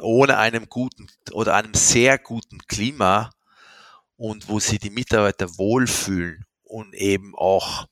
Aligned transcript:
ohne 0.00 0.38
einem 0.38 0.68
guten 0.68 1.08
oder 1.32 1.54
einem 1.54 1.74
sehr 1.74 2.18
guten 2.18 2.58
Klima 2.66 3.30
und 4.16 4.48
wo 4.48 4.60
sie 4.60 4.78
die 4.78 4.90
Mitarbeiter 4.90 5.58
wohlfühlen 5.58 6.44
und 6.64 6.94
eben 6.94 7.34
auch 7.36 7.86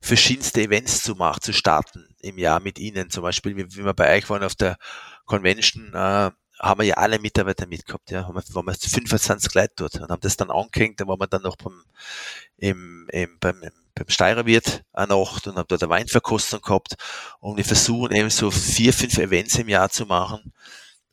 verschiedenste 0.00 0.60
Events 0.62 1.02
zu 1.02 1.14
machen, 1.14 1.40
zu 1.40 1.52
starten 1.52 2.14
im 2.20 2.38
Jahr 2.38 2.60
mit 2.60 2.78
ihnen. 2.78 3.10
Zum 3.10 3.22
Beispiel, 3.22 3.56
wie, 3.56 3.84
wir 3.84 3.94
bei 3.94 4.16
euch 4.16 4.28
waren 4.28 4.44
auf 4.44 4.54
der 4.54 4.76
Convention, 5.24 5.94
äh, 5.94 6.30
haben 6.60 6.80
wir 6.80 6.84
ja 6.86 6.94
alle 6.94 7.18
Mitarbeiter 7.18 7.66
mitgehabt, 7.66 8.10
ja, 8.10 8.26
haben 8.26 8.34
wir, 8.34 8.42
waren 8.54 8.66
wir 8.66 8.74
25 8.74 9.54
Leute 9.54 9.72
dort 9.76 9.96
und 9.96 10.10
haben 10.10 10.20
das 10.20 10.36
dann 10.36 10.50
angehängt, 10.50 11.00
da 11.00 11.06
waren 11.06 11.18
wir 11.18 11.26
dann 11.26 11.42
noch 11.42 11.56
beim, 11.56 11.82
im, 12.58 13.08
im, 13.10 13.38
beim, 13.40 13.60
beim 13.94 14.08
Steirerwirt 14.08 14.82
eine 14.92 15.16
Nacht 15.16 15.46
und 15.46 15.56
haben 15.56 15.66
dort 15.68 15.82
eine 15.82 15.90
Weinverkostung 15.90 16.60
gehabt. 16.60 16.94
Und 17.40 17.56
wir 17.56 17.64
versuchen 17.64 18.14
eben 18.14 18.30
so 18.30 18.50
vier, 18.50 18.92
fünf 18.92 19.18
Events 19.18 19.56
im 19.56 19.68
Jahr 19.68 19.90
zu 19.90 20.06
machen 20.06 20.52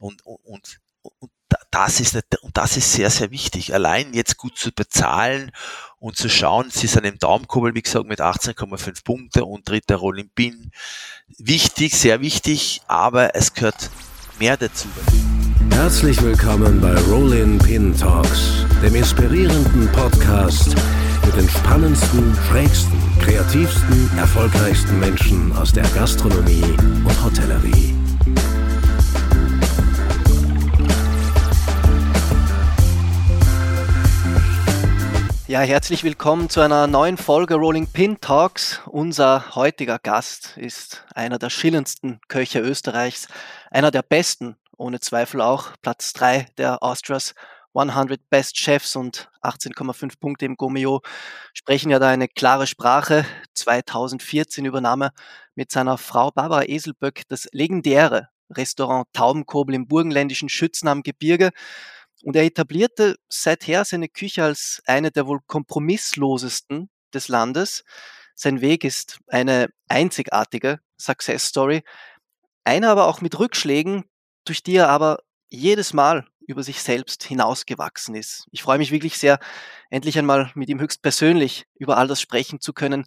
und, 0.02 0.26
und, 0.26 0.80
und, 1.20 1.32
das 1.70 2.00
ist, 2.00 2.16
und 2.42 2.58
das 2.58 2.78
ist 2.78 2.92
sehr, 2.94 3.10
sehr 3.10 3.32
wichtig. 3.32 3.74
Allein 3.74 4.14
jetzt 4.14 4.38
gut 4.38 4.58
zu 4.58 4.72
bezahlen 4.72 5.52
und 6.00 6.18
zu 6.18 6.30
schauen, 6.30 6.70
sie 6.70 6.88
sind 6.88 7.06
im 7.06 7.18
Daumenkurbel, 7.18 7.76
wie 7.76 7.82
gesagt, 7.82 8.08
mit 8.08 8.20
18,5 8.20 9.04
Punkte 9.04 9.46
und 9.46 9.68
dritter 9.68 9.96
Rolling 9.96 10.30
Pin. 10.34 10.72
Wichtig, 11.38 11.94
sehr 11.94 12.22
wichtig, 12.22 12.82
aber 12.88 13.36
es 13.36 13.54
gehört 13.54 13.90
mehr 14.40 14.58
dazu. 14.58 14.88
Herzlich 15.72 16.22
willkommen 16.22 16.82
bei 16.82 16.94
Rollin 17.02 17.58
Pin 17.60 17.98
Talks, 17.98 18.66
dem 18.84 18.96
inspirierenden 18.96 19.92
Podcast 19.92 20.76
mit 21.26 21.36
den 21.36 21.50
spannendsten, 21.50 22.36
schrägsten, 22.50 23.00
kreativsten, 23.22 24.18
erfolgreichsten 24.18 25.00
Menschen 25.00 25.56
aus 25.56 25.72
der 25.72 25.88
Gastronomie 25.90 26.76
und 27.06 27.24
Hotellerie. 27.24 28.01
Ja, 35.52 35.60
herzlich 35.60 36.06
willkommen 36.06 36.50
zu 36.50 36.62
einer 36.62 36.88
neuen 36.88 37.18
Folge 37.18 37.56
Rolling 37.56 37.86
Pin 37.86 38.22
Talks. 38.22 38.80
Unser 38.86 39.54
heutiger 39.54 40.00
Gast 40.00 40.56
ist 40.56 41.06
einer 41.14 41.40
der 41.40 41.50
schillendsten 41.50 42.22
Köche 42.30 42.62
Österreichs, 42.62 43.28
einer 43.70 43.92
der 43.92 44.02
besten, 44.02 44.56
ohne 44.78 45.02
Zweifel 45.02 45.42
auch, 45.42 45.74
Platz 45.82 46.14
3 46.14 46.46
der 46.58 46.82
Austrias 46.82 47.36
100 47.74 48.30
Best 48.30 48.58
Chefs 48.58 48.96
und 48.96 49.30
18,5 49.44 50.22
Punkte 50.22 50.46
im 50.46 50.56
Gomeo 50.56 51.02
sprechen 51.54 51.90
ja 51.90 52.00
da 52.00 52.08
eine 52.08 52.30
klare 52.30 52.66
Sprache. 52.66 53.26
2014 53.54 54.64
übernahm 54.64 55.02
er 55.02 55.12
mit 55.56 55.70
seiner 55.70 55.98
Frau 55.98 56.32
Barbara 56.32 56.64
Eselböck 56.64 57.24
das 57.28 57.50
legendäre 57.52 58.30
Restaurant 58.52 59.06
Taubenkobel 59.12 59.76
im 59.76 59.86
burgenländischen 59.86 60.48
Schützen 60.48 60.88
am 60.88 61.04
Gebirge 61.04 61.52
und 62.24 62.36
er 62.36 62.44
etablierte 62.44 63.16
seither 63.30 63.86
seine 63.86 64.10
Küche 64.10 64.44
als 64.44 64.82
eine 64.86 65.12
der 65.12 65.28
wohl 65.28 65.40
kompromisslosesten 65.48 66.90
des 67.14 67.28
Landes. 67.28 67.84
Sein 68.36 68.62
Weg 68.62 68.84
ist 68.84 69.20
eine 69.28 69.70
einzigartige 69.88 70.80
Success 71.00 71.48
Story, 71.48 71.84
eine 72.64 72.90
aber 72.90 73.08
auch 73.08 73.22
mit 73.22 73.38
Rückschlägen, 73.40 74.06
durch 74.46 74.64
die 74.64 74.76
er 74.76 74.90
aber 74.90 75.20
jedes 75.50 75.94
Mal 75.94 76.28
über 76.48 76.64
sich 76.64 76.82
selbst 76.82 77.24
hinausgewachsen 77.24 78.16
ist. 78.16 78.46
Ich 78.52 78.64
freue 78.64 78.78
mich 78.78 78.92
wirklich 78.92 79.18
sehr, 79.18 79.40
endlich 79.90 80.18
einmal 80.18 80.52
mit 80.56 80.70
ihm 80.70 80.80
höchstpersönlich 80.80 81.66
über 81.76 81.98
all 81.98 82.08
das 82.08 82.22
sprechen 82.22 82.60
zu 82.60 82.74
können. 82.74 83.06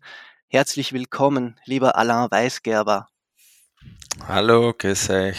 Herzlich 0.49 0.93
willkommen, 0.93 1.59
lieber 1.65 1.97
Alain 1.97 2.31
Weisgerber. 2.31 3.09
Hallo, 4.27 4.73
grüß 4.77 5.11
euch. 5.11 5.37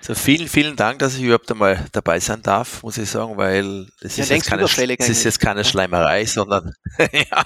So 0.00 0.14
vielen, 0.14 0.48
vielen 0.48 0.76
Dank, 0.76 1.00
dass 1.00 1.16
ich 1.16 1.22
überhaupt 1.22 1.50
einmal 1.50 1.84
dabei 1.92 2.20
sein 2.20 2.40
darf, 2.42 2.82
muss 2.82 2.96
ich 2.96 3.10
sagen, 3.10 3.36
weil 3.36 3.86
das, 4.00 4.16
ja, 4.16 4.22
ist, 4.24 4.30
jetzt 4.30 4.46
keine, 4.46 4.62
das 4.62 5.08
ist 5.08 5.24
jetzt 5.24 5.40
keine 5.40 5.64
Schleimerei, 5.64 6.24
sondern 6.24 6.72
ja, 7.12 7.44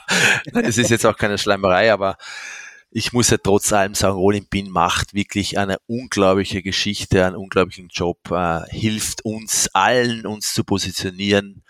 es 0.63 0.77
ist 0.77 0.91
jetzt 0.91 1.07
auch 1.07 1.17
keine 1.17 1.39
Schleimerei, 1.39 1.93
aber 1.93 2.17
ich 2.91 3.13
muss 3.13 3.31
ja 3.31 3.39
trotz 3.39 3.73
allem 3.73 3.95
sagen, 3.95 4.19
Olimpin 4.19 4.69
macht 4.69 5.15
wirklich 5.15 5.59
eine 5.59 5.79
unglaubliche 5.87 6.63
Geschichte, 6.63 7.25
einen 7.25 7.37
unglaublichen 7.37 7.89
Job, 7.89 8.19
äh, 8.31 8.63
hilft 8.69 9.25
uns 9.25 9.69
allen, 9.73 10.27
uns 10.27 10.53
zu 10.53 10.65
positionieren, 10.65 11.63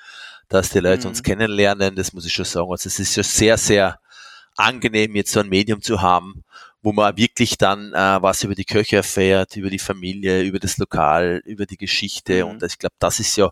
dass 0.49 0.71
die 0.71 0.81
Leute 0.81 1.03
mhm. 1.03 1.11
uns 1.11 1.23
kennenlernen, 1.23 1.95
das 1.95 2.13
muss 2.13 2.27
ich 2.27 2.33
schon 2.33 2.47
sagen. 2.47 2.71
Also 2.71 2.89
es 2.89 2.99
ist 2.99 3.15
ja 3.17 3.23
sehr, 3.23 3.59
sehr 3.59 4.01
angenehm, 4.57 5.15
jetzt 5.15 5.33
so 5.33 5.41
ein 5.41 5.49
Medium 5.49 5.83
zu 5.83 6.01
haben, 6.01 6.43
wo 6.83 6.93
man 6.93 7.17
wirklich 7.17 7.59
dann 7.59 7.93
äh, 7.93 8.23
was 8.23 8.43
über 8.43 8.55
die 8.55 8.65
Köche 8.65 8.97
erfährt, 8.97 9.57
über 9.57 9.71
die 9.71 9.79
Familie, 9.79 10.43
über 10.43 10.59
das 10.59 10.79
Lokal, 10.79 11.43
über 11.45 11.67
die 11.67 11.77
Geschichte. 11.77 12.45
Mhm. 12.45 12.51
Und 12.51 12.63
ich 12.63 12.79
glaube, 12.79 12.95
das 12.99 13.21
ist 13.21 13.37
ja 13.37 13.51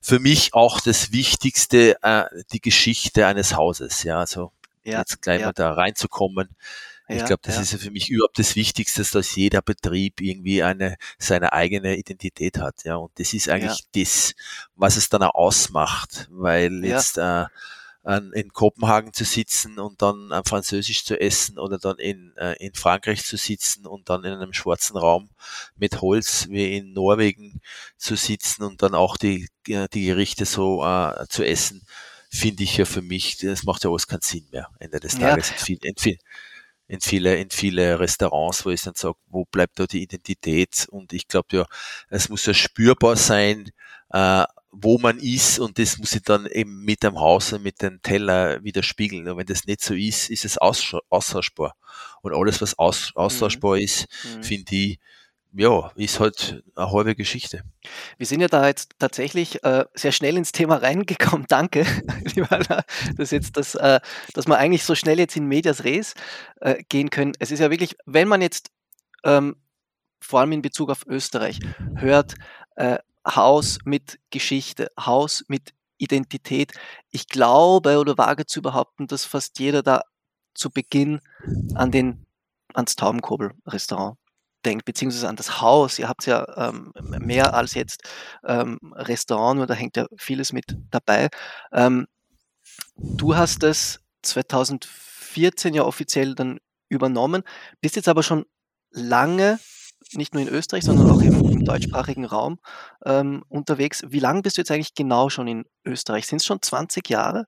für 0.00 0.18
mich 0.18 0.54
auch 0.54 0.80
das 0.80 1.12
Wichtigste, 1.12 1.96
äh, 2.02 2.24
die 2.52 2.60
Geschichte 2.60 3.26
eines 3.26 3.56
Hauses. 3.56 4.02
Ja, 4.02 4.18
also 4.18 4.52
ja, 4.84 4.98
jetzt 4.98 5.22
gleich 5.22 5.40
ja. 5.40 5.46
mal 5.46 5.52
da 5.52 5.72
reinzukommen. 5.72 6.48
Ich 7.08 7.18
ja, 7.18 7.26
glaube, 7.26 7.42
das 7.44 7.58
ist 7.58 7.72
ja 7.72 7.78
für 7.78 7.90
mich 7.90 8.10
überhaupt 8.10 8.38
das 8.38 8.56
Wichtigste, 8.56 9.02
dass 9.02 9.34
jeder 9.34 9.60
Betrieb 9.60 10.20
irgendwie 10.20 10.62
eine 10.62 10.96
seine 11.18 11.52
eigene 11.52 11.96
Identität 11.96 12.58
hat. 12.58 12.84
Ja, 12.84 12.96
und 12.96 13.10
das 13.16 13.34
ist 13.34 13.48
eigentlich 13.48 13.84
das, 13.94 14.34
was 14.76 14.96
es 14.96 15.08
dann 15.08 15.22
auch 15.22 15.34
ausmacht, 15.34 16.28
weil 16.30 16.84
jetzt 16.84 17.18
äh, 17.18 17.44
in 18.04 18.52
Kopenhagen 18.52 19.12
zu 19.12 19.24
sitzen 19.24 19.78
und 19.78 20.02
dann 20.02 20.32
ein 20.32 20.42
Französisch 20.44 21.04
zu 21.04 21.20
essen 21.20 21.58
oder 21.58 21.78
dann 21.78 21.98
in, 21.98 22.34
äh, 22.36 22.54
in 22.54 22.74
Frankreich 22.74 23.24
zu 23.24 23.36
sitzen 23.36 23.86
und 23.86 24.08
dann 24.08 24.24
in 24.24 24.32
einem 24.32 24.52
schwarzen 24.52 24.96
Raum 24.96 25.30
mit 25.76 26.00
Holz 26.00 26.48
wie 26.48 26.76
in 26.76 26.92
Norwegen 26.94 27.60
zu 27.96 28.16
sitzen 28.16 28.64
und 28.64 28.82
dann 28.82 28.96
auch 28.96 29.16
die, 29.16 29.48
die 29.68 30.04
Gerichte 30.04 30.46
so 30.46 30.84
äh, 30.84 31.26
zu 31.28 31.46
essen, 31.46 31.86
finde 32.28 32.64
ich 32.64 32.76
ja 32.76 32.86
für 32.86 33.02
mich, 33.02 33.36
das 33.36 33.62
macht 33.62 33.84
ja 33.84 33.90
alles 33.90 34.08
keinen 34.08 34.22
Sinn 34.22 34.48
mehr, 34.50 34.68
Ende 34.80 34.98
des 34.98 35.18
Tages. 35.18 35.50
Ja. 35.50 35.54
In, 35.54 35.60
viel, 35.60 35.78
in, 35.82 35.94
viel, 35.96 36.18
in, 36.88 37.00
viele, 37.00 37.36
in 37.36 37.50
viele 37.50 38.00
Restaurants, 38.00 38.64
wo 38.64 38.70
ich 38.70 38.80
dann 38.80 38.94
sage, 38.96 39.16
wo 39.28 39.44
bleibt 39.44 39.78
da 39.78 39.86
die 39.86 40.02
Identität? 40.02 40.88
Und 40.90 41.12
ich 41.12 41.28
glaube 41.28 41.56
ja, 41.56 41.66
es 42.08 42.28
muss 42.28 42.46
ja 42.46 42.54
spürbar 42.54 43.16
sein, 43.16 43.70
äh, 44.10 44.44
wo 44.72 44.98
man 44.98 45.18
ist 45.18 45.58
und 45.58 45.78
das 45.78 45.98
muss 45.98 46.14
ich 46.14 46.22
dann 46.22 46.46
eben 46.46 46.82
mit 46.84 47.02
dem 47.02 47.20
Haus 47.20 47.52
und 47.52 47.62
mit 47.62 47.82
dem 47.82 48.00
Teller 48.00 48.64
widerspiegeln. 48.64 49.28
Und 49.28 49.36
wenn 49.36 49.46
das 49.46 49.66
nicht 49.66 49.82
so 49.82 49.94
ist, 49.94 50.30
ist 50.30 50.46
es 50.46 50.56
austauschbar. 50.58 51.76
Und 52.22 52.34
alles, 52.34 52.62
was 52.62 52.78
aus, 52.78 53.12
austauschbar 53.14 53.76
mhm. 53.76 53.82
ist, 53.82 54.06
mhm. 54.24 54.42
finde 54.42 54.74
ich, 54.74 54.98
ja, 55.54 55.92
ist 55.96 56.18
halt 56.18 56.64
eine 56.74 56.90
halbe 56.90 57.14
Geschichte. 57.14 57.62
Wir 58.16 58.26
sind 58.26 58.40
ja 58.40 58.48
da 58.48 58.66
jetzt 58.66 58.92
tatsächlich 58.98 59.62
äh, 59.64 59.84
sehr 59.92 60.12
schnell 60.12 60.38
ins 60.38 60.52
Thema 60.52 60.76
reingekommen. 60.76 61.46
Danke, 61.48 61.84
dass 63.16 63.30
jetzt 63.30 63.58
das, 63.58 63.74
äh, 63.74 64.00
dass 64.32 64.46
wir 64.46 64.56
eigentlich 64.56 64.84
so 64.84 64.94
schnell 64.94 65.18
jetzt 65.18 65.36
in 65.36 65.46
Medias 65.46 65.84
Res 65.84 66.14
äh, 66.62 66.82
gehen 66.88 67.10
können. 67.10 67.32
Es 67.38 67.50
ist 67.50 67.60
ja 67.60 67.70
wirklich, 67.70 67.96
wenn 68.06 68.28
man 68.28 68.40
jetzt 68.40 68.70
ähm, 69.24 69.56
vor 70.20 70.40
allem 70.40 70.52
in 70.52 70.62
Bezug 70.62 70.88
auf 70.88 71.04
Österreich 71.06 71.58
hört, 71.96 72.34
äh, 72.76 72.98
Haus 73.26 73.78
mit 73.84 74.18
Geschichte, 74.30 74.88
Haus 74.98 75.44
mit 75.48 75.72
Identität. 75.98 76.72
Ich 77.10 77.28
glaube 77.28 77.98
oder 77.98 78.18
wage 78.18 78.46
zu 78.46 78.62
behaupten, 78.62 79.06
dass 79.06 79.24
fast 79.24 79.58
jeder 79.58 79.82
da 79.82 80.02
zu 80.54 80.70
Beginn 80.70 81.20
an 81.74 81.90
den, 81.90 82.26
ans 82.74 82.96
Taubenkobel-Restaurant 82.96 84.18
denkt, 84.64 84.84
beziehungsweise 84.84 85.28
an 85.28 85.36
das 85.36 85.60
Haus. 85.60 85.98
Ihr 85.98 86.08
habt 86.08 86.26
ja 86.26 86.46
ähm, 86.56 86.92
mehr 87.02 87.54
als 87.54 87.74
jetzt 87.74 88.02
ähm, 88.44 88.78
Restaurant, 88.94 89.58
nur 89.58 89.66
da 89.66 89.74
hängt 89.74 89.96
ja 89.96 90.06
vieles 90.16 90.52
mit 90.52 90.76
dabei. 90.90 91.28
Ähm, 91.72 92.06
du 92.96 93.36
hast 93.36 93.62
es 93.62 94.00
2014 94.22 95.74
ja 95.74 95.84
offiziell 95.84 96.34
dann 96.34 96.58
übernommen, 96.88 97.42
bist 97.80 97.96
jetzt 97.96 98.08
aber 98.08 98.22
schon 98.22 98.44
lange 98.90 99.58
nicht 100.14 100.34
nur 100.34 100.42
in 100.42 100.48
Österreich, 100.48 100.84
sondern 100.84 101.10
auch 101.10 101.20
im, 101.20 101.34
im 101.50 101.64
deutschsprachigen 101.64 102.24
Raum 102.24 102.58
ähm, 103.04 103.44
unterwegs. 103.48 104.02
Wie 104.08 104.20
lange 104.20 104.42
bist 104.42 104.56
du 104.56 104.60
jetzt 104.60 104.70
eigentlich 104.70 104.94
genau 104.94 105.28
schon 105.28 105.48
in 105.48 105.64
Österreich? 105.84 106.26
Sind 106.26 106.40
es 106.40 106.46
schon 106.46 106.62
20 106.62 107.08
Jahre? 107.08 107.46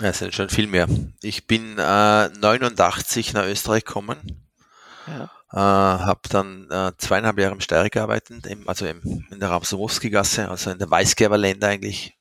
Ja, 0.00 0.08
es 0.08 0.18
sind 0.18 0.34
schon 0.34 0.50
viel 0.50 0.66
mehr. 0.66 0.88
Ich 1.22 1.46
bin 1.46 1.78
äh, 1.78 2.28
89 2.28 3.32
nach 3.32 3.46
Österreich 3.46 3.84
gekommen. 3.84 4.46
Ja. 5.06 5.30
Äh, 5.52 5.58
habe 5.58 6.20
dann 6.28 6.70
äh, 6.70 6.92
zweieinhalb 6.98 7.38
Jahre 7.38 7.54
im 7.54 7.60
Steirer 7.60 7.88
gearbeitet, 7.88 8.46
im, 8.46 8.68
also 8.68 8.86
im, 8.86 9.26
in 9.30 9.40
der 9.40 9.50
Ramsowski-Gasse, 9.50 10.50
also 10.50 10.70
in 10.70 10.78
der 10.78 10.90
Weißgerber 10.90 11.38
Länder 11.38 11.68
eigentlich. 11.68 12.18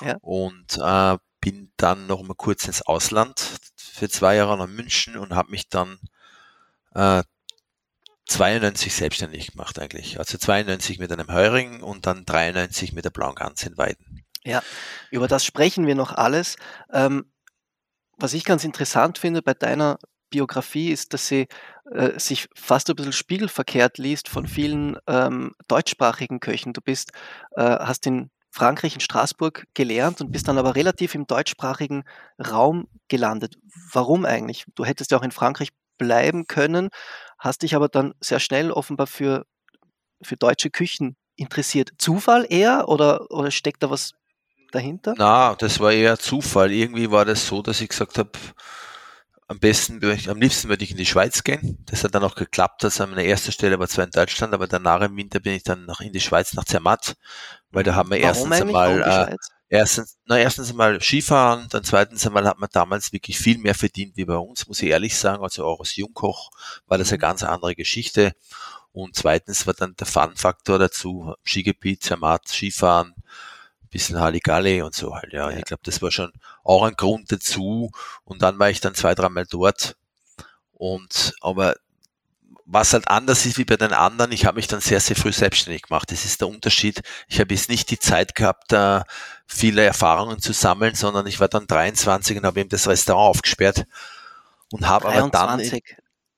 Ja. 0.00 0.16
Und 0.20 0.78
äh, 0.78 1.18
bin 1.40 1.72
dann 1.76 2.06
noch 2.06 2.22
mal 2.22 2.34
kurz 2.34 2.66
ins 2.66 2.82
Ausland 2.82 3.58
für 3.76 4.08
zwei 4.08 4.36
Jahre 4.36 4.56
nach 4.56 4.68
München 4.68 5.16
und 5.16 5.34
habe 5.34 5.50
mich 5.50 5.68
dann 5.68 5.98
äh, 6.94 7.22
92 8.32 8.94
selbstständig 8.94 9.52
gemacht 9.52 9.78
eigentlich. 9.78 10.18
Also 10.18 10.38
92 10.38 10.98
mit 10.98 11.12
einem 11.12 11.28
Heuring 11.28 11.82
und 11.82 12.06
dann 12.06 12.24
93 12.24 12.92
mit 12.92 13.04
der 13.04 13.10
Blauen 13.10 13.34
Gans 13.34 13.62
in 13.62 13.76
Weiden. 13.76 14.24
Ja, 14.44 14.62
über 15.10 15.28
das 15.28 15.44
sprechen 15.44 15.86
wir 15.86 15.94
noch 15.94 16.12
alles. 16.12 16.56
Ähm, 16.92 17.26
was 18.16 18.34
ich 18.34 18.44
ganz 18.44 18.64
interessant 18.64 19.18
finde 19.18 19.42
bei 19.42 19.54
deiner 19.54 19.98
Biografie 20.30 20.90
ist, 20.90 21.12
dass 21.12 21.28
sie 21.28 21.46
äh, 21.92 22.18
sich 22.18 22.48
fast 22.54 22.88
ein 22.88 22.96
bisschen 22.96 23.12
spiegelverkehrt 23.12 23.98
liest 23.98 24.28
von 24.28 24.46
vielen 24.46 24.96
ähm, 25.06 25.54
deutschsprachigen 25.68 26.40
Köchen. 26.40 26.72
Du 26.72 26.80
bist, 26.80 27.12
äh, 27.56 27.62
hast 27.62 28.06
in 28.06 28.30
Frankreich, 28.50 28.94
in 28.94 29.00
Straßburg 29.00 29.66
gelernt 29.74 30.20
und 30.20 30.32
bist 30.32 30.48
dann 30.48 30.58
aber 30.58 30.74
relativ 30.74 31.14
im 31.14 31.26
deutschsprachigen 31.26 32.04
Raum 32.38 32.88
gelandet. 33.08 33.56
Warum 33.92 34.24
eigentlich? 34.24 34.64
Du 34.74 34.84
hättest 34.84 35.10
ja 35.10 35.18
auch 35.18 35.22
in 35.22 35.32
Frankreich 35.32 35.68
bleiben 35.98 36.46
können, 36.46 36.88
hast 37.42 37.62
dich 37.62 37.74
aber 37.74 37.88
dann 37.88 38.14
sehr 38.20 38.40
schnell 38.40 38.70
offenbar 38.70 39.08
für, 39.08 39.44
für 40.22 40.36
deutsche 40.36 40.70
Küchen 40.70 41.16
interessiert. 41.36 41.90
Zufall 41.98 42.46
eher 42.48 42.88
oder, 42.88 43.30
oder 43.30 43.50
steckt 43.50 43.82
da 43.82 43.90
was 43.90 44.12
dahinter? 44.70 45.14
Na, 45.18 45.54
das 45.56 45.80
war 45.80 45.92
eher 45.92 46.18
Zufall. 46.18 46.70
Irgendwie 46.70 47.10
war 47.10 47.24
das 47.24 47.46
so, 47.46 47.60
dass 47.60 47.80
ich 47.80 47.88
gesagt 47.88 48.16
habe, 48.16 48.30
am 49.48 49.58
besten, 49.58 50.00
am 50.28 50.40
liebsten 50.40 50.68
würde 50.68 50.84
ich 50.84 50.92
in 50.92 50.96
die 50.96 51.04
Schweiz 51.04 51.42
gehen. 51.42 51.84
Das 51.86 52.04
hat 52.04 52.14
dann 52.14 52.22
auch 52.22 52.36
geklappt. 52.36 52.84
Das 52.84 53.00
an 53.00 53.10
meiner 53.10 53.24
ersten 53.24 53.50
Stelle 53.50 53.78
war 53.78 53.88
zwar 53.88 54.04
in 54.04 54.12
Deutschland, 54.12 54.54
aber 54.54 54.68
danach 54.68 55.00
im 55.02 55.16
Winter 55.16 55.40
bin 55.40 55.54
ich 55.54 55.64
dann 55.64 55.84
noch 55.84 56.00
in 56.00 56.12
die 56.12 56.20
Schweiz, 56.20 56.54
nach 56.54 56.64
Zermatt, 56.64 57.14
weil 57.70 57.82
da 57.82 57.96
haben 57.96 58.10
wir 58.10 58.22
Warum 58.22 58.52
erstens 58.52 58.68
einmal, 58.68 59.30
äh, 59.32 59.36
erstens, 59.72 60.18
na, 60.26 60.38
erstens 60.38 60.70
einmal 60.70 61.00
Skifahren, 61.00 61.66
dann 61.70 61.82
zweitens 61.82 62.26
einmal 62.26 62.46
hat 62.46 62.58
man 62.58 62.68
damals 62.72 63.12
wirklich 63.12 63.38
viel 63.38 63.58
mehr 63.58 63.74
verdient 63.74 64.16
wie 64.16 64.26
bei 64.26 64.36
uns, 64.36 64.68
muss 64.68 64.82
ich 64.82 64.90
ehrlich 64.90 65.16
sagen. 65.16 65.42
Also 65.42 65.64
auch 65.64 65.80
als 65.80 65.96
Jungkoch 65.96 66.50
war 66.86 66.98
das 66.98 67.08
eine 67.08 67.18
mhm. 67.18 67.22
ganz 67.22 67.42
andere 67.42 67.74
Geschichte. 67.74 68.32
Und 68.92 69.16
zweitens 69.16 69.66
war 69.66 69.72
dann 69.72 69.96
der 69.96 70.06
Fun-Faktor 70.06 70.78
dazu, 70.78 71.34
Skigebiet, 71.44 72.02
Zermatt, 72.02 72.48
Skifahren, 72.48 73.14
bisschen 73.88 74.20
Halligalli 74.20 74.82
und 74.82 74.94
so 74.94 75.14
halt, 75.14 75.32
ja. 75.32 75.50
ja. 75.50 75.56
Ich 75.56 75.64
glaube, 75.64 75.82
das 75.84 76.02
war 76.02 76.10
schon 76.10 76.32
auch 76.64 76.82
ein 76.82 76.94
Grund 76.94 77.32
dazu. 77.32 77.90
Und 78.24 78.42
dann 78.42 78.58
war 78.58 78.68
ich 78.68 78.80
dann 78.80 78.94
zwei, 78.94 79.14
dreimal 79.14 79.46
dort. 79.48 79.96
Und 80.72 81.34
aber 81.40 81.76
was 82.72 82.94
halt 82.94 83.08
anders 83.08 83.44
ist 83.44 83.58
wie 83.58 83.66
bei 83.66 83.76
den 83.76 83.92
anderen, 83.92 84.32
ich 84.32 84.46
habe 84.46 84.56
mich 84.56 84.66
dann 84.66 84.80
sehr, 84.80 84.98
sehr 84.98 85.14
früh 85.14 85.32
selbstständig 85.32 85.82
gemacht. 85.82 86.10
Das 86.10 86.24
ist 86.24 86.40
der 86.40 86.48
Unterschied. 86.48 87.02
Ich 87.28 87.38
habe 87.38 87.54
jetzt 87.54 87.68
nicht 87.68 87.90
die 87.90 87.98
Zeit 87.98 88.34
gehabt, 88.34 88.72
da 88.72 89.04
viele 89.46 89.84
Erfahrungen 89.84 90.40
zu 90.40 90.54
sammeln, 90.54 90.94
sondern 90.94 91.26
ich 91.26 91.38
war 91.38 91.48
dann 91.48 91.66
23 91.66 92.38
und 92.38 92.46
habe 92.46 92.60
eben 92.60 92.70
das 92.70 92.88
Restaurant 92.88 93.36
aufgesperrt 93.36 93.84
und 94.70 94.88
habe 94.88 95.08
aber 95.08 95.30
dann 95.30 95.58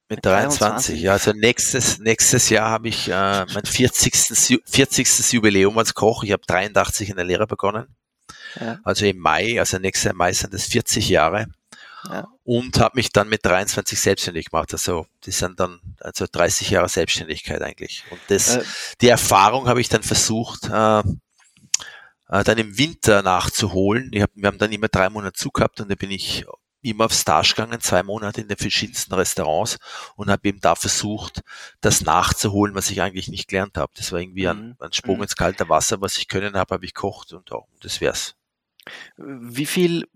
mit 0.08 0.25
23, 0.25 0.58
23, 0.58 1.00
ja. 1.00 1.12
Also 1.12 1.32
nächstes, 1.32 1.98
nächstes 1.98 2.50
Jahr 2.50 2.69
habe 2.69 2.88
ich 2.88 3.08
äh, 3.08 3.46
mein 3.54 3.64
40. 3.64 4.60
40. 4.66 5.32
Jubiläum 5.32 5.78
als 5.78 5.94
Koch. 5.94 6.25
Ich 6.25 6.32
habe 6.32 6.42
83 6.46 7.10
in 7.10 7.16
der 7.16 7.25
Lehre 7.25 7.46
begonnen. 7.46 7.87
Ja. 8.60 8.80
Also 8.82 9.06
im 9.06 9.19
Mai, 9.19 9.58
also 9.60 9.78
nächstes 9.78 10.12
Mai 10.12 10.32
sind 10.32 10.52
das 10.52 10.64
40 10.64 11.08
Jahre. 11.08 11.46
Ja. 12.08 12.28
Und 12.44 12.78
habe 12.80 12.96
mich 12.96 13.10
dann 13.10 13.28
mit 13.28 13.44
23 13.44 13.98
selbstständig 13.98 14.50
gemacht. 14.50 14.72
Also 14.72 15.06
das 15.24 15.38
sind 15.38 15.58
dann 15.58 15.80
also 16.00 16.26
30 16.30 16.70
Jahre 16.70 16.88
Selbstständigkeit 16.88 17.62
eigentlich. 17.62 18.04
Und 18.10 18.20
das, 18.28 18.56
äh, 18.56 18.64
die 19.00 19.08
Erfahrung 19.08 19.68
habe 19.68 19.80
ich 19.80 19.88
dann 19.88 20.02
versucht, 20.02 20.68
äh, 20.70 21.02
äh, 22.28 22.44
dann 22.44 22.58
im 22.58 22.76
Winter 22.76 23.22
nachzuholen. 23.22 24.10
Hab, 24.16 24.30
wir 24.34 24.46
haben 24.46 24.58
dann 24.58 24.72
immer 24.72 24.88
drei 24.88 25.08
Monate 25.08 25.34
zugehabt 25.34 25.80
und 25.80 25.90
da 25.90 25.94
bin 25.94 26.10
ich 26.10 26.44
immer 26.84 27.06
auf 27.06 27.14
Stage 27.14 27.54
gegangen, 27.56 27.80
zwei 27.80 28.02
Monate 28.02 28.42
in 28.42 28.48
den 28.48 28.58
verschiedensten 28.58 29.14
Restaurants 29.14 29.78
und 30.16 30.30
habe 30.30 30.48
eben 30.48 30.60
da 30.60 30.74
versucht, 30.74 31.42
das 31.80 32.02
nachzuholen, 32.02 32.74
was 32.74 32.90
ich 32.90 33.00
eigentlich 33.00 33.28
nicht 33.28 33.48
gelernt 33.48 33.78
habe. 33.78 33.92
Das 33.96 34.12
war 34.12 34.20
irgendwie 34.20 34.46
ein, 34.46 34.68
mhm. 34.68 34.76
ein 34.78 34.92
Sprung 34.92 35.16
mhm. 35.16 35.22
ins 35.22 35.36
kalte 35.36 35.68
Wasser, 35.68 36.00
was 36.00 36.18
ich 36.18 36.28
können 36.28 36.56
habe, 36.56 36.74
habe 36.74 36.84
ich 36.84 36.94
kocht 36.94 37.32
und 37.32 37.50
oh, 37.52 37.66
das 37.80 38.00
wär's. 38.00 38.36
Wie 39.16 39.64
viel, 39.64 40.06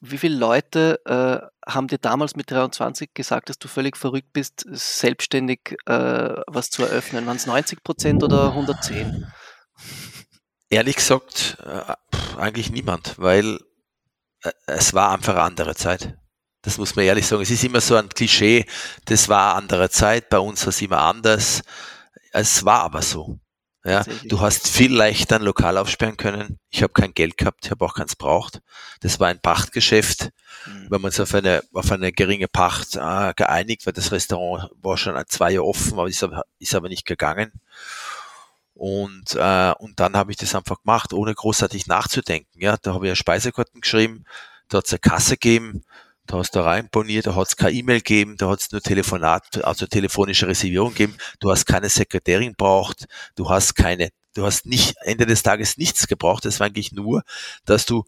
wie 0.00 0.18
viele 0.18 0.36
Leute 0.36 1.00
äh, 1.04 1.70
haben 1.70 1.88
dir 1.88 1.98
damals 1.98 2.34
mit 2.34 2.50
23 2.50 3.12
gesagt, 3.12 3.48
dass 3.50 3.58
du 3.58 3.68
völlig 3.68 3.96
verrückt 3.96 4.32
bist, 4.32 4.64
selbstständig 4.70 5.76
äh, 5.86 6.40
was 6.46 6.70
zu 6.70 6.82
eröffnen? 6.82 7.26
Waren 7.26 7.36
es 7.36 7.46
90 7.46 7.82
Prozent 7.82 8.22
oder 8.22 8.48
110? 8.48 9.26
Ehrlich 10.70 10.96
gesagt, 10.96 11.58
äh, 11.64 11.94
eigentlich 12.38 12.70
niemand, 12.70 13.18
weil 13.18 13.58
äh, 14.42 14.52
es 14.66 14.94
war 14.94 15.12
einfach 15.12 15.34
eine 15.34 15.42
andere 15.42 15.74
Zeit. 15.74 16.16
Das 16.62 16.78
muss 16.78 16.96
man 16.96 17.04
ehrlich 17.04 17.26
sagen. 17.26 17.42
Es 17.42 17.50
ist 17.50 17.64
immer 17.64 17.80
so 17.80 17.96
ein 17.96 18.08
Klischee, 18.08 18.66
das 19.06 19.28
war 19.28 19.52
eine 19.52 19.62
andere 19.62 19.90
Zeit, 19.90 20.28
bei 20.28 20.38
uns 20.38 20.62
war 20.62 20.70
es 20.70 20.82
immer 20.82 21.00
anders. 21.00 21.62
Es 22.32 22.64
war 22.64 22.80
aber 22.82 23.02
so. 23.02 23.38
Ja, 23.82 24.04
du 24.24 24.40
hast 24.40 24.68
viel 24.68 24.94
leichter 24.94 25.36
ein 25.36 25.42
Lokal 25.42 25.78
aufsperren 25.78 26.18
können. 26.18 26.58
Ich 26.68 26.82
habe 26.82 26.92
kein 26.92 27.14
Geld 27.14 27.38
gehabt, 27.38 27.64
ich 27.64 27.70
habe 27.70 27.84
auch 27.84 27.94
keins 27.94 28.14
braucht. 28.14 28.60
Das 29.00 29.20
war 29.20 29.28
ein 29.28 29.40
Pachtgeschäft. 29.40 30.30
Mhm. 30.66 30.90
Wir 30.90 30.96
haben 30.96 31.04
uns 31.04 31.18
auf 31.18 31.34
eine, 31.34 31.62
auf 31.72 31.90
eine 31.90 32.12
geringe 32.12 32.48
Pacht 32.48 32.96
äh, 32.96 33.32
geeinigt, 33.34 33.86
weil 33.86 33.94
das 33.94 34.12
Restaurant 34.12 34.70
war 34.82 34.98
schon 34.98 35.18
zwei 35.28 35.52
Jahre 35.52 35.66
offen, 35.66 35.98
aber 35.98 36.08
ist 36.08 36.22
aber, 36.22 36.42
ist 36.58 36.74
aber 36.74 36.90
nicht 36.90 37.06
gegangen. 37.06 37.52
Und, 38.74 39.34
äh, 39.34 39.72
und 39.78 39.98
dann 39.98 40.16
habe 40.16 40.30
ich 40.30 40.36
das 40.36 40.54
einfach 40.54 40.82
gemacht, 40.82 41.14
ohne 41.14 41.34
großartig 41.34 41.86
nachzudenken. 41.86 42.60
Ja, 42.60 42.76
da 42.76 42.92
habe 42.94 43.06
ich 43.06 43.10
eine 43.10 43.16
Speisekarten 43.16 43.80
geschrieben, 43.80 44.24
da 44.68 44.78
hat 44.78 44.86
es 44.86 44.92
eine 44.92 45.00
Kasse 45.00 45.32
gegeben, 45.34 45.84
da 46.30 46.38
hast 46.38 46.54
du 46.54 46.60
reinboniert, 46.60 47.26
da 47.26 47.34
hat 47.34 47.48
es 47.48 47.56
keine 47.56 47.72
E-Mail 47.72 47.98
gegeben, 47.98 48.36
da 48.36 48.50
hat 48.50 48.60
es 48.60 48.70
nur 48.70 48.80
Telefonat, 48.80 49.64
also 49.64 49.86
telefonische 49.86 50.46
Reservierung 50.46 50.90
gegeben, 50.90 51.16
du 51.40 51.50
hast 51.50 51.66
keine 51.66 51.88
Sekretärin 51.88 52.54
braucht, 52.56 53.06
du 53.34 53.50
hast 53.50 53.74
keine, 53.74 54.10
du 54.34 54.46
hast 54.46 54.64
nicht, 54.64 54.94
Ende 55.02 55.26
des 55.26 55.42
Tages 55.42 55.76
nichts 55.76 56.06
gebraucht, 56.06 56.44
das 56.44 56.60
war 56.60 56.68
eigentlich 56.68 56.92
nur, 56.92 57.22
dass 57.64 57.84
du 57.84 58.04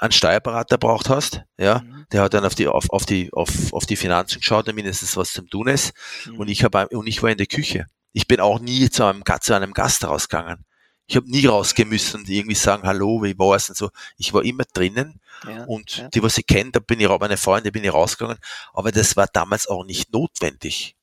einen 0.00 0.12
Steuerberater 0.12 0.78
braucht 0.78 1.08
hast, 1.08 1.42
ja, 1.58 1.80
mhm. 1.80 2.06
der 2.10 2.22
hat 2.22 2.34
dann 2.34 2.44
auf 2.44 2.56
die, 2.56 2.66
auf, 2.66 2.90
auf 2.90 3.06
die, 3.06 3.32
auf, 3.32 3.72
auf 3.72 3.86
die 3.86 3.96
Finanzen 3.96 4.40
geschaut, 4.40 4.66
der 4.66 4.74
mindestens 4.74 5.16
was 5.16 5.32
zum 5.32 5.48
tun 5.48 5.68
ist, 5.68 5.92
mhm. 6.26 6.40
und 6.40 6.48
ich 6.48 6.64
habe, 6.64 6.88
und 6.88 7.06
ich 7.06 7.22
war 7.22 7.30
in 7.30 7.38
der 7.38 7.46
Küche. 7.46 7.86
Ich 8.12 8.26
bin 8.26 8.40
auch 8.40 8.58
nie 8.58 8.90
zu 8.90 9.04
einem, 9.04 9.22
zu 9.40 9.54
einem 9.54 9.72
Gast 9.72 10.04
rausgegangen. 10.04 10.64
Ich 11.10 11.16
habe 11.16 11.28
nie 11.28 11.44
rausgemüssen 11.44 12.20
und 12.20 12.28
irgendwie 12.28 12.54
sagen, 12.54 12.84
hallo, 12.84 13.20
wie 13.24 13.36
war 13.36 13.56
es 13.56 13.68
und 13.68 13.76
so. 13.76 13.90
Ich 14.16 14.32
war 14.32 14.44
immer 14.44 14.62
drinnen 14.72 15.20
ja, 15.44 15.64
und 15.64 15.96
ja. 15.96 16.08
die, 16.08 16.22
was 16.22 16.38
ich 16.38 16.46
kenne, 16.46 16.70
da 16.70 16.78
bin 16.78 17.00
ich 17.00 17.08
auch 17.08 17.18
meine 17.18 17.36
Freunde, 17.36 17.72
bin 17.72 17.82
ich 17.82 17.92
rausgegangen. 17.92 18.38
Aber 18.72 18.92
das 18.92 19.16
war 19.16 19.26
damals 19.26 19.66
auch 19.66 19.84
nicht 19.84 20.12
notwendig. 20.12 20.94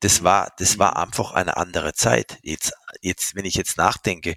Das 0.00 0.24
war, 0.24 0.50
das 0.56 0.78
war 0.78 0.96
einfach 0.96 1.32
eine 1.32 1.58
andere 1.58 1.92
Zeit. 1.92 2.38
Jetzt, 2.42 2.72
jetzt, 3.02 3.34
wenn 3.34 3.44
ich 3.44 3.56
jetzt 3.56 3.76
nachdenke, 3.76 4.36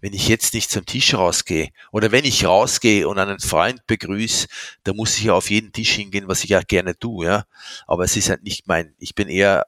wenn 0.00 0.12
ich 0.12 0.28
jetzt 0.28 0.54
nicht 0.54 0.70
zum 0.70 0.86
Tisch 0.86 1.14
rausgehe 1.14 1.70
oder 1.90 2.12
wenn 2.12 2.24
ich 2.24 2.44
rausgehe 2.44 3.08
und 3.08 3.18
einen 3.18 3.40
Freund 3.40 3.84
begrüße, 3.88 4.46
da 4.84 4.92
muss 4.92 5.18
ich 5.18 5.24
ja 5.24 5.32
auf 5.32 5.50
jeden 5.50 5.72
Tisch 5.72 5.90
hingehen, 5.90 6.28
was 6.28 6.44
ich 6.44 6.50
ja 6.50 6.60
gerne 6.60 6.96
tue, 6.96 7.26
ja. 7.26 7.46
Aber 7.88 8.04
es 8.04 8.16
ist 8.16 8.28
halt 8.30 8.44
nicht 8.44 8.68
mein, 8.68 8.94
ich 9.00 9.16
bin 9.16 9.28
eher 9.28 9.66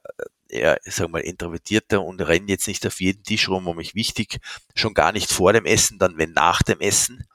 eher, 0.49 0.79
sag 0.85 1.11
mal, 1.11 1.21
introvertierter 1.21 2.03
und 2.03 2.21
renne 2.21 2.49
jetzt 2.49 2.69
nicht 2.69 2.87
auf 2.87 3.01
jeden 3.01 3.23
Tisch 3.23 3.49
rum, 3.49 3.67
um 3.67 3.77
mich 3.77 3.95
wichtig, 3.95 4.39
schon 4.75 4.95
gar 4.95 5.13
nicht 5.13 5.31
vor 5.31 5.53
dem 5.53 5.65
Essen, 5.65 5.99
dann 5.99 6.17
wenn 6.17 6.33
nach 6.33 6.63
dem 6.63 6.81
Essen. 6.81 7.27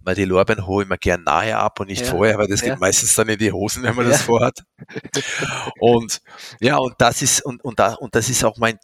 Weil 0.00 0.14
die 0.14 0.24
Lorbeeren 0.24 0.66
hole 0.66 0.84
ich 0.84 0.88
mir 0.88 0.98
gern 0.98 1.22
nachher 1.22 1.60
ab 1.60 1.78
und 1.78 1.88
nicht 1.88 2.02
ja, 2.02 2.10
vorher, 2.10 2.38
weil 2.38 2.48
das 2.48 2.62
ja. 2.62 2.70
geht 2.70 2.80
meistens 2.80 3.14
dann 3.14 3.28
in 3.28 3.38
die 3.38 3.52
Hosen, 3.52 3.82
wenn 3.84 3.94
man 3.94 4.06
ja. 4.06 4.12
das 4.12 4.22
vorhat. 4.22 4.64
Und 5.78 6.20
ja, 6.60 6.76
und 6.78 6.94
das 6.98 7.22
ist, 7.22 7.44
und, 7.44 7.62
und, 7.64 7.78
da, 7.78 7.94
und 7.94 8.14
das 8.14 8.28
ist 8.28 8.44
auch 8.44 8.56
mein, 8.56 8.78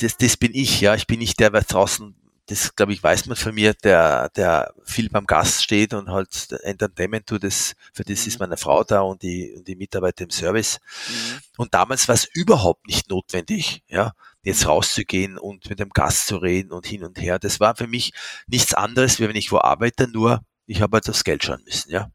das, 0.00 0.16
das 0.16 0.36
bin 0.36 0.52
ich, 0.54 0.80
ja. 0.80 0.94
Ich 0.94 1.06
bin 1.06 1.20
nicht 1.20 1.38
der, 1.38 1.50
der 1.50 1.62
draußen 1.62 2.14
das 2.46 2.76
glaube 2.76 2.92
ich 2.92 3.02
weiß 3.02 3.26
man 3.26 3.36
von 3.36 3.54
mir, 3.54 3.74
der, 3.74 4.28
der 4.30 4.72
viel 4.84 5.08
beim 5.08 5.26
Gast 5.26 5.64
steht 5.64 5.94
und 5.94 6.10
halt 6.10 6.52
Entertainment 6.62 7.26
tut, 7.26 7.42
das, 7.42 7.74
für 7.92 8.04
das 8.04 8.22
mhm. 8.22 8.28
ist 8.28 8.38
meine 8.38 8.56
Frau 8.56 8.84
da 8.84 9.00
und 9.00 9.22
die, 9.22 9.52
und 9.56 9.66
die 9.66 9.76
Mitarbeiter 9.76 10.24
im 10.24 10.30
Service. 10.30 10.78
Mhm. 11.08 11.40
Und 11.56 11.74
damals 11.74 12.06
war 12.08 12.14
es 12.14 12.24
überhaupt 12.24 12.86
nicht 12.86 13.10
notwendig, 13.10 13.82
ja, 13.88 14.12
jetzt 14.42 14.62
mhm. 14.62 14.70
rauszugehen 14.70 15.38
und 15.38 15.68
mit 15.68 15.80
dem 15.80 15.90
Gast 15.90 16.28
zu 16.28 16.36
reden 16.36 16.72
und 16.72 16.86
hin 16.86 17.04
und 17.04 17.20
her. 17.20 17.38
Das 17.38 17.58
war 17.58 17.74
für 17.74 17.88
mich 17.88 18.12
nichts 18.46 18.74
anderes, 18.74 19.18
wie 19.18 19.28
wenn 19.28 19.36
ich 19.36 19.50
wo 19.50 19.58
arbeite, 19.58 20.08
nur 20.08 20.40
ich 20.66 20.82
habe 20.82 20.96
halt 20.96 21.08
aufs 21.10 21.24
Geld 21.24 21.44
schauen 21.44 21.62
müssen, 21.64 21.90
ja. 21.90 22.10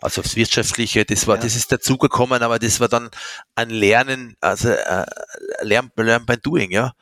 Also 0.00 0.20
aufs 0.20 0.36
Wirtschaftliche, 0.36 1.04
das 1.04 1.26
war, 1.26 1.36
ja. 1.36 1.42
das 1.42 1.56
ist 1.56 1.72
dazugekommen, 1.72 2.42
aber 2.42 2.58
das 2.58 2.80
war 2.80 2.88
dann 2.88 3.10
ein 3.54 3.70
Lernen, 3.70 4.36
also 4.40 4.68
äh, 4.68 5.06
Lernen, 5.62 5.90
Lernen 5.96 6.26
by 6.26 6.36
Doing, 6.36 6.70
ja. 6.70 6.92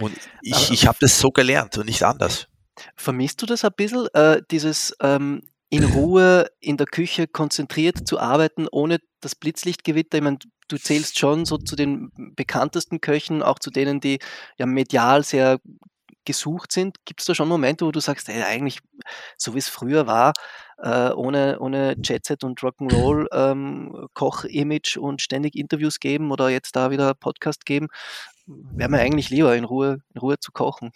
Und 0.00 0.16
ich, 0.42 0.70
ich 0.70 0.86
habe 0.86 0.98
das 1.00 1.18
so 1.18 1.30
gelernt 1.30 1.76
und 1.78 1.86
nicht 1.86 2.02
anders. 2.02 2.48
Vermisst 2.96 3.42
du 3.42 3.46
das 3.46 3.64
ein 3.64 3.72
bisschen, 3.76 4.06
äh, 4.14 4.42
dieses 4.50 4.96
ähm, 5.02 5.42
in 5.68 5.84
Ruhe 5.84 6.46
in 6.60 6.76
der 6.76 6.86
Küche 6.86 7.26
konzentriert 7.28 8.06
zu 8.08 8.18
arbeiten, 8.18 8.66
ohne 8.70 8.98
das 9.20 9.34
Blitzlichtgewitter? 9.34 10.18
Ich 10.18 10.24
meine, 10.24 10.38
du 10.68 10.76
zählst 10.78 11.18
schon 11.18 11.44
so 11.44 11.58
zu 11.58 11.76
den 11.76 12.10
bekanntesten 12.34 13.00
Köchen, 13.00 13.42
auch 13.42 13.58
zu 13.58 13.70
denen, 13.70 14.00
die 14.00 14.18
ja 14.58 14.66
medial 14.66 15.22
sehr 15.24 15.60
gesucht 16.24 16.72
sind. 16.72 16.96
Gibt 17.04 17.20
es 17.20 17.26
da 17.26 17.34
schon 17.34 17.48
Momente, 17.48 17.86
wo 17.86 17.92
du 17.92 18.00
sagst, 18.00 18.28
ey, 18.28 18.42
eigentlich, 18.42 18.80
so 19.36 19.54
wie 19.54 19.58
es 19.58 19.68
früher 19.68 20.06
war, 20.06 20.32
äh, 20.78 21.10
ohne, 21.10 21.58
ohne 21.60 21.96
Jet 22.02 22.44
und 22.44 22.60
Rock'n'Roll 22.60 23.26
ähm, 23.32 24.06
Koch-Image 24.14 24.96
und 24.96 25.22
ständig 25.22 25.56
Interviews 25.56 25.98
geben 25.98 26.30
oder 26.30 26.48
jetzt 26.48 26.76
da 26.76 26.90
wieder 26.90 27.14
Podcast 27.14 27.64
geben, 27.64 27.88
wäre 28.72 28.88
mir 28.88 28.98
eigentlich 28.98 29.30
lieber, 29.30 29.56
in 29.56 29.64
Ruhe, 29.64 30.02
in 30.14 30.20
Ruhe 30.20 30.38
zu 30.38 30.52
kochen. 30.52 30.90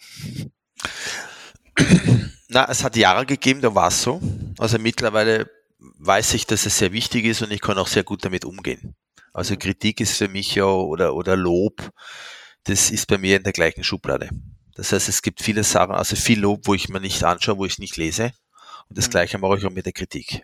Na, 2.47 2.69
es 2.69 2.83
hat 2.83 2.95
Jahre 2.95 3.25
gegeben, 3.25 3.61
da 3.61 3.73
war 3.75 3.87
es 3.87 4.01
so. 4.01 4.21
Also 4.57 4.77
mittlerweile 4.77 5.49
weiß 5.79 6.33
ich, 6.35 6.47
dass 6.47 6.65
es 6.65 6.77
sehr 6.77 6.91
wichtig 6.91 7.25
ist 7.25 7.41
und 7.41 7.51
ich 7.51 7.61
kann 7.61 7.77
auch 7.77 7.87
sehr 7.87 8.03
gut 8.03 8.23
damit 8.25 8.45
umgehen. 8.45 8.95
Also 9.33 9.53
mhm. 9.53 9.59
Kritik 9.59 9.99
ist 9.99 10.17
für 10.17 10.27
mich 10.27 10.55
ja 10.55 10.65
oder, 10.65 11.15
oder 11.15 11.35
Lob, 11.35 11.91
das 12.63 12.89
ist 12.89 13.07
bei 13.07 13.17
mir 13.17 13.37
in 13.37 13.43
der 13.43 13.53
gleichen 13.53 13.83
Schublade. 13.83 14.29
Das 14.75 14.91
heißt, 14.91 15.07
es 15.09 15.21
gibt 15.21 15.41
viele 15.41 15.63
Sachen, 15.63 15.93
also 15.93 16.15
viel 16.15 16.39
Lob, 16.39 16.67
wo 16.67 16.73
ich 16.73 16.89
mir 16.89 16.99
nicht 16.99 17.23
anschaue, 17.23 17.57
wo 17.57 17.65
ich 17.65 17.79
nicht 17.79 17.97
lese. 17.97 18.31
Und 18.89 18.97
das 18.97 19.07
mhm. 19.07 19.11
gleiche 19.11 19.37
mache 19.37 19.57
ich 19.57 19.65
auch 19.65 19.71
mit 19.71 19.85
der 19.85 19.93
Kritik. 19.93 20.43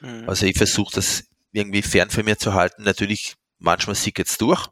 Mhm. 0.00 0.28
Also 0.28 0.46
ich 0.46 0.56
versuche 0.56 0.94
das 0.94 1.24
irgendwie 1.52 1.82
fern 1.82 2.10
von 2.10 2.24
mir 2.24 2.38
zu 2.38 2.54
halten. 2.54 2.82
Natürlich, 2.82 3.34
manchmal 3.58 3.96
sickert 3.96 4.28
es 4.28 4.38
durch. 4.38 4.68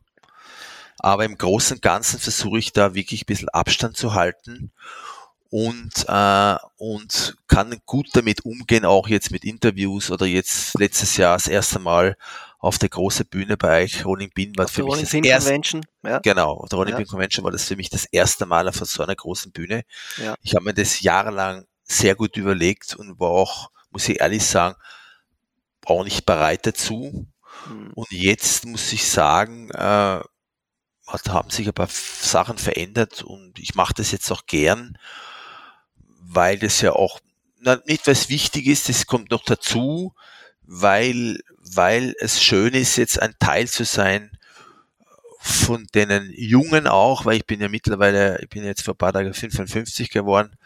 Aber 0.99 1.25
im 1.25 1.37
Großen 1.37 1.77
und 1.77 1.83
Ganzen 1.83 2.21
versuche 2.21 2.59
ich 2.59 2.73
da 2.73 2.95
wirklich 2.95 3.23
ein 3.23 3.27
bisschen 3.27 3.49
Abstand 3.49 3.97
zu 3.97 4.15
halten 4.15 4.73
und, 5.53 6.07
äh, 6.09 6.57
und 6.79 7.37
kann 7.47 7.77
gut 7.85 8.09
damit 8.15 8.45
umgehen, 8.47 8.87
auch 8.87 9.07
jetzt 9.07 9.31
mit 9.31 9.45
Interviews 9.45 10.11
oder 10.11 10.25
jetzt 10.25 10.79
letztes 10.79 11.19
Jahr 11.19 11.37
das 11.37 11.47
erste 11.47 11.79
Mal 11.79 12.17
auf 12.59 12.79
der 12.79 12.89
großen 12.89 13.27
Bühne 13.27 13.59
bei 13.59 13.83
euch, 13.83 14.05
Rolling 14.07 14.31
Bean 14.35 14.53
war 14.57 14.65
auf 14.65 14.71
für 14.71 14.85
mich 14.85 15.01
das 15.01 15.13
erste, 15.13 15.51
Convention. 15.51 15.85
Ja. 16.05 16.21
Genau, 16.21 16.53
auf 16.55 16.71
der 16.71 16.79
Rolling 16.79 16.93
ja. 16.93 16.99
Bean 16.99 17.09
Convention 17.09 17.45
war 17.45 17.51
das 17.51 17.65
für 17.65 17.77
mich 17.77 17.91
das 17.91 18.07
erste 18.07 18.47
Mal 18.47 18.67
auf 18.67 18.77
so 18.77 19.03
einer 19.03 19.15
großen 19.15 19.53
Bühne. 19.53 19.83
Ja. 20.17 20.37
Ich 20.43 20.55
habe 20.55 20.65
mir 20.65 20.73
das 20.73 21.01
jahrelang 21.03 21.67
sehr 21.83 22.15
gut 22.15 22.37
überlegt 22.37 22.97
und 22.97 23.21
war 23.21 23.31
auch, 23.31 23.71
muss 23.91 24.09
ich 24.09 24.21
ehrlich 24.21 24.47
sagen, 24.47 24.77
auch 25.85 26.05
nicht 26.05 26.25
bereit 26.25 26.65
dazu. 26.65 27.27
Mhm. 27.69 27.91
Und 27.95 28.11
jetzt 28.11 28.65
muss 28.65 28.91
ich 28.93 29.07
sagen, 29.07 29.71
äh, 29.73 30.21
haben 31.29 31.51
sich 31.51 31.67
ein 31.67 31.75
paar 31.75 31.89
Sachen 31.91 32.59
verändert 32.59 33.23
und 33.23 33.59
ich 33.59 33.75
mache 33.75 33.95
das 33.95 34.13
jetzt 34.13 34.31
auch 34.31 34.47
gern, 34.47 34.99
weil 36.21 36.59
das 36.59 36.81
ja 36.81 36.93
auch 36.93 37.21
na, 37.61 37.79
nicht 37.87 38.07
was 38.07 38.29
wichtig 38.29 38.67
ist, 38.67 38.89
das 38.89 39.07
kommt 39.07 39.31
noch 39.31 39.45
dazu, 39.45 40.15
weil, 40.63 41.41
weil 41.59 42.15
es 42.19 42.43
schön 42.43 42.75
ist, 42.75 42.97
jetzt 42.97 43.21
ein 43.23 43.35
Teil 43.39 43.69
zu 43.69 43.85
sein 43.85 44.31
von 45.39 45.87
denen 45.95 46.33
Jungen 46.33 46.87
auch, 46.87 47.25
weil 47.25 47.37
ich 47.37 47.47
bin 47.47 47.61
ja 47.61 47.69
mittlerweile, 47.69 48.41
ich 48.43 48.49
bin 48.49 48.65
jetzt 48.65 48.83
vor 48.83 48.95
ein 48.95 48.99
paar 48.99 49.13
Tagen 49.13 49.35
55 49.35 50.11
geworden 50.11 50.57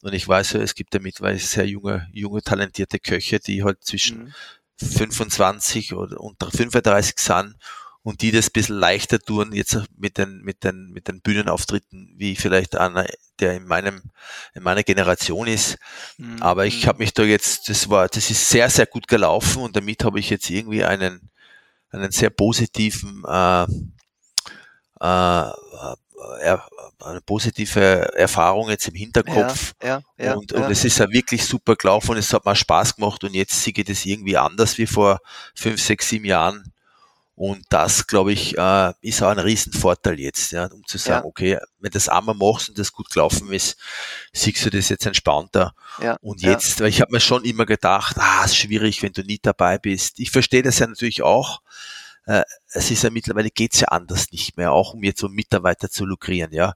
und 0.00 0.12
ich 0.14 0.26
weiß 0.26 0.52
ja, 0.52 0.60
es 0.60 0.74
gibt 0.74 0.94
ja 0.94 1.00
mittlerweile 1.00 1.38
sehr 1.38 1.66
junge, 1.66 2.08
junge, 2.12 2.42
talentierte 2.42 3.00
Köche, 3.00 3.40
die 3.40 3.64
halt 3.64 3.82
zwischen 3.84 4.24
mhm. 4.24 4.34
25 4.76 5.94
oder 5.94 6.20
unter 6.20 6.50
35 6.50 7.18
sind 7.18 7.56
und 8.02 8.22
die 8.22 8.32
das 8.32 8.48
ein 8.48 8.52
bisschen 8.52 8.78
leichter 8.78 9.18
tun 9.18 9.52
jetzt 9.52 9.78
mit 9.96 10.18
den, 10.18 10.42
mit 10.42 10.64
den, 10.64 10.90
mit 10.90 11.08
den 11.08 11.20
Bühnenauftritten, 11.20 12.14
wie 12.16 12.34
vielleicht 12.34 12.76
einer, 12.76 13.06
der 13.38 13.54
in 13.54 13.66
meinem, 13.66 14.02
in 14.54 14.62
meiner 14.62 14.82
Generation 14.82 15.46
ist. 15.46 15.78
Mhm. 16.18 16.42
Aber 16.42 16.66
ich 16.66 16.86
habe 16.88 16.98
mich 16.98 17.14
da 17.14 17.22
jetzt, 17.22 17.68
das 17.68 17.88
war, 17.88 18.08
das 18.08 18.30
ist 18.30 18.48
sehr, 18.48 18.68
sehr 18.70 18.86
gut 18.86 19.06
gelaufen 19.06 19.62
und 19.62 19.76
damit 19.76 20.04
habe 20.04 20.18
ich 20.18 20.30
jetzt 20.30 20.50
irgendwie 20.50 20.84
einen, 20.84 21.30
einen 21.90 22.10
sehr 22.10 22.30
positiven, 22.30 23.22
äh, 23.26 23.66
äh, 25.00 25.52
eine 27.04 27.20
positive 27.24 28.14
Erfahrung 28.14 28.70
jetzt 28.70 28.88
im 28.88 28.94
Hinterkopf. 28.94 29.74
Ja, 29.82 30.02
ja, 30.18 30.24
ja, 30.24 30.34
und, 30.34 30.52
und 30.52 30.70
es 30.70 30.84
ist 30.84 30.98
ja 30.98 31.10
wirklich 31.10 31.44
super 31.44 31.76
gelaufen 31.76 32.12
und 32.12 32.16
es 32.16 32.32
hat 32.32 32.44
mir 32.44 32.54
Spaß 32.56 32.96
gemacht 32.96 33.24
und 33.24 33.34
jetzt 33.34 33.60
sehe 33.62 33.72
ich 33.76 33.84
das 33.84 34.06
irgendwie 34.06 34.36
anders 34.36 34.78
wie 34.78 34.86
vor 34.86 35.20
fünf, 35.54 35.80
sechs, 35.80 36.08
sieben 36.08 36.24
Jahren. 36.24 36.72
Und 37.44 37.64
das, 37.70 38.06
glaube 38.06 38.32
ich, 38.32 38.56
äh, 38.56 38.92
ist 39.00 39.20
auch 39.20 39.30
ein 39.30 39.40
Riesenvorteil 39.40 40.20
jetzt, 40.20 40.52
ja, 40.52 40.66
um 40.66 40.86
zu 40.86 40.96
sagen, 40.96 41.24
ja. 41.24 41.28
okay, 41.28 41.58
wenn 41.80 41.90
das 41.90 42.08
einmal 42.08 42.36
machst 42.36 42.68
und 42.68 42.78
das 42.78 42.92
gut 42.92 43.10
gelaufen 43.10 43.52
ist, 43.52 43.76
siehst 44.32 44.64
du 44.64 44.70
das 44.70 44.88
jetzt 44.90 45.06
entspannter. 45.06 45.74
Ja. 46.00 46.16
Und 46.20 46.40
jetzt, 46.40 46.78
ja. 46.78 46.84
weil 46.84 46.90
ich 46.90 47.00
habe 47.00 47.10
mir 47.10 47.18
schon 47.18 47.44
immer 47.44 47.66
gedacht, 47.66 48.16
ah, 48.20 48.44
ist 48.44 48.56
schwierig, 48.56 49.02
wenn 49.02 49.12
du 49.12 49.22
nie 49.22 49.40
dabei 49.42 49.78
bist. 49.78 50.20
Ich 50.20 50.30
verstehe 50.30 50.62
das 50.62 50.78
ja 50.78 50.86
natürlich 50.86 51.22
auch. 51.24 51.62
Äh, 52.26 52.44
es 52.68 52.92
ist 52.92 53.02
ja 53.02 53.10
mittlerweile 53.10 53.50
geht's 53.50 53.80
ja 53.80 53.88
anders 53.88 54.30
nicht 54.30 54.56
mehr, 54.56 54.70
auch 54.70 54.94
um 54.94 55.02
jetzt 55.02 55.18
so 55.18 55.28
Mitarbeiter 55.28 55.90
zu 55.90 56.04
lukrieren, 56.04 56.52
ja. 56.52 56.74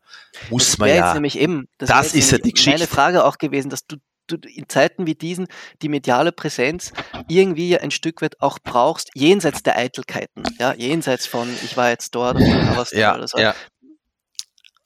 Muss 0.50 0.66
das 0.66 0.78
man 0.78 0.88
ja. 0.88 0.96
Jetzt 0.96 1.14
nämlich 1.14 1.38
eben, 1.38 1.68
das, 1.78 1.90
das 1.90 2.12
ist 2.12 2.32
ja 2.32 2.38
die 2.38 2.50
Geschichte. 2.50 2.80
Meine 2.80 2.88
Frage 2.88 3.24
auch 3.24 3.38
gewesen, 3.38 3.70
dass 3.70 3.86
du 3.86 3.98
in 4.32 4.68
Zeiten 4.68 5.06
wie 5.06 5.14
diesen 5.14 5.46
die 5.82 5.88
mediale 5.88 6.32
Präsenz 6.32 6.92
irgendwie 7.28 7.78
ein 7.78 7.90
Stück 7.90 8.22
weit 8.22 8.40
auch 8.40 8.58
brauchst, 8.58 9.10
jenseits 9.14 9.62
der 9.62 9.76
Eitelkeiten, 9.76 10.44
ja, 10.58 10.74
jenseits 10.74 11.26
von 11.26 11.48
ich 11.64 11.76
war 11.76 11.90
jetzt 11.90 12.14
dort 12.14 12.36
oder 12.36 12.76
was 12.76 12.90
ja, 12.92 13.14
oder 13.14 13.28
so. 13.28 13.38
Ja. 13.38 13.54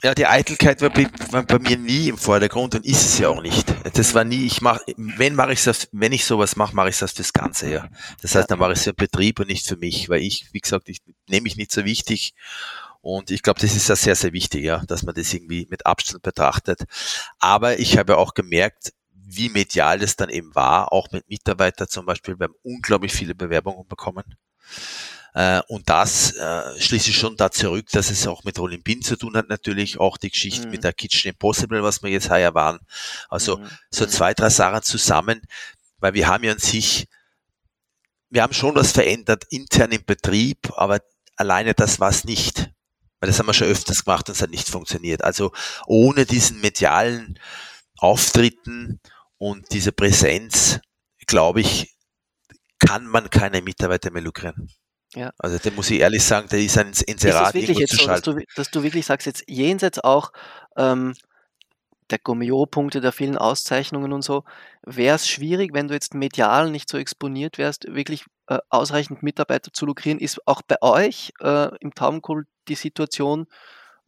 Ja, 0.02 0.14
die 0.14 0.26
Eitelkeit 0.26 0.80
war 0.80 0.88
bei, 0.88 1.06
war 1.30 1.42
bei, 1.42 1.58
mir 1.58 1.76
nie 1.76 2.08
im 2.08 2.16
Vordergrund 2.16 2.74
und 2.74 2.86
ist 2.86 3.04
es 3.04 3.18
ja 3.18 3.28
auch 3.28 3.42
nicht. 3.42 3.66
Das 3.92 4.14
war 4.14 4.24
nie, 4.24 4.46
ich 4.46 4.62
mache, 4.62 4.80
wenn 4.96 5.34
mache 5.34 5.52
ich 5.52 5.62
das, 5.62 5.88
wenn 5.92 6.12
ich 6.12 6.24
sowas 6.24 6.56
mache, 6.56 6.74
mache 6.74 6.88
ich 6.88 6.98
das 6.98 7.12
fürs 7.12 7.34
Ganze, 7.34 7.70
ja. 7.70 7.88
Das 8.22 8.34
heißt, 8.34 8.50
dann 8.50 8.58
mache 8.58 8.72
ich 8.72 8.78
es 8.78 8.84
für 8.84 8.94
den 8.94 8.96
Betrieb 8.96 9.40
und 9.40 9.48
nicht 9.48 9.66
für 9.66 9.76
mich, 9.76 10.08
weil 10.08 10.22
ich, 10.22 10.48
wie 10.52 10.60
gesagt, 10.60 10.88
ich 10.88 11.02
nehme 11.28 11.42
mich 11.42 11.56
nicht 11.56 11.70
so 11.70 11.84
wichtig 11.84 12.32
und 13.02 13.30
ich 13.30 13.42
glaube, 13.42 13.60
das 13.60 13.74
ist 13.74 13.88
ja 13.88 13.96
sehr, 13.96 14.14
sehr 14.14 14.32
wichtig, 14.32 14.64
ja, 14.64 14.82
dass 14.86 15.02
man 15.02 15.14
das 15.14 15.32
irgendwie 15.32 15.66
mit 15.70 15.86
Abstand 15.86 16.22
betrachtet. 16.22 16.84
Aber 17.38 17.78
ich 17.78 17.96
habe 17.98 18.18
auch 18.18 18.34
gemerkt, 18.34 18.92
wie 19.32 19.48
medial 19.48 19.98
das 19.98 20.16
dann 20.16 20.28
eben 20.28 20.54
war, 20.54 20.92
auch 20.92 21.10
mit 21.12 21.28
Mitarbeitern 21.28 21.88
zum 21.88 22.06
Beispiel. 22.06 22.38
Wir 22.38 22.44
haben 22.44 22.54
unglaublich 22.62 23.12
viele 23.12 23.34
Bewerbungen 23.34 23.86
bekommen. 23.86 24.24
Äh, 25.34 25.60
und 25.68 25.88
das 25.88 26.32
äh, 26.32 26.80
schließe 26.80 27.10
ich 27.10 27.18
schon 27.18 27.36
da 27.36 27.50
zurück, 27.50 27.86
dass 27.92 28.10
es 28.10 28.26
auch 28.26 28.42
mit 28.42 28.58
Rolling 28.58 29.02
zu 29.02 29.16
tun 29.16 29.36
hat, 29.36 29.48
natürlich 29.48 30.00
auch 30.00 30.16
die 30.16 30.30
Geschichte 30.30 30.66
mhm. 30.66 30.72
mit 30.72 30.84
der 30.84 30.92
Kitchen 30.92 31.30
Impossible, 31.30 31.82
was 31.82 32.02
wir 32.02 32.10
jetzt 32.10 32.30
heuer 32.30 32.54
waren. 32.54 32.80
Also 33.28 33.58
mhm. 33.58 33.68
so 33.90 34.04
mhm. 34.04 34.10
zwei, 34.10 34.34
drei 34.34 34.50
Sachen 34.50 34.82
zusammen, 34.82 35.42
weil 35.98 36.14
wir 36.14 36.26
haben 36.26 36.42
ja 36.44 36.52
an 36.52 36.58
sich, 36.58 37.06
wir 38.30 38.42
haben 38.42 38.52
schon 38.52 38.74
was 38.74 38.92
verändert 38.92 39.44
intern 39.50 39.92
im 39.92 40.04
Betrieb, 40.04 40.72
aber 40.76 41.00
alleine 41.36 41.74
das 41.74 42.00
war 42.00 42.10
es 42.10 42.24
nicht. 42.24 42.70
Weil 43.20 43.28
das 43.28 43.38
haben 43.38 43.46
wir 43.46 43.54
schon 43.54 43.68
öfters 43.68 44.04
gemacht 44.04 44.28
und 44.28 44.34
es 44.34 44.42
hat 44.42 44.50
nicht 44.50 44.68
funktioniert. 44.68 45.22
Also 45.22 45.52
ohne 45.86 46.24
diesen 46.24 46.60
medialen 46.60 47.38
Auftritten 47.98 48.98
und 49.40 49.72
diese 49.72 49.90
Präsenz, 49.90 50.80
glaube 51.26 51.62
ich, 51.62 51.96
kann 52.78 53.06
man 53.06 53.30
keine 53.30 53.62
Mitarbeiter 53.62 54.10
mehr 54.10 54.22
lukrieren. 54.22 54.70
Ja. 55.14 55.32
Also 55.38 55.58
da 55.58 55.70
muss 55.74 55.90
ich 55.90 56.00
ehrlich 56.00 56.22
sagen, 56.22 56.46
da 56.50 56.56
ist 56.56 56.78
ein 56.78 56.92
Inserat 57.06 57.54
ist 57.54 57.62
wirklich 57.62 57.78
jetzt 57.78 57.96
so, 57.96 58.06
dass 58.06 58.22
du, 58.22 58.38
dass 58.54 58.70
du, 58.70 58.82
wirklich 58.82 59.06
sagst, 59.06 59.26
jetzt 59.26 59.44
jenseits 59.48 59.98
auch 59.98 60.32
ähm, 60.76 61.14
der 62.10 62.18
Gomeo-Punkte, 62.18 63.00
der 63.00 63.12
vielen 63.12 63.38
Auszeichnungen 63.38 64.12
und 64.12 64.22
so, 64.22 64.44
wäre 64.82 65.16
es 65.16 65.26
schwierig, 65.26 65.72
wenn 65.72 65.88
du 65.88 65.94
jetzt 65.94 66.14
medial 66.14 66.70
nicht 66.70 66.88
so 66.88 66.98
exponiert 66.98 67.56
wärst, 67.56 67.86
wirklich 67.92 68.24
äh, 68.46 68.58
ausreichend 68.68 69.22
Mitarbeiter 69.22 69.72
zu 69.72 69.86
lukrieren. 69.86 70.18
Ist 70.18 70.46
auch 70.46 70.60
bei 70.62 70.76
euch 70.82 71.32
äh, 71.40 71.74
im 71.78 71.94
Taubenkohl 71.94 72.46
die 72.68 72.74
Situation, 72.74 73.46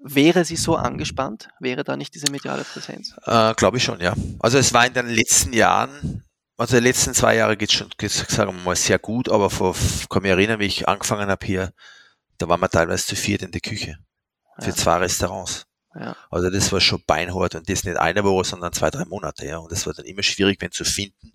Wäre 0.05 0.45
sie 0.45 0.57
so 0.57 0.77
angespannt? 0.77 1.49
Wäre 1.61 1.85
da 1.85 1.97
nicht 1.97 2.15
diese 2.15 2.31
mediale 2.31 2.65
Präsenz? 2.65 3.15
Äh, 3.25 3.55
Glaube 3.55 3.77
ich 3.77 3.85
schon, 3.85 4.01
ja. 4.01 4.15
Also 4.41 4.59
es 4.59 4.75
war 4.75 4.87
in 4.87 4.95
den 4.95 5.09
letzten 5.09 5.53
Jahren, 5.53 6.25
also 6.57 6.77
die 6.77 6.83
letzten 6.83 7.15
zwei 7.15 7.37
Jahre 7.37 7.57
geht 7.57 7.73
schon, 7.73 7.89
geht's, 7.99 8.19
sagen 8.29 8.57
wir 8.57 8.63
mal, 8.63 8.77
sehr 8.77 8.99
gut, 8.99 9.29
aber 9.29 9.49
vor, 9.49 9.77
kann 10.11 10.23
mich 10.23 10.33
erinnern, 10.33 10.59
wie 10.59 10.67
ich 10.67 10.89
angefangen 10.89 11.31
habe 11.31 11.47
hier, 11.47 11.73
da 12.39 12.49
waren 12.49 12.61
wir 12.61 12.69
teilweise 12.69 13.07
zu 13.07 13.17
viert 13.17 13.43
in 13.43 13.53
der 13.53 13.61
Küche. 13.61 13.99
Für 14.59 14.71
ja. 14.71 14.75
zwei 14.75 14.97
Restaurants. 14.97 15.67
Ja. 15.95 16.17
Also 16.31 16.51
das 16.51 16.73
war 16.73 16.81
schon 16.81 17.03
beinhart 17.07 17.55
und 17.55 17.69
das 17.69 17.85
nicht 17.85 17.97
eine 17.97 18.25
Woche, 18.25 18.45
sondern 18.45 18.73
zwei, 18.73 18.91
drei 18.91 19.05
Monate, 19.05 19.47
ja. 19.47 19.59
Und 19.59 19.71
das 19.71 19.87
war 19.87 19.93
dann 19.93 20.07
immer 20.07 20.23
schwierig, 20.23 20.61
wenn 20.61 20.73
zu 20.73 20.85
finden 20.85 21.33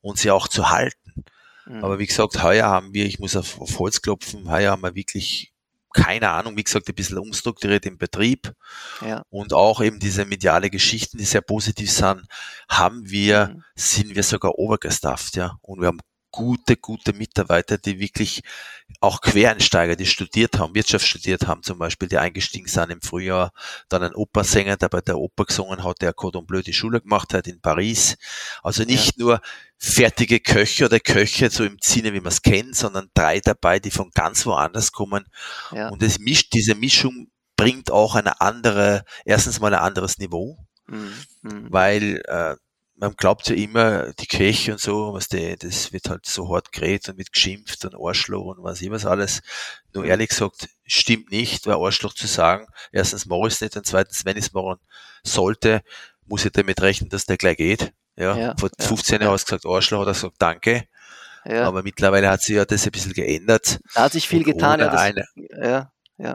und 0.00 0.18
sie 0.18 0.30
auch 0.30 0.48
zu 0.48 0.70
halten. 0.70 1.24
Mhm. 1.66 1.84
Aber 1.84 1.98
wie 1.98 2.06
gesagt, 2.06 2.42
heuer 2.42 2.66
haben 2.66 2.94
wir, 2.94 3.04
ich 3.04 3.18
muss 3.18 3.36
auf, 3.36 3.60
auf 3.60 3.78
Holz 3.78 4.00
klopfen, 4.00 4.50
heuer 4.50 4.72
haben 4.72 4.82
wir 4.82 4.94
wirklich 4.94 5.52
keine 5.96 6.28
Ahnung, 6.30 6.56
wie 6.56 6.62
gesagt, 6.62 6.88
ein 6.88 6.94
bisschen 6.94 7.18
umstrukturiert 7.18 7.86
im 7.86 7.96
Betrieb 7.96 8.52
ja. 9.00 9.22
und 9.30 9.54
auch 9.54 9.80
eben 9.80 9.98
diese 9.98 10.26
mediale 10.26 10.68
Geschichten, 10.68 11.16
die 11.16 11.24
sehr 11.24 11.40
positiv 11.40 11.90
sind, 11.90 12.26
haben 12.68 13.08
wir, 13.08 13.48
mhm. 13.48 13.64
sind 13.74 14.14
wir 14.14 14.22
sogar 14.22 14.58
overgestafft, 14.58 15.36
ja. 15.36 15.56
Und 15.62 15.80
wir 15.80 15.88
haben 15.88 16.00
gute, 16.36 16.76
gute 16.76 17.14
Mitarbeiter, 17.14 17.78
die 17.78 17.98
wirklich 17.98 18.42
auch 19.00 19.22
Quereinsteiger, 19.22 19.96
die 19.96 20.04
studiert 20.04 20.58
haben, 20.58 20.74
Wirtschaft 20.74 21.06
studiert 21.06 21.46
haben 21.46 21.62
zum 21.62 21.78
Beispiel, 21.78 22.08
die 22.08 22.18
eingestiegen 22.18 22.68
sind 22.68 22.90
im 22.90 23.00
Frühjahr, 23.00 23.52
dann 23.88 24.02
ein 24.02 24.14
Opernsänger, 24.14 24.76
der 24.76 24.90
bei 24.90 25.00
der 25.00 25.18
Oper 25.18 25.46
gesungen 25.46 25.82
hat, 25.82 26.02
der 26.02 26.12
Cordon 26.12 26.46
Bleu 26.46 26.60
die 26.60 26.74
Schule 26.74 27.00
gemacht 27.00 27.32
hat 27.32 27.46
in 27.46 27.60
Paris. 27.60 28.16
Also 28.62 28.84
nicht 28.84 29.16
ja. 29.16 29.24
nur 29.24 29.40
fertige 29.78 30.38
Köche 30.40 30.84
oder 30.84 31.00
Köche 31.00 31.50
so 31.50 31.64
im 31.64 31.78
Sinne, 31.80 32.12
wie 32.12 32.20
man 32.20 32.32
es 32.32 32.42
kennt, 32.42 32.76
sondern 32.76 33.08
drei 33.14 33.40
dabei, 33.40 33.78
die 33.78 33.90
von 33.90 34.10
ganz 34.10 34.44
woanders 34.44 34.92
kommen. 34.92 35.24
Ja. 35.72 35.88
Und 35.88 36.02
es 36.02 36.18
mischt, 36.18 36.52
diese 36.52 36.74
Mischung 36.74 37.30
bringt 37.56 37.90
auch 37.90 38.14
eine 38.14 38.42
andere, 38.42 39.04
erstens 39.24 39.58
mal 39.58 39.72
ein 39.72 39.80
anderes 39.80 40.18
Niveau, 40.18 40.58
mhm. 40.86 41.12
mhm. 41.42 41.66
weil 41.70 42.22
äh, 42.26 42.56
man 42.98 43.14
glaubt 43.14 43.48
ja 43.48 43.56
immer, 43.56 44.12
die 44.14 44.26
Köche 44.26 44.72
und 44.72 44.80
so, 44.80 45.12
was 45.12 45.28
die, 45.28 45.56
das 45.56 45.92
wird 45.92 46.08
halt 46.08 46.26
so 46.26 46.48
hart 46.52 46.72
geredet 46.72 47.08
und 47.10 47.18
wird 47.18 47.32
geschimpft 47.32 47.84
und 47.84 47.94
Arschloch 47.94 48.56
und 48.56 48.64
was 48.64 48.80
immer 48.82 49.04
alles. 49.04 49.42
Nur 49.92 50.04
ehrlich 50.04 50.30
gesagt, 50.30 50.68
stimmt 50.86 51.30
nicht, 51.30 51.66
weil 51.66 51.74
Arschloch 51.74 52.14
zu 52.14 52.26
sagen, 52.26 52.66
erstens 52.92 53.26
mache 53.26 53.48
ich 53.48 53.54
es 53.54 53.60
nicht 53.60 53.76
und 53.76 53.86
zweitens, 53.86 54.24
wenn 54.24 54.36
ich 54.36 54.46
es 54.46 54.52
machen 54.52 54.78
sollte, 55.22 55.82
muss 56.24 56.44
ich 56.44 56.52
damit 56.52 56.80
rechnen, 56.80 57.10
dass 57.10 57.26
der 57.26 57.36
gleich 57.36 57.58
geht. 57.58 57.92
Ja, 58.16 58.36
ja 58.36 58.54
vor 58.58 58.70
15 58.78 59.20
Jahren 59.20 59.32
hast 59.32 59.44
du 59.44 59.56
gesagt 59.56 59.66
Arschloch, 59.66 60.00
hat 60.00 60.08
er 60.08 60.12
gesagt 60.14 60.36
Danke. 60.38 60.84
Ja. 61.44 61.64
Aber 61.64 61.82
mittlerweile 61.82 62.28
hat 62.28 62.42
sich 62.42 62.56
ja 62.56 62.64
das 62.64 62.86
ein 62.86 62.90
bisschen 62.92 63.12
geändert. 63.12 63.78
Da 63.94 64.04
hat 64.04 64.12
sich 64.12 64.26
viel 64.26 64.42
getan. 64.42 64.80
Ja, 64.80 64.90
das, 64.90 65.00
eine, 65.00 65.26
ja, 65.62 65.92
ja. 66.16 66.34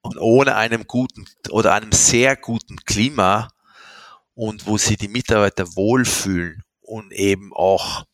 Und 0.00 0.18
ohne 0.18 0.56
einem 0.56 0.86
guten 0.86 1.26
oder 1.50 1.74
einem 1.74 1.92
sehr 1.92 2.34
guten 2.34 2.76
Klima 2.78 3.50
und 4.38 4.68
wo 4.68 4.78
sich 4.78 4.96
die 4.96 5.08
Mitarbeiter 5.08 5.66
wohlfühlen 5.74 6.62
und 6.80 7.12
eben 7.12 7.52
auch 7.52 8.04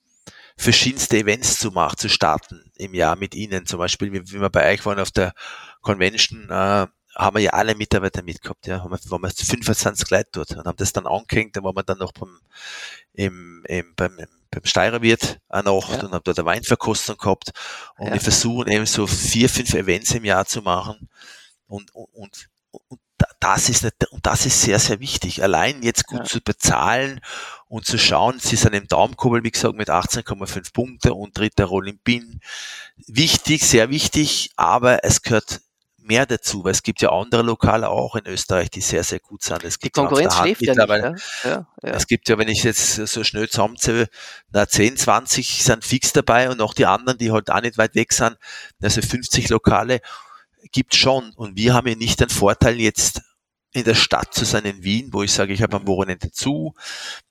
verschiedenste 0.56 1.18
Events 1.18 1.58
zu 1.58 1.70
machen, 1.70 1.98
zu 1.98 2.08
starten 2.08 2.72
im 2.76 2.94
Jahr 2.94 3.14
mit 3.14 3.34
ihnen. 3.34 3.66
Zum 3.66 3.78
Beispiel, 3.78 4.10
wie, 4.10 4.40
wir 4.40 4.48
bei 4.48 4.72
euch 4.72 4.86
waren 4.86 4.98
auf 4.98 5.10
der 5.10 5.34
Convention, 5.82 6.48
äh, 6.48 6.86
haben 7.14 7.36
wir 7.36 7.40
ja 7.42 7.50
alle 7.50 7.74
Mitarbeiter 7.74 8.22
mitgehabt, 8.22 8.66
ja, 8.66 8.82
haben 8.82 8.90
wir, 8.90 9.10
waren 9.10 9.20
wir 9.20 9.30
25 9.30 10.08
Leute 10.08 10.30
dort 10.32 10.52
und 10.52 10.64
haben 10.64 10.78
das 10.78 10.94
dann 10.94 11.06
angehängt, 11.06 11.58
da 11.58 11.62
waren 11.62 11.76
wir 11.76 11.82
dann 11.82 11.98
noch 11.98 12.12
beim, 12.12 12.40
im, 13.12 13.62
im, 13.68 13.94
beim, 13.94 14.16
beim 14.50 14.64
Steirerwirt 14.64 15.40
eine 15.50 15.74
Nacht 15.74 15.90
ja. 15.90 16.04
und 16.04 16.12
haben 16.14 16.24
dort 16.24 16.38
eine 16.38 16.46
Weinverkostung 16.46 17.18
gehabt 17.18 17.50
und 17.98 18.06
ja. 18.06 18.14
wir 18.14 18.20
versuchen 18.22 18.72
eben 18.72 18.86
so 18.86 19.06
vier, 19.06 19.50
fünf 19.50 19.74
Events 19.74 20.14
im 20.14 20.24
Jahr 20.24 20.46
zu 20.46 20.62
machen 20.62 21.10
und, 21.66 21.94
und, 21.94 22.08
und, 22.14 22.48
und 22.88 23.00
das 23.40 23.68
ist, 23.68 23.85
nicht, 23.85 23.94
und 24.11 24.26
das 24.26 24.47
ist 24.47 24.62
sehr, 24.62 24.78
sehr 24.78 25.00
wichtig. 25.00 25.42
Allein 25.42 25.83
jetzt 25.83 26.06
gut 26.06 26.21
ja. 26.21 26.25
zu 26.25 26.40
bezahlen 26.40 27.21
und 27.68 27.87
zu 27.87 27.99
schauen, 27.99 28.38
sie 28.38 28.56
sind 28.56 28.75
im 28.75 28.88
Daumenkurbel, 28.88 29.44
wie 29.44 29.50
gesagt, 29.50 29.76
mit 29.76 29.90
18,5 29.90 30.73
Punkte 30.73 31.14
und 31.14 31.37
dritter 31.37 31.66
Roll 31.66 31.88
im 31.88 31.99
Bin. 31.99 32.40
Wichtig, 33.06 33.64
sehr 33.64 33.90
wichtig, 33.90 34.50
aber 34.56 35.04
es 35.04 35.23
gehört 35.23 35.61
mehr 36.04 36.26
dazu, 36.26 36.64
weil 36.64 36.73
es 36.73 36.83
gibt 36.83 37.00
ja 37.00 37.11
andere 37.11 37.42
Lokale 37.42 37.88
auch 37.88 38.14
in 38.14 38.26
Österreich, 38.26 38.71
die 38.71 38.83
sehr, 38.83 39.02
sehr 39.04 39.21
gut 39.21 39.42
sind. 39.42 39.64
Es 39.64 39.78
gibt 39.78 39.97
die 39.97 40.00
Konkurrenz 40.00 40.37
schläft 40.37 40.62
ja 40.62 40.75
nicht. 40.75 41.25
Ja? 41.44 41.50
Ja, 41.50 41.66
ja. 41.83 41.90
Es 41.90 42.06
gibt 42.06 42.28
ja, 42.28 42.38
wenn 42.38 42.49
ich 42.49 42.62
jetzt 42.62 42.97
so 42.97 43.25
schnell 43.25 43.49
zusammenzähle, 43.49 44.09
na 44.52 44.68
10, 44.68 44.99
20 44.99 45.64
sind 45.64 45.85
fix 45.85 46.12
dabei 46.12 46.50
und 46.50 46.61
auch 46.61 46.75
die 46.75 46.87
anderen, 46.87 47.18
die 47.18 47.33
halt 47.33 47.50
auch 47.50 47.62
nicht 47.62 47.78
weit 47.78 47.94
weg 47.94 48.12
sind, 48.12 48.37
also 48.83 49.00
50 49.00 49.49
Lokale 49.49 50.00
gibt 50.73 50.94
schon. 50.94 51.33
Und 51.37 51.56
wir 51.56 51.75
haben 51.75 51.88
ja 51.88 51.94
nicht 51.94 52.21
den 52.21 52.28
Vorteil 52.28 52.80
jetzt 52.80 53.23
in 53.75 53.85
der 53.85 53.97
Stadt 53.97 54.33
zu 54.33 54.44
sein 54.44 54.64
in 54.64 54.85
Wien, 54.85 55.09
wo 55.12 55.25
ich 55.25 55.33
sage, 55.33 55.52
ich 55.52 55.61
habe 55.61 55.76
am 55.76 55.87
Wochenende 55.88 56.30
zu, 56.30 56.75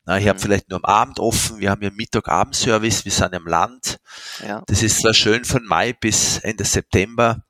ich 0.06 0.28
habe 0.28 0.34
mhm. 0.34 0.40
vielleicht 0.40 0.70
nur 0.70 0.84
am 0.84 0.86
Abend 0.86 1.20
offen, 1.20 1.60
wir 1.60 1.72
haben 1.72 1.82
ja 1.82 1.90
Mittag-Abend-Service, 1.90 3.06
wir 3.06 3.12
sind 3.14 3.34
im 3.34 3.48
Land. 3.48 3.98
Ja. 4.46 4.62
Das 4.68 4.84
ist 4.84 5.00
zwar 5.00 5.14
schön 5.14 5.46
von 5.46 5.64
Mai 5.64 5.94
bis 5.94 6.40
Ende 6.40 6.66
September, 6.66 7.46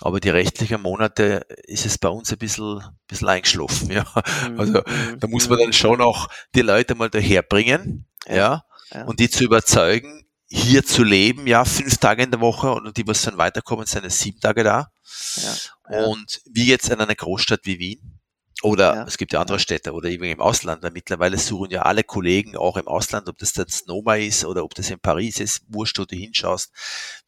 aber 0.00 0.20
die 0.20 0.28
rechtlichen 0.28 0.82
Monate 0.82 1.46
ist 1.64 1.86
es 1.86 1.96
bei 1.96 2.10
uns 2.10 2.30
ein 2.30 2.38
bisschen, 2.38 2.82
bisschen 3.06 3.28
eingeschlafen. 3.28 3.90
Ja. 3.92 4.04
Mhm. 4.46 4.60
Also 4.60 4.82
da 5.18 5.26
muss 5.26 5.48
man 5.48 5.58
dann 5.58 5.72
schon 5.72 6.02
auch 6.02 6.28
die 6.54 6.60
Leute 6.60 6.94
mal 6.94 7.08
daherbringen 7.08 8.06
ja, 8.26 8.62
ja, 8.92 9.04
und 9.04 9.20
die 9.20 9.30
zu 9.30 9.42
überzeugen, 9.42 10.26
hier 10.50 10.84
zu 10.84 11.02
leben, 11.02 11.46
ja, 11.46 11.64
fünf 11.64 11.96
Tage 11.96 12.22
in 12.22 12.30
der 12.30 12.40
Woche 12.40 12.70
und 12.70 12.96
die, 12.96 13.06
was 13.06 13.22
dann 13.22 13.38
weiterkommen, 13.38 13.86
sind 13.86 14.04
es 14.04 14.18
sieben 14.18 14.40
Tage 14.40 14.64
da. 14.64 14.90
Ja, 15.36 16.00
und 16.00 16.40
wie 16.50 16.66
jetzt 16.66 16.88
in 16.90 17.00
einer 17.00 17.14
Großstadt 17.14 17.60
wie 17.64 17.78
Wien. 17.78 18.18
Oder 18.62 18.94
ja. 18.94 19.04
es 19.04 19.18
gibt 19.18 19.32
ja 19.32 19.40
andere 19.40 19.60
Städte 19.60 19.92
oder 19.92 20.08
eben 20.08 20.24
im 20.24 20.40
Ausland, 20.40 20.82
weil 20.82 20.90
mittlerweile 20.90 21.38
suchen 21.38 21.70
ja 21.70 21.82
alle 21.82 22.02
Kollegen 22.02 22.56
auch 22.56 22.76
im 22.76 22.88
Ausland, 22.88 23.28
ob 23.28 23.38
das 23.38 23.52
dann 23.52 23.68
Snoma 23.68 24.16
ist 24.16 24.44
oder 24.44 24.64
ob 24.64 24.74
das 24.74 24.90
in 24.90 24.98
Paris 24.98 25.38
ist, 25.38 25.62
wurscht, 25.68 25.98
wo 25.98 26.04
du 26.04 26.16
hinschaust, 26.16 26.72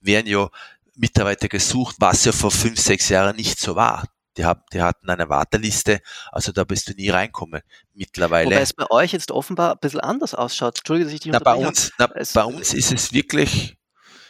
werden 0.00 0.26
ja 0.26 0.48
Mitarbeiter 0.96 1.48
gesucht, 1.48 1.96
was 2.00 2.24
ja 2.24 2.32
vor 2.32 2.50
fünf, 2.50 2.80
sechs 2.80 3.08
Jahren 3.08 3.36
nicht 3.36 3.60
so 3.60 3.76
war. 3.76 4.08
Die, 4.36 4.44
haben, 4.44 4.62
die 4.72 4.80
hatten 4.80 5.08
eine 5.08 5.28
Warteliste, 5.28 6.00
also 6.30 6.52
da 6.52 6.64
bist 6.64 6.88
du 6.88 6.92
nie 6.94 7.10
reinkommen. 7.10 7.62
Mittlerweile. 7.94 8.46
Wobei 8.46 8.60
es 8.60 8.72
bei 8.72 8.90
euch 8.90 9.12
jetzt 9.12 9.30
offenbar 9.30 9.72
ein 9.72 9.78
bisschen 9.80 10.00
anders 10.00 10.34
ausschaut. 10.34 10.78
Entschuldige, 10.78 11.06
dass 11.06 11.14
ich 11.14 11.20
dich 11.20 11.32
na, 11.32 11.40
bei 11.40 11.54
uns, 11.54 11.92
na, 11.98 12.08
bei 12.34 12.44
uns 12.44 12.72
ist 12.72 12.92
es 12.92 13.12
wirklich. 13.12 13.76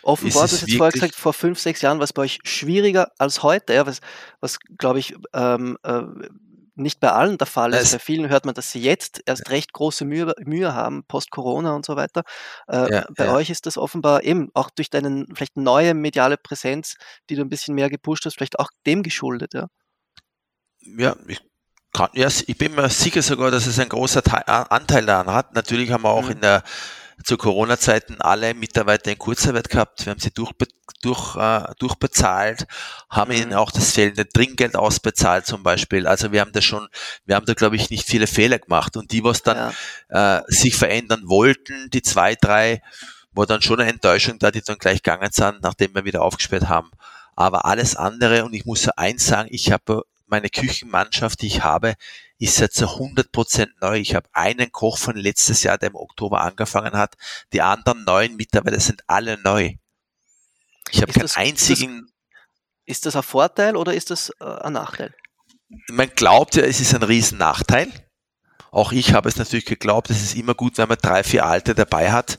Offenbar, 0.03 0.47
du 0.47 0.53
hast 0.53 0.63
jetzt 0.63 0.77
vorher 0.77 0.93
gesagt, 0.93 1.15
vor 1.15 1.33
fünf, 1.33 1.59
sechs 1.59 1.83
Jahren 1.83 1.99
war 1.99 2.05
es 2.05 2.13
bei 2.13 2.23
euch 2.23 2.39
schwieriger 2.45 3.13
als 3.19 3.43
heute, 3.43 3.75
ja, 3.75 3.87
was, 3.87 4.01
was 4.41 4.59
glaube 4.79 4.99
ich, 4.99 5.15
ähm, 5.35 5.77
äh, 5.83 6.03
nicht 6.75 7.01
bei 7.01 7.13
allen 7.13 7.39
der 7.39 7.47
Fall 7.47 7.75
ist. 7.75 7.93
bei 7.93 7.99
vielen 7.99 8.29
hört 8.29 8.47
man, 8.47 8.55
dass 8.55 8.73
sie 8.73 8.81
jetzt 8.81 9.23
erst 9.27 9.51
recht 9.51 9.73
große 9.73 10.05
Mühe, 10.05 10.35
Mühe 10.41 10.75
haben, 10.75 11.05
post-Corona 11.07 11.75
und 11.75 11.85
so 11.85 11.97
weiter. 11.97 12.23
Äh, 12.69 12.93
ja, 12.93 13.07
bei 13.17 13.27
ja. 13.27 13.35
euch 13.35 13.51
ist 13.51 13.67
das 13.67 13.77
offenbar 13.77 14.25
eben 14.25 14.49
auch 14.55 14.71
durch 14.71 14.91
deine 14.91 15.27
vielleicht 15.35 15.57
neue 15.57 15.95
mediale 15.95 16.37
Präsenz, 16.37 16.97
die 17.29 17.37
du 17.37 17.43
ein 17.43 17.51
bisschen 17.51 17.75
mehr 17.75 17.91
gepusht 17.91 18.25
hast, 18.25 18.37
vielleicht 18.37 18.59
auch 18.59 18.71
dem 18.87 19.03
geschuldet, 19.03 19.55
ja. 19.55 19.67
Ja, 20.83 21.15
ich 21.29 21.41
kann, 21.93 22.09
ja, 22.15 22.29
ich 22.29 22.57
bin 22.57 22.75
mir 22.75 22.89
sicher 22.89 23.23
sogar, 23.23 23.51
dass 23.51 23.67
es 23.67 23.79
ein 23.79 23.89
großer 23.89 24.23
Teil, 24.23 24.45
Anteil 24.47 25.05
daran 25.05 25.35
hat. 25.35 25.55
Natürlich 25.55 25.91
haben 25.91 26.05
wir 26.05 26.11
auch 26.11 26.25
mhm. 26.25 26.33
in 26.33 26.41
der 26.41 26.63
zu 27.25 27.37
Corona-Zeiten 27.37 28.21
alle 28.21 28.55
Mitarbeiter 28.55 29.11
in 29.11 29.19
Kurzarbeit 29.19 29.69
gehabt. 29.69 30.05
Wir 30.05 30.11
haben 30.11 30.21
sie 30.21 30.31
durch, 30.31 30.53
durch, 31.03 31.37
äh, 31.37 31.65
durchbezahlt, 31.79 32.67
haben 33.09 33.33
mhm. 33.33 33.43
ihnen 33.43 33.55
auch 33.55 33.71
das 33.71 33.93
fehlende 33.93 34.29
Trinkgeld 34.29 34.77
ausbezahlt 34.77 35.47
zum 35.47 35.63
Beispiel. 35.63 36.07
Also 36.07 36.33
wir 36.33 36.41
haben 36.41 36.53
da 36.53 36.63
schon, 36.63 36.89
wir 37.27 37.37
haben 37.37 37.47
da 37.47 37.55
glaube 37.55 37.77
ich 37.77 37.91
nicht 37.91 38.07
viele 38.07 38.27
Fehler 38.27 38.59
gemacht. 38.59 38.97
Und 38.97 39.13
die, 39.13 39.25
was 39.25 39.43
dann 39.43 39.73
ja. 40.11 40.39
äh, 40.39 40.43
sich 40.49 40.77
verändern 40.77 41.23
wollten, 41.27 41.91
die 41.91 42.03
zwei, 42.03 42.35
drei, 42.35 42.83
war 43.33 43.47
dann 43.47 43.63
schon 43.63 43.81
eine 43.81 43.91
Enttäuschung 43.91 44.39
da, 44.39 44.51
die 44.51 44.63
dann 44.63 44.79
gleich 44.79 45.03
gegangen 45.03 45.31
sind, 45.33 45.63
nachdem 45.63 45.95
wir 45.95 46.05
wieder 46.05 46.23
aufgesperrt 46.23 46.69
haben. 46.69 46.91
Aber 47.37 47.65
alles 47.65 47.97
andere, 47.97 48.45
und 48.45 48.55
ich 48.55 48.67
muss 48.67 48.83
so 48.83 48.91
eins 48.97 49.27
sagen, 49.27 49.49
ich 49.53 49.73
habe 49.73 50.05
meine 50.31 50.49
Küchenmannschaft, 50.49 51.43
die 51.43 51.49
ich 51.49 51.63
habe, 51.63 51.95
ist 52.39 52.59
jetzt 52.59 52.77
zu 52.77 52.89
100 52.89 53.33
Prozent 53.33 53.73
neu. 53.81 53.99
Ich 53.99 54.15
habe 54.15 54.29
einen 54.33 54.73
Koch 54.73 54.99
von 54.99 55.17
letztes 55.17 55.63
Jahr, 55.63 55.79
der 55.79 55.91
im 55.91 55.97
Oktober 55.97 56.41
angefangen 56.41 56.93
hat. 56.93 57.17
Die 57.53 57.61
anderen 57.61 58.05
neuen 58.05 58.37
Mitarbeiter 58.37 58.81
sind 58.81 59.03
alle 59.07 59.39
neu. 59.43 59.75
Ich 60.91 61.03
habe 61.03 61.13
keinen 61.13 61.23
das, 61.23 61.37
einzigen. 61.37 61.99
Ist 61.99 62.05
das, 62.05 62.97
ist 62.97 63.07
das 63.07 63.17
ein 63.17 63.23
Vorteil 63.23 63.77
oder 63.77 63.95
ist 63.95 64.11
das 64.11 64.31
äh, 64.41 64.45
ein 64.45 64.73
Nachteil? 64.73 65.15
Man 65.89 66.11
glaubt 66.15 66.57
ja, 66.57 66.63
es 66.63 66.81
ist 66.81 66.95
ein 66.95 67.03
riesen 67.03 67.39
Nachteil. 67.39 67.89
Auch 68.73 68.93
ich 68.93 69.13
habe 69.13 69.29
es 69.29 69.37
natürlich 69.37 69.67
geglaubt, 69.67 70.11
es 70.11 70.23
ist 70.23 70.37
immer 70.37 70.55
gut, 70.55 70.79
wenn 70.79 70.89
man 70.89 70.99
drei, 70.99 71.25
vier 71.25 71.45
Alte 71.45 71.75
dabei 71.75 72.13
hat. 72.13 72.39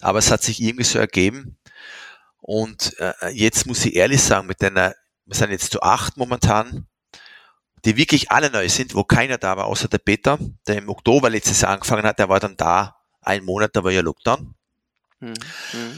Aber 0.00 0.18
es 0.18 0.30
hat 0.30 0.42
sich 0.42 0.60
irgendwie 0.60 0.84
so 0.84 0.98
ergeben. 0.98 1.58
Und 2.40 2.98
äh, 2.98 3.30
jetzt 3.30 3.66
muss 3.66 3.84
ich 3.84 3.94
ehrlich 3.94 4.22
sagen, 4.22 4.46
mit 4.46 4.62
einer, 4.62 4.94
wir 5.26 5.36
sind 5.36 5.50
jetzt 5.50 5.72
zu 5.72 5.82
acht 5.82 6.16
momentan, 6.16 6.86
die 7.84 7.96
wirklich 7.96 8.30
alle 8.30 8.50
neu 8.50 8.68
sind, 8.68 8.94
wo 8.94 9.04
keiner 9.04 9.38
da 9.38 9.56
war, 9.56 9.66
außer 9.66 9.88
der 9.88 9.98
Peter, 9.98 10.38
der 10.66 10.78
im 10.78 10.88
Oktober 10.88 11.30
letztes 11.30 11.62
Jahr 11.62 11.72
angefangen 11.72 12.04
hat, 12.04 12.18
der 12.18 12.28
war 12.28 12.40
dann 12.40 12.56
da, 12.56 12.96
ein 13.20 13.44
Monat, 13.44 13.74
da 13.74 13.84
war 13.84 13.92
ja 13.92 14.00
Lockdown. 14.00 14.54
Mhm. 15.20 15.34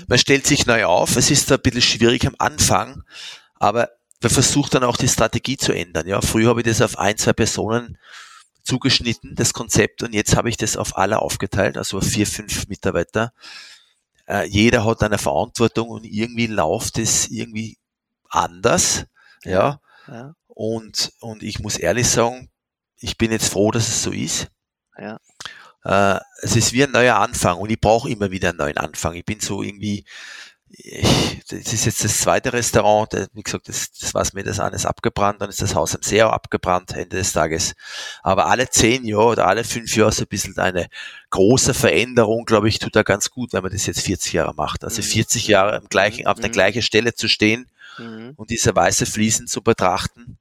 Man 0.07 0.18
stellt 0.18 0.47
sich 0.47 0.66
neu 0.66 0.85
auf, 0.85 1.16
es 1.16 1.31
ist 1.31 1.51
ein 1.51 1.61
bisschen 1.61 1.83
schwierig 1.83 2.27
am 2.27 2.35
Anfang, 2.38 3.03
aber 3.55 3.90
man 4.20 4.31
versucht 4.31 4.75
dann 4.75 4.85
auch 4.85 4.97
die 4.97 5.09
Strategie 5.09 5.57
zu 5.57 5.73
ändern. 5.73 6.07
Ja, 6.07 6.20
früher 6.20 6.51
habe 6.51 6.61
ich 6.61 6.66
das 6.66 6.81
auf 6.81 6.99
ein, 6.99 7.16
zwei 7.16 7.33
Personen 7.33 7.99
zugeschnitten, 8.62 9.35
das 9.35 9.53
Konzept, 9.53 10.03
und 10.03 10.14
jetzt 10.14 10.37
habe 10.37 10.49
ich 10.49 10.57
das 10.57 10.77
auf 10.77 10.97
alle 10.97 11.20
aufgeteilt, 11.20 11.77
also 11.77 11.99
auf 11.99 12.07
vier, 12.07 12.27
fünf 12.27 12.68
Mitarbeiter. 12.68 13.33
Äh, 14.27 14.47
jeder 14.47 14.85
hat 14.87 15.03
eine 15.03 15.18
Verantwortung 15.18 15.88
und 15.88 16.05
irgendwie 16.05 16.47
läuft 16.47 16.99
es 16.99 17.31
irgendwie 17.31 17.77
anders. 18.31 19.05
Ja. 19.44 19.81
ja. 20.09 20.35
Und, 20.54 21.12
und 21.20 21.42
ich 21.42 21.58
muss 21.58 21.76
ehrlich 21.76 22.08
sagen, 22.08 22.50
ich 22.98 23.18
bin 23.18 23.32
jetzt 23.32 23.48
froh, 23.48 23.70
dass 23.70 23.88
es 23.88 24.02
so 24.02 24.12
ist. 24.12 24.48
Ja. 24.98 25.18
Äh, 25.84 26.20
es 26.42 26.56
ist 26.56 26.72
wie 26.72 26.84
ein 26.84 26.92
neuer 26.92 27.16
Anfang 27.16 27.58
und 27.58 27.70
ich 27.70 27.80
brauche 27.80 28.10
immer 28.10 28.30
wieder 28.30 28.50
einen 28.50 28.58
neuen 28.58 28.78
Anfang. 28.78 29.14
Ich 29.14 29.24
bin 29.24 29.40
so 29.40 29.62
irgendwie, 29.62 30.04
ich, 30.68 31.42
das 31.48 31.72
ist 31.72 31.84
jetzt 31.84 32.04
das 32.04 32.20
zweite 32.20 32.52
Restaurant, 32.52 33.12
das, 33.12 33.28
wie 33.34 33.42
gesagt, 33.42 33.68
das, 33.68 33.92
das 33.92 34.14
war 34.14 34.26
mir 34.32 34.44
das 34.44 34.60
eines 34.60 34.86
abgebrannt, 34.86 35.40
dann 35.40 35.50
ist 35.50 35.60
das 35.60 35.74
Haus 35.74 35.94
am 35.94 36.02
See 36.02 36.22
auch 36.22 36.32
abgebrannt, 36.32 36.92
Ende 36.92 37.18
des 37.18 37.32
Tages. 37.32 37.74
Aber 38.22 38.46
alle 38.46 38.70
zehn 38.70 39.04
Jahre 39.04 39.26
oder 39.26 39.46
alle 39.46 39.64
fünf 39.64 39.94
Jahre 39.94 40.12
so 40.12 40.22
ein 40.22 40.28
bisschen 40.28 40.56
eine 40.58 40.88
große 41.30 41.74
Veränderung, 41.74 42.44
glaube 42.44 42.68
ich, 42.68 42.78
tut 42.78 42.96
da 42.96 43.02
ganz 43.02 43.30
gut, 43.30 43.52
wenn 43.52 43.62
man 43.62 43.72
das 43.72 43.86
jetzt 43.86 44.00
40 44.00 44.32
Jahre 44.32 44.54
macht. 44.54 44.84
Also 44.84 45.02
40 45.02 45.46
mhm. 45.46 45.50
Jahre 45.50 45.76
am 45.76 45.88
gleichen, 45.88 46.26
auf 46.26 46.40
der 46.40 46.48
mhm. 46.48 46.54
gleichen 46.54 46.82
Stelle 46.82 47.14
zu 47.14 47.28
stehen 47.28 47.66
mhm. 47.98 48.32
und 48.36 48.50
diese 48.50 48.74
weiße 48.74 49.06
Fliesen 49.06 49.46
zu 49.46 49.62
betrachten, 49.62 50.38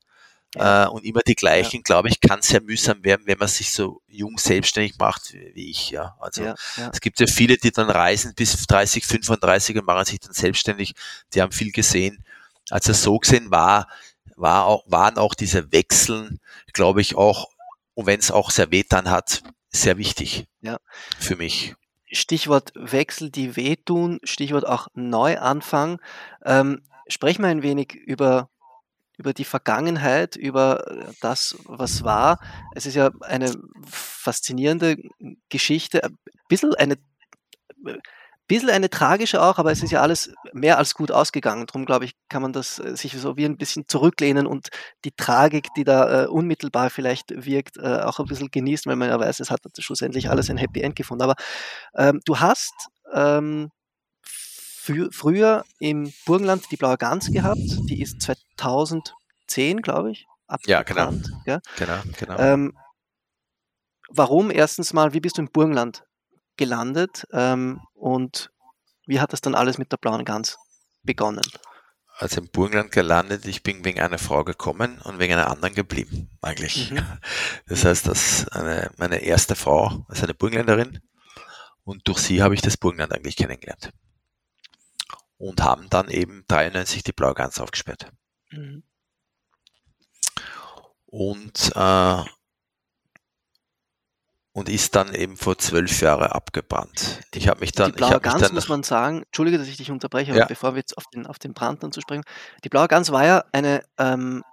ja. 0.56 0.86
Äh, 0.86 0.89
und 0.89 1.04
immer 1.04 1.22
die 1.22 1.36
gleichen, 1.36 1.78
ja. 1.78 1.82
glaube 1.84 2.10
ich, 2.10 2.20
kann 2.20 2.42
sehr 2.42 2.62
mühsam 2.62 3.04
werden, 3.04 3.24
wenn 3.26 3.38
man 3.38 3.48
sich 3.48 3.72
so 3.72 4.02
jung 4.08 4.38
selbstständig 4.38 4.98
macht 5.00 5.34
wie 5.34 5.70
ich. 5.70 5.92
Ja, 5.92 6.16
also 6.20 6.44
ja, 6.44 6.56
es 6.92 7.02
gibt 7.02 7.20
ja 7.20 7.28
viele, 7.28 7.58
die 7.58 7.72
dann 7.72 7.89
reisen 7.89 8.34
bis 8.36 8.66
30, 8.68 9.06
35 9.06 9.78
und 9.78 9.86
machen 9.86 10.06
sich 10.06 10.20
dann 10.20 10.34
selbstständig. 10.34 10.94
Die 11.34 11.42
haben 11.42 11.52
viel 11.52 11.72
gesehen. 11.72 12.24
Also 12.70 12.94
so 12.94 13.18
gesehen 13.18 13.52
war, 13.52 13.88
war 14.36 14.66
auch, 14.66 14.84
waren 14.88 15.18
auch 15.18 15.34
diese 15.34 15.72
Wechseln, 15.72 16.39
glaube 16.74 17.02
ich, 17.02 17.16
auch, 17.16 17.50
und 17.94 18.06
wenn 18.06 18.20
es 18.20 18.32
auch 18.32 18.52
sehr 18.52 18.72
wehtan 18.72 19.10
hat, 19.10 19.44
sehr 19.70 19.98
wichtig 19.98 20.46
ja. 20.62 20.78
für 21.20 21.36
mich. 21.36 21.76
Stichwort 22.12 22.72
Wechsel, 22.76 23.32
die 23.32 23.56
wehtun, 23.56 24.20
Stichwort 24.24 24.68
auch 24.68 24.88
Neuanfang. 24.94 26.00
Ähm, 26.46 26.84
sprechen 27.08 27.42
wir 27.42 27.50
ein 27.50 27.63
wenig 27.63 27.96
über 27.96 28.50
über 29.17 29.34
die 29.34 29.45
Vergangenheit, 29.45 30.36
über 30.36 30.88
äh, 30.89 31.13
das, 31.21 31.58
was 31.65 32.04
war. 32.04 32.39
Es 32.76 32.86
ist 32.86 32.95
ja 32.95 33.12
eine 33.21 33.52
faszinierende 33.86 34.97
Geschichte, 35.49 36.04
ein 36.04 36.17
bisschen 36.47 36.73
eine, 36.76 36.97
bisschen 38.47 38.69
eine 38.69 38.89
tragische 38.89 39.41
auch, 39.41 39.58
aber 39.58 39.71
es 39.71 39.84
ist 39.84 39.91
ja 39.91 40.02
alles 40.02 40.34
mehr 40.52 40.78
als 40.78 40.93
gut 40.93 41.12
ausgegangen. 41.12 41.65
Darum 41.65 41.86
glaube 41.86 42.06
ich, 42.06 42.13
kann 42.30 42.41
man 42.41 42.54
das 42.54 42.80
äh, 42.80 42.95
sich 42.95 43.13
so 43.19 43.38
wie 43.38 43.45
ein 43.45 43.58
bisschen 43.58 43.88
zurücklehnen 43.88 44.45
und 44.47 44.69
die 45.06 45.12
Tragik, 45.12 45.67
die 45.78 45.84
da 45.84 46.23
äh, 46.23 46.28
unmittelbar 46.28 46.89
vielleicht 46.89 47.32
wirkt, 47.45 47.78
äh, 47.78 47.99
auch 48.02 48.19
ein 48.19 48.26
bisschen 48.26 48.52
genießen, 48.52 48.89
weil 48.89 48.97
man 48.97 49.10
ja 49.10 49.19
weiß, 49.19 49.39
es 49.39 49.52
hat 49.52 49.62
schlussendlich 49.80 50.30
alles 50.30 50.49
ein 50.49 50.58
Happy 50.58 50.82
End 50.82 50.95
gefunden. 50.95 51.23
Aber 51.23 51.36
ähm, 51.95 52.19
du 52.26 52.39
hast 52.39 52.73
ähm, 53.13 53.69
früher 55.12 55.63
im 55.80 56.12
Burgenland 56.26 56.69
die 56.72 56.78
Blaue 56.78 56.98
Gans 56.98 57.32
gehabt, 57.32 57.60
die 57.89 58.02
ist 58.02 58.22
2010, 58.22 59.82
glaube 59.82 60.12
ich, 60.12 60.26
abgebrannt. 60.48 61.30
Ja, 61.46 61.62
genau. 61.76 62.02
genau, 62.02 62.15
genau. 62.17 62.39
Ähm, 62.39 62.78
warum? 64.10 64.52
Erstens 64.52 64.93
mal, 64.93 65.13
wie 65.13 65.19
bist 65.19 65.38
du 65.38 65.41
im 65.41 65.52
Burgenland 65.52 66.04
gelandet 66.58 67.26
ähm, 67.32 67.82
und 67.93 68.52
wie 69.06 69.19
hat 69.19 69.34
das 69.34 69.41
dann 69.41 69.56
alles 69.56 69.78
mit 69.78 69.91
der 69.91 69.98
Blauen 69.98 70.26
Gans 70.26 70.58
begonnen? 71.04 71.43
Also 72.17 72.41
im 72.41 72.50
Burgenland 72.50 72.91
gelandet, 72.91 73.46
ich 73.48 73.63
bin 73.63 73.84
wegen 73.84 74.00
einer 74.00 74.19
Frau 74.19 74.43
gekommen 74.43 75.00
und 75.04 75.17
wegen 75.17 75.34
einer 75.34 75.50
anderen 75.50 75.74
geblieben, 75.74 76.30
eigentlich. 76.41 76.91
Mhm. 76.91 77.00
Das 77.67 77.86
heißt, 77.86 78.08
dass 78.08 78.48
eine, 78.50 78.91
meine 78.98 79.17
erste 79.17 79.56
Frau 79.56 80.06
ist 80.10 80.24
eine 80.24 80.34
Burgenländerin 80.34 81.00
und 81.84 82.08
durch 82.08 82.19
sie 82.19 82.43
habe 82.43 82.54
ich 82.54 82.62
das 82.62 82.78
Burgenland 82.78 83.13
eigentlich 83.13 83.36
kennengelernt. 83.36 83.91
Und 85.44 85.62
haben 85.62 85.90
dann 85.90 86.10
eben 86.10 86.46
93 86.48 87.04
die 87.04 87.12
Blaue 87.12 87.34
Gans 87.34 87.60
aufgesperrt. 87.60 88.12
Mhm. 88.52 88.84
Und 91.06 91.72
äh, 91.76 92.24
und 94.54 94.70
ist 94.70 94.96
dann 94.96 95.14
eben 95.14 95.36
vor 95.36 95.58
zwölf 95.58 96.00
Jahren 96.00 96.28
abgebrannt. 96.28 97.22
Ich 97.34 97.48
habe 97.48 97.60
mich 97.60 97.72
dann. 97.72 97.92
Die 97.92 97.98
blaue 97.98 98.22
Gans, 98.22 98.42
dann, 98.42 98.54
muss 98.54 98.70
man 98.70 98.84
sagen, 98.84 99.24
entschuldige, 99.24 99.58
dass 99.58 99.68
ich 99.68 99.78
dich 99.78 99.92
unterbreche, 99.92 100.34
ja. 100.34 100.46
bevor 100.46 100.76
wir 100.76 100.80
jetzt 100.80 100.98
auf 100.98 101.06
den, 101.14 101.26
auf 101.26 101.40
den 101.40 101.54
Brand 101.54 101.84
dann 101.84 101.92
zu 101.92 102.02
sprechen. 102.02 102.24
Die 102.64 102.70
blaue 102.70 102.88
Gans 102.88 103.12
war 103.12 103.26
ja 103.26 103.44
eine 103.52 103.84
ähm, 103.98 104.44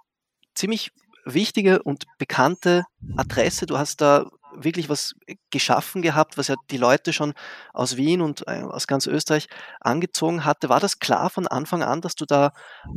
ziemlich 0.55 0.91
wichtige 1.23 1.83
und 1.83 2.05
bekannte 2.17 2.83
Adresse. 3.15 3.65
Du 3.67 3.77
hast 3.77 4.01
da 4.01 4.29
wirklich 4.55 4.89
was 4.89 5.13
geschaffen 5.49 6.01
gehabt, 6.01 6.37
was 6.37 6.47
ja 6.47 6.55
die 6.69 6.77
Leute 6.77 7.13
schon 7.13 7.33
aus 7.73 7.97
Wien 7.97 8.21
und 8.21 8.47
äh, 8.47 8.61
aus 8.61 8.87
ganz 8.87 9.07
Österreich 9.07 9.47
angezogen 9.79 10.45
hatte. 10.45 10.69
War 10.69 10.79
das 10.79 10.99
klar 10.99 11.29
von 11.29 11.47
Anfang 11.47 11.83
an, 11.83 12.01
dass 12.01 12.15
du 12.15 12.25
da 12.25 12.51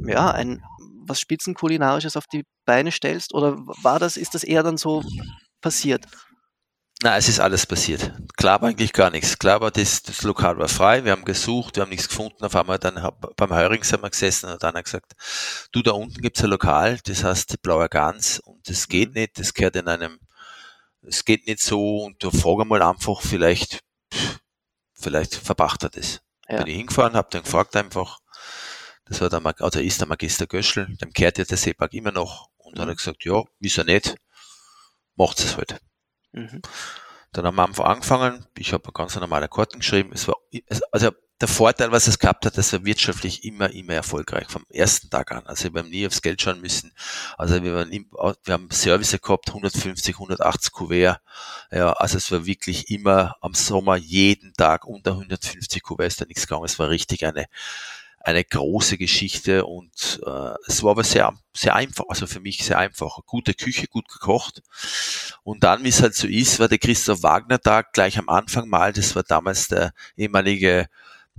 ja 0.07 0.31
ein 0.31 0.63
was 1.07 1.21
Spitzenkulinarisches 1.21 2.17
auf 2.17 2.27
die 2.27 2.45
Beine 2.65 2.91
stellst? 2.91 3.35
Oder 3.35 3.57
war 3.59 3.99
das, 3.99 4.17
ist 4.17 4.35
das 4.35 4.45
eher 4.45 4.63
dann 4.63 4.77
so 4.79 5.03
passiert? 5.61 6.07
Na, 7.03 7.19
es 7.19 7.29
ist 7.29 7.41
alles 7.41 7.67
passiert. 7.67 8.13
Klar 8.37 8.63
war 8.63 8.71
eigentlich 8.71 8.93
gar 8.93 9.11
nichts. 9.11 9.39
Klar 9.39 9.61
war, 9.61 9.71
das, 9.71 10.03
das 10.03 10.23
Lokal 10.23 10.57
war 10.59 10.69
frei, 10.69 11.05
wir 11.05 11.13
haben 11.13 11.25
gesucht, 11.25 11.77
wir 11.77 11.83
haben 11.83 11.91
nichts 11.91 12.09
gefunden. 12.09 12.45
Auf 12.45 12.57
einmal 12.57 12.79
dann 12.79 13.11
beim 13.37 13.51
Heuring 13.51 13.83
sind 13.85 14.03
wir 14.03 14.09
gesessen 14.09 14.49
und 14.49 14.63
dann 14.63 14.75
hat 14.75 14.85
gesagt, 14.85 15.13
du, 15.73 15.83
da 15.83 15.91
unten 15.91 16.23
gibt's 16.23 16.43
ein 16.43 16.51
Lokal, 16.51 16.99
das 17.05 17.25
heißt 17.25 17.53
die 17.53 17.57
Blaue 17.59 17.89
Gans 17.89 18.39
und 18.39 18.69
das 18.69 18.89
geht 18.89 19.11
mhm. 19.11 19.21
nicht, 19.21 19.39
das 19.39 19.53
gehört 19.53 19.77
in 19.77 19.89
einem, 19.89 20.19
es 21.07 21.25
geht 21.25 21.47
nicht 21.47 21.61
so 21.61 22.05
und 22.05 22.23
du 22.23 22.31
frage 22.31 22.65
mal 22.65 22.83
einfach, 22.83 23.21
vielleicht, 23.21 23.81
vielleicht 24.93 25.35
verbracht 25.35 25.83
er 25.83 25.91
das. 25.91 26.21
Ja. 26.49 26.59
Bin 26.59 26.67
ich 26.67 26.77
hingefahren, 26.77 27.15
hab 27.15 27.31
den 27.31 27.43
gefragt 27.43 27.77
einfach, 27.77 28.19
das 29.07 29.21
war 29.21 29.29
der, 29.29 29.43
also 29.61 29.81
ist 29.81 30.01
der 30.01 30.09
Magister 30.09 30.47
Göschel, 30.47 30.97
dem 30.97 31.13
kehrt 31.13 31.39
ja 31.39 31.45
der 31.45 31.57
Seepark 31.57 31.93
immer 31.95 32.13
noch 32.13 32.49
und 32.57 32.77
mhm. 32.77 32.81
hat 32.81 32.89
er 32.89 32.95
gesagt, 32.95 33.25
ja, 33.25 33.43
wieso 33.59 33.83
nicht, 33.83 34.17
macht 35.17 35.39
es 35.41 35.57
halt. 35.57 35.81
Mhm. 36.33 36.63
Dann 37.33 37.47
haben 37.47 37.57
wir 37.57 37.65
einfach 37.65 37.85
angefangen. 37.87 38.47
Ich 38.57 38.73
habe 38.73 38.93
ganz 38.93 39.17
normale 39.17 39.49
Karten 39.49 39.81
geschrieben. 39.81 40.13
Es 40.13 40.29
war, 40.29 40.37
also 40.93 41.11
der 41.41 41.49
Vorteil, 41.49 41.91
was 41.91 42.07
es 42.07 42.19
gehabt 42.19 42.47
hat, 42.47 42.57
das 42.57 42.73
war 42.73 42.85
wirtschaftlich 42.85 43.45
immer, 43.45 43.71
immer 43.71 43.95
erfolgreich 43.95 44.47
vom 44.49 44.65
ersten 44.71 45.11
Tag 45.11 45.33
an. 45.33 45.45
Also 45.47 45.73
wir 45.75 45.81
haben 45.81 45.91
nie 45.91 46.07
aufs 46.07 46.23
Geld 46.23 46.41
schauen 46.41 46.61
müssen. 46.61 46.93
Also 47.37 47.63
wir, 47.63 47.75
waren, 47.75 47.91
wir 47.91 48.55
haben 48.55 48.71
Service 48.71 49.19
gehabt, 49.21 49.49
150, 49.49 50.15
180 50.15 50.73
Kuvert. 50.73 51.21
Ja, 51.73 51.93
also 51.95 52.19
es 52.19 52.31
war 52.31 52.47
wirklich 52.47 52.89
immer 52.91 53.35
am 53.41 53.55
Sommer 53.55 53.97
jeden 53.97 54.55
Tag 54.55 54.87
unter 54.87 55.13
150 55.13 55.83
Kuvert 55.83 56.07
ist 56.07 56.21
da 56.21 56.25
nichts 56.25 56.47
gegangen. 56.47 56.67
Es 56.67 56.79
war 56.79 56.89
richtig 56.89 57.27
eine, 57.27 57.47
eine 58.21 58.45
große 58.45 58.97
Geschichte 58.97 59.67
und 59.67 60.21
äh, 60.25 60.55
es 60.67 60.85
war 60.85 60.93
aber 60.93 61.05
sehr, 61.05 61.35
sehr 61.53 61.75
einfach, 61.75 62.05
also 62.09 62.29
für 62.29 62.41
mich 62.41 62.65
sehr 62.65 62.79
einfach. 62.79 63.19
Gute 63.27 63.55
Küche, 63.55 63.89
gut 63.89 64.09
gekocht. 64.09 64.63
Und 65.43 65.65
dann, 65.65 65.83
wie 65.83 65.89
es 65.89 66.01
halt 66.01 66.15
so 66.15 66.29
ist, 66.29 66.61
war 66.61 66.69
der 66.69 66.79
Christoph 66.79 67.25
Wagner 67.25 67.61
Tag 67.61 67.93
gleich 67.93 68.19
am 68.19 68.29
Anfang 68.29 68.69
mal, 68.69 68.93
das 68.93 69.17
war 69.17 69.25
damals 69.25 69.67
der 69.67 69.93
ehemalige 70.17 70.89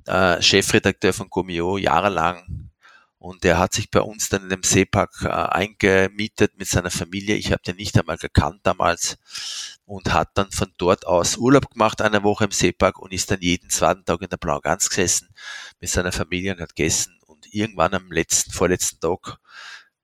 äh, 0.08 0.42
Chefredakteur 0.42 1.14
von 1.14 1.30
Gomio, 1.30 1.78
jahrelang. 1.78 2.70
Und 3.18 3.44
der 3.44 3.58
hat 3.58 3.74
sich 3.74 3.90
bei 3.90 4.02
uns 4.02 4.30
dann 4.30 4.44
in 4.44 4.50
dem 4.50 4.62
Seepark 4.62 5.24
äh, 5.24 5.30
eingemietet 5.30 6.58
mit 6.58 6.68
seiner 6.68 6.92
Familie. 6.92 7.36
Ich 7.36 7.52
habe 7.52 7.64
den 7.66 7.78
nicht 7.78 7.98
einmal 7.98 8.18
gekannt 8.18 8.60
damals 8.64 9.18
und 9.86 10.14
hat 10.14 10.30
dann 10.36 10.52
von 10.52 10.72
dort 10.78 11.08
aus 11.08 11.38
Urlaub 11.38 11.72
gemacht, 11.72 12.02
eine 12.02 12.24
Woche 12.24 12.46
im 12.46 12.52
Seepark 12.52 13.00
und 13.00 13.14
ist 13.14 13.32
dann 13.32 13.42
jeden 13.42 13.70
zweiten 13.70 14.06
Tag 14.06 14.22
in 14.22 14.30
der 14.30 14.38
Blauen 14.38 14.62
Gans 14.62 14.90
gesessen 14.90 15.30
mit 15.80 15.90
seiner 15.90 16.12
Familie 16.12 16.54
und 16.54 16.62
hat 16.62 16.76
gegessen. 16.76 17.20
Und 17.26 17.52
irgendwann 17.52 17.96
am 17.96 18.12
letzten, 18.12 18.52
vorletzten 18.52 19.00
Tag 19.00 19.40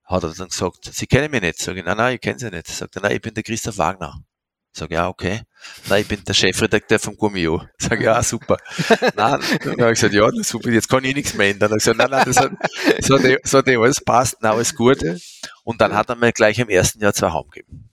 hat 0.04 0.24
er 0.24 0.34
dann 0.34 0.50
gesagt, 0.50 0.86
Sie 0.86 1.08
kennen 1.08 1.32
mich 1.32 1.42
nicht. 1.42 1.60
Sag 1.60 1.78
ich, 1.78 1.86
nein, 1.86 1.98
nein, 1.98 2.16
ich 2.16 2.22
kenne 2.22 2.40
Sie 2.40 2.50
nicht. 2.50 2.68
Sagt 2.68 2.96
er, 2.96 3.04
nein, 3.04 3.16
ich 3.16 3.22
bin 3.22 3.34
der 3.34 3.44
Christoph 3.44 3.78
Wagner. 3.78 4.24
Sag 4.74 4.92
ja, 4.92 5.10
okay. 5.10 5.42
Nein, 5.90 6.02
ich 6.02 6.08
bin 6.08 6.24
der 6.24 6.34
Chefredakteur 6.34 6.98
vom 6.98 7.18
Gummio. 7.18 7.62
Sag 7.78 8.02
ja, 8.02 8.24
super. 8.24 8.58
nein, 9.16 9.42
dann 9.64 9.82
habe 9.82 9.92
ich 9.92 10.00
gesagt, 10.00 10.14
ja, 10.14 10.30
super, 10.44 10.70
jetzt 10.70 10.88
kann 10.88 11.04
ich 11.04 11.14
nichts 11.14 11.34
mehr 11.34 11.50
ändern. 11.50 11.70
Dann 11.70 11.72
habe 11.72 11.78
ich 11.78 11.84
gesagt, 11.84 11.98
nein, 11.98 12.10
nein, 12.10 12.24
das 12.26 12.38
hat, 12.38 12.52
das 12.98 13.10
hat, 13.10 13.44
das 13.44 13.54
hat 13.54 13.68
alles 13.68 14.02
passt, 14.04 14.38
na, 14.42 14.52
alles 14.52 14.74
Gute. 14.74 15.18
Und 15.64 15.82
dann 15.82 15.94
hat 15.94 16.10
er 16.10 16.16
mir 16.16 16.32
gleich 16.32 16.58
im 16.60 16.70
ersten 16.70 17.02
Jahr 17.02 17.14
zwei 17.14 17.28
Raum 17.28 17.50
gegeben. 17.50 17.90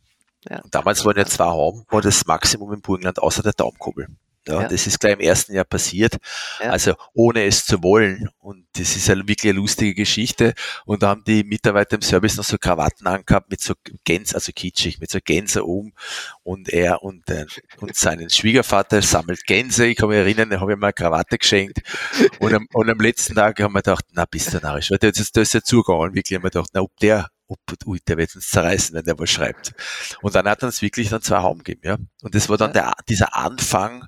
Ja. 0.49 0.61
Und 0.61 0.75
damals 0.75 1.05
waren 1.05 1.17
ja 1.17 1.27
zwei 1.27 1.45
Raum, 1.45 1.85
war 1.89 2.01
das 2.01 2.25
Maximum 2.27 2.73
im 2.73 2.81
Burgenland 2.81 3.19
außer 3.21 3.43
der 3.43 3.53
Daumenkuppel. 3.53 4.07
Ja, 4.49 4.63
ja. 4.63 4.69
Das 4.69 4.87
ist 4.87 4.99
gleich 4.99 5.15
im 5.15 5.21
ersten 5.21 5.55
Jahr 5.55 5.65
passiert, 5.65 6.19
ja. 6.63 6.71
also 6.71 6.95
ohne 7.15 7.45
es 7.45 7.65
zu 7.65 7.83
wollen. 7.83 8.29
Und 8.39 8.67
das 8.73 8.97
ist 8.97 9.11
eine 9.11 9.27
wirklich 9.29 9.51
eine 9.51 9.61
lustige 9.61 9.95
Geschichte. 9.95 10.55
Und 10.85 11.03
da 11.03 11.09
haben 11.09 11.25
die 11.25 11.45
Mitarbeiter 11.45 11.97
im 11.97 12.03
Service 12.03 12.37
noch 12.37 12.45
so 12.45 12.59
Krawatten 12.59 13.07
angehabt 13.07 13.51
mit 13.51 13.61
so 13.61 13.75
Gänse, 14.05 14.35
also 14.35 14.53
kitschig, 14.53 15.01
mit 15.01 15.11
so 15.11 15.19
Gänse 15.23 15.65
um. 15.65 15.93
Und 16.43 16.69
er 16.69 17.03
und, 17.03 17.29
äh, 17.31 17.47
und 17.79 17.95
seinen 17.95 18.31
Schwiegervater 18.31 19.03
sammelt 19.03 19.45
Gänse. 19.47 19.87
Ich 19.87 19.97
kann 19.97 20.09
mich 20.09 20.19
erinnern, 20.19 20.51
da 20.51 20.61
habe 20.61 20.73
ich 20.73 20.79
mal 20.79 20.89
eine 20.89 20.93
Krawatte 20.93 21.39
geschenkt. 21.39 21.81
Und 22.39 22.55
am, 22.55 22.67
und 22.73 22.91
am 22.91 22.99
letzten 22.99 23.35
Tag 23.35 23.61
haben 23.61 23.73
wir 23.73 23.83
gedacht, 23.83 24.05
na, 24.13 24.25
bist 24.25 24.55
du 24.55 24.59
narrisch. 24.59 24.91
Weil 24.91 24.99
das 24.99 25.19
ist, 25.19 25.37
das 25.37 25.49
ist 25.49 25.55
ja 25.55 25.63
zugegangen. 25.63 26.15
Wirklich 26.15 26.37
haben 26.37 26.45
wir 26.45 26.51
gedacht, 26.51 26.71
na, 26.73 26.81
ob 26.81 26.97
der 26.99 27.29
ob, 27.49 27.59
ui, 27.87 27.99
der 28.07 28.19
wird 28.19 28.37
uns 28.37 28.51
zerreißen, 28.51 28.95
wenn 28.95 29.05
der 29.05 29.19
was 29.19 29.31
schreibt. 29.31 29.75
Und 30.23 30.35
dann 30.35 30.49
hat 30.49 30.63
er 30.63 30.67
uns 30.67 30.83
wirklich 30.83 31.09
dann 31.09 31.23
zwei 31.23 31.39
Raum 31.39 31.59
gegeben, 31.59 31.81
ja. 31.85 31.97
Und 32.23 32.35
das 32.35 32.49
war 32.49 32.59
dann 32.59 32.73
der, 32.73 32.93
dieser 33.09 33.37
Anfang, 33.37 34.07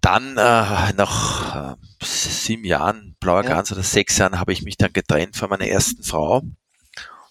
dann 0.00 0.36
äh, 0.36 0.92
nach 0.92 1.74
äh, 1.74 1.76
sieben 2.04 2.64
Jahren, 2.64 3.16
blauer 3.20 3.44
ja. 3.44 3.50
Gans 3.50 3.72
oder 3.72 3.82
sechs 3.82 4.18
Jahren, 4.18 4.38
habe 4.38 4.52
ich 4.52 4.62
mich 4.62 4.76
dann 4.76 4.92
getrennt 4.92 5.36
von 5.36 5.48
meiner 5.48 5.66
ersten 5.66 6.02
Frau 6.02 6.42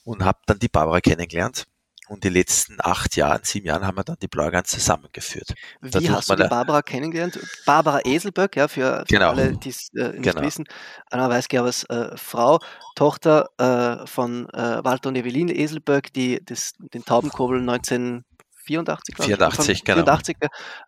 und 0.04 0.23
habe 0.23 0.39
dann 0.45 0.60
die 0.60 0.69
Barbara 0.69 1.02
kennengelernt. 1.02 1.67
Und 2.08 2.24
die 2.24 2.30
letzten 2.30 2.78
acht 2.80 3.15
Jahren, 3.15 3.41
sieben 3.43 3.67
Jahren 3.67 3.86
haben 3.86 3.98
wir 3.98 4.04
dann 4.04 4.17
die 4.22 4.28
Blaugans 4.28 4.70
zusammengeführt. 4.70 5.54
Wie 5.82 6.10
hast 6.10 6.30
du 6.30 6.36
die 6.36 6.48
Barbara 6.48 6.82
kennengelernt? 6.82 7.39
Barbara 7.65 8.00
Eselböck, 8.06 8.56
ja, 8.56 8.67
für, 8.67 9.00
für 9.00 9.06
genau. 9.06 9.32
alle, 9.32 9.58
die 9.58 9.70
es 9.70 9.89
äh, 9.96 10.10
nicht 10.10 10.24
genau. 10.24 10.41
wissen. 10.41 10.65
Anna 11.10 11.30
Weisgerbers 11.30 11.84
äh, 11.86 12.15
Frau, 12.15 12.60
Tochter 12.96 13.50
äh, 13.58 14.08
von 14.08 14.50
äh, 14.50 14.84
Walter 14.84 15.10
und 15.10 15.15
Evelyn 15.17 15.50
Eselböck, 15.50 16.13
die 16.13 16.43
das, 16.43 16.74
den 16.78 17.04
Taubenkobel 17.04 17.62
19 17.62 18.24
84, 18.67 19.15
84, 19.15 19.84
genau. 19.84 19.97
84 20.03 20.38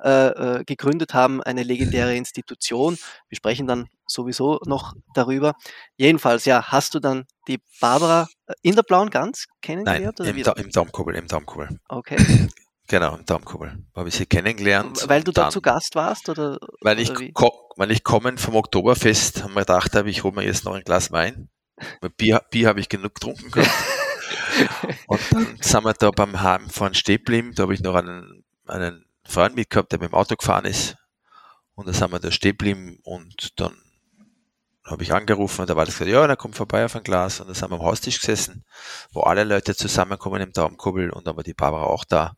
äh, 0.04 0.10
äh, 0.10 0.64
gegründet 0.66 1.14
haben, 1.14 1.42
eine 1.42 1.64
legendäre 1.64 2.16
Institution. 2.16 2.98
Wir 3.30 3.36
sprechen 3.36 3.68
dann 3.68 3.88
sowieso 4.06 4.60
noch 4.66 4.94
darüber. 5.14 5.54
Jedenfalls, 5.98 6.46
ja, 6.46 6.64
hast 6.68 6.94
du 6.94 7.00
dann 7.00 7.26
die 7.48 7.60
Barbara 7.80 8.28
äh, 8.48 8.54
in 8.62 8.76
der 8.76 8.84
blauen 8.84 9.10
Gans 9.10 9.48
kennengelernt? 9.62 10.20
Nein, 10.20 10.36
im, 10.36 10.44
da, 10.44 10.52
im 10.54 10.70
Daumenkurbel, 10.70 11.16
im 11.16 11.28
Daumenkurbel. 11.28 11.80
Okay. 11.88 12.18
Genau, 12.92 13.16
im 13.16 13.24
Daumenkurbel. 13.24 13.86
Habe 13.96 14.10
ich 14.10 14.16
sie 14.16 14.26
kennengelernt. 14.26 15.08
Weil 15.08 15.22
du 15.22 15.32
da 15.32 15.52
zu 15.52 15.62
Gast 15.62 15.94
warst? 15.94 16.28
Oder, 16.28 16.58
weil, 16.82 17.00
ich 17.00 17.12
weil 17.12 17.92
ich 17.92 18.04
kommen 18.04 18.40
vom 18.40 18.56
Oktoberfest, 18.56 19.44
haben 19.44 19.54
wir 19.54 19.60
gedacht, 19.60 19.94
ich 19.94 20.24
hole 20.24 20.34
mir 20.34 20.44
jetzt 20.44 20.66
noch 20.66 20.74
ein 20.74 20.82
Glas 20.82 21.12
Wein. 21.12 21.50
Bier, 22.18 22.42
Bier 22.50 22.68
habe 22.68 22.80
ich 22.80 22.90
genug 22.90 23.14
getrunken 23.14 23.52
gehabt. 23.52 23.70
und 25.08 25.22
dann 25.32 25.58
sind 25.62 25.84
wir 25.84 25.94
da 25.94 26.12
beim 26.12 26.42
Heimfahren 26.42 26.94
stehen 26.94 27.18
geblieben. 27.18 27.54
Da 27.56 27.64
habe 27.64 27.74
ich 27.74 27.82
noch 27.82 27.96
einen, 27.96 28.44
einen 28.68 29.06
Freund 29.24 29.56
mitgehabt, 29.56 29.92
der 29.92 30.00
mit 30.00 30.12
dem 30.12 30.16
Auto 30.16 30.36
gefahren 30.36 30.66
ist. 30.66 30.96
Und 31.76 31.88
da 31.88 31.94
sind 31.94 32.12
wir 32.12 32.20
da 32.20 32.32
stehen 32.32 32.52
geblieben 32.52 33.00
und 33.04 33.60
dann 33.60 33.76
habe 34.86 35.04
ich 35.04 35.14
angerufen 35.14 35.62
und 35.62 35.70
da 35.70 35.76
war 35.76 35.86
das 35.86 35.96
gesagt, 35.96 36.12
ja, 36.12 36.26
der 36.26 36.36
kommt 36.36 36.56
vorbei 36.56 36.84
auf 36.84 36.96
ein 36.96 37.04
Glas 37.04 37.40
und 37.40 37.48
dann 37.48 37.56
sind 37.56 37.70
wir 37.70 37.76
am 37.76 37.86
Haustisch 37.86 38.20
gesessen, 38.20 38.66
wo 39.12 39.22
alle 39.22 39.44
Leute 39.44 39.76
zusammenkommen 39.76 40.42
im 40.42 40.52
Daumenkubbel 40.52 41.12
und 41.12 41.28
dann 41.28 41.38
war 41.38 41.44
die 41.44 41.54
Barbara 41.54 41.86
auch 41.86 42.04
da. 42.06 42.34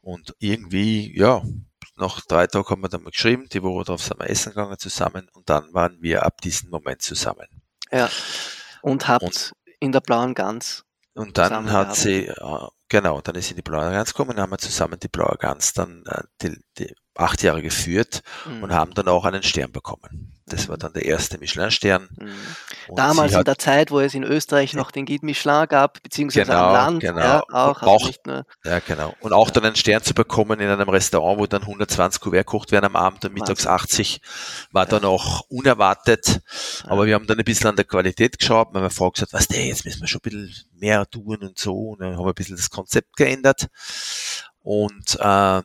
Und 0.00 0.34
irgendwie, 0.38 1.16
ja, 1.16 1.42
nach 1.96 2.22
drei 2.22 2.46
Tagen 2.46 2.68
haben 2.68 2.82
wir 2.82 2.88
dann 2.88 3.02
mal 3.02 3.10
geschrieben, 3.10 3.48
die 3.52 3.62
Woche 3.62 3.84
darauf 3.84 4.02
sind 4.02 4.18
wir 4.18 4.30
essen 4.30 4.50
gegangen 4.50 4.78
zusammen 4.78 5.28
und 5.34 5.48
dann 5.50 5.72
waren 5.74 5.98
wir 6.00 6.24
ab 6.24 6.40
diesem 6.40 6.70
Moment 6.70 7.02
zusammen. 7.02 7.46
Ja. 7.92 8.08
Und 8.82 9.08
habt 9.08 9.22
und, 9.22 9.52
in 9.80 9.92
der 9.92 10.00
blauen 10.00 10.34
Gans. 10.34 10.84
Und 11.14 11.38
dann 11.38 11.72
hat 11.72 11.96
sie, 11.96 12.26
äh, 12.26 12.68
genau, 12.88 13.20
dann 13.20 13.34
ist 13.34 13.46
sie 13.46 13.52
in 13.52 13.56
die 13.56 13.62
blaue 13.62 13.90
Gans 13.90 14.14
gekommen, 14.14 14.36
dann 14.36 14.42
haben 14.42 14.52
wir 14.52 14.58
zusammen 14.58 14.98
die 15.00 15.08
blaue 15.08 15.36
Gans 15.38 15.72
dann 15.72 16.04
äh, 16.06 16.22
die, 16.42 16.56
die 16.78 16.94
acht 17.20 17.42
Jahre 17.42 17.62
geführt 17.62 18.22
mhm. 18.46 18.62
und 18.62 18.72
haben 18.72 18.94
dann 18.94 19.08
auch 19.08 19.24
einen 19.24 19.42
Stern 19.42 19.72
bekommen. 19.72 20.32
Das 20.50 20.68
war 20.68 20.76
dann 20.76 20.92
der 20.92 21.04
erste 21.04 21.38
Michelin-Stern. 21.38 22.08
Mhm. 22.18 22.96
Damals 22.96 23.34
in 23.34 23.44
der 23.44 23.56
Zeit, 23.56 23.90
wo 23.90 24.00
es 24.00 24.14
in 24.14 24.24
Österreich 24.24 24.74
noch 24.74 24.90
den 24.90 25.06
Guide 25.06 25.24
Michelin 25.24 25.66
gab, 25.68 26.02
beziehungsweise 26.02 26.46
genau, 26.46 26.66
am 26.66 26.72
Land 26.72 27.00
genau. 27.00 27.20
Ja, 27.20 27.42
auch. 27.50 27.82
auch 27.82 28.06
nicht 28.06 28.26
nur, 28.26 28.44
ja, 28.64 28.80
genau. 28.80 29.14
Und 29.20 29.32
auch 29.32 29.50
dann 29.50 29.64
einen 29.64 29.76
Stern 29.76 30.02
zu 30.02 30.12
bekommen 30.12 30.58
in 30.58 30.68
einem 30.68 30.88
Restaurant, 30.88 31.38
wo 31.38 31.46
dann 31.46 31.62
120 31.62 32.20
Kuvert 32.20 32.46
kocht 32.46 32.72
werden 32.72 32.86
am 32.86 32.96
Abend 32.96 33.24
und 33.24 33.32
mittags 33.32 33.66
80, 33.66 34.20
war 34.72 34.86
dann 34.86 35.04
auch 35.04 35.42
unerwartet. 35.48 36.40
Aber 36.84 37.06
wir 37.06 37.14
haben 37.14 37.26
dann 37.26 37.38
ein 37.38 37.44
bisschen 37.44 37.68
an 37.68 37.76
der 37.76 37.84
Qualität 37.84 38.38
geschaut. 38.38 38.72
Meine 38.72 38.90
Frau 38.90 39.10
gesagt, 39.10 39.32
was 39.32 39.46
der, 39.46 39.66
jetzt 39.66 39.84
müssen 39.84 40.00
wir 40.00 40.08
schon 40.08 40.20
ein 40.24 40.30
bisschen 40.30 40.68
mehr 40.72 41.08
tun 41.08 41.38
und 41.42 41.58
so. 41.58 41.90
Und 41.90 42.00
dann 42.00 42.16
haben 42.16 42.24
wir 42.24 42.32
ein 42.32 42.34
bisschen 42.34 42.56
das 42.56 42.70
Konzept 42.70 43.16
geändert. 43.16 43.68
Und 44.62 45.16
äh, 45.20 45.62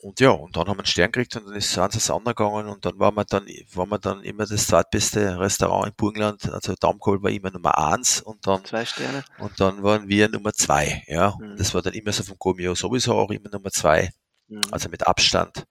und 0.00 0.20
ja, 0.20 0.30
und 0.30 0.56
dann 0.56 0.68
haben 0.68 0.76
wir 0.76 0.80
einen 0.80 0.86
Stern 0.86 1.10
gekriegt 1.10 1.34
und 1.36 1.46
dann 1.46 1.54
ist 1.56 1.76
es 1.76 1.78
ans 1.78 2.24
gegangen 2.24 2.68
und 2.68 2.84
dann 2.84 2.98
waren 3.00 3.16
wir 3.16 3.24
dann, 3.24 3.46
waren 3.74 3.88
wir 3.88 3.98
dann 3.98 4.22
immer 4.22 4.46
das 4.46 4.68
zweitbeste 4.68 5.40
Restaurant 5.40 5.88
in 5.88 5.94
Burgenland. 5.96 6.52
Also 6.52 6.74
Daumkohl 6.78 7.20
war 7.22 7.30
immer 7.30 7.50
Nummer 7.50 7.76
eins 7.76 8.20
und 8.20 8.46
dann, 8.46 8.64
zwei 8.64 8.84
Sterne. 8.84 9.24
Und 9.38 9.58
dann 9.58 9.82
waren 9.82 10.08
wir 10.08 10.28
Nummer 10.28 10.52
zwei, 10.52 11.02
ja. 11.08 11.36
Mhm. 11.40 11.56
Das 11.56 11.74
war 11.74 11.82
dann 11.82 11.94
immer 11.94 12.12
so 12.12 12.22
vom 12.22 12.38
Gomio 12.38 12.76
sowieso 12.76 13.14
auch 13.14 13.30
immer 13.30 13.50
Nummer 13.50 13.70
zwei. 13.72 14.12
Mhm. 14.46 14.62
Also 14.70 14.88
mit 14.88 15.04
Abstand. 15.04 15.64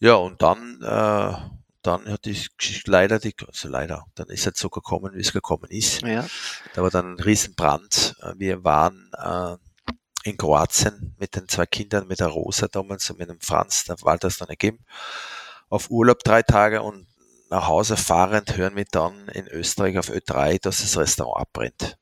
Ja, 0.00 0.14
und 0.14 0.42
dann, 0.42 0.80
äh, 0.82 1.36
dann 1.82 2.08
hat 2.08 2.24
die 2.24 2.48
Geschichte 2.58 2.90
leider, 2.90 3.20
die, 3.20 3.34
also 3.46 3.68
leider, 3.68 4.06
dann 4.16 4.26
ist 4.26 4.44
es 4.44 4.58
so 4.58 4.70
gekommen, 4.70 5.14
wie 5.14 5.20
es 5.20 5.32
gekommen 5.32 5.70
ist. 5.70 6.02
Ja. 6.02 6.26
Da 6.74 6.82
war 6.82 6.90
dann 6.90 7.14
ein 7.14 7.20
Riesenbrand. 7.20 8.16
Wir 8.36 8.64
waren, 8.64 9.10
äh, 9.16 9.56
in 10.24 10.36
Kroatien 10.36 11.14
mit 11.18 11.34
den 11.36 11.48
zwei 11.48 11.66
Kindern, 11.66 12.06
mit 12.06 12.20
der 12.20 12.28
Rosa 12.28 12.68
damals 12.68 13.10
und 13.10 13.18
mit 13.18 13.28
dem 13.28 13.40
Franz, 13.40 13.84
der 13.84 13.96
Walter 14.02 14.28
es 14.28 14.38
dann 14.38 14.48
gegeben, 14.48 14.84
auf 15.68 15.90
Urlaub 15.90 16.20
drei 16.20 16.42
Tage 16.42 16.82
und 16.82 17.06
nach 17.50 17.68
Hause 17.68 17.96
fahrend 17.96 18.56
hören 18.56 18.76
wir 18.76 18.86
dann 18.90 19.28
in 19.28 19.46
Österreich 19.46 19.98
auf 19.98 20.08
Ö3, 20.08 20.60
dass 20.62 20.80
das 20.80 20.96
Restaurant 20.96 21.40
abbrennt. 21.40 21.98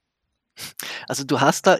Also 1.08 1.24
du 1.24 1.40
hast 1.40 1.66
da 1.66 1.78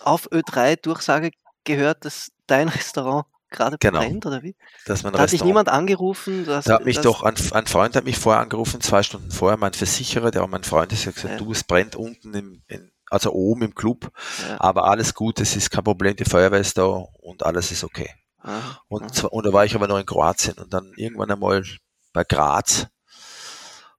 auf 0.00 0.30
Ö3 0.32 0.76
Durchsage 0.76 1.30
gehört, 1.64 2.04
dass 2.04 2.32
dein 2.46 2.68
Restaurant 2.68 3.26
gerade 3.50 3.78
genau. 3.78 4.00
brennt, 4.00 4.26
oder 4.26 4.42
wie? 4.42 4.56
Dass 4.84 5.02
man 5.02 5.12
da 5.12 5.20
hat 5.20 5.32
dich 5.32 5.44
niemand 5.44 5.68
angerufen? 5.68 6.44
Dass, 6.44 6.64
da 6.64 6.74
hat 6.74 6.84
mich 6.84 7.00
doch, 7.00 7.22
ein, 7.22 7.34
ein, 7.52 7.66
Freund 7.66 7.94
hat 7.94 8.04
mich 8.04 8.18
vorher 8.18 8.42
angerufen, 8.42 8.80
zwei 8.80 9.02
Stunden 9.02 9.30
vorher, 9.30 9.56
mein 9.56 9.72
Versicherer, 9.72 10.30
der 10.30 10.42
auch 10.42 10.48
mein 10.48 10.64
Freund 10.64 10.92
ist, 10.92 11.06
hat 11.06 11.14
gesagt, 11.14 11.34
ja. 11.34 11.38
du, 11.38 11.52
es 11.52 11.62
brennt 11.62 11.94
unten 11.94 12.34
im, 12.34 12.62
in, 12.66 12.90
also 13.14 13.32
oben 13.32 13.62
im 13.62 13.74
Club. 13.74 14.10
Ja. 14.48 14.60
Aber 14.60 14.84
alles 14.84 15.14
gut, 15.14 15.40
es 15.40 15.56
ist 15.56 15.70
kein 15.70 15.84
Problem, 15.84 16.16
die 16.16 16.24
Feuerwehr 16.24 16.60
ist 16.60 16.76
da 16.76 16.84
und 16.84 17.44
alles 17.44 17.70
ist 17.70 17.84
okay. 17.84 18.10
Aha, 18.42 18.80
und, 18.88 19.18
aha. 19.18 19.28
und 19.28 19.46
da 19.46 19.52
war 19.52 19.64
ich 19.64 19.74
aber 19.74 19.88
noch 19.88 19.98
in 19.98 20.04
Kroatien 20.04 20.58
und 20.58 20.74
dann 20.74 20.92
irgendwann 20.96 21.30
einmal 21.30 21.64
bei 22.12 22.24
Graz 22.24 22.88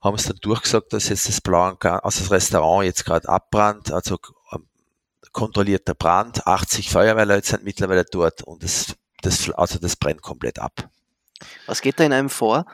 haben 0.01 0.17
sie 0.17 0.27
dann 0.27 0.37
durchgesagt, 0.41 0.93
dass 0.93 1.09
jetzt 1.09 1.27
das 1.27 1.41
blaue, 1.41 1.77
also 1.81 2.19
das 2.21 2.31
Restaurant 2.31 2.85
jetzt 2.85 3.05
gerade 3.05 3.27
abbrannt, 3.27 3.91
also 3.91 4.19
ähm, 4.53 4.67
kontrollierter 5.31 5.95
Brand, 5.95 6.45
80 6.45 6.89
Feuerwehrleute 6.89 7.47
sind 7.47 7.63
mittlerweile 7.63 8.05
dort 8.05 8.43
und 8.43 8.63
das, 8.63 8.95
das, 9.21 9.49
also 9.51 9.79
das 9.79 9.95
brennt 9.95 10.21
komplett 10.21 10.59
ab. 10.59 10.89
Was 11.65 11.81
geht 11.81 11.99
da 11.99 12.03
in 12.03 12.13
einem 12.13 12.29
vor? 12.29 12.65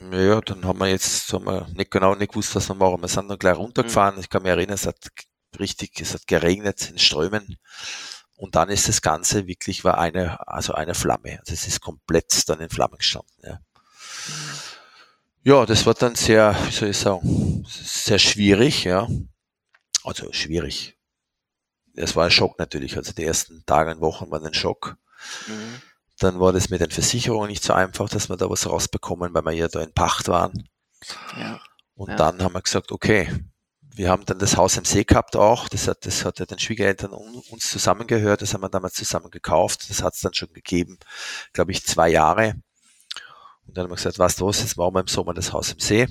Ja, 0.00 0.40
dann 0.40 0.64
haben 0.64 0.78
wir 0.78 0.88
jetzt 0.88 1.32
haben 1.32 1.46
wir 1.46 1.66
nicht 1.74 1.90
genau 1.90 2.14
nicht 2.14 2.30
gewusst, 2.30 2.54
was 2.54 2.68
wir 2.68 2.74
machen. 2.74 3.00
Wir 3.00 3.08
sind 3.08 3.28
dann 3.28 3.38
gleich 3.38 3.56
runtergefahren. 3.56 4.16
Mhm. 4.16 4.20
Ich 4.20 4.30
kann 4.30 4.42
mich 4.42 4.50
erinnern, 4.50 4.74
es 4.74 4.86
hat 4.86 4.96
richtig, 5.58 6.00
es 6.00 6.14
hat 6.14 6.26
geregnet 6.26 6.90
in 6.90 6.98
Strömen. 6.98 7.58
Und 8.36 8.54
dann 8.54 8.68
ist 8.68 8.88
das 8.88 9.02
Ganze 9.02 9.48
wirklich 9.48 9.82
war 9.82 9.98
eine, 9.98 10.46
also 10.46 10.72
eine 10.72 10.94
Flamme. 10.94 11.40
Also 11.40 11.52
es 11.52 11.66
ist 11.66 11.80
komplett 11.80 12.48
dann 12.48 12.60
in 12.60 12.70
Flammen 12.70 12.98
gestanden. 12.98 13.34
Ja. 13.42 13.60
ja, 15.42 15.66
das 15.66 15.84
war 15.86 15.94
dann 15.94 16.14
sehr, 16.14 16.56
wie 16.66 16.72
soll 16.72 16.90
ich 16.90 16.98
sagen, 16.98 17.64
sehr 17.68 18.20
schwierig, 18.20 18.84
ja. 18.84 19.08
Also 20.04 20.32
schwierig. 20.32 20.96
Es 21.96 22.14
war 22.14 22.26
ein 22.26 22.30
Schock 22.30 22.60
natürlich. 22.60 22.96
Also 22.96 23.12
die 23.12 23.24
ersten 23.24 23.64
Tage 23.66 23.90
und 23.90 24.00
Wochen 24.00 24.30
waren 24.30 24.46
ein 24.46 24.54
Schock. 24.54 24.96
Mhm. 25.48 25.82
Dann 26.18 26.40
war 26.40 26.52
das 26.52 26.68
mit 26.68 26.80
den 26.80 26.90
Versicherungen 26.90 27.48
nicht 27.48 27.62
so 27.62 27.72
einfach, 27.72 28.08
dass 28.08 28.28
wir 28.28 28.36
da 28.36 28.50
was 28.50 28.66
rausbekommen, 28.66 29.32
weil 29.34 29.44
wir 29.44 29.52
ja 29.52 29.68
da 29.68 29.80
in 29.80 29.92
Pacht 29.92 30.28
waren. 30.28 30.68
Ja. 31.36 31.60
Und 31.94 32.10
ja. 32.10 32.16
dann 32.16 32.42
haben 32.42 32.54
wir 32.54 32.62
gesagt, 32.62 32.92
okay, 32.92 33.32
wir 33.94 34.10
haben 34.10 34.24
dann 34.26 34.38
das 34.38 34.56
Haus 34.56 34.76
im 34.76 34.84
See 34.84 35.04
gehabt 35.04 35.36
auch. 35.36 35.68
Das 35.68 35.88
hat, 35.88 36.06
das 36.06 36.24
hat 36.24 36.38
ja 36.38 36.46
den 36.46 36.58
Schwiegereltern 36.58 37.12
uns 37.12 37.68
zusammengehört. 37.68 38.42
Das 38.42 38.54
haben 38.54 38.62
wir 38.62 38.68
damals 38.68 38.94
zusammen 38.94 39.30
gekauft. 39.30 39.90
Das 39.90 40.02
hat 40.02 40.14
es 40.14 40.20
dann 40.20 40.34
schon 40.34 40.52
gegeben, 40.52 40.98
glaube 41.52 41.72
ich, 41.72 41.84
zwei 41.84 42.08
Jahre. 42.08 42.54
Und 43.66 43.76
dann 43.76 43.84
haben 43.84 43.90
wir 43.90 43.96
gesagt, 43.96 44.18
was 44.18 44.38
los, 44.38 44.60
jetzt 44.60 44.76
machen 44.76 44.94
wir 44.94 45.00
im 45.00 45.08
Sommer 45.08 45.34
das 45.34 45.52
Haus 45.52 45.72
im 45.72 45.80
See. 45.80 46.06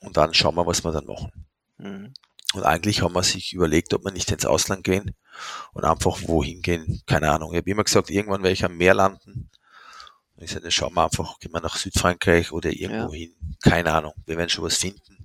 Und 0.00 0.16
dann 0.16 0.34
schauen 0.34 0.54
wir, 0.54 0.66
was 0.66 0.84
wir 0.84 0.92
dann 0.92 1.06
machen. 1.06 1.46
Mhm. 1.78 2.14
Und 2.54 2.62
eigentlich 2.62 3.02
haben 3.02 3.14
wir 3.14 3.24
sich 3.24 3.52
überlegt, 3.52 3.92
ob 3.92 4.04
wir 4.04 4.12
nicht 4.12 4.30
ins 4.30 4.46
Ausland 4.46 4.84
gehen 4.84 5.14
und 5.72 5.84
einfach 5.84 6.18
wohin 6.26 6.62
gehen. 6.62 7.02
Keine 7.06 7.30
Ahnung. 7.30 7.52
Ich 7.52 7.58
habe 7.58 7.70
immer 7.70 7.84
gesagt, 7.84 8.10
irgendwann 8.10 8.42
werde 8.42 8.52
ich 8.52 8.64
am 8.64 8.76
Meer 8.76 8.94
landen. 8.94 9.50
Und 10.36 10.44
ich 10.44 10.50
sagte, 10.50 10.70
schauen 10.70 10.94
wir 10.94 11.04
einfach, 11.04 11.38
gehen 11.40 11.52
wir 11.52 11.60
nach 11.60 11.76
Südfrankreich 11.76 12.52
oder 12.52 12.70
irgendwo 12.70 13.12
ja. 13.12 13.20
hin. 13.20 13.56
Keine 13.62 13.92
Ahnung. 13.92 14.14
Wir 14.26 14.36
werden 14.36 14.50
schon 14.50 14.64
was 14.64 14.76
finden. 14.76 15.24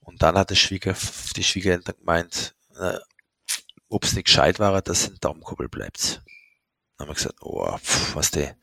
Und 0.00 0.22
dann 0.22 0.36
hat 0.36 0.50
der 0.50 0.54
Schwieger, 0.56 0.96
die 1.36 1.44
Schwiegereltern 1.44 1.96
gemeint, 1.98 2.54
äh, 2.78 2.98
ob 3.88 4.04
es 4.04 4.14
nicht 4.14 4.26
gescheit 4.26 4.58
war, 4.58 4.80
dass 4.82 5.08
ein 5.08 5.18
Daumenkuppel 5.20 5.68
bleibt. 5.68 6.22
Dann 6.96 7.06
haben 7.06 7.10
wir 7.10 7.14
gesagt, 7.14 7.36
oh, 7.40 7.76
pff, 7.76 8.14
was 8.14 8.30
der, 8.30 8.56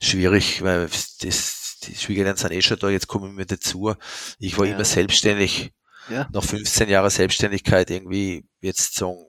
schwierig, 0.00 0.62
weil 0.62 0.88
das, 1.20 1.78
die 1.84 1.94
Schwiegereltern 1.94 2.36
sind 2.36 2.52
eh 2.52 2.62
schon 2.62 2.78
da, 2.78 2.88
jetzt 2.88 3.08
kommen 3.08 3.36
wir 3.36 3.46
dazu. 3.46 3.94
Ich 4.38 4.58
war 4.58 4.66
ja. 4.66 4.74
immer 4.74 4.84
selbstständig 4.84 5.72
ja. 6.08 6.28
nach 6.32 6.44
15 6.44 6.88
Jahren 6.88 7.10
Selbstständigkeit 7.10 7.90
irgendwie 7.90 8.44
jetzt 8.60 8.94
sagen, 8.94 9.26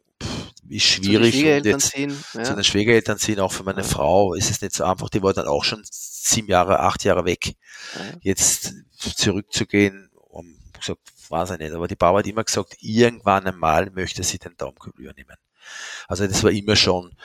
ist 0.69 0.85
schwierig. 0.85 1.33
Zu 1.35 1.41
den 1.43 1.63
jetzt 1.63 1.89
ziehen, 1.91 2.23
ja. 2.33 2.43
zu 2.43 2.55
den 2.55 2.63
Schwiegereltern 2.63 3.17
ziehen, 3.17 3.39
auch 3.39 3.51
für 3.51 3.63
meine 3.63 3.81
ja. 3.81 3.87
Frau 3.87 4.33
ist 4.33 4.49
es 4.49 4.61
nicht 4.61 4.73
so 4.73 4.83
einfach. 4.83 5.09
Die 5.09 5.21
war 5.21 5.33
dann 5.33 5.47
auch 5.47 5.63
schon 5.63 5.81
sieben 5.89 6.47
Jahre, 6.47 6.79
acht 6.79 7.03
Jahre 7.03 7.25
weg. 7.25 7.55
Ja. 7.95 8.17
Jetzt 8.21 8.73
zurückzugehen, 8.97 10.09
um 10.13 10.57
gesagt, 10.79 11.01
weiß 11.29 11.51
ich 11.51 11.59
nicht. 11.59 11.73
Aber 11.73 11.87
die 11.87 11.95
Bauer 11.95 12.19
hat 12.19 12.27
immer 12.27 12.43
gesagt, 12.43 12.77
irgendwann 12.79 13.45
einmal 13.45 13.89
möchte 13.91 14.23
sie 14.23 14.39
den 14.39 14.55
Daumenkübel 14.57 15.05
übernehmen. 15.05 15.37
Also 16.07 16.27
das 16.27 16.43
war 16.43 16.51
immer 16.51 16.75
schon, 16.75 17.15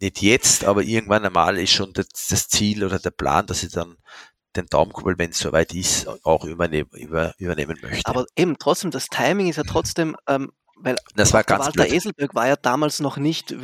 nicht 0.00 0.22
jetzt, 0.22 0.64
aber 0.64 0.82
irgendwann 0.82 1.24
einmal 1.24 1.58
ist 1.58 1.72
schon 1.72 1.92
das, 1.92 2.06
das 2.28 2.48
Ziel 2.48 2.84
oder 2.84 2.98
der 2.98 3.10
Plan, 3.10 3.46
dass 3.46 3.60
sie 3.60 3.68
dann 3.68 3.96
den 4.56 4.66
Daumenkuppel, 4.66 5.18
wenn 5.18 5.30
es 5.30 5.38
soweit 5.38 5.74
ist, 5.74 6.08
auch 6.24 6.44
übernehmen, 6.44 6.90
über, 6.92 7.34
übernehmen 7.38 7.78
möchte. 7.82 8.06
Aber 8.06 8.26
eben 8.36 8.58
trotzdem, 8.58 8.90
das 8.90 9.06
Timing 9.06 9.48
ist 9.48 9.56
ja 9.56 9.64
trotzdem, 9.64 10.16
ähm, 10.26 10.52
weil 10.80 10.96
das 11.16 11.32
war 11.32 11.42
ganz 11.44 11.66
Walter 11.66 11.84
blöd. 11.84 11.92
Eselberg 11.92 12.34
war 12.34 12.46
ja 12.46 12.56
damals 12.56 13.00
noch 13.00 13.16
nicht, 13.16 13.54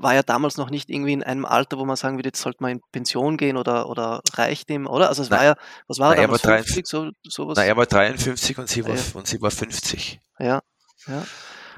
war 0.00 0.14
ja 0.14 0.22
damals 0.22 0.56
noch 0.56 0.70
nicht 0.70 0.90
irgendwie 0.90 1.12
in 1.12 1.22
einem 1.22 1.44
Alter, 1.44 1.78
wo 1.78 1.84
man 1.84 1.96
sagen 1.96 2.18
würde, 2.18 2.28
jetzt 2.28 2.40
sollte 2.40 2.58
man 2.62 2.72
in 2.72 2.80
Pension 2.92 3.36
gehen 3.36 3.56
oder, 3.56 3.88
oder 3.88 4.20
reicht 4.34 4.70
ihm, 4.70 4.86
oder? 4.86 5.08
Also 5.08 5.22
es 5.22 5.30
Nein. 5.30 5.38
war 5.38 5.46
ja, 5.46 5.54
was 5.88 5.98
war 5.98 6.16
er 6.16 6.22
damals, 6.22 6.44
war 6.44 6.58
50, 6.58 6.86
so, 6.86 7.10
sowas? 7.24 7.56
Nein, 7.56 7.68
er 7.68 7.76
war 7.76 7.86
53 7.86 8.58
und 8.58 8.68
sie 8.68 8.84
war, 8.84 8.94
ja. 8.94 9.02
und 9.14 9.26
sie 9.26 9.40
war 9.40 9.50
50. 9.50 10.20
Ja, 10.38 10.60
ja. 11.06 11.24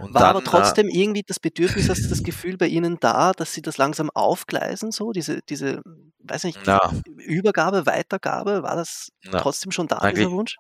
Und 0.01 0.15
war 0.15 0.21
dann, 0.23 0.31
aber 0.31 0.45
trotzdem 0.45 0.89
äh, 0.89 0.97
irgendwie 0.97 1.25
das 1.27 1.41
Bedürfnis, 1.41 1.89
hast 1.89 2.09
das 2.09 2.23
Gefühl 2.23 2.57
bei 2.57 2.69
Ihnen 2.69 2.99
da, 3.01 3.33
dass 3.33 3.53
Sie 3.53 3.63
das 3.63 3.79
langsam 3.79 4.11
aufgleisen, 4.11 4.93
so 4.93 5.11
diese, 5.11 5.41
diese, 5.49 5.83
weiß 6.21 6.45
nicht, 6.45 6.61
na, 6.67 6.93
Übergabe, 7.17 7.85
Weitergabe, 7.85 8.63
war 8.63 8.77
das 8.77 9.09
na, 9.25 9.41
trotzdem 9.41 9.73
schon 9.73 9.89
da, 9.89 10.09
dieser 10.13 10.31
Wunsch? 10.31 10.57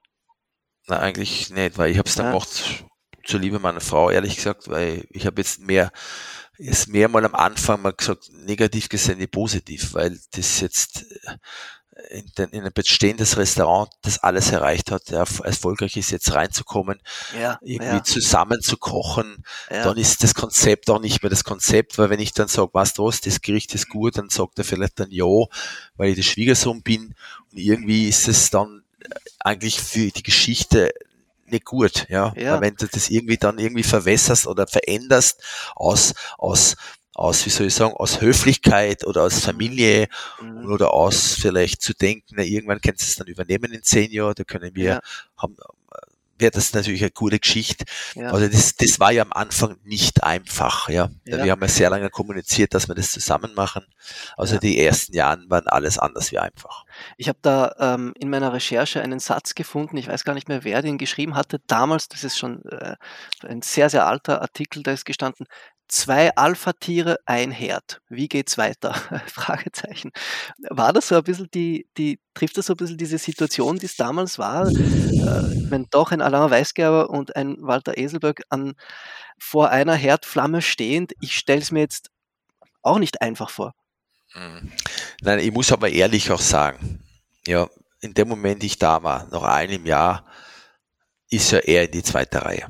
Na, 0.88 0.98
eigentlich 0.98 1.50
nicht, 1.50 1.78
weil 1.78 1.92
ich 1.92 1.98
habe 1.98 2.08
es 2.08 2.16
dann 2.16 2.26
ja. 2.26 2.32
gemacht 2.32 2.84
zur 3.24 3.40
Liebe 3.40 3.58
meiner 3.58 3.80
Frau, 3.80 4.10
ehrlich 4.10 4.36
gesagt, 4.36 4.68
weil 4.68 5.06
ich 5.10 5.26
habe 5.26 5.40
jetzt 5.40 5.60
mehr, 5.60 5.90
ist 6.56 6.88
mehr 6.88 7.08
mal 7.08 7.24
am 7.24 7.34
Anfang 7.34 7.82
mal 7.82 7.92
gesagt, 7.92 8.30
negativ 8.32 8.88
gesehen 8.88 9.18
wie 9.18 9.26
positiv, 9.26 9.94
weil 9.94 10.18
das 10.32 10.60
jetzt 10.60 11.04
in, 12.10 12.30
den, 12.38 12.50
in 12.50 12.64
ein 12.64 12.72
bestehendes 12.72 13.36
Restaurant 13.36 13.90
das 14.02 14.18
alles 14.18 14.50
erreicht 14.52 14.90
hat, 14.90 15.10
der 15.10 15.26
erfolgreich 15.42 15.96
ist, 15.96 16.10
jetzt 16.10 16.32
reinzukommen, 16.32 17.00
ja, 17.38 17.58
irgendwie 17.60 17.96
ja. 17.96 18.04
zusammen 18.04 18.60
zu 18.60 18.76
kochen, 18.76 19.44
ja. 19.70 19.84
dann 19.84 19.96
ist 19.96 20.22
das 20.22 20.34
Konzept 20.34 20.90
auch 20.90 21.00
nicht 21.00 21.22
mehr 21.22 21.30
das 21.30 21.44
Konzept, 21.44 21.98
weil 21.98 22.10
wenn 22.10 22.20
ich 22.20 22.32
dann 22.32 22.48
sage, 22.48 22.70
was 22.72 22.94
du 22.94 23.04
was, 23.04 23.20
das 23.20 23.40
Gericht 23.40 23.74
ist 23.74 23.88
gut, 23.88 24.16
dann 24.16 24.30
sagt 24.30 24.58
er 24.58 24.64
vielleicht 24.64 25.00
dann 25.00 25.10
ja, 25.10 25.26
weil 25.96 26.10
ich 26.10 26.16
der 26.16 26.22
Schwiegersohn 26.22 26.82
bin 26.82 27.14
und 27.50 27.58
irgendwie 27.58 28.08
ist 28.08 28.28
es 28.28 28.50
dann 28.50 28.84
eigentlich 29.40 29.80
für 29.80 30.10
die 30.10 30.22
Geschichte 30.22 30.92
nicht 31.50 31.64
gut, 31.64 32.06
ja. 32.08 32.32
ja. 32.36 32.60
Wenn 32.60 32.74
du 32.74 32.86
das 32.86 33.10
irgendwie 33.10 33.36
dann 33.36 33.58
irgendwie 33.58 33.82
verwässerst 33.82 34.46
oder 34.46 34.66
veränderst 34.66 35.42
aus, 35.74 36.14
aus 36.38 36.76
aus, 37.18 37.44
wie 37.44 37.50
soll 37.50 37.66
ich 37.66 37.74
sagen, 37.74 37.94
aus 37.94 38.20
Höflichkeit 38.20 39.04
oder 39.04 39.24
aus 39.24 39.40
Familie 39.40 40.06
mhm. 40.40 40.70
oder 40.70 40.94
aus 40.94 41.34
vielleicht 41.34 41.82
zu 41.82 41.92
denken, 41.92 42.36
na, 42.36 42.44
irgendwann 42.44 42.80
kannst 42.80 43.02
du 43.02 43.06
es 43.06 43.16
dann 43.16 43.26
übernehmen 43.26 43.72
in 43.72 43.82
zehn 43.82 44.12
Jahren, 44.12 44.34
da 44.36 44.44
können 44.44 44.76
wir, 44.76 44.84
ja. 44.84 45.00
haben, 45.36 45.56
wäre 46.38 46.50
das 46.50 46.72
natürlich 46.72 47.02
eine 47.02 47.10
coole 47.10 47.38
Geschichte. 47.38 47.84
Ja. 48.14 48.30
Also 48.32 48.48
das, 48.48 48.74
das 48.76 49.00
war 49.00 49.12
ja 49.12 49.22
am 49.22 49.32
Anfang 49.32 49.76
nicht 49.84 50.22
einfach. 50.24 50.88
Ja. 50.88 51.10
ja. 51.26 51.44
Wir 51.44 51.52
haben 51.52 51.62
ja 51.62 51.68
sehr 51.68 51.90
lange 51.90 52.10
kommuniziert, 52.10 52.74
dass 52.74 52.88
wir 52.88 52.94
das 52.94 53.10
zusammen 53.10 53.54
machen. 53.54 53.84
Also 54.36 54.54
ja. 54.54 54.60
die 54.60 54.80
ersten 54.80 55.14
Jahren 55.14 55.48
waren 55.50 55.66
alles 55.66 55.98
anders 55.98 56.32
wie 56.32 56.38
einfach. 56.38 56.84
Ich 57.16 57.28
habe 57.28 57.38
da 57.42 57.74
ähm, 57.78 58.14
in 58.18 58.30
meiner 58.30 58.52
Recherche 58.52 59.00
einen 59.00 59.20
Satz 59.20 59.54
gefunden, 59.54 59.96
ich 59.96 60.08
weiß 60.08 60.24
gar 60.24 60.34
nicht 60.34 60.48
mehr, 60.48 60.64
wer 60.64 60.82
den 60.82 60.98
geschrieben 60.98 61.34
hatte. 61.34 61.60
Damals, 61.66 62.08
das 62.08 62.24
ist 62.24 62.38
schon 62.38 62.64
äh, 62.66 62.96
ein 63.46 63.62
sehr, 63.62 63.90
sehr 63.90 64.06
alter 64.06 64.42
Artikel, 64.42 64.82
da 64.82 64.92
ist 64.92 65.04
gestanden, 65.04 65.46
zwei 65.88 66.34
Alpha-Tiere, 66.36 67.18
ein 67.26 67.50
Herd. 67.50 68.00
Wie 68.08 68.28
geht's 68.28 68.58
weiter? 68.58 68.94
Fragezeichen. 69.26 70.12
War 70.70 70.92
das 70.92 71.08
so 71.08 71.16
ein 71.16 71.24
bisschen 71.24 71.50
die, 71.52 71.88
die, 71.96 72.20
trifft 72.34 72.58
das 72.58 72.66
so 72.66 72.74
ein 72.74 72.76
bisschen 72.76 72.98
diese 72.98 73.18
Situation, 73.18 73.78
die 73.78 73.86
es 73.86 73.96
damals 73.96 74.38
war, 74.38 74.68
äh, 74.68 75.70
wenn 75.70 75.86
doch 75.90 76.12
ein 76.12 76.20
Alain 76.20 76.50
Weisgerber 76.50 77.10
und 77.10 77.34
ein 77.36 77.56
Walter 77.60 77.96
Eselberg 77.96 78.42
an, 78.50 78.74
vor 79.38 79.70
einer 79.70 79.94
Herdflamme 79.94 80.62
stehend? 80.62 81.12
Ich 81.20 81.36
stelle 81.36 81.62
es 81.62 81.72
mir 81.72 81.80
jetzt 81.80 82.10
auch 82.82 82.98
nicht 82.98 83.20
einfach 83.22 83.50
vor. 83.50 83.74
Mhm. 84.34 84.72
Nein, 85.22 85.38
ich 85.40 85.52
muss 85.52 85.72
aber 85.72 85.88
ehrlich 85.90 86.30
auch 86.30 86.40
sagen, 86.40 87.02
ja, 87.46 87.68
in 88.00 88.14
dem 88.14 88.28
Moment, 88.28 88.62
ich 88.62 88.78
da 88.78 89.02
war, 89.02 89.26
nach 89.30 89.42
einem 89.42 89.86
Jahr, 89.86 90.24
ist 91.30 91.52
er 91.52 91.66
eher 91.66 91.84
in 91.84 91.90
die 91.90 92.02
zweite 92.02 92.44
Reihe. 92.44 92.68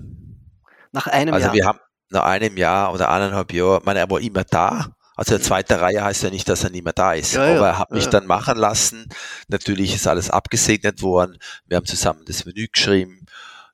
Nach 0.93 1.07
einem 1.07 1.35
also 1.35 1.47
Jahr? 1.47 1.55
Wir 1.55 1.67
haben, 1.67 1.81
nach 2.11 2.25
einem 2.25 2.57
Jahr 2.57 2.93
oder 2.93 3.11
eineinhalb 3.11 3.53
Jahren, 3.53 3.83
meine, 3.85 4.01
er 4.01 4.11
war 4.11 4.21
immer 4.21 4.45
da. 4.45 4.93
Also 5.17 5.31
der 5.31 5.41
mhm. 5.41 5.45
zweite 5.45 5.81
Reihe 5.81 6.05
heißt 6.05 6.23
ja 6.23 6.31
nicht, 6.31 6.49
dass 6.49 6.63
er 6.63 6.71
nicht 6.71 6.85
mehr 6.85 6.93
da 6.93 7.13
ist. 7.13 7.35
Ja, 7.35 7.57
aber 7.57 7.67
er 7.69 7.79
hat 7.79 7.91
mich 7.91 8.05
ja. 8.05 8.11
dann 8.11 8.27
machen 8.27 8.57
lassen. 8.57 9.09
Natürlich 9.49 9.95
ist 9.95 10.07
alles 10.07 10.31
abgesegnet 10.31 11.03
worden. 11.03 11.39
Wir 11.67 11.77
haben 11.77 11.87
zusammen 11.87 12.23
das 12.25 12.45
Menü 12.45 12.69
geschrieben. 12.73 13.27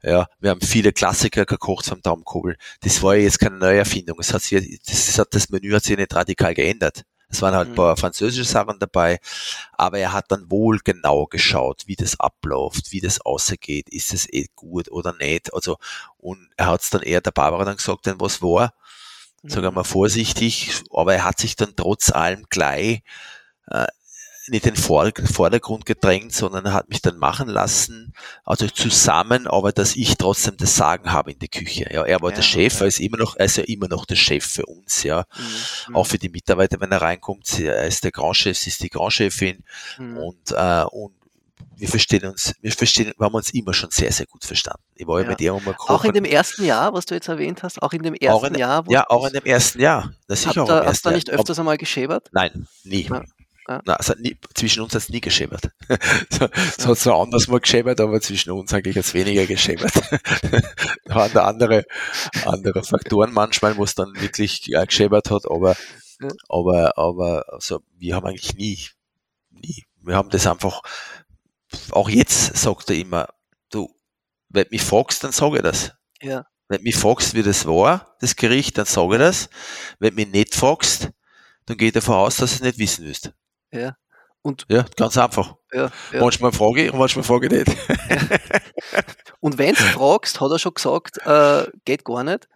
Ja, 0.03 0.27
wir 0.41 0.51
haben 0.51 0.61
viele 0.61 0.93
Klassiker 0.93 1.47
gekocht 1.47 1.87
vom 1.87 2.03
Daumenkobel. 2.03 2.57
Das 2.81 3.03
war 3.03 3.15
ja 3.15 3.23
jetzt 3.23 3.41
keine 3.41 3.57
Neuerfindung. 3.57 4.19
Es 4.21 4.33
hat 4.35 4.43
sich, 4.43 4.81
das, 4.87 5.19
hat, 5.19 5.35
das 5.35 5.49
Menü 5.51 5.73
hat 5.73 5.85
sich 5.85 5.97
nicht 5.97 6.15
radikal 6.15 6.55
geändert. 6.55 7.05
Es 7.35 7.43
waren 7.43 7.55
halt 7.55 7.71
ein 7.71 7.75
paar 7.75 7.97
mhm. 7.97 8.01
französische 8.01 8.45
Sachen 8.45 8.79
dabei, 8.79 9.19
aber 9.73 9.99
er 9.99 10.13
hat 10.13 10.27
dann 10.31 10.51
wohl 10.51 10.79
genau 10.79 11.27
geschaut, 11.27 11.83
wie 11.87 11.97
das 11.97 12.19
abläuft, 12.21 12.93
wie 12.93 13.01
das 13.01 13.21
ausgeht, 13.21 13.89
ist 13.89 14.15
es 14.15 14.33
eh 14.33 14.47
gut 14.55 14.91
oder 14.91 15.13
nicht. 15.15 15.53
Also, 15.53 15.77
und 16.17 16.49
er 16.57 16.67
hat 16.67 16.83
es 16.83 16.91
dann 16.91 17.03
eher 17.03 17.21
der 17.21 17.33
Barbara 17.33 17.65
dann 17.65 17.77
gesagt, 17.77 18.07
denn 18.07 18.21
was 18.21 18.41
war, 18.41 18.73
sagen 19.43 19.65
wir 19.65 19.73
mal 19.73 19.85
vorsichtig, 19.85 20.83
aber 20.91 21.15
er 21.15 21.25
hat 21.25 21.39
sich 21.39 21.57
dann 21.57 21.75
trotz 21.77 22.13
allem 22.13 22.45
gleich 22.49 23.03
äh, 23.67 23.87
in 24.47 24.61
den 24.61 24.77
Vordergrund 24.77 25.87
gedrängt, 25.87 26.33
sondern 26.33 26.67
er 26.67 26.73
hat 26.75 26.89
mich 26.89 27.01
dann 27.01 27.17
machen 27.19 27.49
lassen, 27.49 28.13
also 28.45 28.67
zusammen, 28.69 29.47
aber 29.47 29.73
dass 29.73 29.97
ich 29.97 30.17
trotzdem 30.17 30.57
das 30.59 30.77
Sagen 30.77 31.13
habe 31.13 31.33
in 31.33 31.39
der 31.39 31.49
Küche. 31.49 31.89
Ja, 31.91 32.05
er 32.05 32.21
war 32.21 32.31
ja, 32.31 32.37
der 32.37 32.43
Chef, 32.43 32.81
er 32.81 32.87
ist 32.87 33.01
immer 33.01 33.17
noch, 33.17 33.37
er 33.37 33.47
ist 33.47 33.57
ja 33.57 33.65
immer 33.65 33.89
noch 33.89 34.05
der 34.05 34.17
Chef 34.17 34.45
für 34.45 34.67
uns, 34.67 35.03
ja. 35.03 35.25
Mhm. 35.89 35.97
Auch 35.97 36.07
für 36.07 36.19
die 36.19 36.29
Mitarbeiter, 36.29 36.81
wenn 36.81 36.93
er 36.93 37.01
reinkommt, 37.01 37.59
er 37.59 37.87
ist 37.87 38.05
der 38.05 38.11
Grand 38.11 38.37
Chef, 38.37 38.59
sie 38.59 38.71
ist 38.71 38.83
die 38.83 38.91
Grand 38.91 39.13
Chefin 39.13 39.65
mhm. 39.99 40.19
und, 40.19 40.51
äh, 40.51 40.85
und 40.91 41.15
wir 41.77 41.89
verstehen 41.89 42.27
uns, 42.27 42.55
wir 42.61 42.71
verstehen, 42.73 43.13
wir 43.17 43.25
haben 43.25 43.35
uns 43.35 43.51
immer 43.51 43.75
schon 43.75 43.91
sehr, 43.91 44.13
sehr 44.13 44.27
gut 44.27 44.45
verstanden. 44.45 44.83
Ich 44.95 45.07
war 45.07 45.21
ja. 45.23 45.29
mit 45.29 45.41
ihr 45.41 45.53
kochen. 45.53 45.95
Auch 45.95 46.05
in 46.05 46.13
dem 46.13 46.25
ersten 46.25 46.65
Jahr, 46.65 46.93
was 46.93 47.07
du 47.07 47.15
jetzt 47.15 47.29
erwähnt 47.29 47.63
hast, 47.63 47.83
auch 47.83 47.93
in 47.93 48.03
dem 48.03 48.15
ersten 48.15 48.55
in, 48.55 48.61
Jahr? 48.61 48.85
ja, 48.89 49.09
auch 49.09 49.27
in 49.27 49.33
dem 49.33 49.45
ersten 49.45 49.81
Jahr. 49.81 50.13
Das 50.29 50.43
sicher 50.43 50.63
auch 50.63 50.69
da, 50.69 50.85
Hast 50.85 51.05
du 51.05 51.11
nicht 51.11 51.31
öfters 51.31 51.59
einmal 51.59 51.79
geschäbert? 51.79 52.29
Nein, 52.33 52.69
nie. 52.85 53.09
Ja. 53.09 53.25
Ja. 53.67 53.81
Nein, 53.85 53.97
es 53.99 54.11
hat 54.11 54.21
nie, 54.21 54.37
zwischen 54.55 54.83
uns 54.83 54.95
hat 54.95 55.03
es 55.03 55.09
nie 55.09 55.23
geschäbert. 55.23 55.71
so, 56.31 56.49
so 56.79 56.89
hat 56.89 56.99
es 56.99 57.05
noch 57.07 57.23
anders 57.23 57.49
mal 57.49 57.61
geschäbert, 57.61 58.01
aber 58.01 58.21
zwischen 58.21 58.51
uns 58.51 58.73
eigentlich 58.75 58.97
jetzt 58.97 59.15
weniger 59.15 59.47
geschäbert. 59.47 59.93
da 61.05 61.15
waren 61.15 61.33
da 61.33 61.45
andere, 61.45 61.85
andere 62.45 62.85
Faktoren 62.85 63.33
manchmal, 63.33 63.77
wo 63.77 63.85
es 63.85 63.95
dann 63.95 64.13
wirklich 64.21 64.67
ja, 64.67 64.85
geschäbert 64.85 65.31
hat, 65.31 65.51
aber, 65.51 65.77
ja. 66.21 66.29
aber, 66.49 66.99
aber, 66.99 67.45
also, 67.53 67.81
wir 67.97 68.15
haben 68.15 68.27
eigentlich 68.27 68.55
nie, 68.55 68.87
nie, 69.51 69.85
wir 70.03 70.15
haben 70.15 70.29
das 70.29 70.47
einfach, 70.47 70.83
auch 71.91 72.11
jetzt 72.11 72.57
sagt 72.57 72.91
er 72.91 72.97
immer, 72.97 73.29
du, 73.71 73.89
wenn 74.51 74.65
du 74.65 74.71
mich 74.73 74.83
fragst, 74.83 75.25
dann 75.25 75.33
sage 75.33 75.57
ich 75.57 75.63
das. 75.63 75.93
Ja. 76.21 76.45
Wenn 76.69 76.79
du 76.79 76.85
mich 76.85 76.97
fragst, 76.97 77.35
wie 77.35 77.43
das 77.43 77.67
war, 77.67 78.15
das 78.21 78.37
Gericht, 78.37 78.77
dann 78.77 78.87
sage 78.87 79.15
ich 79.15 79.21
das. 79.21 79.49
Wenn 79.99 80.11
du 80.11 80.17
mich 80.17 80.29
nicht 80.29 80.55
fragst, 80.55 81.11
dann 81.67 81.79
geht 81.79 81.97
davon 81.97 82.17
aus, 82.17 82.37
dass 82.37 82.51
du 82.51 82.57
es 82.57 82.63
nicht 82.63 82.79
wissen 82.79 83.07
willst. 83.07 83.33
Ja. 83.75 83.97
Und 84.43 84.67
ja, 84.69 84.85
ganz 84.97 85.17
einfach. 85.17 85.55
Ja, 85.73 85.91
ja. 86.13 86.21
Manchmal 86.21 86.53
frage 86.53 86.85
ich 86.85 86.93
und 86.93 86.99
manchmal 86.99 87.25
frage 87.25 87.47
ich 87.47 87.53
nicht. 87.53 87.77
Ja. 88.09 88.39
Und 89.41 89.59
wenn 89.59 89.75
du 89.75 89.83
fragst, 89.83 90.41
hat 90.41 90.51
er 90.51 90.59
schon 90.59 90.73
gesagt, 90.73 91.19
äh, 91.27 91.67
geht 91.85 92.03
gar 92.03 92.25
nicht? 92.25 92.49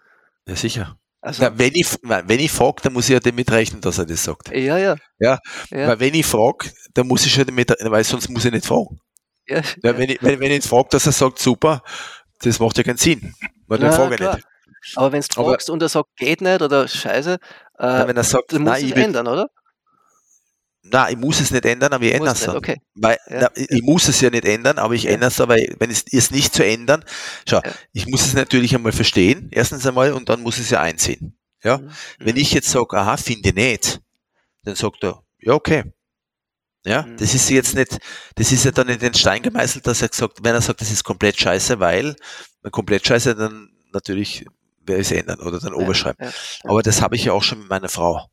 Ja, 0.46 0.56
sicher. 0.56 0.96
Also, 1.20 1.42
Na, 1.42 1.58
wenn 1.58 1.74
ich, 1.74 1.86
wenn 2.02 2.40
ich 2.40 2.50
frage, 2.50 2.82
dann 2.82 2.94
muss 2.94 3.04
ich 3.04 3.12
ja 3.12 3.20
damit 3.20 3.50
rechnen, 3.50 3.82
dass 3.82 3.98
er 3.98 4.06
das 4.06 4.24
sagt. 4.24 4.48
Ja, 4.56 4.78
ja. 4.78 4.96
Ja, 5.18 5.38
ja. 5.70 5.88
weil 5.88 6.00
wenn 6.00 6.14
ich 6.14 6.24
frage, 6.24 6.70
dann 6.94 7.06
muss 7.06 7.26
ich 7.26 7.32
schon 7.34 7.44
damit, 7.44 7.74
weil 7.78 8.04
sonst 8.04 8.30
muss 8.30 8.44
ich 8.46 8.52
nicht 8.52 8.64
fragen. 8.64 8.98
Ja, 9.46 9.60
ja. 9.82 9.98
Wenn, 9.98 10.08
ich, 10.08 10.22
wenn, 10.22 10.40
wenn 10.40 10.52
ich 10.52 10.64
frage, 10.64 10.88
dass 10.92 11.04
er 11.04 11.12
sagt, 11.12 11.38
super, 11.40 11.82
das 12.40 12.58
macht 12.58 12.78
ja 12.78 12.84
keinen 12.84 12.96
Sinn, 12.96 13.34
weil 13.66 13.78
dann 13.78 13.92
frage 13.92 14.14
ich 14.14 14.20
nicht. 14.20 14.46
Aber 14.96 15.12
wenn 15.12 15.20
du 15.20 15.26
fragst 15.34 15.68
und 15.70 15.82
er 15.82 15.88
sagt, 15.88 16.16
geht 16.16 16.40
nicht 16.40 16.62
oder 16.62 16.88
scheiße, 16.88 17.38
äh, 17.78 18.06
wenn 18.06 18.16
er 18.16 18.24
sagt, 18.24 18.52
dann 18.52 18.62
muss 18.62 18.78
ich 18.78 18.96
ändern, 18.96 19.26
oder? 19.26 19.50
Na, 20.90 21.10
ich 21.10 21.16
muss 21.16 21.40
es 21.40 21.50
nicht 21.50 21.64
ändern, 21.64 21.92
aber 21.92 22.04
ich 22.04 22.14
ändere 22.14 22.32
es. 22.32 22.48
Okay. 22.48 22.80
Weil, 22.94 23.18
ja, 23.28 23.40
na, 23.42 23.50
ich 23.54 23.82
muss 23.82 24.08
es 24.08 24.20
ja 24.20 24.30
nicht 24.30 24.44
ändern, 24.44 24.78
aber 24.78 24.94
ich 24.94 25.04
ja. 25.04 25.10
ändere 25.10 25.28
es 25.28 25.40
aber, 25.40 25.56
wenn 25.56 25.90
es 25.90 26.02
ist 26.02 26.30
nicht 26.30 26.54
zu 26.54 26.64
ändern, 26.64 27.04
schau, 27.48 27.60
ja. 27.64 27.72
ich 27.92 28.06
muss 28.06 28.26
es 28.26 28.34
natürlich 28.34 28.74
einmal 28.74 28.92
verstehen, 28.92 29.48
erstens 29.50 29.86
einmal, 29.86 30.12
und 30.12 30.28
dann 30.28 30.42
muss 30.42 30.58
es 30.58 30.70
ja 30.70 30.80
einsehen. 30.80 31.38
Ja, 31.62 31.78
mhm. 31.78 31.90
wenn 32.18 32.36
ich 32.36 32.52
jetzt 32.52 32.68
sage, 32.68 32.96
aha, 32.96 33.16
finde 33.16 33.52
nicht, 33.52 34.00
dann 34.64 34.76
sagt 34.76 35.02
er, 35.02 35.22
ja, 35.40 35.54
okay. 35.54 35.84
Ja, 36.84 37.02
mhm. 37.02 37.16
das 37.16 37.34
ist 37.34 37.50
jetzt 37.50 37.74
nicht, 37.74 37.98
das 38.36 38.52
ist 38.52 38.64
ja 38.64 38.70
dann 38.70 38.88
in 38.88 38.98
den 38.98 39.14
Stein 39.14 39.42
gemeißelt, 39.42 39.86
dass 39.86 40.00
er 40.00 40.08
gesagt, 40.08 40.38
wenn 40.42 40.54
er 40.54 40.60
sagt, 40.60 40.80
das 40.80 40.90
ist 40.90 41.04
komplett 41.04 41.38
scheiße, 41.38 41.80
weil, 41.80 42.16
wenn 42.62 42.70
komplett 42.70 43.06
scheiße, 43.06 43.34
dann 43.34 43.70
natürlich 43.92 44.46
werde 44.86 45.02
ich 45.02 45.10
es 45.10 45.12
ändern 45.12 45.40
oder 45.40 45.58
dann 45.60 45.74
oberschreiben. 45.74 46.28
Aber 46.64 46.82
das 46.82 47.02
habe 47.02 47.16
ich 47.16 47.24
ja 47.24 47.32
auch 47.32 47.42
schon 47.42 47.58
mit 47.60 47.68
meiner 47.68 47.88
Frau. 47.88 48.30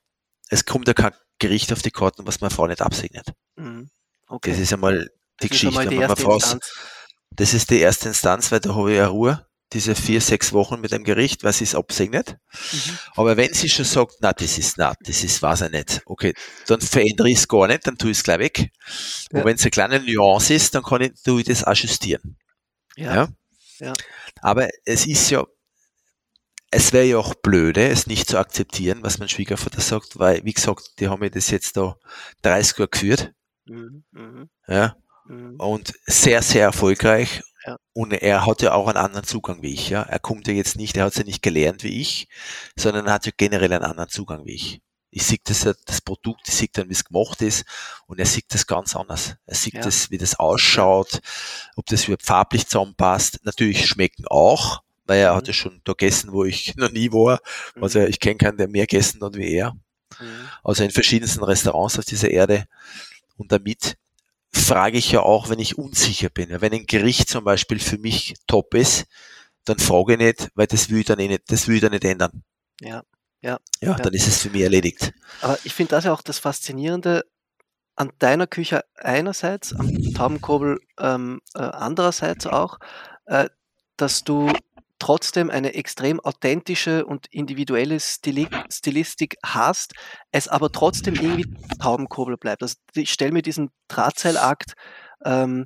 Es 0.50 0.66
kommt 0.66 0.88
ja 0.88 0.94
kein 0.94 1.14
Gericht 1.40 1.72
auf 1.74 1.82
die 1.82 1.92
Karten, 1.92 2.26
was 2.26 2.42
meine 2.42 2.52
Frau 2.52 2.68
nicht 2.68 2.82
absegnet. 2.82 3.34
Mhm. 3.56 3.90
Okay. 4.28 4.52
Das 4.52 4.60
ist 4.60 4.74
einmal 4.74 5.10
die 5.42 5.48
das 5.48 5.50
Geschichte. 5.50 5.88
Die 5.88 5.98
Frau, 6.22 6.40
das 7.32 7.54
ist 7.54 7.70
die 7.70 7.80
erste 7.80 8.10
Instanz, 8.10 8.52
weil 8.52 8.60
da 8.60 8.76
habe 8.76 8.92
ich 8.92 8.98
ja 8.98 9.08
Ruhe, 9.08 9.46
diese 9.74 9.96
vier, 9.96 10.22
sechs 10.22 10.54
Wochen 10.54 10.80
mit 10.80 10.92
dem 10.92 11.04
Gericht, 11.04 11.44
weil 11.44 11.54
sie 11.54 11.64
es 11.64 11.76
absegnet. 11.76 12.38
Mhm. 12.72 13.00
Aber 13.16 13.38
wenn 13.38 13.54
sie 13.54 13.68
schon 13.68 13.86
sagt, 13.86 14.16
na, 14.22 14.32
das 14.32 14.58
ist, 14.58 14.78
na, 14.78 14.94
das 15.02 15.24
ist, 15.24 15.42
weiß 15.42 15.62
ich 15.62 15.72
nicht, 15.72 16.02
okay, 16.06 16.34
dann 16.68 16.82
verändere 16.82 17.30
ich 17.30 17.40
es 17.40 17.48
gar 17.48 17.68
nicht, 17.68 17.86
dann 17.86 17.98
tue 17.98 18.12
ich 18.12 18.18
es 18.18 18.24
gleich 18.24 18.40
weg. 18.40 18.70
Ja. 19.32 19.40
Und 19.40 19.46
wenn 19.46 19.56
es 19.56 19.64
eine 19.64 19.72
kleine 19.72 20.00
Nuance 20.00 20.54
ist, 20.54 20.76
dann 20.76 20.84
kann 20.84 21.02
ich, 21.02 21.12
tue 21.24 21.42
ich 21.42 21.48
das 21.48 21.64
ajustieren. 21.64 22.38
Ja. 22.96 23.16
ja. 23.16 23.28
ja. 23.80 23.94
Aber 24.42 24.70
es 24.86 25.06
ist 25.06 25.30
ja, 25.32 25.44
es 26.76 26.92
wäre 26.92 27.06
ja 27.06 27.18
auch 27.18 27.36
blöde, 27.36 27.88
es 27.88 28.06
nicht 28.06 28.30
zu 28.30 28.38
akzeptieren, 28.38 29.00
was 29.02 29.18
mein 29.18 29.30
Schwiegervater 29.30 29.80
sagt, 29.80 30.20
weil, 30.20 30.44
wie 30.44 30.54
gesagt, 30.54 31.00
die 31.00 31.08
haben 31.08 31.22
mir 31.22 31.32
das 31.32 31.50
jetzt 31.50 31.78
da 31.78 31.96
30 32.42 32.78
Jahre 32.78 32.90
geführt. 32.90 33.34
Mhm, 33.66 34.04
mh. 34.12 34.48
Ja. 34.68 34.98
Mhm. 35.26 35.56
Und 35.58 35.94
sehr, 36.06 36.42
sehr 36.42 36.64
erfolgreich. 36.64 37.42
Ja. 37.66 37.78
Und 37.94 38.12
er 38.12 38.46
hat 38.46 38.62
ja 38.62 38.74
auch 38.74 38.88
einen 38.88 38.98
anderen 38.98 39.26
Zugang 39.26 39.62
wie 39.62 39.74
ich, 39.74 39.90
ja. 39.90 40.02
Er 40.04 40.20
kommt 40.20 40.48
ja 40.48 40.54
jetzt 40.54 40.76
nicht, 40.76 40.98
er 40.98 41.06
hat 41.06 41.14
es 41.14 41.18
ja 41.18 41.24
nicht 41.24 41.42
gelernt 41.42 41.84
wie 41.84 42.02
ich, 42.02 42.28
sondern 42.78 43.08
er 43.08 43.14
hat 43.14 43.26
ja 43.26 43.32
generell 43.36 43.72
einen 43.72 43.86
anderen 43.86 44.10
Zugang 44.10 44.46
wie 44.46 44.54
ich. 44.54 44.82
Ich 45.12 45.24
sehe 45.24 45.40
das, 45.46 45.64
ja, 45.64 45.74
das 45.86 46.02
Produkt, 46.02 46.42
ich 46.48 46.54
sehe 46.54 46.68
dann, 46.74 46.90
wie 46.90 46.94
es 46.94 47.06
gemacht 47.06 47.42
ist, 47.42 47.64
und 48.06 48.20
er 48.20 48.26
sieht 48.26 48.54
das 48.54 48.68
ganz 48.68 48.98
anders. 48.98 49.38
Er 49.46 49.56
sieht 49.56 49.76
ja. 49.76 49.82
das, 49.82 50.12
wie 50.12 50.18
das 50.18 50.38
ausschaut, 50.38 51.22
ob 51.78 51.86
das 51.86 52.04
überhaupt 52.04 52.26
farblich 52.26 52.68
zusammenpasst. 52.68 53.40
Natürlich 53.44 53.88
schmecken 53.88 54.26
auch, 54.28 54.82
weil 55.06 55.20
er 55.20 55.34
mhm. 55.34 55.38
hat 55.38 55.48
ja 55.48 55.54
schon 55.54 55.82
da 55.84 55.94
gegessen, 55.94 56.32
wo 56.32 56.44
ich 56.44 56.76
noch 56.78 56.92
nie 56.92 57.12
war. 57.12 57.40
Mhm. 57.76 57.84
Also 57.84 58.00
ich 58.02 58.20
kenne 58.20 58.38
keinen, 58.38 58.58
der 58.58 58.68
mehr 58.68 58.88
gegessen 58.88 59.22
hat 59.22 59.36
wie 59.36 59.54
er. 59.54 59.74
Mhm. 60.20 60.48
Also 60.64 60.84
in 60.84 60.92
verschiedensten 60.92 61.44
Restaurants 61.44 62.00
auf 62.00 62.06
dieser 62.06 62.30
Erde. 62.30 62.66
Und 63.38 63.52
damit 63.52 63.98
frage 64.52 64.98
ich 64.98 65.12
ja 65.12 65.22
auch, 65.22 65.50
wenn 65.50 65.60
ich 65.60 65.78
unsicher 65.78 66.30
bin. 66.30 66.50
Wenn 66.62 66.74
ein 66.74 66.86
Gericht 66.86 67.30
zum 67.30 67.44
Beispiel 67.44 67.80
für 67.80 67.98
mich 67.98 68.36
top 68.48 68.74
ist, 68.74 69.06
dann 69.66 69.80
frage 69.80 70.14
ich 70.14 70.20
nicht, 70.20 70.50
weil 70.56 70.68
das 70.68 70.90
will 70.90 71.00
ich 71.00 71.06
dann 71.06 71.20
eh 71.20 71.28
nicht, 71.28 71.44
das 71.48 71.68
will 71.68 71.76
ich 71.76 71.82
dann 71.82 71.92
nicht 71.92 72.06
ändern. 72.06 72.44
Ja, 72.82 73.04
ja. 73.42 73.60
Ja, 73.82 73.92
ja. 73.92 73.94
dann 73.96 74.14
ist 74.14 74.28
es 74.28 74.42
für 74.42 74.50
mich 74.50 74.62
erledigt. 74.62 75.14
Aber 75.42 75.58
ich 75.64 75.74
finde 75.74 75.92
das 75.92 76.06
ja 76.06 76.14
auch 76.14 76.22
das 76.22 76.40
Faszinierende 76.40 77.26
an 77.96 78.12
deiner 78.20 78.48
Küche 78.48 78.84
einerseits, 78.96 79.74
am 79.74 79.90
Taubenkobel 80.14 80.80
ähm, 81.00 81.42
äh, 81.54 81.60
andererseits 81.60 82.48
auch, 82.48 82.80
äh, 83.26 83.50
dass 83.98 84.24
du 84.24 84.52
trotzdem 85.00 85.50
eine 85.50 85.74
extrem 85.74 86.20
authentische 86.20 87.06
und 87.06 87.28
individuelle 87.32 88.00
Stili 88.00 88.48
Stilistik 88.70 89.36
hast, 89.44 89.94
es 90.32 90.48
aber 90.48 90.72
trotzdem 90.72 91.16
irgendwie 91.16 91.54
Taubenkurbel 91.80 92.38
bleibt. 92.38 92.64
Also 92.64 92.76
ich 92.94 93.12
stelle 93.12 93.32
mir 93.32 93.42
diesen 93.42 93.70
Drahtseilakt 93.88 94.74
ähm, 95.24 95.66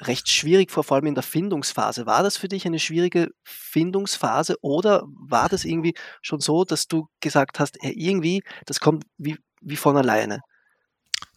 recht 0.00 0.28
schwierig 0.30 0.70
vor, 0.70 0.84
vor 0.84 0.96
allem 0.96 1.06
in 1.06 1.14
der 1.14 1.22
Findungsphase. 1.22 2.06
War 2.06 2.22
das 2.22 2.36
für 2.36 2.48
dich 2.48 2.66
eine 2.66 2.78
schwierige 2.78 3.28
Findungsphase 3.44 4.56
oder 4.62 5.02
war 5.06 5.48
das 5.48 5.64
irgendwie 5.64 5.94
schon 6.22 6.40
so, 6.40 6.64
dass 6.64 6.86
du 6.86 7.08
gesagt 7.20 7.58
hast, 7.60 7.78
ja, 7.82 7.90
irgendwie, 7.92 8.42
das 8.66 8.80
kommt 8.80 9.04
wie, 9.16 9.36
wie 9.60 9.76
von 9.76 9.96
alleine? 9.96 10.40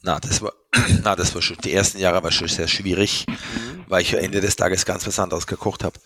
Na, 0.04 0.20
das 0.20 0.41
war, 0.41 0.54
na, 1.04 1.16
das 1.16 1.36
war 1.36 1.41
schon, 1.41 1.58
die 1.58 1.74
ersten 1.74 1.99
Jahre 1.99 2.24
war 2.24 2.32
schon 2.32 2.47
sehr 2.47 2.68
schwierig, 2.68 3.26
mhm. 3.28 3.86
weil 3.88 4.02
ich 4.02 4.14
Ende 4.14 4.41
des 4.41 4.56
Tages 4.56 4.86
ganz 4.86 5.06
was 5.06 5.20
anderes 5.20 5.47
gekocht 5.47 5.84
habe. 5.84 5.99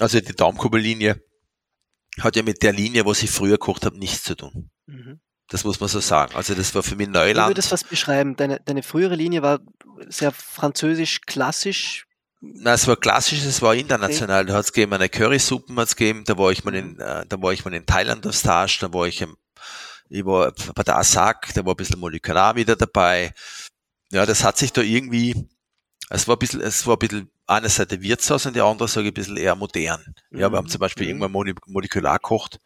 Also 0.00 0.20
die 0.20 0.34
Daumenkurbellinie 0.34 1.22
hat 2.20 2.36
ja 2.36 2.42
mit 2.42 2.62
der 2.62 2.72
Linie, 2.72 3.04
was 3.06 3.22
ich 3.22 3.30
früher 3.30 3.58
gekocht 3.58 3.84
habe, 3.84 3.98
nichts 3.98 4.22
zu 4.22 4.34
tun. 4.34 4.70
Mhm. 4.86 5.20
Das 5.48 5.64
muss 5.64 5.78
man 5.80 5.88
so 5.88 6.00
sagen. 6.00 6.34
Also 6.34 6.54
das 6.54 6.74
war 6.74 6.82
für 6.82 6.96
mich 6.96 7.08
Neuland. 7.08 7.48
Wie 7.48 7.50
würdest 7.50 7.70
du 7.70 7.74
das 7.74 7.84
beschreiben? 7.84 8.36
Deine, 8.36 8.60
deine 8.64 8.82
frühere 8.82 9.14
Linie 9.14 9.42
war 9.42 9.60
sehr 10.08 10.32
französisch 10.32 11.20
klassisch. 11.20 12.06
Na, 12.40 12.74
es 12.74 12.86
war 12.86 12.96
klassisch, 12.96 13.44
es 13.44 13.62
war 13.62 13.74
international. 13.74 14.42
Okay. 14.42 14.48
Da 14.48 14.54
hat 14.56 14.64
es 14.64 14.72
gegeben 14.72 14.92
eine 14.94 15.08
Currysuppen, 15.08 15.78
hat's 15.78 15.96
gegeben. 15.96 16.24
Da 16.24 16.36
war 16.38 16.50
ich 16.50 16.64
mal 16.64 16.74
in, 16.74 16.98
äh, 16.98 17.24
da 17.26 17.40
war 17.40 17.52
ich 17.52 17.64
mal 17.64 17.74
in 17.74 17.86
Thailand 17.86 18.26
auf 18.26 18.34
Stage, 18.34 18.78
da 18.80 18.92
war 18.92 19.06
ich, 19.06 19.20
im, 19.20 19.36
ich 20.08 20.24
war 20.24 20.52
bei 20.74 20.82
der 20.82 20.98
Asak, 20.98 21.52
da 21.54 21.64
war 21.64 21.72
ein 21.74 21.76
bisschen 21.76 22.00
Molekular 22.00 22.56
wieder 22.56 22.76
dabei. 22.76 23.32
Ja, 24.10 24.26
das 24.26 24.44
hat 24.44 24.58
sich 24.58 24.72
da 24.72 24.80
irgendwie, 24.80 25.48
es 26.10 26.28
war 26.28 26.36
ein 26.36 26.38
bisschen, 26.38 26.60
es 26.60 26.86
war 26.86 26.96
ein 26.96 26.98
bisschen 26.98 27.30
eine 27.46 27.68
Seite 27.68 28.00
Wirtshaus 28.00 28.46
und 28.46 28.56
die 28.56 28.60
andere 28.60 28.88
sage 28.88 29.08
ich 29.08 29.12
ein 29.12 29.14
bisschen 29.14 29.36
eher 29.36 29.54
modern. 29.54 30.14
Ja, 30.30 30.50
wir 30.50 30.56
haben 30.56 30.68
zum 30.68 30.78
Beispiel 30.78 31.06
mhm. 31.06 31.22
irgendwann 31.22 31.54
molekular 31.66 32.18
gekocht 32.18 32.60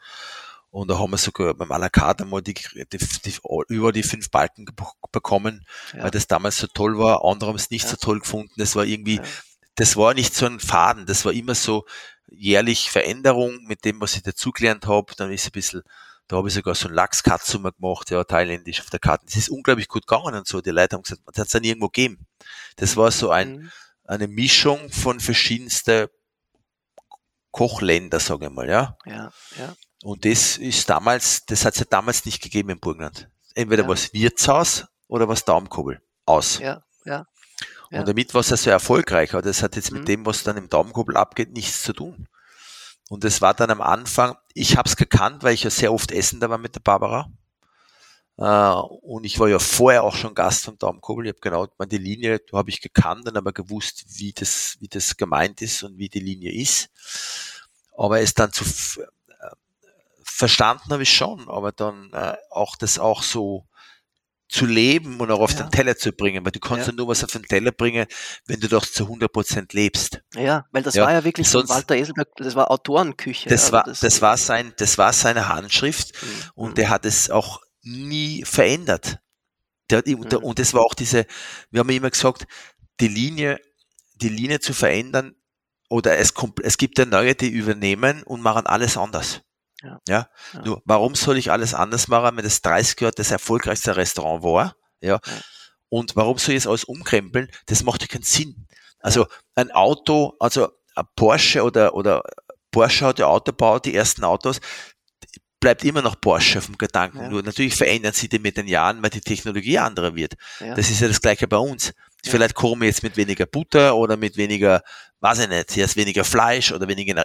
und 0.71 0.91
da 0.91 0.99
haben 0.99 1.11
wir 1.11 1.19
sogar 1.19 1.55
beim 1.55 1.73
à 1.73 1.79
la 1.79 1.89
carte 1.89 2.25
einmal 2.25 2.43
die, 2.43 2.55
die, 2.55 2.99
die, 2.99 3.35
über 3.69 3.93
die 3.93 4.03
fünf 4.03 4.31
Balken 4.31 4.67
bekommen, 5.13 5.65
ja. 5.95 6.05
weil 6.05 6.11
das 6.11 6.27
damals 6.27 6.59
so 6.59 6.67
toll 6.67 6.99
war. 6.99 7.25
Andere 7.25 7.49
haben 7.49 7.57
es 7.57 7.71
nicht 7.71 7.85
ja. 7.85 7.91
so 7.91 7.97
toll 7.97 8.21
gefunden. 8.21 8.53
Das 8.59 8.77
war 8.77 8.85
irgendwie, 8.85 9.17
ja. 9.17 9.23
das 9.77 9.97
war 9.97 10.13
nicht 10.13 10.35
so 10.35 10.47
ein 10.47 10.61
Faden. 10.61 11.07
Das 11.07 11.25
war 11.25 11.33
immer 11.33 11.55
so 11.55 11.87
jährlich 12.27 12.91
Veränderung 12.91 13.65
mit 13.67 13.85
dem, 13.87 14.01
was 14.01 14.15
ich 14.15 14.23
dazugelernt 14.23 14.87
habe. 14.87 15.15
Dann 15.17 15.33
ist 15.33 15.47
ein 15.47 15.53
bisschen, 15.53 15.83
da 16.29 16.37
habe 16.37 16.49
ich 16.49 16.55
sogar 16.55 16.75
so 16.75 16.89
ein 16.89 16.95
Lachskatze 16.95 17.59
gemacht, 17.59 18.11
ja, 18.11 18.23
thailändisch 18.23 18.81
auf 18.81 18.91
der 18.91 19.01
Karte. 19.01 19.25
Das 19.27 19.37
ist 19.37 19.49
unglaublich 19.49 19.89
gut 19.89 20.07
gegangen 20.07 20.35
und 20.35 20.47
so. 20.47 20.61
Die 20.61 20.71
Leute 20.71 20.97
haben 20.97 21.03
gesagt, 21.03 21.23
das 21.25 21.39
hat 21.39 21.47
es 21.47 21.53
dann 21.53 21.65
irgendwo 21.65 21.87
gegeben. 21.87 22.27
Das 22.77 22.97
war 22.97 23.11
so 23.11 23.31
ein, 23.31 23.57
mhm. 23.57 23.71
eine 24.05 24.29
Mischung 24.29 24.91
von 24.91 25.21
verschiedensten 25.21 26.09
Kochländer, 27.51 28.21
sage 28.21 28.47
ich 28.47 28.53
mal, 28.53 28.69
ja. 28.69 28.97
Ja, 29.07 29.33
ja. 29.59 29.75
Und 30.03 30.25
das 30.25 30.59
ist 30.59 30.89
damals, 30.91 31.47
das 31.47 31.65
hat 31.65 31.75
es 31.75 31.81
ja 31.81 31.87
damals 31.89 32.25
nicht 32.27 32.43
gegeben 32.43 32.71
im 32.71 32.79
Burgenland. 32.79 33.31
Entweder 33.55 33.85
ja. 33.85 33.89
was 33.89 34.13
Wirtshaus 34.13 34.87
oder 35.09 35.29
was 35.29 35.45
Daumenkobel. 35.45 36.01
Aus. 36.27 36.59
Ja, 36.59 36.83
ja. 37.07 37.25
Und 37.91 38.07
damit 38.07 38.35
war 38.35 38.43
es 38.43 38.51
ja 38.51 38.57
so 38.59 38.69
erfolgreich. 38.69 39.33
Aber 39.33 39.41
das 39.41 39.63
hat 39.63 39.77
jetzt 39.77 39.91
mhm. 39.91 40.01
mit 40.01 40.09
dem, 40.09 40.27
was 40.27 40.43
dann 40.43 40.59
im 40.59 40.69
Daumenkobel 40.69 41.17
abgeht, 41.17 41.53
nichts 41.53 41.83
zu 41.83 41.95
tun. 41.95 42.29
Und 43.09 43.25
es 43.25 43.41
war 43.41 43.55
dann 43.55 43.71
am 43.71 43.81
Anfang, 43.81 44.37
ich 44.55 44.77
habe 44.77 44.89
es 44.89 44.97
gekannt, 44.97 45.43
weil 45.43 45.55
ich 45.55 45.65
ja 45.65 45.71
sehr 45.71 45.93
oft 45.93 46.13
essen 46.13 46.41
da 46.41 46.51
war 46.51 46.59
mit 46.59 46.75
der 46.75 46.81
Barbara. 46.81 47.31
Uh, 48.41 48.83
und 49.03 49.25
ich 49.25 49.41
war 49.41 49.49
ja 49.49 49.59
vorher 49.59 50.05
auch 50.05 50.15
schon 50.15 50.35
Gast 50.35 50.65
vom 50.65 50.79
Daumenkobel. 50.79 51.27
Ich 51.27 51.31
habe 51.31 51.41
genau 51.41 51.67
die 51.87 51.99
Linie, 51.99 52.39
da 52.39 52.59
habe 52.59 52.71
ich 52.71 52.81
gekannt 52.81 53.27
und 53.29 53.37
aber 53.37 53.53
gewusst, 53.53 54.05
wie 54.11 54.33
das, 54.33 54.77
wie 54.79 54.87
das 54.87 55.17
gemeint 55.17 55.61
ist 55.61 55.83
und 55.83 55.99
wie 55.99 56.09
die 56.09 56.21
Linie 56.21 56.53
ist. 56.53 56.89
Aber 57.97 58.21
es 58.21 58.35
dann 58.35 58.53
zu 58.53 58.65
verstanden 60.39 60.93
habe 60.93 61.03
ich 61.03 61.13
schon, 61.13 61.49
aber 61.49 61.73
dann 61.73 62.13
äh, 62.13 62.37
auch 62.51 62.77
das 62.77 63.01
auch 63.01 63.25
so 63.25 63.67
zu 64.49 64.65
leben 64.65 65.21
und 65.21 65.31
auch 65.31 65.41
auf 65.41 65.53
ja. 65.53 65.63
den 65.63 65.71
Teller 65.71 65.97
zu 65.97 66.13
bringen, 66.13 66.45
weil 66.45 66.53
du 66.53 66.61
kannst 66.61 66.87
ja. 66.87 66.93
ja. 66.93 66.97
nur 66.97 67.09
was 67.09 67.23
auf 67.23 67.31
den 67.31 67.43
Teller 67.43 67.71
bringen, 67.71 68.07
wenn 68.47 68.61
du 68.61 68.69
doch 68.69 68.87
zu 68.87 69.05
100 69.05 69.31
Prozent 69.31 69.73
lebst. 69.75 70.23
Ja, 70.35 70.67
weil 70.73 70.83
das 70.83 70.95
ja. 70.95 71.05
war 71.05 71.13
ja 71.13 71.23
wirklich 71.23 71.49
Sonst, 71.49 71.69
Walter 71.69 71.97
Eselberg, 71.97 72.29
das 72.37 72.55
war 72.55 72.71
Autorenküche. 72.71 73.49
Das 73.51 73.73
war, 73.73 73.85
das, 73.85 74.01
das, 74.01 74.23
war 74.23 74.37
sein, 74.39 74.73
das 74.79 74.97
war 74.97 75.13
seine 75.13 75.49
Handschrift 75.49 76.13
mhm. 76.23 76.29
und 76.55 76.71
mhm. 76.71 76.75
der 76.77 76.89
hat 76.89 77.05
es 77.05 77.31
auch 77.31 77.61
nie 77.83 78.43
verändert. 78.45 79.19
Der, 79.91 80.03
mhm. 80.07 80.23
Und 80.23 80.59
es 80.59 80.73
war 80.73 80.83
auch 80.83 80.95
diese, 80.95 81.27
wir 81.71 81.81
haben 81.81 81.91
immer 81.91 82.11
gesagt, 82.11 82.47
die 83.01 83.09
Linie, 83.09 83.61
die 84.15 84.29
Linie 84.31 84.61
zu 84.61 84.73
verändern 84.73 85.35
oder 85.91 86.19
es, 86.19 86.35
kommt, 86.35 86.61
es 86.61 86.79
gibt 86.79 86.99
ja 86.99 87.05
neue, 87.05 87.35
die 87.35 87.49
übernehmen 87.49 88.23
und 88.23 88.41
machen 88.41 88.67
alles 88.67 88.97
anders. 88.97 89.43
Ja. 89.89 90.01
ja. 90.09 90.29
ja. 90.55 90.63
Nur, 90.65 90.83
warum 90.85 91.15
soll 91.15 91.39
ich 91.39 91.51
alles 91.51 91.75
anders 91.75 92.09
machen, 92.09 92.37
wenn 92.37 92.45
das 92.45 92.63
30 92.63 93.01
Jahre 93.01 93.15
das 93.15 93.31
erfolgreichste 93.31 93.97
Restaurant 93.97 94.43
war? 94.43 94.77
Ja. 95.01 95.21
ja. 95.25 95.33
Und 95.89 96.17
warum 96.17 96.39
soll 96.39 96.55
ich 96.55 96.63
es 96.63 96.67
alles 96.67 96.85
umkrempeln? 96.85 97.51
Das 97.67 97.83
macht 97.83 98.03
ja 98.03 98.09
keinen 98.09 98.23
Sinn. 98.23 98.67
Also 99.01 99.27
ein 99.55 99.71
Auto, 99.71 100.35
also 100.41 100.69
ein 100.95 101.05
Porsche 101.17 101.63
oder, 101.63 101.95
oder 101.95 102.23
Porsche 102.71 103.07
hat 103.07 103.19
ja 103.19 103.27
Autobau, 103.27 103.79
die 103.79 103.95
ersten 103.95 104.25
Autos, 104.25 104.61
bleibt 105.61 105.85
immer 105.85 106.03
noch 106.03 106.21
Porsche 106.21 106.61
vom 106.61 106.79
Gedanken. 106.79 107.19
Ja. 107.19 107.29
Nur 107.29 107.43
natürlich 107.43 107.75
verändern 107.75 108.13
sie 108.13 108.29
die 108.29 108.39
mit 108.39 108.57
den 108.57 108.69
Jahren, 108.69 109.03
weil 109.03 109.11
die 109.11 109.21
Technologie 109.21 109.79
anderer 109.79 110.15
wird. 110.15 110.35
Ja. 110.61 110.75
Das 110.75 110.91
ist 110.91 111.01
ja 111.01 111.09
das 111.09 111.21
Gleiche 111.21 111.49
bei 111.49 111.57
uns. 111.57 111.93
Ja. 112.25 112.33
Vielleicht 112.33 112.55
kommen 112.55 112.83
wir 112.83 112.89
jetzt 112.89 113.03
mit 113.03 113.17
weniger 113.17 113.47
Butter 113.47 113.97
oder 113.97 114.17
mit 114.17 114.37
weniger, 114.37 114.83
weiß 115.21 115.41
ich 115.41 115.49
nicht, 115.49 115.77
jetzt 115.77 115.97
weniger 115.97 116.25
Fleisch 116.25 116.73
oder 116.73 116.87
weniger 116.89 117.25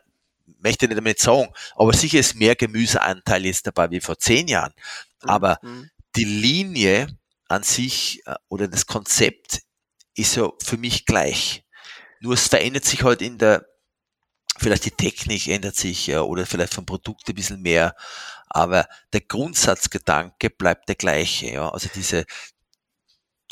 möchte 0.64 0.88
nicht 0.88 0.98
damit 0.98 1.20
sagen, 1.20 1.54
aber 1.76 1.94
sicher 1.94 2.20
ist 2.20 2.36
mehr 2.36 2.56
Gemüseanteil 2.56 3.46
jetzt 3.46 3.68
dabei 3.68 3.92
wie 3.92 4.02
vor 4.02 4.18
zehn 4.18 4.48
Jahren. 4.48 4.74
Mhm. 5.24 5.30
Aber 5.30 5.60
mhm. 5.62 5.90
die 6.16 6.26
Linie 6.26 7.08
an 7.48 7.64
sich 7.64 8.26
äh, 8.26 8.36
oder 8.50 8.68
das 8.68 8.86
Konzept 8.86 9.62
ist 10.16 10.36
ja 10.36 10.50
für 10.62 10.78
mich 10.78 11.06
gleich. 11.06 11.64
Nur 12.20 12.34
es 12.34 12.48
verändert 12.48 12.86
sich 12.86 13.04
halt 13.04 13.22
in 13.22 13.38
der, 13.38 13.66
vielleicht 14.58 14.86
die 14.86 14.92
Technik 14.92 15.48
ändert 15.48 15.76
sich 15.76 16.16
oder 16.16 16.46
vielleicht 16.46 16.74
vom 16.74 16.86
Produkt 16.86 17.28
ein 17.28 17.36
bisschen 17.36 17.62
mehr, 17.62 17.96
aber 18.48 18.88
der 19.12 19.22
Grundsatzgedanke 19.22 20.50
bleibt 20.52 20.88
der 20.88 20.96
gleiche. 20.96 21.48
Ja. 21.48 21.70
Also 21.70 21.90
diese, 21.94 22.26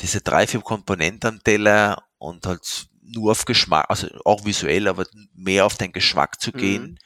diese 0.00 0.20
drei, 0.20 0.46
vier 0.46 0.60
Komponenten 0.60 1.28
am 1.28 1.42
Teller 1.42 2.08
und 2.18 2.46
halt 2.46 2.88
nur 3.04 3.32
auf 3.32 3.44
Geschmack, 3.44 3.86
also 3.88 4.06
auch 4.24 4.44
visuell, 4.44 4.86
aber 4.86 5.04
mehr 5.34 5.66
auf 5.66 5.76
den 5.76 5.92
Geschmack 5.92 6.40
zu 6.40 6.52
gehen, 6.52 6.98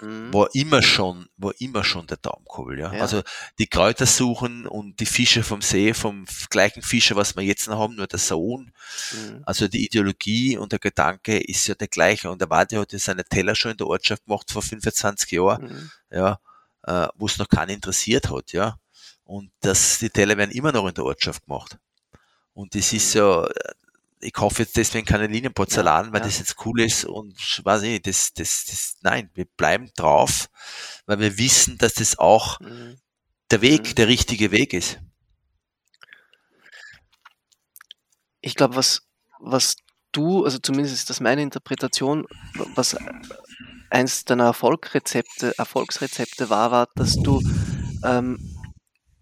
mhm. 0.00 0.32
war 0.32 0.48
immer 0.54 0.82
schon, 0.82 1.26
war 1.36 1.52
immer 1.58 1.82
schon 1.82 2.06
der 2.06 2.16
Daumenkurbel, 2.16 2.78
ja? 2.78 2.94
ja. 2.94 3.00
Also 3.00 3.22
die 3.58 3.66
Kräuter 3.66 4.06
suchen 4.06 4.66
und 4.66 5.00
die 5.00 5.06
Fische 5.06 5.42
vom 5.42 5.60
See, 5.60 5.94
vom 5.94 6.26
gleichen 6.48 6.82
Fischer, 6.82 7.16
was 7.16 7.34
wir 7.36 7.42
jetzt 7.42 7.66
noch 7.68 7.78
haben, 7.78 7.96
nur 7.96 8.06
der 8.06 8.20
Sohn. 8.20 8.72
Mhm. 9.12 9.42
Also 9.44 9.66
die 9.66 9.84
Ideologie 9.84 10.56
und 10.56 10.70
der 10.72 10.78
Gedanke 10.78 11.38
ist 11.38 11.66
ja 11.66 11.74
der 11.74 11.88
gleiche. 11.88 12.30
Und 12.30 12.40
der 12.40 12.50
Wadi 12.50 12.76
hat 12.76 12.92
ja 12.92 12.98
seine 12.98 13.24
Teller 13.24 13.56
schon 13.56 13.72
in 13.72 13.76
der 13.76 13.88
Ortschaft 13.88 14.24
gemacht 14.24 14.50
vor 14.50 14.62
25 14.62 15.32
Jahren, 15.32 15.64
mhm. 15.64 15.90
ja, 16.10 16.38
äh, 16.84 17.08
wo 17.16 17.26
es 17.26 17.38
noch 17.38 17.48
keinen 17.48 17.70
interessiert 17.70 18.30
hat, 18.30 18.52
ja. 18.52 18.76
Und 19.24 19.50
das, 19.60 19.98
die 19.98 20.10
Teller 20.10 20.36
werden 20.36 20.50
immer 20.50 20.72
noch 20.72 20.86
in 20.86 20.94
der 20.94 21.04
Ortschaft 21.04 21.46
gemacht. 21.46 21.78
Und 22.54 22.74
das 22.74 22.92
ist 22.92 23.14
ja, 23.14 23.48
ich 24.22 24.32
kaufe 24.32 24.62
jetzt 24.62 24.76
deswegen 24.76 25.04
keine 25.04 25.26
Linienporzellan, 25.26 26.06
ja, 26.06 26.12
weil 26.12 26.20
ja. 26.20 26.26
das 26.26 26.38
jetzt 26.38 26.56
cool 26.64 26.80
ist 26.80 27.04
und 27.04 27.36
weiß 27.64 27.82
ich, 27.82 28.02
das, 28.02 28.32
das, 28.32 28.64
das, 28.64 28.96
nein, 29.02 29.30
wir 29.34 29.44
bleiben 29.56 29.90
drauf, 29.96 30.48
weil 31.06 31.18
wir 31.18 31.38
wissen, 31.38 31.76
dass 31.78 31.94
das 31.94 32.18
auch 32.18 32.60
mhm. 32.60 32.96
der 33.50 33.60
Weg, 33.60 33.90
mhm. 33.90 33.94
der 33.96 34.08
richtige 34.08 34.52
Weg 34.52 34.72
ist. 34.72 35.00
Ich 38.40 38.54
glaube, 38.54 38.76
was, 38.76 39.02
was 39.40 39.76
du, 40.12 40.44
also 40.44 40.58
zumindest 40.58 40.94
ist 40.94 41.10
das 41.10 41.20
meine 41.20 41.42
Interpretation, 41.42 42.26
was 42.74 42.96
eins 43.90 44.24
deiner 44.24 44.44
Erfolgsrezepte, 44.44 45.58
Erfolgsrezepte 45.58 46.48
war, 46.48 46.70
war, 46.70 46.88
dass 46.94 47.16
du 47.16 47.42
ähm, 48.04 48.38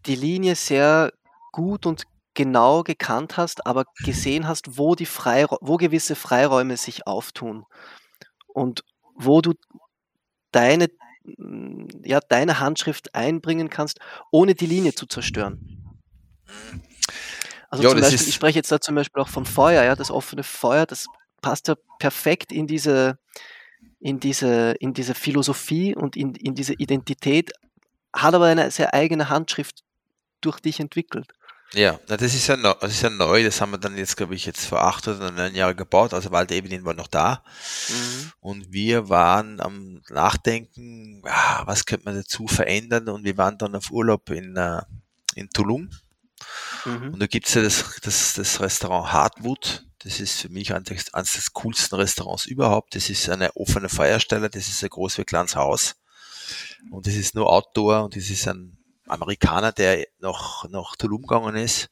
die 0.06 0.14
Linie 0.14 0.56
sehr 0.56 1.12
gut 1.52 1.86
und 1.86 2.04
genau 2.40 2.82
gekannt 2.82 3.36
hast, 3.36 3.66
aber 3.66 3.84
gesehen 4.02 4.48
hast, 4.48 4.78
wo, 4.78 4.94
die 4.94 5.04
Freira 5.04 5.58
wo 5.60 5.76
gewisse 5.76 6.14
Freiräume 6.14 6.78
sich 6.78 7.06
auftun 7.06 7.66
und 8.46 8.82
wo 9.14 9.42
du 9.42 9.52
deine, 10.50 10.88
hm, 11.36 11.88
ja, 12.02 12.18
deine 12.20 12.58
Handschrift 12.58 13.14
einbringen 13.14 13.68
kannst, 13.68 14.00
ohne 14.30 14.54
die 14.54 14.64
Linie 14.64 14.94
zu 14.94 15.04
zerstören. 15.04 15.98
Also 17.68 17.84
ja, 17.84 17.90
zum 17.90 18.00
Beispiel, 18.00 18.28
ich 18.28 18.34
spreche 18.34 18.58
jetzt 18.58 18.72
da 18.72 18.80
zum 18.80 18.94
Beispiel 18.94 19.22
auch 19.22 19.28
vom 19.28 19.44
Feuer, 19.44 19.84
ja, 19.84 19.94
das 19.94 20.10
offene 20.10 20.42
Feuer, 20.42 20.86
das 20.86 21.08
passt 21.42 21.68
ja 21.68 21.74
perfekt 21.98 22.52
in 22.52 22.66
diese, 22.66 23.18
in 23.98 24.18
diese, 24.18 24.76
in 24.80 24.94
diese 24.94 25.14
Philosophie 25.14 25.94
und 25.94 26.16
in, 26.16 26.34
in 26.36 26.54
diese 26.54 26.72
Identität, 26.72 27.52
hat 28.14 28.34
aber 28.34 28.46
eine 28.46 28.70
sehr 28.70 28.94
eigene 28.94 29.28
Handschrift 29.28 29.84
durch 30.40 30.58
dich 30.58 30.80
entwickelt. 30.80 31.34
Ja, 31.72 32.00
na, 32.08 32.16
das 32.16 32.34
ist 32.34 32.48
ja, 32.48 32.56
neu, 32.56 32.74
das 32.80 32.92
ist 32.92 33.02
ja 33.02 33.10
neu, 33.10 33.44
das 33.44 33.60
haben 33.60 33.70
wir 33.70 33.78
dann 33.78 33.96
jetzt, 33.96 34.16
glaube 34.16 34.34
ich, 34.34 34.44
jetzt 34.44 34.66
vor 34.66 34.82
acht 34.82 35.06
oder 35.06 35.30
neun 35.30 35.54
Jahren 35.54 35.76
gebaut, 35.76 36.12
also 36.12 36.32
Walter 36.32 36.54
Evelyn 36.54 36.84
war 36.84 36.94
noch 36.94 37.06
da. 37.06 37.44
Mhm. 37.88 38.32
Und 38.40 38.72
wir 38.72 39.08
waren 39.08 39.60
am 39.60 40.02
Nachdenken, 40.08 41.22
was 41.22 41.86
könnte 41.86 42.06
man 42.06 42.16
dazu 42.16 42.48
verändern 42.48 43.08
und 43.08 43.22
wir 43.22 43.36
waren 43.36 43.56
dann 43.56 43.76
auf 43.76 43.92
Urlaub 43.92 44.30
in, 44.30 44.58
uh, 44.58 44.80
in 45.36 45.48
Tulum. 45.50 45.90
Mhm. 46.84 47.14
Und 47.14 47.20
da 47.20 47.26
gibt's 47.26 47.54
ja 47.54 47.62
das, 47.62 47.84
das, 48.02 48.34
das 48.34 48.60
Restaurant 48.60 49.12
Hardwood, 49.12 49.84
das 50.02 50.18
ist 50.18 50.40
für 50.40 50.48
mich 50.48 50.74
eines, 50.74 51.14
eines 51.14 51.32
des 51.32 51.52
coolsten 51.52 51.94
Restaurants 51.94 52.46
überhaupt. 52.46 52.96
Das 52.96 53.10
ist 53.10 53.28
eine 53.28 53.54
offene 53.54 53.88
Feierstelle, 53.88 54.48
das 54.48 54.66
ist 54.68 54.82
ein 54.82 54.88
groß 54.88 55.18
wie 55.18 55.22
ein 55.22 55.26
kleines 55.26 55.54
Haus. 55.56 55.96
Und 56.90 57.06
das 57.06 57.14
ist 57.14 57.34
nur 57.34 57.50
Outdoor 57.50 58.04
und 58.04 58.16
das 58.16 58.30
ist 58.30 58.48
ein 58.48 58.78
Amerikaner, 59.10 59.72
der 59.72 60.06
nach, 60.18 60.68
nach 60.68 60.96
Tulum 60.96 61.22
gegangen 61.22 61.56
ist 61.56 61.90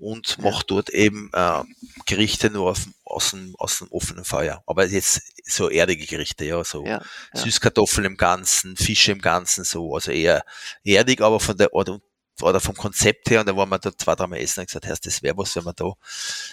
und 0.00 0.38
macht 0.38 0.70
dort 0.70 0.88
eben 0.88 1.30
äh, 1.34 1.62
Gerichte 2.06 2.50
nur 2.50 2.70
auf, 2.70 2.86
aus, 3.04 3.30
dem, 3.30 3.54
aus 3.58 3.78
dem 3.78 3.88
offenen 3.88 4.24
Feuer. 4.24 4.62
Aber 4.66 4.86
jetzt 4.86 5.20
so 5.44 5.68
erdige 5.68 6.06
Gerichte, 6.06 6.46
ja, 6.46 6.64
so 6.64 6.84
ja, 6.84 7.02
ja. 7.34 7.40
Süßkartoffeln 7.40 8.06
im 8.06 8.16
Ganzen, 8.16 8.76
Fische 8.76 9.12
im 9.12 9.20
Ganzen, 9.20 9.64
so, 9.64 9.94
also 9.94 10.10
eher 10.10 10.42
erdig, 10.84 11.20
aber 11.20 11.38
von 11.38 11.56
der 11.58 11.74
oder, 11.74 12.00
oder 12.40 12.60
vom 12.60 12.74
Konzept 12.74 13.28
her, 13.28 13.40
und 13.40 13.48
da 13.48 13.54
waren 13.54 13.68
wir 13.68 13.78
da 13.78 13.94
zwei, 13.94 14.14
dreimal 14.14 14.40
essen 14.40 14.60
und 14.60 14.66
gesagt, 14.66 14.86
heißt, 14.86 15.04
das 15.04 15.22
wäre 15.22 15.36
was, 15.36 15.54
wenn 15.54 15.64
wir 15.64 15.74
da 15.74 15.92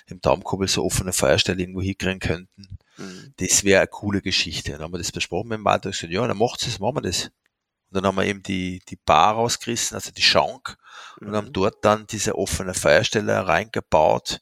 im 0.08 0.20
Daumenkuppel 0.20 0.68
so 0.68 0.84
offene 0.84 1.14
Feuerstelle 1.14 1.62
irgendwo 1.62 1.82
hinkriegen 1.82 2.20
könnten. 2.20 2.78
Mhm. 2.98 3.34
Das 3.38 3.64
wäre 3.64 3.80
eine 3.80 3.88
coole 3.88 4.22
Geschichte. 4.22 4.74
Und 4.74 4.80
dann 4.80 4.86
haben 4.86 4.94
wir 4.94 4.98
das 4.98 5.14
besprochen 5.14 5.48
mit 5.48 5.60
dem 5.60 5.66
Walter 5.66 5.88
und 5.88 5.94
gesagt, 5.94 6.12
ja, 6.12 6.28
dann 6.28 6.38
macht's 6.38 6.66
das, 6.66 6.80
machen 6.80 6.98
wir 6.98 7.02
das. 7.02 7.32
Und 7.90 7.96
dann 7.96 8.06
haben 8.06 8.16
wir 8.16 8.26
eben 8.26 8.44
die, 8.44 8.82
die 8.90 8.98
Bar 8.98 9.36
rausgerissen, 9.36 9.96
also 9.96 10.12
die 10.12 10.22
Schank, 10.22 10.78
und 11.20 11.30
mhm. 11.30 11.36
haben 11.36 11.54
dort 11.54 11.84
dann 11.84 12.06
diese 12.08 12.38
offene 12.38 12.74
Feuerstelle 12.74 13.48
reingebaut. 13.48 14.42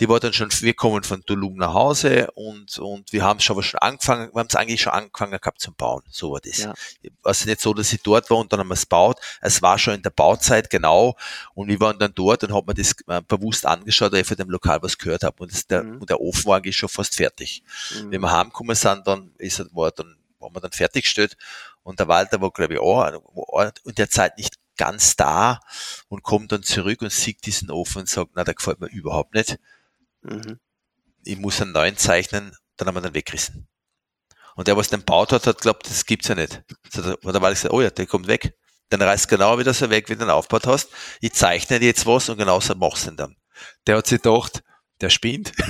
Die 0.00 0.08
war 0.08 0.20
dann 0.20 0.32
schon, 0.32 0.48
wir 0.60 0.74
kommen 0.74 1.02
von 1.02 1.24
Tulum 1.24 1.56
nach 1.56 1.74
Hause 1.74 2.30
und, 2.34 2.78
und 2.78 3.12
wir 3.12 3.24
haben 3.24 3.40
schon 3.40 3.60
schon 3.64 3.80
angefangen, 3.80 4.30
wir 4.32 4.38
haben 4.38 4.46
es 4.48 4.54
eigentlich 4.54 4.80
schon 4.80 4.92
angefangen 4.92 5.40
gehabt 5.40 5.60
zum 5.60 5.74
Bauen. 5.74 6.04
So 6.08 6.30
war 6.30 6.40
das. 6.40 6.58
Ja. 6.58 6.74
Also 7.24 7.48
nicht 7.48 7.60
so, 7.60 7.74
dass 7.74 7.92
ich 7.92 8.00
dort 8.02 8.30
war 8.30 8.36
und 8.36 8.52
dann 8.52 8.60
haben 8.60 8.68
wir 8.68 8.74
es 8.74 8.86
baut. 8.86 9.18
Es 9.40 9.60
war 9.60 9.76
schon 9.76 9.94
in 9.94 10.02
der 10.02 10.10
Bauzeit 10.10 10.70
genau 10.70 11.16
und 11.54 11.66
wir 11.66 11.80
waren 11.80 11.98
dann 11.98 12.12
dort 12.14 12.44
und 12.44 12.54
haben 12.54 12.66
mir 12.66 12.74
das 12.74 12.94
äh, 13.08 13.22
bewusst 13.26 13.66
angeschaut, 13.66 14.12
weil 14.12 14.20
ich 14.20 14.28
von 14.28 14.36
dem 14.36 14.50
Lokal 14.50 14.80
was 14.82 14.98
gehört 14.98 15.24
habe. 15.24 15.42
Und, 15.42 15.52
das, 15.52 15.66
der, 15.66 15.82
mhm. 15.82 15.98
und 15.98 16.08
der 16.08 16.20
Ofen 16.20 16.44
war 16.44 16.58
eigentlich 16.58 16.76
schon 16.76 16.88
fast 16.88 17.16
fertig. 17.16 17.64
Mhm. 17.96 18.12
Wenn 18.12 18.20
wir 18.20 18.30
heimgekommen 18.30 18.76
sind, 18.76 19.04
dann 19.04 19.32
ist, 19.38 19.58
war 19.74 19.90
dann, 19.90 20.16
waren 20.38 20.54
wir 20.54 20.60
dann 20.60 20.70
fertiggestellt 20.70 21.36
und 21.88 21.98
der 22.00 22.06
Walter 22.06 22.42
war, 22.42 22.50
glaube 22.50 22.74
ich, 22.74 22.80
auch 22.80 23.10
in 23.86 23.94
der 23.94 24.10
Zeit 24.10 24.36
nicht 24.36 24.58
ganz 24.76 25.16
da 25.16 25.58
und 26.08 26.22
kommt 26.22 26.52
dann 26.52 26.62
zurück 26.62 27.00
und 27.00 27.10
sieht 27.10 27.46
diesen 27.46 27.70
Ofen 27.70 28.00
und 28.00 28.10
sagt, 28.10 28.32
na, 28.34 28.44
der 28.44 28.52
gefällt 28.52 28.78
mir 28.78 28.88
überhaupt 28.88 29.32
nicht. 29.32 29.58
Mhm. 30.20 30.60
Ich 31.24 31.38
muss 31.38 31.62
einen 31.62 31.72
neuen 31.72 31.96
zeichnen, 31.96 32.54
dann 32.76 32.88
haben 32.88 32.94
wir 32.94 33.00
den 33.00 33.14
weggerissen. 33.14 33.68
Und 34.54 34.68
der, 34.68 34.76
was 34.76 34.90
den 34.90 35.02
baut 35.02 35.32
hat, 35.32 35.46
hat 35.46 35.62
glaubt, 35.62 35.88
das 35.88 36.04
gibt's 36.04 36.28
ja 36.28 36.34
nicht. 36.34 36.62
So, 36.92 37.00
da 37.00 37.12
hat 37.12 37.24
der 37.24 37.40
Walter 37.40 37.54
gesagt, 37.54 37.72
oh 37.72 37.80
ja, 37.80 37.88
der 37.88 38.06
kommt 38.06 38.26
weg. 38.26 38.54
Dann 38.90 39.00
reißt 39.00 39.26
genau 39.26 39.58
wieder 39.58 39.72
so 39.72 39.88
weg, 39.88 40.10
wie 40.10 40.12
du 40.12 40.18
den 40.18 40.30
aufgebaut 40.30 40.66
hast. 40.66 40.90
Ich 41.22 41.32
zeichne 41.32 41.80
jetzt 41.80 42.04
was 42.04 42.28
und 42.28 42.36
genauso 42.36 42.74
machst 42.74 43.06
du 43.06 43.12
ihn 43.12 43.16
dann. 43.16 43.36
Der 43.86 43.96
hat 43.96 44.08
sich 44.08 44.20
gedacht, 44.20 44.62
der 45.00 45.08
spinnt. 45.08 45.52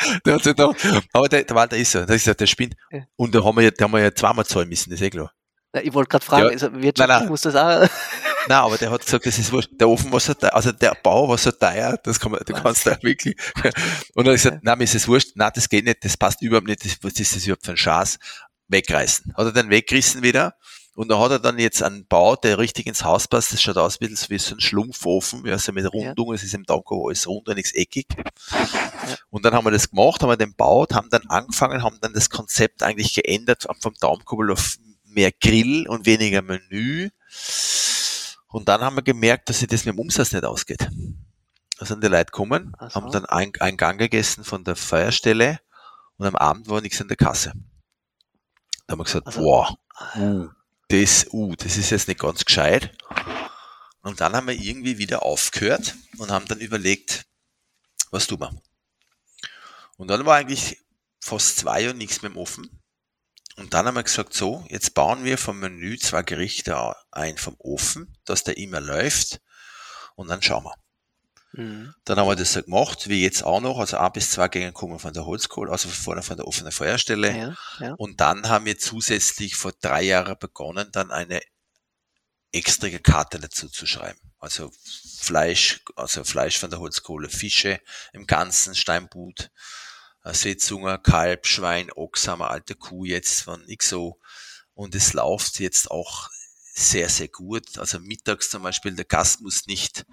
der 0.24 0.34
hat 0.34 0.42
sich 0.42 0.56
gedacht, 0.56 0.76
aber 1.12 1.28
der, 1.28 1.44
der 1.44 1.56
Walter 1.56 1.76
ist 1.76 1.92
so, 1.92 2.04
der 2.04 2.16
ist 2.16 2.26
ja, 2.26 2.34
der 2.34 2.46
spinnt. 2.46 2.74
Und 3.16 3.34
da 3.34 3.44
haben 3.44 3.56
wir 3.56 3.62
ja, 3.62 3.70
da 3.70 3.84
haben 3.84 3.92
wir 3.92 4.00
ja 4.00 4.14
zweimal 4.14 4.46
zahlen 4.46 4.68
müssen, 4.68 4.90
das 4.90 5.00
ist 5.00 5.06
eh 5.06 5.10
klar. 5.10 5.32
Ja, 5.74 5.82
ich 5.82 5.94
wollte 5.94 6.08
gerade 6.08 6.24
fragen, 6.24 6.44
ja, 6.46 6.50
also 6.50 6.82
wirtschaftlich 6.82 7.28
muss 7.28 7.42
das 7.42 7.54
auch. 7.54 7.88
Nein, 8.48 8.58
aber 8.58 8.78
der 8.78 8.90
hat 8.90 9.04
gesagt, 9.04 9.26
das 9.26 9.38
ist 9.38 9.52
wurscht. 9.52 9.70
Der 9.78 9.88
Ofen 9.88 10.10
war 10.10 10.18
so 10.18 10.34
teuer, 10.34 10.54
also 10.54 10.72
der 10.72 10.96
Bau 11.02 11.28
war 11.28 11.38
so 11.38 11.52
teuer, 11.52 11.98
das 12.02 12.18
kann 12.18 12.32
man, 12.32 12.40
du 12.44 12.54
Was? 12.54 12.62
kannst 12.62 12.86
da 12.86 12.96
wirklich. 13.02 13.36
Und 14.14 14.26
er 14.26 14.32
hat 14.32 14.42
gesagt, 14.42 14.64
nein, 14.64 14.78
mir 14.78 14.84
ist 14.84 14.94
es 14.94 15.06
wurscht, 15.06 15.32
nein, 15.34 15.52
das 15.54 15.68
geht 15.68 15.84
nicht, 15.84 16.04
das 16.04 16.16
passt 16.16 16.42
überhaupt 16.42 16.66
nicht, 16.66 16.84
das, 16.84 16.96
was 17.02 17.20
ist 17.20 17.36
das 17.36 17.44
überhaupt 17.44 17.64
für 17.64 17.72
ein 17.72 17.76
Schatz? 17.76 18.18
Wegreißen. 18.68 19.34
Hat 19.36 19.46
er 19.46 19.52
dann 19.52 19.68
weggerissen 19.68 20.22
wieder 20.22 20.54
und 20.94 21.08
da 21.08 21.18
hat 21.18 21.30
er 21.30 21.38
dann 21.38 21.58
jetzt 21.58 21.82
einen 21.82 22.06
Bau, 22.06 22.36
der 22.36 22.58
richtig 22.58 22.86
ins 22.86 23.04
Haus 23.04 23.28
passt. 23.28 23.52
Das 23.52 23.62
schaut 23.62 23.76
aus 23.76 24.00
wie 24.00 24.38
so 24.38 24.54
ein 24.54 24.60
Schlumpfofen, 24.60 25.46
ja, 25.46 25.58
so 25.58 25.72
mit 25.72 25.90
Rundung. 25.92 26.34
Es 26.34 26.42
ist 26.42 26.54
im 26.54 26.64
Danko 26.64 27.08
alles 27.08 27.26
rund 27.26 27.48
und 27.48 27.56
nichts 27.56 27.72
eckig. 27.72 28.06
Und 29.30 29.44
dann 29.44 29.54
haben 29.54 29.64
wir 29.64 29.70
das 29.70 29.90
gemacht, 29.90 30.22
haben 30.22 30.30
wir 30.30 30.36
den 30.36 30.54
baut, 30.54 30.94
haben 30.94 31.10
dann 31.10 31.26
angefangen, 31.28 31.82
haben 31.82 31.98
dann 32.00 32.12
das 32.12 32.30
Konzept 32.30 32.82
eigentlich 32.82 33.14
geändert 33.14 33.66
vom 33.80 33.94
Daumenkuppel 34.00 34.52
auf 34.52 34.76
mehr 35.04 35.32
Grill 35.32 35.88
und 35.88 36.06
weniger 36.06 36.42
Menü. 36.42 37.10
Und 38.48 38.68
dann 38.68 38.80
haben 38.80 38.96
wir 38.96 39.02
gemerkt, 39.02 39.48
dass 39.48 39.60
sich 39.60 39.68
das 39.68 39.84
mit 39.84 39.94
dem 39.94 40.00
Umsatz 40.00 40.32
nicht 40.32 40.44
ausgeht. 40.44 40.88
Da 41.78 41.86
sind 41.86 42.02
die 42.04 42.08
Leute 42.08 42.26
gekommen, 42.26 42.76
so. 42.78 42.94
haben 42.94 43.10
dann 43.10 43.24
einen, 43.26 43.52
einen 43.60 43.76
Gang 43.76 43.98
gegessen 43.98 44.44
von 44.44 44.64
der 44.64 44.76
Feierstelle 44.76 45.60
und 46.16 46.26
am 46.26 46.36
Abend 46.36 46.68
war 46.68 46.80
nichts 46.80 47.00
in 47.00 47.08
der 47.08 47.16
Kasse. 47.16 47.52
Da 48.86 48.92
haben 48.92 49.00
wir 49.00 49.04
gesagt, 49.04 49.26
also, 49.28 49.40
boah, 49.40 49.78
uh, 50.16 50.48
das, 50.88 51.26
uh, 51.32 51.54
das 51.56 51.76
ist 51.76 51.90
jetzt 51.90 52.08
nicht 52.08 52.20
ganz 52.20 52.44
gescheit. 52.44 52.92
Und 54.02 54.20
dann 54.20 54.34
haben 54.34 54.48
wir 54.48 54.54
irgendwie 54.54 54.98
wieder 54.98 55.22
aufgehört 55.22 55.94
und 56.18 56.30
haben 56.30 56.46
dann 56.46 56.58
überlegt, 56.58 57.26
was 58.10 58.26
tun 58.26 58.40
wir? 58.40 58.50
Und 60.00 60.08
dann 60.08 60.24
war 60.24 60.36
eigentlich 60.36 60.78
fast 61.20 61.58
zwei 61.58 61.82
Jahre 61.82 61.94
nichts 61.94 62.22
mehr 62.22 62.30
im 62.30 62.38
Ofen. 62.38 62.80
Und 63.56 63.74
dann 63.74 63.84
haben 63.84 63.96
wir 63.96 64.02
gesagt, 64.02 64.32
so, 64.32 64.64
jetzt 64.70 64.94
bauen 64.94 65.24
wir 65.24 65.36
vom 65.36 65.60
Menü 65.60 65.98
zwei 65.98 66.22
Gerichte 66.22 66.94
ein 67.10 67.36
vom 67.36 67.54
Ofen, 67.58 68.16
dass 68.24 68.42
der 68.42 68.56
immer 68.56 68.80
läuft. 68.80 69.42
Und 70.14 70.28
dann 70.28 70.40
schauen 70.40 70.64
wir. 70.64 70.74
Mhm. 71.52 71.94
Dann 72.06 72.18
haben 72.18 72.28
wir 72.28 72.34
das 72.34 72.54
so 72.54 72.62
gemacht, 72.62 73.10
wie 73.10 73.22
jetzt 73.22 73.44
auch 73.44 73.60
noch, 73.60 73.78
also 73.78 73.98
ein 73.98 74.12
bis 74.12 74.30
zwei 74.30 74.48
Gänge 74.48 74.72
kommen 74.72 74.98
von 74.98 75.12
der 75.12 75.26
Holzkohle, 75.26 75.70
also 75.70 75.90
vorne 75.90 76.22
von 76.22 76.38
der 76.38 76.46
offenen 76.46 76.72
Feuerstelle. 76.72 77.36
Ja, 77.36 77.56
ja. 77.80 77.94
Und 77.98 78.22
dann 78.22 78.48
haben 78.48 78.64
wir 78.64 78.78
zusätzlich 78.78 79.54
vor 79.54 79.72
drei 79.82 80.04
Jahren 80.04 80.38
begonnen, 80.38 80.88
dann 80.92 81.10
eine 81.10 81.42
extra 82.52 82.88
Karte 82.88 83.38
dazu 83.38 83.68
zu 83.68 83.84
schreiben. 83.84 84.32
Also 84.38 84.72
Fleisch, 85.18 85.82
also 85.94 86.24
Fleisch 86.24 86.58
von 86.58 86.70
der 86.70 86.78
Holzkohle, 86.78 87.28
Fische 87.28 87.82
im 88.14 88.26
ganzen 88.26 88.74
Steinbut, 88.74 89.50
äh, 90.24 90.34
Seezunge, 90.34 90.98
Kalb, 90.98 91.46
Schwein, 91.46 91.90
Ochs 91.92 92.28
haben 92.28 92.40
wir 92.40 92.50
alte 92.50 92.74
Kuh 92.74 93.04
jetzt 93.04 93.42
von 93.42 93.64
XO. 93.66 94.20
Und 94.74 94.94
es 94.94 95.12
läuft 95.12 95.60
jetzt 95.60 95.90
auch 95.90 96.30
sehr, 96.72 97.08
sehr 97.08 97.28
gut. 97.28 97.78
Also 97.78 97.98
mittags 97.98 98.50
zum 98.50 98.62
Beispiel, 98.62 98.94
der 98.94 99.04
Gast 99.04 99.40
muss 99.40 99.66
nicht 99.66 100.04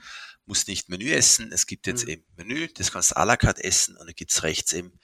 muss 0.48 0.66
nicht 0.68 0.90
Menü 0.90 1.12
essen. 1.12 1.52
Es 1.52 1.68
gibt 1.68 1.88
jetzt 1.88 2.06
mhm. 2.06 2.12
eben 2.12 2.26
Menü, 2.38 2.68
das 2.74 2.92
kannst 2.92 3.12
du 3.12 3.18
à 3.18 3.26
la 3.26 3.38
carte 3.38 3.64
essen 3.64 3.98
und 3.98 4.08
dann 4.08 4.16
gibt's 4.16 4.44
rechts 4.44 4.74
eben 4.74 4.98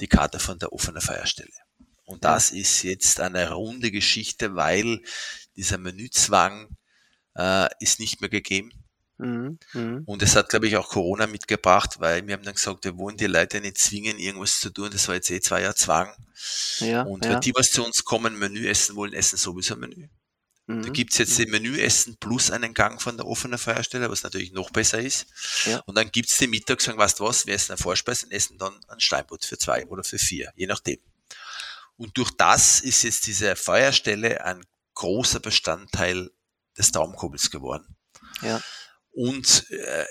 die 0.00 0.08
Karte 0.08 0.38
von 0.38 0.58
der 0.58 0.72
offenen 0.72 1.00
Feierstelle. 1.00 1.50
Und 2.04 2.24
das 2.24 2.50
ja. 2.50 2.58
ist 2.58 2.82
jetzt 2.82 3.20
eine 3.20 3.50
runde 3.50 3.90
Geschichte, 3.90 4.54
weil 4.54 5.00
dieser 5.56 5.78
Menüzwang 5.78 6.68
äh, 7.36 7.68
ist 7.80 7.98
nicht 7.98 8.20
mehr 8.20 8.30
gegeben. 8.30 8.72
Mhm. 9.20 9.58
Mhm. 9.74 10.02
Und 10.06 10.22
es 10.22 10.34
hat, 10.34 10.48
glaube 10.48 10.66
ich, 10.66 10.76
auch 10.76 10.88
Corona 10.88 11.26
mitgebracht, 11.26 11.96
weil 11.98 12.26
wir 12.26 12.34
haben 12.34 12.42
dann 12.42 12.54
gesagt, 12.54 12.84
wir 12.84 12.96
wollen 12.96 13.16
die 13.16 13.26
Leute 13.26 13.60
nicht 13.60 13.78
zwingen, 13.78 14.18
irgendwas 14.18 14.60
zu 14.60 14.70
tun. 14.70 14.90
Das 14.90 15.08
war 15.08 15.14
jetzt 15.14 15.30
eh 15.30 15.40
zwei 15.40 15.62
Jahre 15.62 15.74
Zwang. 15.74 16.12
Ja, 16.78 17.02
und 17.02 17.24
ja. 17.24 17.32
wenn 17.32 17.40
die, 17.40 17.52
was 17.54 17.70
zu 17.70 17.84
uns 17.84 18.04
kommen, 18.04 18.38
Menü 18.38 18.66
essen 18.66 18.96
wollen, 18.96 19.12
essen 19.12 19.36
sowieso 19.36 19.76
Menü. 19.76 20.08
Mhm. 20.66 20.82
Da 20.82 20.88
gibt's 20.88 21.18
jetzt 21.18 21.38
den 21.38 21.50
Menüessen 21.50 22.16
plus 22.16 22.50
einen 22.50 22.74
Gang 22.74 23.02
von 23.02 23.16
der 23.16 23.26
offenen 23.26 23.58
Feuerstelle, 23.58 24.08
was 24.10 24.22
natürlich 24.22 24.52
noch 24.52 24.70
besser 24.70 25.00
ist. 25.00 25.26
Ja. 25.66 25.80
Und 25.80 25.98
dann 25.98 26.10
gibt's 26.10 26.38
den 26.38 26.50
Mittag, 26.50 26.80
sagen, 26.80 26.98
weißt 26.98 27.20
du 27.20 27.24
was, 27.24 27.46
wir 27.46 27.54
essen 27.54 27.72
eine 27.72 27.78
Vorspeise 27.78 28.26
und 28.26 28.32
essen 28.32 28.56
dann 28.56 28.78
ein 28.88 29.00
Steinbutt 29.00 29.44
für 29.44 29.58
zwei 29.58 29.84
oder 29.86 30.04
für 30.04 30.18
vier, 30.18 30.52
je 30.54 30.66
nachdem. 30.66 30.98
Und 31.96 32.16
durch 32.16 32.30
das 32.30 32.80
ist 32.80 33.02
jetzt 33.02 33.26
diese 33.26 33.56
Feuerstelle 33.56 34.44
ein 34.44 34.64
großer 34.94 35.40
Bestandteil 35.40 36.30
des 36.78 36.92
Daumenkurbels 36.92 37.50
geworden. 37.50 37.96
Ja. 38.40 38.60
Und 39.12 39.70
äh, 39.70 40.06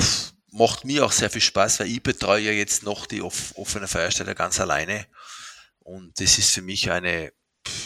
pff, 0.00 0.32
macht 0.52 0.84
mir 0.84 1.04
auch 1.04 1.12
sehr 1.12 1.30
viel 1.30 1.40
Spaß, 1.40 1.80
weil 1.80 1.88
ich 1.88 2.02
betreue 2.02 2.42
ja 2.42 2.52
jetzt 2.52 2.82
noch 2.82 3.06
die 3.06 3.22
off 3.22 3.52
offene 3.56 3.88
Feuerstelle 3.88 4.34
ganz 4.34 4.60
alleine. 4.60 5.06
Und 5.80 6.20
das 6.20 6.38
ist 6.38 6.50
für 6.50 6.62
mich 6.62 6.90
eine 6.90 7.32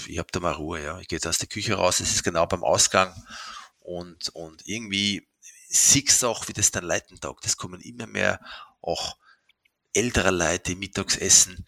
ich 0.07 0.19
habe 0.19 0.29
da 0.33 0.41
mal 0.41 0.53
Ruhe, 0.53 0.83
ja. 0.83 0.99
Ich 1.01 1.09
gehe 1.09 1.17
jetzt 1.17 1.27
aus 1.27 1.39
der 1.39 1.49
Küche 1.49 1.75
raus, 1.75 2.01
es 2.01 2.15
ist 2.15 2.23
genau 2.23 2.47
beim 2.47 2.65
Ausgang 2.65 3.15
und, 3.81 4.29
und 4.31 4.67
irgendwie 4.67 5.29
siehst 5.69 6.25
auch, 6.25 6.49
wie 6.49 6.53
das 6.53 6.71
dann 6.71 6.85
leiten 6.85 7.21
taugt. 7.21 7.47
Es 7.47 7.57
kommen 7.57 7.81
immer 7.81 8.07
mehr 8.07 8.41
auch 8.81 9.17
ältere 9.93 10.31
Leute, 10.31 10.71
die 10.71 10.77
mittags 10.77 11.17
essen, 11.17 11.67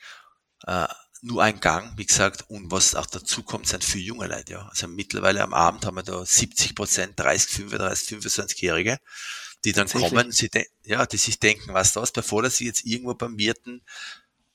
äh, 0.66 0.87
nur 1.27 1.43
ein 1.43 1.61
Gang, 1.61 1.99
wie 1.99 2.07
gesagt, 2.07 2.49
und 2.49 2.70
was 2.70 2.95
auch 2.95 3.07
dazu 3.07 3.43
kommt, 3.43 3.66
sind 3.66 3.83
für 3.83 3.99
junge 3.99 4.29
Leute, 4.29 4.53
ja. 4.53 4.68
Also 4.68 4.87
mittlerweile 4.87 5.43
am 5.43 5.55
Abend 5.55 5.85
haben 5.85 5.97
wir 5.97 6.05
da 6.05 6.24
70 6.24 6.74
Prozent, 6.74 7.18
30, 7.18 7.51
35, 7.51 8.18
25-Jährige, 8.18 8.99
die 9.64 9.72
dann 9.72 9.89
kommen, 9.89 10.31
sie 10.31 10.49
ja, 10.85 11.05
die 11.05 11.16
sich 11.16 11.41
denken, 11.41 11.74
was 11.74 11.93
das, 11.93 12.12
bevor 12.12 12.43
dass 12.43 12.57
sie 12.57 12.66
jetzt 12.66 12.85
irgendwo 12.85 13.14
beim 13.14 13.39
Wirten 13.39 13.83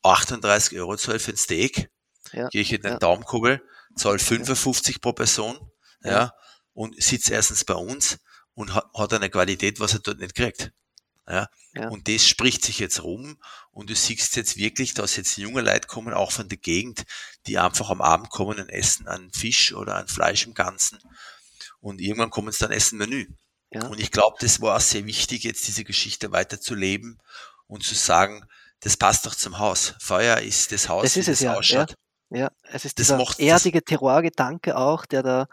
38 0.04 0.80
Euro 0.80 0.96
zahlen 0.96 1.20
für 1.20 1.32
ein 1.32 1.38
Steak, 1.38 1.90
ja. 2.32 2.48
gehe 2.48 2.62
ich 2.62 2.72
in 2.72 2.82
den 2.82 2.94
ja. 2.94 3.00
Daumenkurbel, 3.00 3.62
zahle 3.96 4.20
55 4.20 5.02
pro 5.02 5.12
Person, 5.12 5.60
ja, 6.04 6.12
ja 6.12 6.34
und 6.74 7.02
sitze 7.02 7.34
erstens 7.34 7.66
bei 7.66 7.74
uns 7.74 8.20
und 8.54 8.74
hat, 8.74 8.90
hat 8.94 9.14
eine 9.14 9.30
Qualität, 9.30 9.80
was 9.80 9.94
er 9.94 10.00
dort 10.00 10.20
nicht 10.20 10.36
kriegt. 10.36 10.72
Ja? 11.28 11.48
ja? 11.74 11.90
Und 11.90 12.08
das 12.08 12.26
spricht 12.26 12.64
sich 12.64 12.80
jetzt 12.80 13.04
rum 13.04 13.38
und 13.72 13.90
du 13.90 13.96
siehst 13.96 14.36
jetzt 14.36 14.58
wirklich, 14.58 14.94
dass 14.94 15.16
jetzt 15.16 15.38
junge 15.38 15.62
Leute 15.62 15.88
kommen, 15.88 16.14
auch 16.14 16.32
von 16.32 16.50
der 16.50 16.58
Gegend, 16.58 17.04
die 17.48 17.58
einfach 17.58 17.90
am 17.90 18.02
Abend 18.02 18.30
kommen 18.30 18.60
und 18.60 18.70
essen 18.70 19.08
einen 19.08 19.32
Fisch 19.32 19.74
oder 19.74 19.96
ein 19.96 20.08
Fleisch 20.08 20.46
im 20.46 20.54
Ganzen 20.54 21.00
und 21.82 22.00
irgendwann 22.00 22.30
kommen 22.30 22.52
sie 22.52 22.60
dann 22.60 22.72
essen 22.72 22.98
Menü. 22.98 23.28
Ja. 23.72 23.88
Und 23.88 24.00
ich 24.00 24.12
glaube, 24.12 24.38
das 24.40 24.62
war 24.62 24.80
sehr 24.80 25.06
wichtig, 25.06 25.44
jetzt 25.44 25.68
diese 25.68 25.84
Geschichte 25.84 26.32
weiterzuleben 26.32 27.20
und 27.68 27.84
zu 27.84 27.96
sagen, 27.96 28.46
das 28.82 28.98
passt 28.98 29.26
doch 29.26 29.36
zum 29.36 29.60
Haus. 29.60 29.96
Feuer 30.00 30.40
ist 30.40 30.72
das 30.72 30.90
Haus, 30.90 31.04
das 31.04 31.18
ist 31.18 31.28
wie 31.28 31.32
es 31.32 31.40
ja, 31.42 31.56
ausschaut. 31.56 31.96
Ja, 32.30 32.40
ja, 32.40 32.52
es 32.64 32.86
ist 32.86 33.00
das 33.00 33.08
dieser 33.08 33.18
macht, 33.18 33.40
erdige 33.40 33.84
Terroir-Gedanke 33.84 34.78
auch, 34.78 35.06
der 35.06 35.24
da 35.24 35.48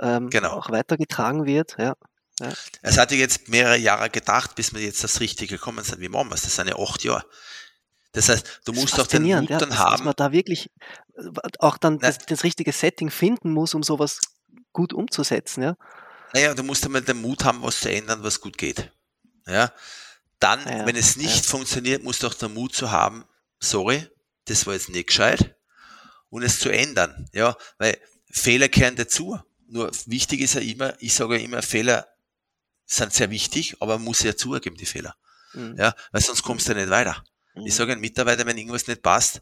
ähm, 0.00 0.30
genau. 0.30 0.52
auch 0.52 0.70
weitergetragen 0.70 1.44
wird. 1.44 1.76
Ja. 1.78 1.94
Ja. 2.40 2.52
Es 2.82 2.98
hatte 2.98 3.14
jetzt 3.14 3.48
mehrere 3.48 3.76
Jahre 3.76 4.10
gedacht, 4.10 4.54
bis 4.54 4.74
wir 4.74 4.80
jetzt 4.80 5.04
das 5.04 5.20
Richtige 5.20 5.56
gekommen 5.56 5.84
sind. 5.84 6.00
Wie 6.00 6.08
machen 6.08 6.30
wir 6.30 6.34
es? 6.34 6.42
Das 6.42 6.56
sind 6.56 6.68
ja 6.68 6.78
acht 6.78 7.04
Jahre. 7.04 7.24
Das 8.12 8.28
heißt, 8.28 8.62
du 8.64 8.72
musst 8.72 8.98
doch 8.98 9.06
den 9.06 9.22
Mut 9.22 9.50
dann 9.50 9.70
ja, 9.70 9.78
haben. 9.78 9.92
Dass 9.92 10.04
man 10.04 10.14
da 10.16 10.32
wirklich 10.32 10.70
äh, 11.16 11.28
auch 11.58 11.78
dann 11.78 11.98
das, 11.98 12.18
das, 12.18 12.42
richtige 12.42 12.72
Setting 12.72 13.10
finden 13.10 13.52
muss, 13.52 13.74
um 13.74 13.82
sowas 13.82 14.20
gut 14.72 14.92
umzusetzen, 14.92 15.62
ja. 15.62 15.76
Naja, 16.32 16.54
du 16.54 16.62
musst 16.62 16.84
einmal 16.84 17.02
den 17.02 17.20
Mut 17.20 17.44
haben, 17.44 17.62
was 17.62 17.80
zu 17.80 17.90
ändern, 17.90 18.22
was 18.22 18.40
gut 18.40 18.56
geht. 18.56 18.90
Ja. 19.46 19.72
Dann, 20.38 20.60
ja, 20.66 20.86
wenn 20.86 20.96
es 20.96 21.16
nicht 21.16 21.44
ja. 21.44 21.50
funktioniert, 21.50 22.02
musst 22.02 22.22
du 22.22 22.26
auch 22.26 22.34
den 22.34 22.54
Mut 22.54 22.74
zu 22.74 22.90
haben, 22.90 23.24
sorry, 23.58 24.08
das 24.46 24.66
war 24.66 24.74
jetzt 24.74 24.88
nicht 24.88 25.08
gescheit, 25.08 25.56
und 26.30 26.42
es 26.42 26.60
zu 26.60 26.70
ändern. 26.70 27.28
Ja, 27.32 27.56
weil 27.78 27.98
Fehler 28.30 28.68
kehren 28.68 28.96
dazu. 28.96 29.38
Nur 29.68 29.90
wichtig 30.06 30.40
ist 30.40 30.54
ja 30.54 30.60
immer, 30.60 30.94
ich 31.00 31.14
sage 31.14 31.36
ja 31.36 31.44
immer, 31.44 31.62
Fehler 31.62 32.08
sind 32.90 33.12
sehr 33.12 33.30
wichtig, 33.30 33.76
aber 33.80 33.96
man 33.96 34.04
muss 34.04 34.22
ja 34.22 34.36
zugeben, 34.36 34.76
die 34.76 34.86
Fehler. 34.86 35.14
Mhm. 35.52 35.76
Ja, 35.78 35.94
weil 36.12 36.20
sonst 36.20 36.42
kommst 36.42 36.68
du 36.68 36.74
nicht 36.74 36.90
weiter. 36.90 37.22
Mhm. 37.54 37.66
Ich 37.66 37.74
sage 37.74 37.92
einem 37.92 38.00
Mitarbeiter, 38.00 38.46
wenn 38.46 38.58
irgendwas 38.58 38.86
nicht 38.86 39.02
passt, 39.02 39.40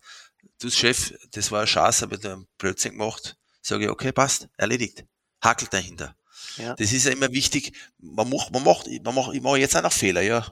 du 0.61 0.71
Chef, 0.71 1.15
das 1.31 1.51
war 1.51 1.63
ein 1.63 1.67
Schatz, 1.67 2.03
aber 2.03 2.17
du 2.17 2.33
einen 2.33 2.49
Blödsinn 2.59 2.93
gemacht, 2.93 3.37
sage 3.61 3.85
ich, 3.85 3.91
okay, 3.91 4.13
passt, 4.13 4.49
erledigt. 4.57 5.05
Hakel 5.43 5.69
dahinter. 5.71 6.15
Ja. 6.57 6.75
Das 6.75 6.93
ist 6.93 7.07
ja 7.07 7.13
immer 7.13 7.33
wichtig. 7.33 7.77
Man 7.99 8.29
macht, 8.29 8.53
man 8.53 8.65
macht, 8.65 8.87
man 9.03 9.15
macht, 9.15 9.35
ich 9.35 9.41
mache 9.41 9.59
jetzt 9.59 9.77
auch 9.77 9.83
noch 9.83 9.93
Fehler, 9.93 10.23
ja. 10.23 10.47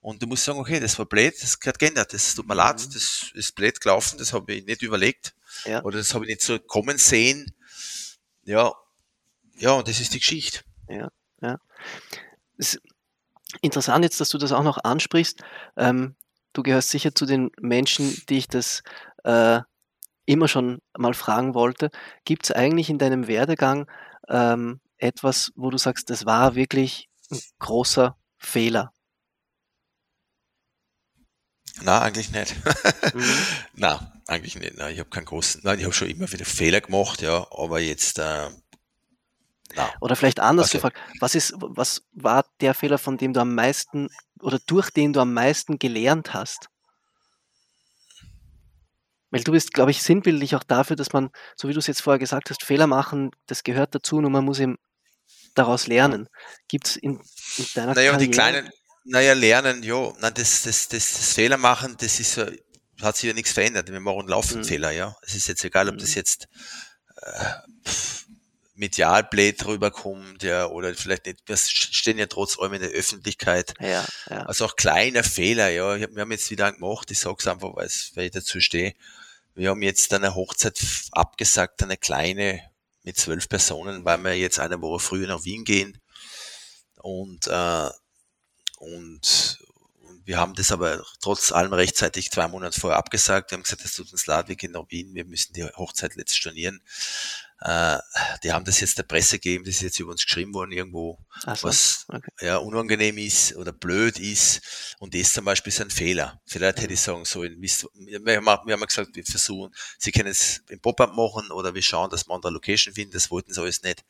Und 0.00 0.22
du 0.22 0.26
musst 0.26 0.44
sagen, 0.44 0.58
okay, 0.58 0.80
das 0.80 0.98
war 0.98 1.06
blöd, 1.06 1.34
das 1.40 1.60
gehört 1.60 1.78
geändert, 1.78 2.12
das 2.12 2.34
tut 2.34 2.46
mir 2.46 2.54
leid, 2.54 2.80
mhm. 2.80 2.92
das 2.92 3.30
ist 3.34 3.54
blöd 3.54 3.80
gelaufen, 3.80 4.18
das 4.18 4.32
habe 4.32 4.52
ich 4.54 4.64
nicht 4.64 4.82
überlegt. 4.82 5.34
Ja. 5.64 5.82
Oder 5.84 5.98
das 5.98 6.14
habe 6.14 6.24
ich 6.24 6.30
nicht 6.30 6.42
so 6.42 6.58
kommen 6.58 6.98
sehen. 6.98 7.54
Ja, 8.44 8.72
ja, 9.58 9.72
und 9.72 9.86
das 9.86 10.00
ist 10.00 10.12
die 10.14 10.18
Geschichte. 10.18 10.60
Ja, 10.88 11.08
ja. 11.40 11.58
Es 12.58 12.74
ist 12.74 12.82
interessant 13.60 14.04
jetzt, 14.04 14.20
dass 14.20 14.30
du 14.30 14.38
das 14.38 14.52
auch 14.52 14.62
noch 14.62 14.82
ansprichst. 14.82 15.42
Ähm, 15.76 16.14
du 16.52 16.62
gehörst 16.62 16.90
sicher 16.90 17.14
zu 17.14 17.26
den 17.26 17.50
Menschen, 17.60 18.22
die 18.28 18.38
ich 18.38 18.48
das 18.48 18.82
äh, 19.24 19.60
immer 20.26 20.48
schon 20.48 20.80
mal 20.96 21.14
fragen 21.14 21.54
wollte. 21.54 21.90
Gibt 22.24 22.44
es 22.44 22.52
eigentlich 22.52 22.90
in 22.90 22.98
deinem 22.98 23.26
Werdegang 23.26 23.90
ähm, 24.28 24.80
etwas, 24.98 25.52
wo 25.56 25.70
du 25.70 25.78
sagst, 25.78 26.10
das 26.10 26.26
war 26.26 26.54
wirklich 26.54 27.08
ein 27.30 27.40
großer 27.58 28.16
Fehler? 28.38 28.92
Na, 31.80 32.02
eigentlich 32.02 32.30
nicht. 32.30 32.54
mhm. 33.14 33.24
Na, 33.74 34.12
eigentlich 34.26 34.56
nicht. 34.56 34.74
Na, 34.76 34.90
ich 34.90 35.00
habe 35.00 35.10
keinen 35.10 35.24
großen, 35.24 35.62
nein, 35.64 35.78
ich 35.78 35.84
habe 35.84 35.94
schon 35.94 36.08
immer 36.08 36.30
wieder 36.30 36.44
Fehler 36.44 36.80
gemacht, 36.80 37.22
ja, 37.22 37.46
aber 37.50 37.80
jetzt 37.80 38.18
äh, 38.18 38.50
Oder 40.00 40.16
vielleicht 40.16 40.40
anders 40.40 40.66
also, 40.66 40.78
gefragt, 40.78 40.98
was 41.20 41.34
ist, 41.34 41.54
was 41.56 42.02
war 42.12 42.44
der 42.60 42.74
Fehler, 42.74 42.98
von 42.98 43.16
dem 43.16 43.32
du 43.32 43.40
am 43.40 43.54
meisten 43.54 44.08
oder 44.40 44.58
durch 44.66 44.90
den 44.90 45.12
du 45.12 45.20
am 45.20 45.32
meisten 45.32 45.78
gelernt 45.78 46.34
hast? 46.34 46.68
Weil 49.30 49.42
du 49.42 49.52
bist, 49.52 49.72
glaube 49.72 49.90
ich, 49.90 50.02
sinnbildlich 50.02 50.54
auch 50.56 50.62
dafür, 50.62 50.94
dass 50.94 51.12
man, 51.14 51.30
so 51.56 51.68
wie 51.68 51.72
du 51.72 51.78
es 51.78 51.86
jetzt 51.86 52.02
vorher 52.02 52.18
gesagt 52.18 52.50
hast, 52.50 52.64
Fehler 52.64 52.86
machen, 52.86 53.30
das 53.46 53.62
gehört 53.62 53.94
dazu 53.94 54.18
und 54.18 54.30
man 54.30 54.44
muss 54.44 54.58
eben 54.58 54.76
daraus 55.54 55.86
lernen. 55.86 56.28
Gibt 56.68 56.88
es 56.88 56.96
in, 56.96 57.18
in 57.56 57.66
deiner 57.74 57.94
Naja, 57.94 58.10
Karriere? 58.12 58.18
die 58.18 58.30
kleinen, 58.30 58.70
naja, 59.04 59.32
lernen, 59.32 59.82
ja, 59.82 60.12
nein, 60.20 60.34
das, 60.34 60.64
das, 60.64 60.88
das, 60.88 61.14
das 61.14 61.32
Fehler 61.32 61.56
machen, 61.56 61.96
das 61.98 62.20
ist 62.20 62.38
hat 63.02 63.16
sich 63.16 63.28
ja 63.28 63.34
nichts 63.34 63.52
verändert. 63.52 63.90
Wir 63.90 64.00
machen 64.00 64.28
laufend 64.28 64.64
mhm. 64.64 64.68
Fehler, 64.68 64.90
ja. 64.90 65.16
Es 65.22 65.34
ist 65.34 65.48
jetzt 65.48 65.64
egal, 65.64 65.88
ob 65.88 65.98
das 65.98 66.10
mhm. 66.10 66.14
jetzt 66.16 66.48
äh, 67.16 67.44
medial 68.74 69.24
blöd 69.24 69.64
rüberkommt, 69.66 70.42
ja, 70.42 70.66
oder 70.66 70.94
vielleicht 70.94 71.26
nicht, 71.26 71.42
wir 71.46 71.56
stehen 71.56 72.18
ja 72.18 72.26
trotz 72.26 72.58
allem 72.58 72.74
in 72.74 72.82
der 72.82 72.90
Öffentlichkeit. 72.90 73.74
Ja, 73.80 74.04
ja. 74.30 74.46
Also 74.46 74.64
auch 74.64 74.76
kleine 74.76 75.24
Fehler, 75.24 75.68
ja. 75.70 75.98
wir 75.98 76.20
haben 76.20 76.32
jetzt 76.32 76.50
wieder 76.50 76.66
einen 76.66 76.78
gemacht, 76.78 77.10
ich 77.10 77.18
sag's 77.18 77.46
einfach, 77.46 77.74
weil 77.74 77.88
ich 78.24 78.30
dazu 78.30 78.60
stehe. 78.60 78.94
Wir 79.54 79.70
haben 79.70 79.82
jetzt 79.82 80.12
eine 80.14 80.34
Hochzeit 80.34 80.80
abgesagt, 81.12 81.82
eine 81.82 81.98
kleine 81.98 82.62
mit 83.02 83.18
zwölf 83.18 83.48
Personen, 83.48 84.04
weil 84.04 84.18
wir 84.18 84.36
jetzt 84.38 84.58
eine 84.58 84.80
Woche 84.80 85.00
früher 85.00 85.26
nach 85.26 85.44
Wien 85.44 85.64
gehen. 85.64 86.00
Und, 86.96 87.48
äh, 87.48 87.90
und, 88.78 89.58
und 90.00 90.26
wir 90.26 90.38
haben 90.38 90.54
das 90.54 90.72
aber 90.72 91.04
trotz 91.20 91.52
allem 91.52 91.72
rechtzeitig 91.72 92.30
zwei 92.30 92.48
Monate 92.48 92.80
vorher 92.80 92.98
abgesagt. 92.98 93.50
Wir 93.50 93.56
haben 93.56 93.64
gesagt, 93.64 93.84
es 93.84 93.94
tut 93.94 94.12
uns 94.12 94.26
leid, 94.26 94.48
wir 94.48 94.56
gehen 94.56 94.72
nach 94.72 94.88
Wien, 94.88 95.14
wir 95.14 95.24
müssen 95.24 95.52
die 95.52 95.64
Hochzeit 95.64 96.14
letzt 96.14 96.36
stornieren. 96.36 96.80
Äh, 97.64 97.98
die 98.42 98.52
haben 98.52 98.64
das 98.64 98.80
jetzt 98.80 98.98
der 98.98 99.04
Presse 99.04 99.36
gegeben, 99.36 99.64
das 99.64 99.76
ist 99.76 99.82
jetzt 99.82 100.00
über 100.00 100.10
uns 100.10 100.24
geschrieben 100.24 100.52
worden 100.52 100.72
irgendwo, 100.72 101.18
so, 101.44 101.62
was 101.62 102.06
okay. 102.08 102.30
ja, 102.40 102.56
unangenehm 102.56 103.18
ist 103.18 103.54
oder 103.54 103.72
blöd 103.72 104.18
ist. 104.18 104.96
Und 104.98 105.14
das 105.14 105.32
zum 105.32 105.44
Beispiel 105.44 105.72
ist 105.72 105.80
ein 105.80 105.90
Fehler. 105.90 106.40
Vielleicht 106.44 106.80
hätte 106.80 106.92
ich 106.92 107.00
sagen 107.00 107.24
sollen, 107.24 107.60
wir 107.60 108.36
haben, 108.36 108.66
wir 108.66 108.74
haben 108.74 108.86
gesagt, 108.86 109.14
wir 109.14 109.24
versuchen, 109.24 109.72
sie 109.98 110.10
können 110.10 110.30
es 110.30 110.62
im 110.70 110.80
Pop-up 110.80 111.14
machen 111.14 111.52
oder 111.52 111.72
wir 111.72 111.82
schauen, 111.82 112.10
dass 112.10 112.26
wir 112.26 112.34
andere 112.34 112.52
Location 112.52 112.94
finden, 112.94 113.12
das 113.12 113.30
wollten 113.30 113.52
sie 113.52 113.60
alles 113.60 113.82
nicht. 113.82 114.04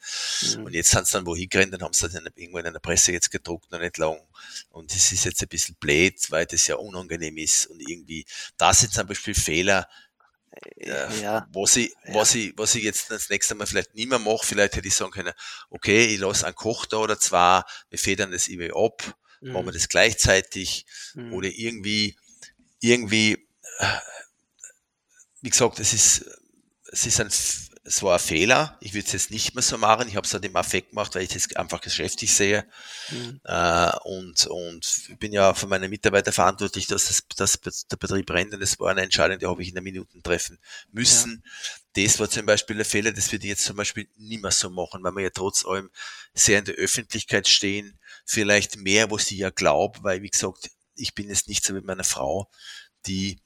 Mhm. 0.56 0.64
Und 0.64 0.72
jetzt 0.72 0.90
sind 0.90 1.06
sie 1.06 1.12
dann 1.12 1.26
wohin 1.26 1.48
gerannt 1.50 1.74
und 1.74 1.82
haben 1.82 1.92
sie 1.92 2.08
dann 2.08 2.28
irgendwo 2.34 2.58
in 2.58 2.66
einer 2.66 2.80
Presse 2.80 3.12
jetzt 3.12 3.30
gedruckt, 3.30 3.70
noch 3.70 3.80
nicht 3.80 3.98
lang. 3.98 4.18
Und 4.70 4.94
das 4.94 5.12
ist 5.12 5.24
jetzt 5.24 5.42
ein 5.42 5.48
bisschen 5.48 5.74
blöd, 5.74 6.14
weil 6.30 6.46
das 6.46 6.66
ja 6.66 6.76
unangenehm 6.76 7.36
ist 7.36 7.66
und 7.66 7.80
irgendwie, 7.80 8.24
da 8.56 8.72
sind 8.72 8.94
zum 8.94 9.06
Beispiel 9.06 9.34
Fehler, 9.34 9.86
äh, 10.76 11.20
ja. 11.20 11.46
was, 11.52 11.76
ich, 11.76 11.92
ja. 12.04 12.14
was, 12.14 12.34
ich, 12.34 12.52
was 12.56 12.74
ich 12.74 12.84
jetzt 12.84 13.10
das 13.10 13.28
nächste 13.28 13.54
Mal 13.54 13.66
vielleicht 13.66 13.94
nicht 13.94 14.08
mehr 14.08 14.18
mache, 14.18 14.46
vielleicht 14.46 14.76
hätte 14.76 14.88
ich 14.88 14.94
sagen 14.94 15.12
können, 15.12 15.32
okay, 15.70 16.06
ich 16.06 16.18
lasse 16.18 16.46
einen 16.46 16.54
Koch 16.54 16.86
da 16.86 16.98
oder 16.98 17.18
zwei, 17.18 17.62
wir 17.90 17.98
federn 17.98 18.32
das 18.32 18.48
irgendwie 18.48 18.72
ab, 18.72 19.16
mhm. 19.40 19.52
machen 19.52 19.66
wir 19.66 19.72
das 19.72 19.88
gleichzeitig 19.88 20.86
mhm. 21.14 21.32
oder 21.32 21.48
irgendwie, 21.48 22.16
irgendwie, 22.80 23.46
äh, 23.78 23.86
wie 25.40 25.50
gesagt, 25.50 25.80
es 25.80 25.92
ist, 25.92 26.26
es 26.90 27.06
ist 27.06 27.20
ein, 27.20 27.30
es 27.84 28.02
war 28.02 28.14
ein 28.14 28.20
Fehler. 28.20 28.76
Ich 28.80 28.94
würde 28.94 29.06
es 29.06 29.12
jetzt 29.12 29.30
nicht 29.32 29.54
mehr 29.54 29.62
so 29.62 29.76
machen. 29.76 30.06
Ich 30.06 30.14
habe 30.14 30.24
es 30.24 30.32
halt 30.32 30.44
im 30.44 30.54
Affekt 30.54 30.90
gemacht, 30.90 31.14
weil 31.14 31.22
ich 31.22 31.30
das 31.30 31.54
einfach 31.56 31.80
geschäftlich 31.80 32.32
sehe. 32.32 32.64
Mhm. 33.10 33.40
Äh, 33.44 33.92
und, 34.04 34.46
und 34.46 35.18
bin 35.18 35.32
ja 35.32 35.52
für 35.52 35.66
meine 35.66 35.88
Mitarbeiter 35.88 36.32
verantwortlich, 36.32 36.86
dass, 36.86 37.06
das, 37.36 37.58
dass 37.60 37.86
der 37.88 37.96
Betrieb 37.96 38.30
rennt. 38.30 38.54
Und 38.54 38.60
das 38.60 38.78
war 38.78 38.90
eine 38.90 39.02
Entscheidung, 39.02 39.38
die 39.38 39.46
habe 39.46 39.62
ich 39.62 39.68
in 39.68 39.74
der 39.74 39.82
Minuten 39.82 40.22
treffen 40.22 40.58
müssen. 40.92 41.42
Ja. 41.96 42.04
Das 42.04 42.20
war 42.20 42.30
zum 42.30 42.46
Beispiel 42.46 42.78
ein 42.78 42.84
Fehler, 42.84 43.12
das 43.12 43.32
würde 43.32 43.44
ich 43.46 43.50
jetzt 43.50 43.64
zum 43.64 43.76
Beispiel 43.76 44.08
nicht 44.16 44.42
mehr 44.42 44.52
so 44.52 44.70
machen, 44.70 45.02
weil 45.02 45.12
wir 45.16 45.24
ja 45.24 45.30
trotz 45.30 45.66
allem 45.66 45.90
sehr 46.34 46.60
in 46.60 46.64
der 46.64 46.76
Öffentlichkeit 46.76 47.48
stehen. 47.48 47.98
Vielleicht 48.24 48.76
mehr, 48.76 49.10
was 49.10 49.30
ich 49.30 49.38
ja 49.38 49.50
glaube, 49.50 49.98
weil 50.02 50.22
wie 50.22 50.30
gesagt, 50.30 50.70
ich 50.94 51.14
bin 51.14 51.28
jetzt 51.28 51.48
nicht 51.48 51.64
so 51.64 51.74
mit 51.74 51.84
meiner 51.84 52.04
Frau, 52.04 52.48
die, 53.06 53.40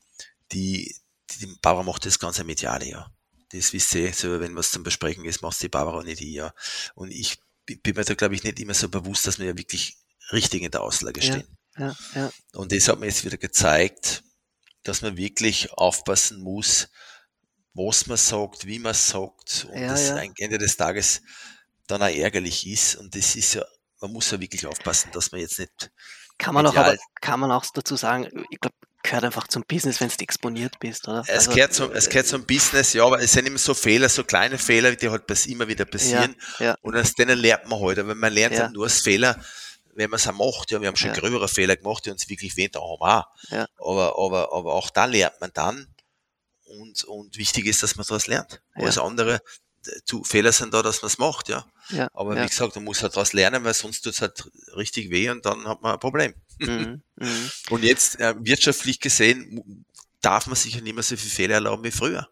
die, 0.52 0.94
die, 1.30 1.38
die 1.38 1.56
Barbara 1.62 1.84
macht 1.84 2.04
das 2.04 2.18
ganze 2.18 2.44
Mediale, 2.44 2.86
ja. 2.86 3.10
Das 3.50 3.72
wisst 3.72 3.94
ihr, 3.94 4.12
so 4.12 4.40
wenn 4.40 4.56
was 4.56 4.72
zum 4.72 4.82
Besprechen 4.82 5.24
ist, 5.24 5.42
macht 5.42 5.62
die 5.62 5.68
Barbara 5.68 6.02
nicht 6.02 6.20
ich, 6.20 6.34
ja. 6.34 6.52
Und 6.94 7.10
ich 7.10 7.38
bin 7.64 7.94
mir 7.94 8.04
da, 8.04 8.14
glaube 8.14 8.34
ich, 8.34 8.44
nicht 8.44 8.60
immer 8.60 8.74
so 8.74 8.88
bewusst, 8.88 9.26
dass 9.26 9.38
wir 9.38 9.46
ja 9.46 9.56
wirklich 9.56 9.96
richtig 10.32 10.62
in 10.62 10.70
der 10.70 10.82
Auslage 10.82 11.22
stehen. 11.22 11.56
Ja, 11.76 11.94
ja, 12.14 12.22
ja. 12.22 12.30
Und 12.54 12.72
das 12.72 12.88
hat 12.88 12.98
mir 12.98 13.06
jetzt 13.06 13.24
wieder 13.24 13.36
gezeigt, 13.36 14.24
dass 14.82 15.02
man 15.02 15.16
wirklich 15.16 15.72
aufpassen 15.72 16.40
muss, 16.40 16.88
was 17.74 18.06
man 18.06 18.16
sagt, 18.16 18.66
wie 18.66 18.78
man 18.78 18.94
sagt 18.94 19.66
und 19.70 19.78
ja, 19.80 19.88
das 19.88 20.08
ja. 20.08 20.16
Ende 20.16 20.58
des 20.58 20.76
Tages 20.76 21.22
dann 21.86 22.02
auch 22.02 22.06
ärgerlich 22.06 22.66
ist. 22.66 22.96
Und 22.96 23.14
das 23.14 23.36
ist 23.36 23.54
ja, 23.54 23.64
man 24.00 24.12
muss 24.12 24.30
ja 24.30 24.40
wirklich 24.40 24.66
aufpassen, 24.66 25.10
dass 25.12 25.32
man 25.32 25.40
jetzt 25.40 25.58
nicht. 25.58 25.90
Kann 26.38 26.54
man 26.54 26.66
auch, 26.66 26.76
aber, 26.76 26.96
kann 27.20 27.40
man 27.40 27.50
auch 27.50 27.64
dazu 27.72 27.96
sagen, 27.96 28.26
ich 28.50 28.60
glaube, 28.60 28.76
gehört 29.06 29.24
einfach 29.24 29.48
zum 29.48 29.64
Business, 29.66 30.00
wenn 30.00 30.08
du 30.08 30.14
exponiert 30.20 30.78
bist, 30.78 31.08
oder? 31.08 31.20
Es, 31.20 31.30
also, 31.30 31.52
gehört 31.52 31.74
zum, 31.74 31.92
es 31.92 32.08
gehört 32.08 32.26
zum 32.26 32.44
Business, 32.44 32.92
ja, 32.92 33.04
aber 33.04 33.20
es 33.20 33.32
sind 33.32 33.46
immer 33.46 33.58
so 33.58 33.74
Fehler, 33.74 34.08
so 34.08 34.24
kleine 34.24 34.58
Fehler, 34.58 34.94
die 34.94 35.08
halt 35.08 35.24
immer 35.46 35.68
wieder 35.68 35.84
passieren. 35.84 36.36
Ja, 36.58 36.64
ja. 36.66 36.76
Und 36.82 36.96
aus 36.96 37.14
denen 37.14 37.38
lernt 37.38 37.68
man 37.68 37.80
halt. 37.80 37.98
Aber 37.98 38.14
man 38.14 38.32
lernt 38.32 38.54
ja. 38.54 38.64
halt 38.64 38.72
nur 38.72 38.86
aus 38.86 39.00
Fehler, 39.00 39.40
wenn 39.94 40.10
man 40.10 40.18
es 40.18 40.26
auch 40.26 40.32
macht. 40.32 40.70
Ja, 40.70 40.80
wir 40.80 40.88
haben 40.88 40.96
schon 40.96 41.14
ja. 41.14 41.16
gröbere 41.16 41.48
Fehler 41.48 41.76
gemacht, 41.76 42.04
die 42.04 42.10
uns 42.10 42.28
wirklich 42.28 42.56
weh 42.56 42.68
haben 42.74 43.00
auch. 43.00 43.26
Ja. 43.50 43.66
Aber, 43.78 44.18
aber, 44.18 44.52
aber 44.52 44.74
auch 44.74 44.90
da 44.90 45.06
lernt 45.06 45.40
man 45.40 45.50
dann. 45.54 45.86
Und, 46.64 47.04
und 47.04 47.38
wichtig 47.38 47.66
ist, 47.66 47.82
dass 47.82 47.96
man 47.96 48.04
daraus 48.06 48.26
lernt. 48.26 48.60
Alles 48.74 48.98
andere, 48.98 49.40
zu, 50.04 50.24
Fehler 50.24 50.52
sind 50.52 50.74
da, 50.74 50.82
dass 50.82 51.02
man 51.02 51.08
es 51.08 51.18
macht, 51.18 51.48
ja. 51.48 51.66
ja 51.90 52.08
Aber 52.12 52.36
ja. 52.36 52.42
wie 52.44 52.48
gesagt, 52.48 52.74
man 52.74 52.84
muss 52.84 53.02
halt 53.02 53.16
was 53.16 53.32
lernen, 53.32 53.64
weil 53.64 53.74
sonst 53.74 54.02
tut 54.02 54.14
es 54.14 54.20
halt 54.20 54.50
richtig 54.76 55.10
weh 55.10 55.30
und 55.30 55.44
dann 55.46 55.66
hat 55.66 55.82
man 55.82 55.94
ein 55.94 56.00
Problem. 56.00 56.34
Mhm, 56.58 57.02
mhm. 57.16 57.50
und 57.70 57.84
jetzt 57.84 58.18
äh, 58.20 58.34
wirtschaftlich 58.38 59.00
gesehen 59.00 59.84
darf 60.20 60.46
man 60.46 60.56
sich 60.56 60.74
ja 60.74 60.80
nicht 60.80 60.94
mehr 60.94 61.02
so 61.02 61.16
viele 61.16 61.30
Fehler 61.30 61.54
erlauben 61.56 61.84
wie 61.84 61.90
früher. 61.90 62.28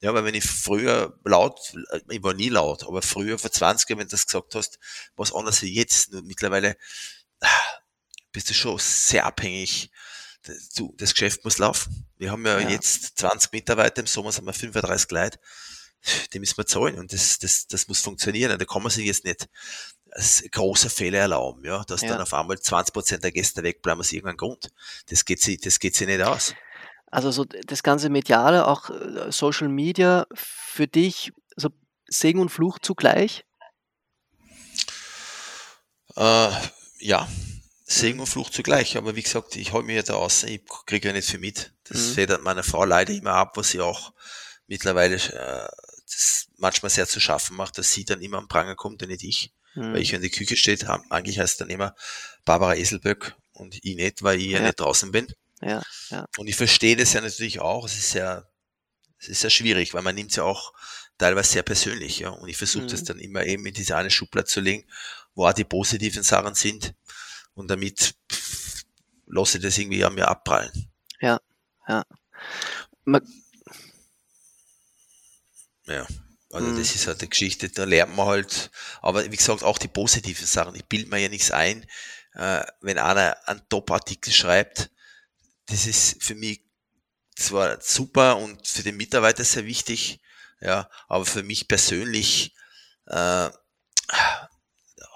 Ja, 0.00 0.14
weil 0.14 0.24
wenn 0.24 0.34
ich 0.34 0.44
früher 0.44 1.18
laut, 1.24 1.60
äh, 1.90 2.00
ich 2.08 2.22
war 2.22 2.32
nie 2.32 2.48
laut, 2.48 2.84
aber 2.84 3.02
früher 3.02 3.38
vor 3.38 3.52
20 3.52 3.88
Jahren, 3.88 4.00
wenn 4.00 4.06
du 4.06 4.12
das 4.12 4.26
gesagt 4.26 4.54
hast, 4.54 4.78
was 5.16 5.32
anders 5.32 5.60
wie 5.62 5.74
jetzt. 5.74 6.12
Nur 6.12 6.22
mittlerweile 6.22 6.76
ah, 7.40 7.48
bist 8.32 8.48
du 8.48 8.54
schon 8.54 8.78
sehr 8.78 9.26
abhängig. 9.26 9.90
Du, 10.74 10.94
das 10.96 11.12
Geschäft 11.12 11.44
muss 11.44 11.58
laufen. 11.58 12.06
Wir 12.16 12.30
haben 12.30 12.46
ja, 12.46 12.58
ja, 12.58 12.70
jetzt 12.70 13.18
20 13.18 13.52
Mitarbeiter, 13.52 14.00
im 14.00 14.06
Sommer 14.06 14.32
sind 14.32 14.46
wir 14.46 14.54
35 14.54 15.10
Leute. 15.10 15.38
Die 16.32 16.38
müssen 16.38 16.56
wir 16.56 16.66
zahlen 16.66 16.98
und 16.98 17.12
das, 17.12 17.38
das, 17.38 17.66
das 17.66 17.88
muss 17.88 18.00
funktionieren. 18.00 18.58
Da 18.58 18.64
kann 18.64 18.82
man 18.82 18.90
sich 18.90 19.06
jetzt 19.06 19.24
nicht 19.24 19.48
als 20.12 20.44
großer 20.50 20.90
Fehler 20.90 21.20
erlauben, 21.20 21.64
ja, 21.64 21.84
dass 21.84 22.02
ja. 22.02 22.08
dann 22.08 22.20
auf 22.20 22.34
einmal 22.34 22.58
20 22.58 22.92
Prozent 22.92 23.24
der 23.24 23.32
Gäste 23.32 23.62
wegbleiben 23.62 24.00
aus 24.00 24.12
irgendeinem 24.12 24.38
Grund. 24.38 24.70
Das 25.08 25.24
geht 25.24 25.40
sich, 25.40 25.60
das 25.60 25.78
geht 25.78 25.94
sich 25.94 26.06
nicht 26.06 26.22
aus. 26.22 26.54
Also 27.10 27.30
so 27.30 27.44
das 27.44 27.82
ganze 27.82 28.08
Mediale, 28.08 28.66
auch 28.66 28.90
äh, 28.90 29.30
Social 29.32 29.68
Media, 29.68 30.26
für 30.34 30.86
dich 30.86 31.32
so 31.56 31.70
Segen 32.06 32.40
und 32.40 32.50
Fluch 32.50 32.78
zugleich? 32.78 33.44
Äh, 36.16 36.50
ja, 36.98 37.28
Segen 37.84 38.20
und 38.20 38.26
Fluch 38.26 38.50
zugleich. 38.50 38.96
Aber 38.96 39.16
wie 39.16 39.22
gesagt, 39.22 39.56
ich 39.56 39.72
halte 39.72 39.86
mich 39.86 39.96
ja 39.96 40.02
da 40.02 40.14
aus, 40.14 40.44
ich 40.44 40.62
kriege 40.86 41.08
ja 41.08 41.14
nicht 41.14 41.28
viel 41.28 41.40
mit. 41.40 41.72
Das 41.84 41.98
mhm. 41.98 42.14
federt 42.14 42.42
meiner 42.42 42.62
Frau 42.62 42.84
leider 42.84 43.12
immer 43.12 43.32
ab, 43.32 43.56
was 43.56 43.70
sie 43.70 43.80
auch 43.80 44.12
mittlerweile 44.68 45.16
äh, 45.16 45.68
manchmal 46.56 46.90
sehr 46.90 47.06
zu 47.06 47.20
schaffen 47.20 47.56
macht, 47.56 47.78
dass 47.78 47.92
sie 47.92 48.04
dann 48.04 48.20
immer 48.20 48.38
am 48.38 48.48
Pranger 48.48 48.76
kommt 48.76 49.02
und 49.02 49.08
nicht 49.08 49.24
ich. 49.24 49.52
Mhm. 49.74 49.92
Weil 49.92 50.02
ich 50.02 50.12
in 50.12 50.20
der 50.20 50.30
Küche 50.30 50.56
steht, 50.56 50.86
eigentlich 51.10 51.38
heißt 51.38 51.60
dann 51.60 51.70
immer 51.70 51.94
Barbara 52.44 52.74
Eselböck 52.74 53.36
und 53.52 53.78
ich 53.82 53.96
nicht, 53.96 54.22
weil 54.22 54.38
ich 54.40 54.46
ja, 54.46 54.58
ja 54.58 54.66
nicht 54.66 54.80
draußen 54.80 55.12
bin. 55.12 55.32
Ja, 55.62 55.82
ja. 56.08 56.26
Und 56.38 56.48
ich 56.48 56.56
verstehe 56.56 56.96
das 56.96 57.12
ja 57.12 57.20
natürlich 57.20 57.60
auch. 57.60 57.84
Es 57.84 57.96
ist 57.98 58.14
ja, 58.14 58.44
es 59.18 59.28
ist 59.28 59.42
ja 59.42 59.50
schwierig, 59.50 59.94
weil 59.94 60.02
man 60.02 60.14
nimmt 60.14 60.30
es 60.30 60.36
ja 60.36 60.44
auch 60.44 60.72
teilweise 61.18 61.52
sehr 61.52 61.62
persönlich, 61.62 62.20
ja. 62.20 62.30
Und 62.30 62.48
ich 62.48 62.56
versuche 62.56 62.84
mhm. 62.84 62.88
das 62.88 63.04
dann 63.04 63.18
immer 63.18 63.44
eben 63.44 63.64
in 63.66 63.74
diese 63.74 63.96
eine 63.96 64.10
Schublade 64.10 64.46
zu 64.46 64.60
legen, 64.60 64.88
wo 65.34 65.46
auch 65.46 65.52
die 65.52 65.64
positiven 65.64 66.22
Sachen 66.22 66.54
sind. 66.54 66.94
Und 67.54 67.70
damit 67.70 68.14
lasse 69.26 69.58
ich 69.58 69.62
das 69.64 69.78
irgendwie 69.78 70.04
an 70.04 70.14
mir 70.14 70.28
abprallen. 70.28 70.90
Ja, 71.20 71.40
ja. 71.86 72.04
Man 73.04 73.22
ja. 75.90 76.06
Also 76.52 76.66
mhm. 76.66 76.78
das 76.78 76.94
ist 76.94 77.06
halt 77.06 77.20
eine 77.20 77.28
Geschichte, 77.28 77.68
da 77.68 77.84
lernt 77.84 78.16
man 78.16 78.26
halt, 78.26 78.70
aber 79.02 79.24
wie 79.24 79.36
gesagt, 79.36 79.62
auch 79.62 79.78
die 79.78 79.88
positiven 79.88 80.46
Sachen. 80.46 80.74
Ich 80.74 80.84
bilde 80.84 81.08
mir 81.08 81.18
ja 81.18 81.28
nichts 81.28 81.52
ein, 81.52 81.86
äh, 82.34 82.62
wenn 82.80 82.98
einer 82.98 83.36
einen 83.46 83.62
Top-Artikel 83.68 84.32
schreibt, 84.32 84.90
das 85.66 85.86
ist 85.86 86.22
für 86.22 86.34
mich 86.34 86.62
zwar 87.36 87.80
super 87.80 88.36
und 88.36 88.66
für 88.66 88.82
den 88.82 88.96
Mitarbeiter 88.96 89.44
sehr 89.44 89.64
wichtig, 89.64 90.20
ja, 90.60 90.90
aber 91.08 91.24
für 91.24 91.44
mich 91.44 91.68
persönlich 91.68 92.54
äh, 93.06 93.48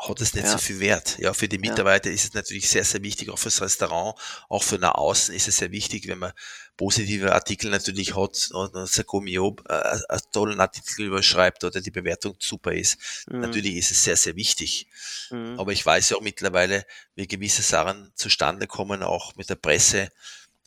hat 0.09 0.21
es 0.21 0.35
nicht 0.35 0.45
ja. 0.45 0.53
so 0.53 0.59
viel 0.59 0.81
Wert. 0.81 1.19
Ja, 1.19 1.33
für 1.35 1.49
die 1.49 1.59
Mitarbeiter 1.59 2.09
ja. 2.09 2.15
ist 2.15 2.25
es 2.25 2.35
natürlich 2.35 2.69
sehr, 2.69 2.85
sehr 2.85 3.03
wichtig, 3.03 3.31
auch 3.31 3.39
fürs 3.39 3.61
Restaurant, 3.61 4.19
auch 4.49 4.63
für 4.63 4.79
nach 4.79 4.95
außen 4.95 5.35
ist 5.35 5.49
es 5.49 5.57
sehr 5.57 5.71
wichtig, 5.71 6.09
wenn 6.09 6.19
man 6.19 6.33
positive 6.77 7.33
Artikel 7.33 7.71
natürlich 7.71 8.17
hat 8.17 8.51
und 8.53 8.89
Sagomio 8.89 9.57
äh, 9.69 9.75
einen 10.09 10.21
tollen 10.33 10.61
Artikel 10.61 11.07
überschreibt 11.07 11.63
oder 11.65 11.81
die 11.81 11.91
Bewertung 11.91 12.37
super 12.39 12.73
ist. 12.73 12.99
Mhm. 13.29 13.41
Natürlich 13.41 13.77
ist 13.77 13.91
es 13.93 14.05
sehr, 14.05 14.17
sehr 14.17 14.37
wichtig. 14.37 14.89
Mhm. 15.31 15.59
Aber 15.59 15.73
ich 15.73 15.85
weiß 15.85 16.11
ja 16.11 16.17
auch 16.17 16.23
mittlerweile, 16.23 16.85
wie 17.15 17.27
gewisse 17.27 17.63
Sachen 17.63 18.11
zustande 18.15 18.67
kommen, 18.67 19.03
auch 19.03 19.37
mit 19.37 19.51
der 19.51 19.57
Presse, 19.57 20.11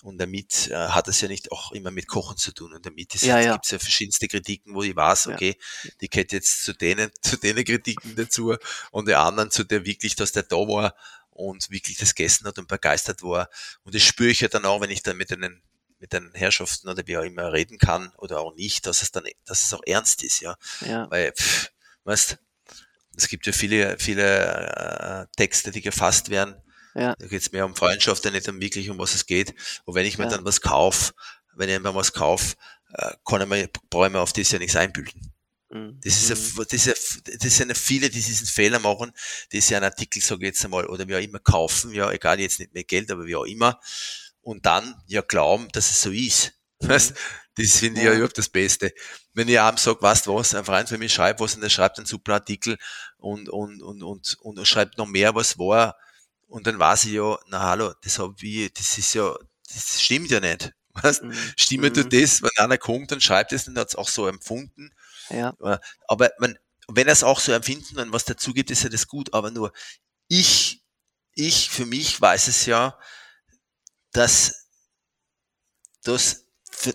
und 0.04 0.18
damit 0.20 0.68
äh, 0.68 0.76
hat 0.76 1.08
es 1.08 1.22
ja 1.22 1.28
nicht 1.28 1.52
auch 1.52 1.72
immer 1.72 1.92
mit 1.92 2.08
Kochen 2.08 2.38
zu 2.38 2.52
tun. 2.52 2.74
Und 2.74 2.86
damit 2.86 3.20
ja, 3.22 3.40
ja. 3.40 3.54
gibt 3.54 3.66
es 3.66 3.72
ja 3.72 3.80
verschiedenste 3.80 4.28
Kritiken, 4.28 4.76
wo 4.76 4.84
ich 4.84 4.96
weiß, 4.96 5.28
okay, 5.28 5.58
ja. 5.84 5.92
die 6.02 6.10
geht 6.10 6.32
jetzt 6.32 6.64
zu 6.64 6.74
denen, 6.74 7.12
zu 7.22 7.38
denen 7.38 7.64
Kritiken 7.66 8.16
dazu 8.16 8.56
und 8.92 9.08
die 9.08 9.16
anderen 9.16 9.52
zu 9.52 9.64
der 9.64 9.86
wirklich, 9.86 10.16
dass 10.16 10.32
der 10.32 10.44
da 10.44 10.56
war 10.56 10.96
und 11.32 11.70
wirklich 11.70 11.98
das 11.98 12.16
gegessen 12.16 12.48
hat 12.48 12.60
und 12.60 12.68
begeistert 12.68 13.24
war. 13.24 13.50
Und 13.84 13.96
das 13.96 14.04
spüre 14.04 14.30
ich 14.30 14.42
ja 14.42 14.48
dann 14.48 14.66
auch, 14.66 14.82
wenn 14.82 14.92
ich 14.92 15.04
dann 15.04 15.18
mit 15.18 15.30
den 15.32 15.62
mit 16.00 16.14
den 16.14 16.32
Herrschaften 16.36 16.90
oder 16.90 17.08
wie 17.08 17.18
auch 17.18 17.24
immer 17.24 17.52
reden 17.54 17.80
kann 17.80 18.14
oder 18.18 18.40
auch 18.40 18.54
nicht, 18.54 18.86
dass 18.86 19.02
es 19.02 19.12
dann, 19.12 19.24
dass 19.46 19.64
es 19.64 19.74
auch 19.74 19.82
ernst 19.84 20.22
ist, 20.22 20.42
ja. 20.42 20.56
ja. 20.82 21.10
Weil, 21.10 21.32
pff, 21.32 21.72
weißt, 22.04 22.38
es 23.16 23.28
gibt 23.28 23.48
ja 23.48 23.52
viele, 23.52 23.98
viele 23.98 25.26
äh, 25.26 25.26
Texte, 25.36 25.72
die 25.72 25.82
gefasst 25.82 26.30
werden 26.30 26.62
ja. 26.98 27.16
Da 27.16 27.28
geht 27.28 27.42
es 27.42 27.52
mehr 27.52 27.66
um 27.66 27.76
Freundschaft, 27.76 28.26
nicht 28.26 28.50
um 28.50 28.60
wirklich 28.60 28.90
um 28.90 28.98
was 28.98 29.14
es 29.14 29.26
geht. 29.26 29.54
Und 29.86 29.96
wenn 29.96 30.06
ich 30.06 30.18
mir 30.18 30.26
ja. 30.26 30.32
dann 30.32 30.46
was 30.46 30.62
kaufe, 30.62 31.14
wenn 31.56 31.70
ich 31.70 31.80
mir 31.80 31.94
was 31.94 32.14
kaufe, 32.14 32.56
äh, 32.94 33.14
kann 33.26 33.42
ich 33.42 33.48
mir, 33.48 33.70
brauche 33.90 34.08
ich 34.08 34.12
mir 34.12 34.20
auf 34.20 34.34
das 34.34 34.52
ja 34.52 34.60
nichts 34.60 34.76
einbilden. 34.76 35.34
Mhm. 35.70 36.00
Das 36.04 36.14
ist, 36.14 36.30
ja, 36.30 36.64
das, 36.64 36.74
ist 36.74 36.86
ja, 36.86 36.94
das 37.38 37.58
sind 37.58 37.70
ja 37.70 37.76
viele, 37.76 38.10
die 38.10 38.22
diesen 38.22 38.48
Fehler 38.48 38.80
machen, 38.80 39.12
die 39.52 39.62
sich 39.62 39.76
einen 39.76 39.86
Artikel, 39.86 40.22
sage 40.22 40.46
ich 40.46 40.54
jetzt 40.54 40.64
einmal, 40.66 40.86
oder 40.86 41.08
wie 41.08 41.16
auch 41.16 41.22
immer 41.22 41.40
kaufen, 41.40 41.94
ja, 41.94 42.12
egal 42.12 42.40
jetzt 42.40 42.60
nicht 42.60 42.74
mehr 42.74 42.84
Geld, 42.84 43.12
aber 43.12 43.26
wie 43.26 43.36
auch 43.36 43.46
immer, 43.46 43.80
und 44.42 44.66
dann 44.66 44.96
ja 45.08 45.22
glauben, 45.22 45.68
dass 45.74 45.90
es 45.90 46.02
so 46.02 46.12
ist. 46.12 46.54
Mhm. 46.80 46.90
Weißt? 46.90 47.14
Das 47.56 47.78
finde 47.78 48.00
ich 48.00 48.06
ja 48.06 48.14
überhaupt 48.14 48.38
das 48.38 48.50
Beste. 48.50 48.94
Wenn 49.34 49.50
ich 49.50 49.60
abends 49.60 49.84
sage, 49.84 50.02
weißt 50.02 50.28
was, 50.28 50.54
ein 50.54 50.64
Freund 50.64 50.90
von 50.90 51.00
mir 51.00 51.10
schreibt 51.10 51.40
was 51.40 51.56
und 51.56 51.64
er 51.64 51.72
schreibt 51.72 51.98
einen 51.98 52.06
super 52.06 52.36
Artikel 52.36 52.78
und, 53.18 53.50
und, 53.50 53.82
und, 53.82 54.04
und, 54.04 54.38
und 54.42 54.68
schreibt 54.68 54.98
noch 55.00 55.08
mehr, 55.08 55.34
was 55.34 55.58
war, 55.58 55.96
und 56.48 56.68
dann 56.68 56.80
weiß 56.80 57.06
ich 57.06 57.14
ja, 57.14 57.38
na 57.48 57.62
hallo, 57.62 57.94
das 58.02 58.20
hab 58.20 58.42
ich, 58.42 58.74
das 58.74 58.98
ist 58.98 59.14
ja, 59.14 59.36
das 59.74 60.02
stimmt 60.02 60.32
ja 60.32 60.40
nicht. 60.40 60.74
Weißt? 60.94 61.24
Mhm. 61.24 61.34
Stimmt 61.58 61.96
mhm. 61.96 62.10
das, 62.10 62.42
wenn 62.42 62.50
einer 62.58 62.78
kommt 62.78 63.12
und 63.12 63.22
schreibt 63.22 63.52
es, 63.54 63.66
dann 63.66 63.78
hat 63.78 63.90
es 63.90 63.96
auch 63.96 64.10
so 64.10 64.28
empfunden. 64.28 64.92
Ja. 65.30 65.56
Aber 66.08 66.32
man, 66.40 66.58
wenn 66.88 67.08
er 67.08 67.14
es 67.14 67.24
auch 67.24 67.40
so 67.40 67.52
empfinden 67.52 68.00
und 68.00 68.14
was 68.14 68.26
dazu 68.26 68.54
gibt, 68.54 68.72
ist 68.72 68.84
ja 68.84 68.90
das 68.90 69.08
gut. 69.08 69.34
Aber 69.34 69.52
nur 69.52 69.74
ich, 70.28 70.84
ich 71.34 71.70
für 71.70 71.86
mich 71.86 72.20
weiß 72.20 72.48
es 72.48 72.66
ja, 72.66 72.98
dass 74.12 74.68
das 76.04 76.47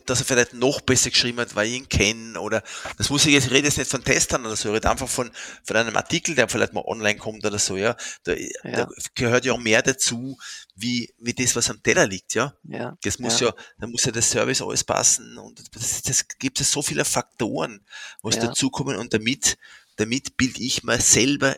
dass 0.07 0.21
er 0.21 0.25
vielleicht 0.25 0.55
noch 0.55 0.81
besser 0.81 1.11
geschrieben 1.11 1.41
hat, 1.41 1.55
weil 1.55 1.69
ich 1.69 1.75
ihn 1.75 1.89
kenne 1.89 2.41
oder 2.41 2.63
das 2.99 3.11
muss 3.11 3.27
ich 3.27 3.33
jetzt, 3.33 3.47
ich 3.47 3.53
rede 3.53 3.67
jetzt 3.67 3.79
nicht 3.79 3.91
von 3.91 4.05
Testern 4.05 4.47
oder 4.47 4.55
so, 4.55 4.69
ich 4.69 4.75
rede 4.77 4.91
einfach 4.91 5.09
von, 5.09 5.31
von 5.65 5.77
einem 5.77 5.97
Artikel, 5.97 6.35
der 6.35 6.49
vielleicht 6.49 6.73
mal 6.73 6.85
online 6.85 7.19
kommt 7.19 7.45
oder 7.45 7.59
so, 7.59 7.77
ja. 7.77 7.97
Da, 8.25 8.35
ja. 8.35 8.51
da 8.63 8.89
gehört 9.15 9.45
ja 9.45 9.53
auch 9.53 9.59
mehr 9.59 9.83
dazu, 9.83 10.39
wie, 10.75 11.13
wie 11.19 11.35
das, 11.35 11.57
was 11.57 11.71
am 11.71 11.83
Teller 11.83 12.07
liegt, 12.07 12.35
ja. 12.35 12.55
ja. 12.65 12.97
Das 13.03 13.19
muss 13.19 13.41
ja. 13.41 13.49
ja, 13.49 13.55
da 13.79 13.87
muss 13.87 14.05
ja 14.05 14.13
der 14.13 14.23
Service 14.23 14.63
alles 14.63 14.85
passen 14.85 15.37
und 15.39 15.63
das, 15.75 16.03
das 16.03 16.27
gibt 16.39 16.61
es 16.61 16.71
so 16.71 16.83
viele 16.83 17.05
Faktoren, 17.05 17.85
was 18.23 18.39
dazukommen 18.39 18.97
und 18.97 19.13
damit, 19.13 19.57
damit 19.97 20.37
bilde 20.37 20.63
ich 20.63 20.85
mir 20.85 21.01
selber 21.01 21.57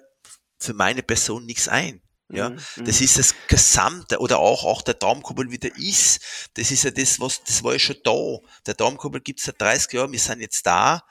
für 0.59 0.73
meine 0.73 1.03
Person 1.03 1.45
nichts 1.45 1.69
ein. 1.69 2.01
Ja, 2.31 2.51
mhm, 2.51 2.57
das 2.85 3.01
mhm. 3.01 3.05
ist 3.05 3.19
das 3.19 3.35
Gesamte 3.49 4.19
oder 4.19 4.39
auch, 4.39 4.65
auch 4.65 4.83
der 4.83 4.95
Daumenkuppel 4.95 5.51
wie 5.51 5.59
der 5.59 5.77
ist. 5.77 6.49
Das 6.55 6.71
ist 6.71 6.85
ja 6.85 6.91
das, 6.91 7.21
was, 7.21 7.43
das 7.45 7.63
war 7.63 7.75
ja 7.75 7.79
schon 7.79 7.97
da. 8.03 8.39
Der 8.67 8.75
Daumenkuppel 8.75 9.21
gibt 9.21 9.41
es 9.41 9.47
seit 9.47 9.61
30 9.61 9.93
Jahren, 9.93 10.13
wir 10.13 10.19
sind 10.19 10.41
jetzt 10.41 10.67
da, 10.67 11.03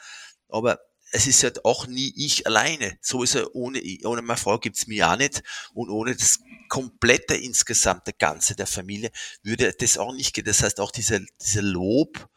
aber 0.50 0.80
es 1.12 1.28
ist 1.28 1.44
ja 1.44 1.52
auch 1.64 1.86
nie 1.86 2.12
ich 2.16 2.48
alleine. 2.48 2.98
So 3.00 3.22
ist 3.22 3.36
er 3.36 3.56
ohne, 3.56 3.80
ohne 4.04 4.24
meine 4.24 4.38
Frau 4.38 4.58
gibt's 4.58 4.88
mich 4.88 5.04
auch 5.04 5.16
nicht 5.16 5.44
und 5.76 5.90
ohne 5.90 6.16
das 6.16 6.40
komplette 6.70 7.36
insgesamte 7.36 8.14
Ganze 8.14 8.56
der 8.56 8.66
Familie 8.66 9.12
würde 9.44 9.72
das 9.74 10.00
auch 10.00 10.14
nicht 10.14 10.34
gehen. 10.34 10.46
Das 10.46 10.64
heißt 10.64 10.80
auch 10.80 10.90
dieser, 10.90 11.20
dieser 11.40 11.62
Lob 11.62 12.28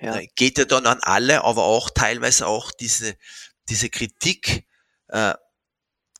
ja. 0.00 0.16
Äh, 0.16 0.28
geht 0.34 0.56
ja 0.56 0.64
dann 0.64 0.86
an 0.86 1.00
alle, 1.02 1.44
aber 1.44 1.64
auch 1.64 1.90
teilweise 1.90 2.46
auch 2.46 2.70
diese, 2.70 3.16
diese 3.68 3.90
Kritik, 3.90 4.66
äh, 5.08 5.34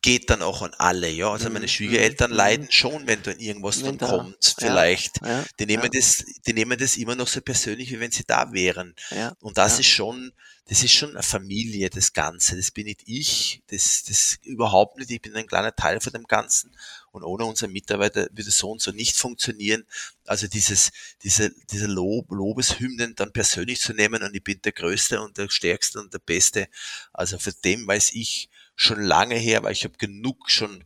geht 0.03 0.29
dann 0.29 0.41
auch 0.43 0.61
an 0.61 0.75
alle, 0.77 1.09
ja. 1.09 1.31
Also 1.31 1.49
meine 1.49 1.65
mhm, 1.65 1.69
Schwiegereltern 1.69 2.29
mhm. 2.29 2.37
leiden 2.37 2.67
schon, 2.69 3.07
wenn 3.07 3.23
dann 3.23 3.39
irgendwas 3.39 3.81
dann 3.81 3.97
da, 3.97 4.05
kommt, 4.05 4.55
vielleicht. 4.59 5.21
Ja, 5.21 5.39
ja, 5.39 5.45
die 5.59 5.65
nehmen 5.65 5.89
ja. 5.91 5.99
das, 5.99 6.23
die 6.45 6.53
nehmen 6.53 6.77
das 6.77 6.97
immer 6.97 7.15
noch 7.15 7.27
so 7.27 7.41
persönlich, 7.41 7.89
wie 7.89 7.99
wenn 7.99 8.11
sie 8.11 8.25
da 8.27 8.51
wären. 8.51 8.93
Und 9.39 9.57
das 9.57 9.79
ist 9.79 9.87
schon, 9.87 10.33
das 10.65 10.83
ist 10.83 10.91
schon 10.91 11.11
eine 11.11 11.23
Familie, 11.23 11.89
das 11.89 12.11
Ganze. 12.11 12.57
Das 12.57 12.71
bin 12.71 12.85
nicht 12.85 13.03
ich, 13.05 13.63
das, 13.67 14.03
das 14.05 14.39
überhaupt 14.43 14.97
nicht. 14.97 15.09
Ich 15.09 15.21
bin 15.21 15.35
ein 15.35 15.47
kleiner 15.47 15.73
Teil 15.73 16.01
von 16.01 16.11
dem 16.11 16.25
Ganzen. 16.25 16.75
Und 17.11 17.23
ohne 17.23 17.45
unseren 17.45 17.71
Mitarbeiter 17.71 18.27
würde 18.31 18.49
es 18.49 18.57
so 18.57 18.71
und 18.71 18.81
so 18.81 18.91
nicht 18.91 19.15
funktionieren. 19.15 19.85
Also 20.25 20.47
dieses, 20.47 20.91
diese, 21.23 21.53
diese 21.71 21.87
Lob, 21.87 22.29
Lobeshymnen 22.29 23.15
dann 23.15 23.31
persönlich 23.31 23.79
zu 23.79 23.93
nehmen 23.93 24.21
und 24.21 24.35
ich 24.35 24.43
bin 24.43 24.61
der 24.61 24.73
Größte 24.73 25.21
und 25.21 25.37
der 25.37 25.49
Stärkste 25.49 25.99
und 25.99 26.13
der 26.13 26.19
Beste. 26.19 26.67
Also 27.13 27.39
für 27.39 27.53
dem 27.53 27.87
weiß 27.87 28.11
ich, 28.13 28.49
schon 28.75 29.01
lange 29.01 29.35
her, 29.35 29.63
weil 29.63 29.73
ich 29.73 29.83
habe 29.83 29.97
genug 29.97 30.49
schon 30.49 30.85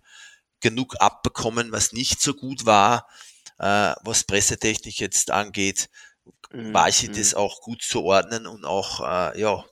genug 0.59 0.95
abbekommen, 0.99 1.71
was 1.71 1.93
nicht 1.93 2.21
so 2.21 2.33
gut 2.33 2.65
war, 2.65 3.07
äh, 3.59 3.93
was 4.03 4.23
Pressetechnik 4.23 4.99
jetzt 4.99 5.31
angeht, 5.31 5.89
mhm. 6.51 6.73
weiß 6.73 7.03
ich 7.03 7.11
das 7.11 7.33
mhm. 7.33 7.39
auch 7.39 7.61
gut 7.61 7.81
zu 7.81 8.03
ordnen 8.03 8.47
und 8.47 8.65
auch 8.65 9.01
äh, 9.01 9.39
ja 9.39 9.63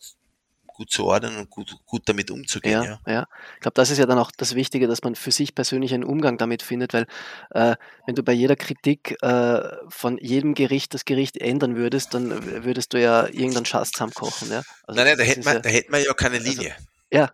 gut 0.75 0.91
zu 0.91 1.05
ordnen 1.05 1.37
und 1.37 1.49
gut, 1.49 1.73
gut 1.85 2.03
damit 2.05 2.29
umzugehen. 2.29 2.83
Ja, 2.83 2.99
ja. 3.05 3.13
ja. 3.13 3.27
Ich 3.55 3.61
glaube, 3.61 3.75
das 3.75 3.89
ist 3.89 3.97
ja 3.97 4.05
dann 4.05 4.19
auch 4.19 4.31
das 4.35 4.55
Wichtige, 4.55 4.87
dass 4.87 5.01
man 5.03 5.15
für 5.15 5.31
sich 5.31 5.55
persönlich 5.55 5.93
einen 5.93 6.03
Umgang 6.03 6.37
damit 6.37 6.61
findet, 6.61 6.93
weil 6.93 7.07
äh, 7.51 7.75
wenn 8.05 8.15
du 8.15 8.23
bei 8.23 8.33
jeder 8.33 8.55
Kritik 8.55 9.15
äh, 9.23 9.61
von 9.87 10.17
jedem 10.17 10.53
Gericht 10.53 10.93
das 10.93 11.05
Gericht 11.05 11.37
ändern 11.37 11.75
würdest, 11.77 12.13
dann 12.13 12.65
würdest 12.65 12.93
du 12.93 13.01
ja 13.01 13.25
irgendeinen 13.25 13.65
Schatz 13.65 13.91
zusammenkochen. 13.91 14.51
Ja? 14.51 14.63
Also 14.83 15.01
nein, 15.01 15.07
nein, 15.07 15.17
da 15.17 15.23
hätte 15.23 15.43
man, 15.43 15.53
ja, 15.55 15.59
da 15.61 15.69
hätte 15.69 15.91
man 15.91 16.03
ja 16.03 16.13
keine 16.13 16.37
also, 16.37 16.49
Linie. 16.49 16.73
Also, 16.73 16.85
ja, 17.11 17.29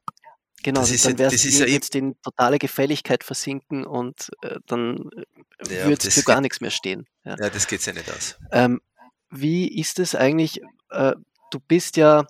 Genau, 0.64 0.82
das 0.82 0.92
ist, 0.92 1.06
dann 1.06 1.18
wärst 1.18 1.44
du 1.44 1.50
ja 1.50 1.66
jetzt 1.66 1.96
in 1.96 2.16
totale 2.22 2.60
Gefälligkeit 2.60 3.24
versinken 3.24 3.86
und 3.86 4.30
äh, 4.42 4.60
dann 4.68 5.10
äh, 5.68 5.76
ja, 5.76 5.88
würde 5.88 6.12
für 6.12 6.22
gar 6.24 6.42
nichts 6.42 6.62
mehr 6.62 6.72
stehen. 6.72 7.08
Ja, 7.24 7.36
ja 7.40 7.50
das 7.50 7.68
geht 7.68 7.86
ja 7.86 7.94
nicht 7.94 8.10
aus. 8.12 8.38
Ähm, 8.52 8.82
wie 9.30 9.68
ist 9.68 10.00
es 10.00 10.14
eigentlich? 10.14 10.62
Äh, 10.90 11.14
du 11.52 11.60
bist 11.60 11.98
ja 11.98 12.26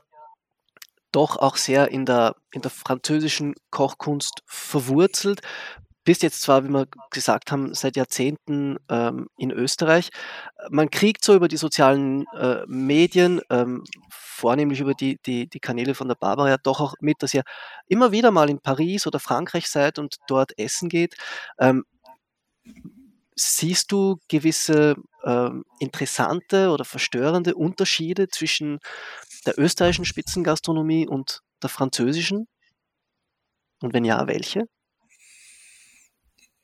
doch 1.11 1.37
auch 1.37 1.57
sehr 1.57 1.89
in 1.89 2.05
der, 2.05 2.35
in 2.51 2.61
der 2.61 2.71
französischen 2.71 3.55
Kochkunst 3.69 4.43
verwurzelt. 4.45 5.41
Bist 6.03 6.23
jetzt 6.23 6.41
zwar, 6.41 6.63
wie 6.63 6.69
wir 6.69 6.87
gesagt 7.11 7.51
haben, 7.51 7.75
seit 7.75 7.95
Jahrzehnten 7.95 8.77
ähm, 8.89 9.27
in 9.37 9.51
Österreich. 9.51 10.09
Man 10.69 10.89
kriegt 10.89 11.23
so 11.23 11.35
über 11.35 11.47
die 11.47 11.57
sozialen 11.57 12.25
äh, 12.35 12.63
Medien, 12.67 13.41
ähm, 13.51 13.83
vornehmlich 14.09 14.79
über 14.79 14.95
die, 14.95 15.19
die, 15.25 15.47
die 15.47 15.59
Kanäle 15.59 15.93
von 15.93 16.07
der 16.07 16.15
Barbara, 16.15 16.49
ja 16.49 16.57
doch 16.57 16.81
auch 16.81 16.95
mit, 17.01 17.21
dass 17.21 17.33
ihr 17.35 17.43
immer 17.87 18.11
wieder 18.11 18.31
mal 18.31 18.49
in 18.49 18.59
Paris 18.59 19.05
oder 19.05 19.19
Frankreich 19.19 19.67
seid 19.67 19.99
und 19.99 20.17
dort 20.27 20.57
essen 20.57 20.89
geht. 20.89 21.15
Ähm, 21.59 21.83
siehst 23.35 23.91
du 23.91 24.17
gewisse 24.27 24.95
ähm, 25.23 25.63
interessante 25.79 26.69
oder 26.69 26.85
verstörende 26.85 27.55
Unterschiede 27.55 28.27
zwischen 28.27 28.79
der 29.45 29.59
österreichischen 29.59 30.05
Spitzengastronomie 30.05 31.07
und 31.07 31.41
der 31.61 31.69
französischen? 31.69 32.47
Und 33.81 33.93
wenn 33.93 34.05
ja, 34.05 34.27
welche? 34.27 34.65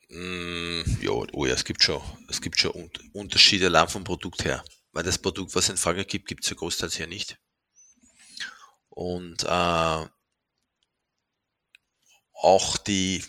Mm, 0.08 0.82
ja, 1.00 1.10
oh 1.10 1.46
ja, 1.46 1.54
es 1.54 1.64
gibt 1.64 1.82
schon, 1.82 2.00
es 2.28 2.40
gibt 2.40 2.58
schon 2.58 2.90
Unterschiede 3.12 3.66
allein 3.66 3.88
vom 3.88 4.04
Produkt 4.04 4.44
her. 4.44 4.64
Weil 4.92 5.04
das 5.04 5.18
Produkt, 5.18 5.54
was 5.54 5.64
es 5.64 5.70
in 5.70 5.76
Frage 5.76 6.04
gibt, 6.04 6.28
gibt 6.28 6.44
es 6.44 6.50
ja 6.50 6.56
großteils 6.56 6.96
hier 6.96 7.06
nicht. 7.06 7.38
Und 8.88 9.44
äh, 9.44 10.06
auch 12.32 12.76
die 12.78 13.22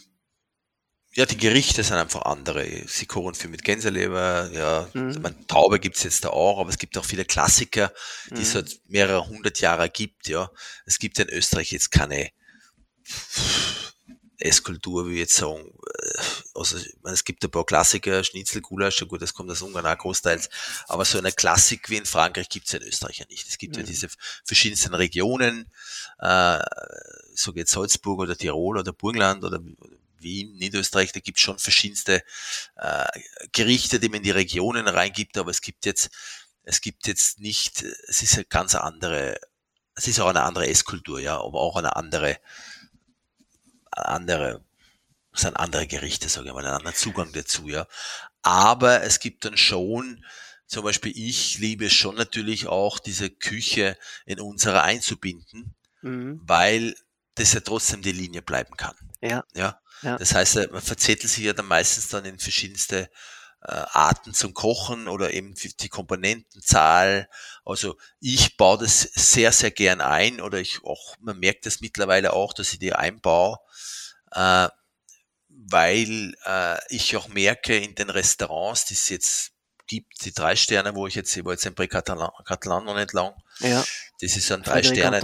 ja, 1.15 1.25
die 1.25 1.37
Gerichte 1.37 1.83
sind 1.83 1.97
einfach 1.97 2.21
andere. 2.21 2.65
Sie 2.87 3.05
kochen 3.05 3.33
viel 3.33 3.49
mit 3.49 3.63
Gänseleber, 3.63 4.49
ja, 4.53 4.87
mhm. 4.93 5.19
meine, 5.21 5.47
Taube 5.47 5.79
gibt's 5.79 6.03
jetzt 6.03 6.23
da 6.23 6.29
auch, 6.29 6.59
aber 6.59 6.69
es 6.69 6.77
gibt 6.77 6.97
auch 6.97 7.05
viele 7.05 7.25
Klassiker, 7.25 7.91
die 8.29 8.35
mhm. 8.35 8.41
es 8.41 8.51
seit 8.51 8.79
mehrere 8.85 9.27
hundert 9.27 9.59
Jahre 9.59 9.89
gibt, 9.89 10.27
ja. 10.27 10.49
Es 10.85 10.99
gibt 10.99 11.17
in 11.19 11.27
Österreich 11.29 11.71
jetzt 11.71 11.91
keine 11.91 12.29
Esskultur, 14.37 15.09
wie 15.09 15.13
ich 15.13 15.19
jetzt 15.19 15.35
sagen. 15.35 15.69
Also, 16.53 16.77
meine, 17.01 17.13
es 17.13 17.23
gibt 17.23 17.43
ein 17.43 17.51
paar 17.51 17.65
Klassiker, 17.65 18.23
Schnitzel, 18.23 18.61
Gulasch, 18.61 19.05
gut, 19.07 19.21
das 19.21 19.33
kommt 19.33 19.51
aus 19.51 19.61
Ungarn 19.61 19.85
auch 19.85 19.97
großteils, 19.97 20.49
aber 20.87 21.05
so 21.05 21.17
eine 21.17 21.31
Klassik 21.31 21.89
wie 21.89 21.97
in 21.97 22.05
Frankreich 22.05 22.49
gibt's 22.49 22.73
in 22.73 22.81
Österreich 22.81 23.19
ja 23.19 23.25
nicht. 23.29 23.47
Es 23.47 23.57
gibt 23.57 23.75
mhm. 23.75 23.81
ja 23.81 23.87
diese 23.87 24.07
verschiedensten 24.43 24.93
Regionen, 24.93 25.71
äh, 26.19 26.59
so 27.35 27.53
geht 27.53 27.69
Salzburg 27.69 28.19
oder 28.19 28.35
Tirol 28.35 28.77
oder 28.77 28.93
Burgenland 28.93 29.43
oder 29.43 29.59
Wien, 30.17 30.55
Niederösterreich, 30.57 31.11
da 31.11 31.19
gibt 31.19 31.37
es 31.37 31.43
schon 31.43 31.59
verschiedenste 31.59 32.23
äh, 32.75 33.07
Gerichte, 33.51 33.99
die 33.99 34.09
man 34.09 34.17
in 34.17 34.23
die 34.23 34.31
Regionen 34.31 34.87
reingibt, 34.87 35.37
aber 35.37 35.51
es 35.51 35.61
gibt 35.61 35.85
jetzt, 35.85 36.09
es 36.63 36.81
gibt 36.81 37.07
jetzt 37.07 37.39
nicht, 37.39 37.83
es 37.83 38.21
ist 38.21 38.35
eine 38.35 38.45
ganz 38.45 38.75
andere, 38.75 39.39
es 39.95 40.07
ist 40.07 40.19
auch 40.19 40.29
eine 40.29 40.43
andere 40.43 40.67
Esskultur, 40.67 41.19
ja, 41.19 41.37
aber 41.37 41.59
auch 41.59 41.77
eine 41.77 41.95
andere, 41.95 42.37
eine 43.91 44.07
andere, 44.07 44.65
es 45.33 45.41
sind 45.41 45.55
andere 45.55 45.87
Gerichte, 45.87 46.29
sage 46.29 46.47
ich 46.47 46.53
mal, 46.53 46.65
ein 46.65 46.73
anderer 46.73 46.93
Zugang 46.93 47.31
dazu, 47.33 47.67
ja. 47.67 47.87
Aber 48.41 49.03
es 49.03 49.19
gibt 49.19 49.45
dann 49.45 49.57
schon, 49.57 50.23
zum 50.65 50.83
Beispiel 50.83 51.13
ich 51.15 51.57
liebe 51.59 51.85
es 51.85 51.93
schon 51.93 52.15
natürlich 52.15 52.67
auch, 52.67 52.99
diese 52.99 53.29
Küche 53.29 53.97
in 54.25 54.39
unserer 54.39 54.83
einzubinden, 54.83 55.75
mhm. 56.01 56.41
weil 56.43 56.95
das 57.35 57.53
ja 57.53 57.59
trotzdem 57.59 58.01
die 58.01 58.11
Linie 58.11 58.41
bleiben 58.41 58.75
kann. 58.75 58.95
Ja. 59.21 59.43
Ja. 59.53 59.79
Ja. 60.01 60.17
Das 60.17 60.33
heißt, 60.33 60.55
äh, 60.57 60.67
man 60.71 60.81
verzettelt 60.81 61.31
sich 61.31 61.43
ja 61.43 61.53
dann 61.53 61.67
meistens 61.67 62.07
dann 62.07 62.25
in 62.25 62.39
verschiedenste 62.39 63.09
äh, 63.61 63.71
Arten 63.91 64.33
zum 64.33 64.53
Kochen 64.53 65.07
oder 65.07 65.33
eben 65.33 65.53
die 65.53 65.89
Komponentenzahl. 65.89 67.29
Also 67.65 67.97
ich 68.19 68.55
baue 68.55 68.79
das 68.79 69.01
sehr, 69.01 69.51
sehr 69.51 69.71
gern 69.71 70.01
ein 70.01 70.39
oder 70.39 70.59
ich 70.59 70.83
auch, 70.83 71.17
man 71.19 71.39
merkt 71.39 71.65
das 71.65 71.81
mittlerweile 71.81 72.33
auch, 72.33 72.53
dass 72.53 72.71
ich 72.71 72.79
die 72.79 72.93
einbaue, 72.93 73.57
äh, 74.31 74.69
weil 75.71 76.33
äh, 76.45 76.77
ich 76.89 77.15
auch 77.15 77.27
merke 77.27 77.77
in 77.77 77.95
den 77.95 78.09
Restaurants, 78.09 78.85
die 78.85 78.93
es 78.93 79.09
jetzt 79.09 79.51
gibt, 79.89 80.23
die 80.23 80.31
drei 80.31 80.55
Sterne, 80.55 80.95
wo 80.95 81.07
ich 81.07 81.15
jetzt, 81.15 81.35
ich 81.35 81.43
war 81.43 81.53
jetzt 81.53 81.65
in 81.65 81.73
Pré-Catalan 81.73 82.29
Catalan 82.45 82.85
noch 82.85 82.95
nicht 82.95 83.11
lang. 83.11 83.33
Ja. 83.59 83.83
Das 84.21 84.37
ist 84.37 84.51
ein 84.51 84.61
drei 84.61 84.83
Sterne. 84.83 85.19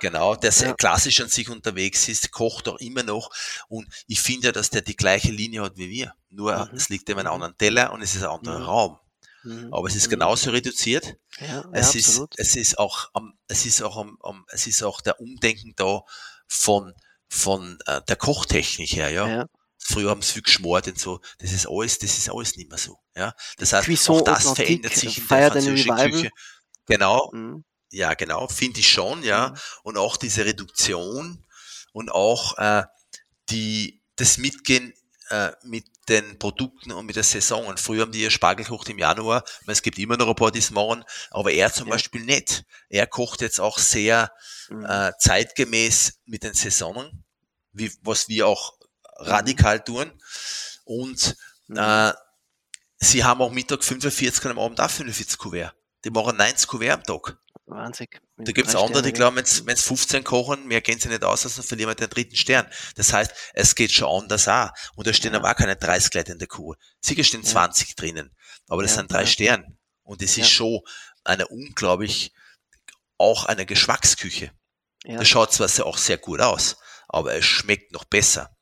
Genau, 0.00 0.36
der 0.36 0.52
sehr 0.52 0.68
ja. 0.68 0.74
klassisch 0.74 1.20
an 1.20 1.28
sich 1.28 1.50
unterwegs 1.50 2.08
ist, 2.08 2.30
kocht 2.30 2.68
auch 2.68 2.78
immer 2.78 3.02
noch. 3.02 3.30
Und 3.68 3.86
ich 4.06 4.20
finde, 4.20 4.52
dass 4.52 4.70
der 4.70 4.82
die 4.82 4.96
gleiche 4.96 5.32
Linie 5.32 5.62
hat 5.62 5.76
wie 5.76 5.90
wir. 5.90 6.14
Nur 6.30 6.66
mhm. 6.66 6.76
es 6.76 6.88
liegt 6.88 7.10
eben 7.10 7.20
ein 7.20 7.26
anderen 7.26 7.58
Teller 7.58 7.92
und 7.92 8.00
es 8.00 8.14
ist 8.14 8.22
ein 8.22 8.30
anderer 8.30 8.60
mhm. 8.60 8.64
Raum. 8.64 8.98
Mhm. 9.42 9.74
Aber 9.74 9.88
es 9.88 9.96
ist 9.96 10.06
mhm. 10.06 10.10
genauso 10.10 10.50
reduziert. 10.50 11.16
Ja, 11.40 11.64
es, 11.72 11.94
ja, 11.94 12.00
ist, 12.00 12.22
es 12.36 12.56
ist 12.56 12.78
auch, 12.78 13.10
es 13.48 13.66
ist 13.66 13.82
auch, 13.82 14.06
es 14.48 14.66
ist 14.66 14.82
auch 14.82 15.00
der 15.00 15.20
Umdenken 15.20 15.74
da 15.76 16.02
von, 16.46 16.94
von 17.28 17.78
äh, 17.86 18.00
der 18.08 18.16
Kochtechnik 18.16 18.92
her, 18.92 19.10
ja. 19.10 19.28
ja. 19.28 19.46
Früher 19.88 20.10
haben 20.10 20.22
sie 20.22 20.32
viel 20.32 20.42
geschmort 20.42 20.88
und 20.88 20.98
so. 20.98 21.20
Das 21.38 21.52
ist 21.52 21.68
alles, 21.68 21.98
das 21.98 22.18
ist 22.18 22.28
alles 22.28 22.56
nicht 22.56 22.68
mehr 22.68 22.78
so. 22.78 22.98
Ja, 23.14 23.34
das 23.58 23.72
heißt, 23.72 23.86
Cuisson 23.86 24.20
auch 24.20 24.24
das 24.24 24.50
verändert 24.52 24.94
sich 24.94 25.18
in 25.18 25.28
der 25.28 25.52
französischen 25.52 25.96
Küche. 25.96 26.30
Genau. 26.86 27.30
Mhm. 27.32 27.64
Ja, 27.90 28.14
genau, 28.14 28.48
finde 28.48 28.80
ich 28.80 28.88
schon, 28.88 29.22
ja. 29.22 29.50
Mhm. 29.50 29.58
Und 29.84 29.98
auch 29.98 30.16
diese 30.16 30.44
Reduktion 30.44 31.46
und 31.92 32.10
auch 32.10 32.58
äh, 32.58 32.82
die, 33.48 34.02
das 34.16 34.38
Mitgehen 34.38 34.92
äh, 35.30 35.52
mit 35.62 35.84
den 36.08 36.38
Produkten 36.38 36.92
und 36.92 37.06
mit 37.06 37.16
der 37.16 37.22
Saison. 37.22 37.66
Und 37.66 37.78
früher 37.78 38.02
haben 38.02 38.12
die 38.12 38.22
ja 38.22 38.30
Spargel 38.30 38.64
gekocht 38.64 38.88
im 38.88 38.98
Januar. 38.98 39.44
Meine, 39.66 39.74
es 39.74 39.82
gibt 39.82 39.98
immer 39.98 40.16
noch 40.16 40.28
ein 40.28 40.34
paar, 40.34 40.50
die 40.50 40.58
es 40.58 40.70
machen, 40.72 41.04
aber 41.30 41.52
er 41.52 41.72
zum 41.72 41.86
ja. 41.86 41.92
Beispiel 41.92 42.22
nicht. 42.22 42.64
Er 42.88 43.06
kocht 43.06 43.40
jetzt 43.40 43.60
auch 43.60 43.78
sehr 43.78 44.32
mhm. 44.68 44.84
äh, 44.84 45.12
zeitgemäß 45.18 46.20
mit 46.24 46.42
den 46.42 46.54
Saisonen, 46.54 47.24
wie, 47.72 47.92
was 48.02 48.28
wir 48.28 48.48
auch 48.48 48.76
radikal 49.18 49.82
tun. 49.82 50.10
Und 50.84 51.36
mhm. 51.66 51.76
äh, 51.76 52.12
sie 52.98 53.24
haben 53.24 53.40
auch 53.40 53.50
Mittag 53.50 53.84
45 53.84 54.44
und 54.44 54.50
am 54.52 54.58
Abend 54.58 54.80
auch 54.80 54.90
45 54.90 55.38
Kuvert. 55.38 55.74
Die 56.04 56.10
machen 56.10 56.36
90 56.36 56.68
Kuvert 56.68 56.92
am 56.92 57.02
Tag. 57.02 57.38
Wahnsinn. 57.66 58.06
Da 58.36 58.52
gibt 58.52 58.68
es 58.68 58.76
andere, 58.76 59.02
die 59.02 59.12
glauben, 59.12 59.36
wenn 59.36 59.44
es 59.44 59.82
15 59.82 60.22
kochen, 60.22 60.68
mehr 60.68 60.80
gehen 60.80 61.00
sie 61.00 61.08
nicht 61.08 61.24
aus, 61.24 61.44
also 61.44 61.62
verlieren 61.62 61.90
wir 61.90 61.94
den 61.96 62.08
dritten 62.08 62.36
Stern. 62.36 62.68
Das 62.94 63.12
heißt, 63.12 63.32
es 63.54 63.74
geht 63.74 63.90
schon 63.90 64.08
anders 64.08 64.46
auch. 64.46 64.70
Und 64.94 65.06
da 65.06 65.12
stehen 65.12 65.32
ja. 65.32 65.40
aber 65.40 65.50
auch 65.50 65.56
keine 65.56 65.74
30 65.74 66.14
Leute 66.14 66.32
in 66.32 66.38
der 66.38 66.46
Kuh. 66.46 66.74
Sicher 67.00 67.24
stehen 67.24 67.42
ja. 67.42 67.48
20 67.48 67.96
drinnen. 67.96 68.30
Aber 68.68 68.82
das 68.82 68.92
ja, 68.92 68.98
sind 68.98 69.12
drei 69.12 69.22
ja. 69.22 69.26
Sterne. 69.26 69.76
Und 70.02 70.22
das 70.22 70.36
ist 70.36 70.50
schon 70.50 70.80
eine 71.24 71.48
unglaublich, 71.48 72.32
auch 73.18 73.46
eine 73.46 73.66
Geschmacksküche. 73.66 74.52
Das 75.04 75.28
schaut 75.28 75.52
zwar 75.52 75.68
auch 75.86 75.98
sehr 75.98 76.18
gut 76.18 76.40
aus, 76.40 76.76
aber 77.08 77.34
es 77.34 77.44
schmeckt 77.44 77.92
noch 77.92 78.04
besser. 78.04 78.55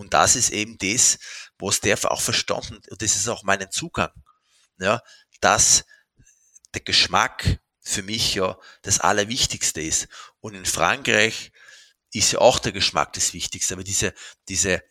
Und 0.00 0.14
das 0.14 0.34
ist 0.34 0.48
eben 0.48 0.78
das, 0.78 1.18
was 1.58 1.80
der 1.80 1.98
auch 2.10 2.22
verstanden, 2.22 2.80
und 2.88 3.02
das 3.02 3.16
ist 3.16 3.28
auch 3.28 3.42
mein 3.42 3.70
Zugang, 3.70 4.10
ja, 4.78 5.02
dass 5.42 5.84
der 6.72 6.80
Geschmack 6.80 7.60
für 7.82 8.02
mich 8.02 8.34
ja 8.34 8.58
das 8.80 9.00
Allerwichtigste 9.00 9.82
ist. 9.82 10.08
Und 10.40 10.54
in 10.54 10.64
Frankreich 10.64 11.52
ist 12.14 12.32
ja 12.32 12.38
auch 12.38 12.60
der 12.60 12.72
Geschmack 12.72 13.12
das 13.12 13.34
Wichtigste, 13.34 13.74
aber 13.74 13.84
diese, 13.84 14.14
diese, 14.48 14.82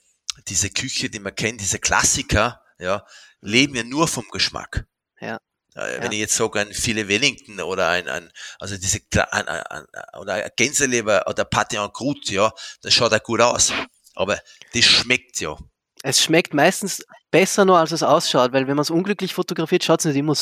diese 0.48 0.70
Küche, 0.70 1.10
die 1.10 1.20
man 1.20 1.34
kennt, 1.34 1.60
diese 1.60 1.80
Klassiker, 1.80 2.64
ja, 2.78 3.04
leben 3.42 3.74
ja 3.74 3.84
nur 3.84 4.08
vom 4.08 4.28
Geschmack. 4.30 4.86
Ja. 5.20 5.40
Wenn 5.74 6.04
ja. 6.04 6.12
ich 6.12 6.20
jetzt 6.20 6.36
sage, 6.36 6.60
ein 6.60 6.72
Filet 6.72 7.08
Wellington 7.08 7.60
oder 7.62 7.90
ein, 7.90 8.08
ein 8.08 8.32
also 8.60 8.78
diese, 8.78 9.02
ein, 9.32 9.48
ein, 9.48 9.64
ein, 9.64 9.86
oder 10.20 10.34
ein 10.36 10.52
Gänseleber 10.56 11.26
oder 11.28 11.46
Pâté 11.46 11.84
en 11.84 11.92
Croûte, 11.92 12.32
ja, 12.32 12.54
das 12.84 12.94
schaut 12.94 13.12
ja 13.12 13.18
gut 13.18 13.42
aus. 13.42 13.74
Aber 14.20 14.38
das 14.74 14.84
schmeckt 14.84 15.40
ja. 15.40 15.58
Es 16.04 16.22
schmeckt 16.22 16.54
meistens 16.54 17.02
besser 17.32 17.64
nur, 17.64 17.78
als 17.78 17.94
es 17.94 18.04
ausschaut, 18.04 18.52
weil 18.52 18.68
wenn 18.68 18.76
man 18.76 18.82
es 18.82 18.90
unglücklich 18.90 19.34
fotografiert, 19.34 19.84
schaut 19.84 20.00
es 20.00 20.06
nicht 20.06 20.18
immer 20.18 20.36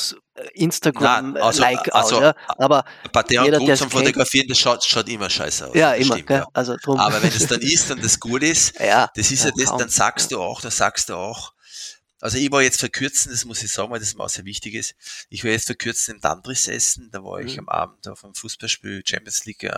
Instagram-like 0.53 1.43
also, 1.43 1.63
also, 1.63 2.15
aus. 2.17 2.21
Ja? 2.21 2.35
Aber 2.57 2.85
Pathé 3.13 3.43
jeder, 3.43 3.59
gut 3.59 3.77
zum 3.77 3.91
Fotografieren, 3.91 4.47
das 4.47 4.57
schaut, 4.57 4.83
schaut 4.83 5.07
immer 5.07 5.29
scheiße 5.29 5.67
aus. 5.67 5.75
Ja, 5.75 5.93
immer. 5.93 6.15
Stimmt, 6.15 6.29
ja. 6.31 6.47
Also 6.53 6.75
drum. 6.83 6.99
Aber 6.99 7.21
wenn 7.21 7.29
es 7.29 7.45
dann 7.45 7.61
ist 7.61 7.91
und 7.91 8.03
das 8.03 8.19
gut 8.19 8.41
ist, 8.41 8.79
ja, 8.79 9.09
das 9.15 9.29
ist 9.29 9.45
ja, 9.45 9.51
das, 9.55 9.77
dann 9.77 9.89
sagst 9.89 10.31
du 10.31 10.41
auch, 10.41 10.59
dann 10.61 10.71
sagst 10.71 11.09
du 11.09 11.15
auch, 11.15 11.53
also 12.19 12.39
ich 12.39 12.51
war 12.51 12.63
jetzt 12.63 12.79
verkürzen, 12.79 13.31
das 13.31 13.45
muss 13.45 13.61
ich 13.61 13.71
sagen, 13.71 13.91
weil 13.91 13.99
das 13.99 14.15
mir 14.15 14.23
auch 14.23 14.29
sehr 14.29 14.45
wichtig 14.45 14.73
ist. 14.73 14.95
Ich 15.29 15.43
war 15.43 15.51
jetzt 15.51 15.67
verkürzen 15.67 16.15
im 16.15 16.21
Dandris 16.21 16.67
essen, 16.67 17.09
da 17.11 17.23
war 17.23 17.41
ich 17.41 17.53
mhm. 17.53 17.67
am 17.67 17.69
Abend 17.69 18.07
auf 18.07 18.23
einem 18.23 18.33
Fußballspiel 18.33 19.03
Champions 19.05 19.45
League 19.45 19.69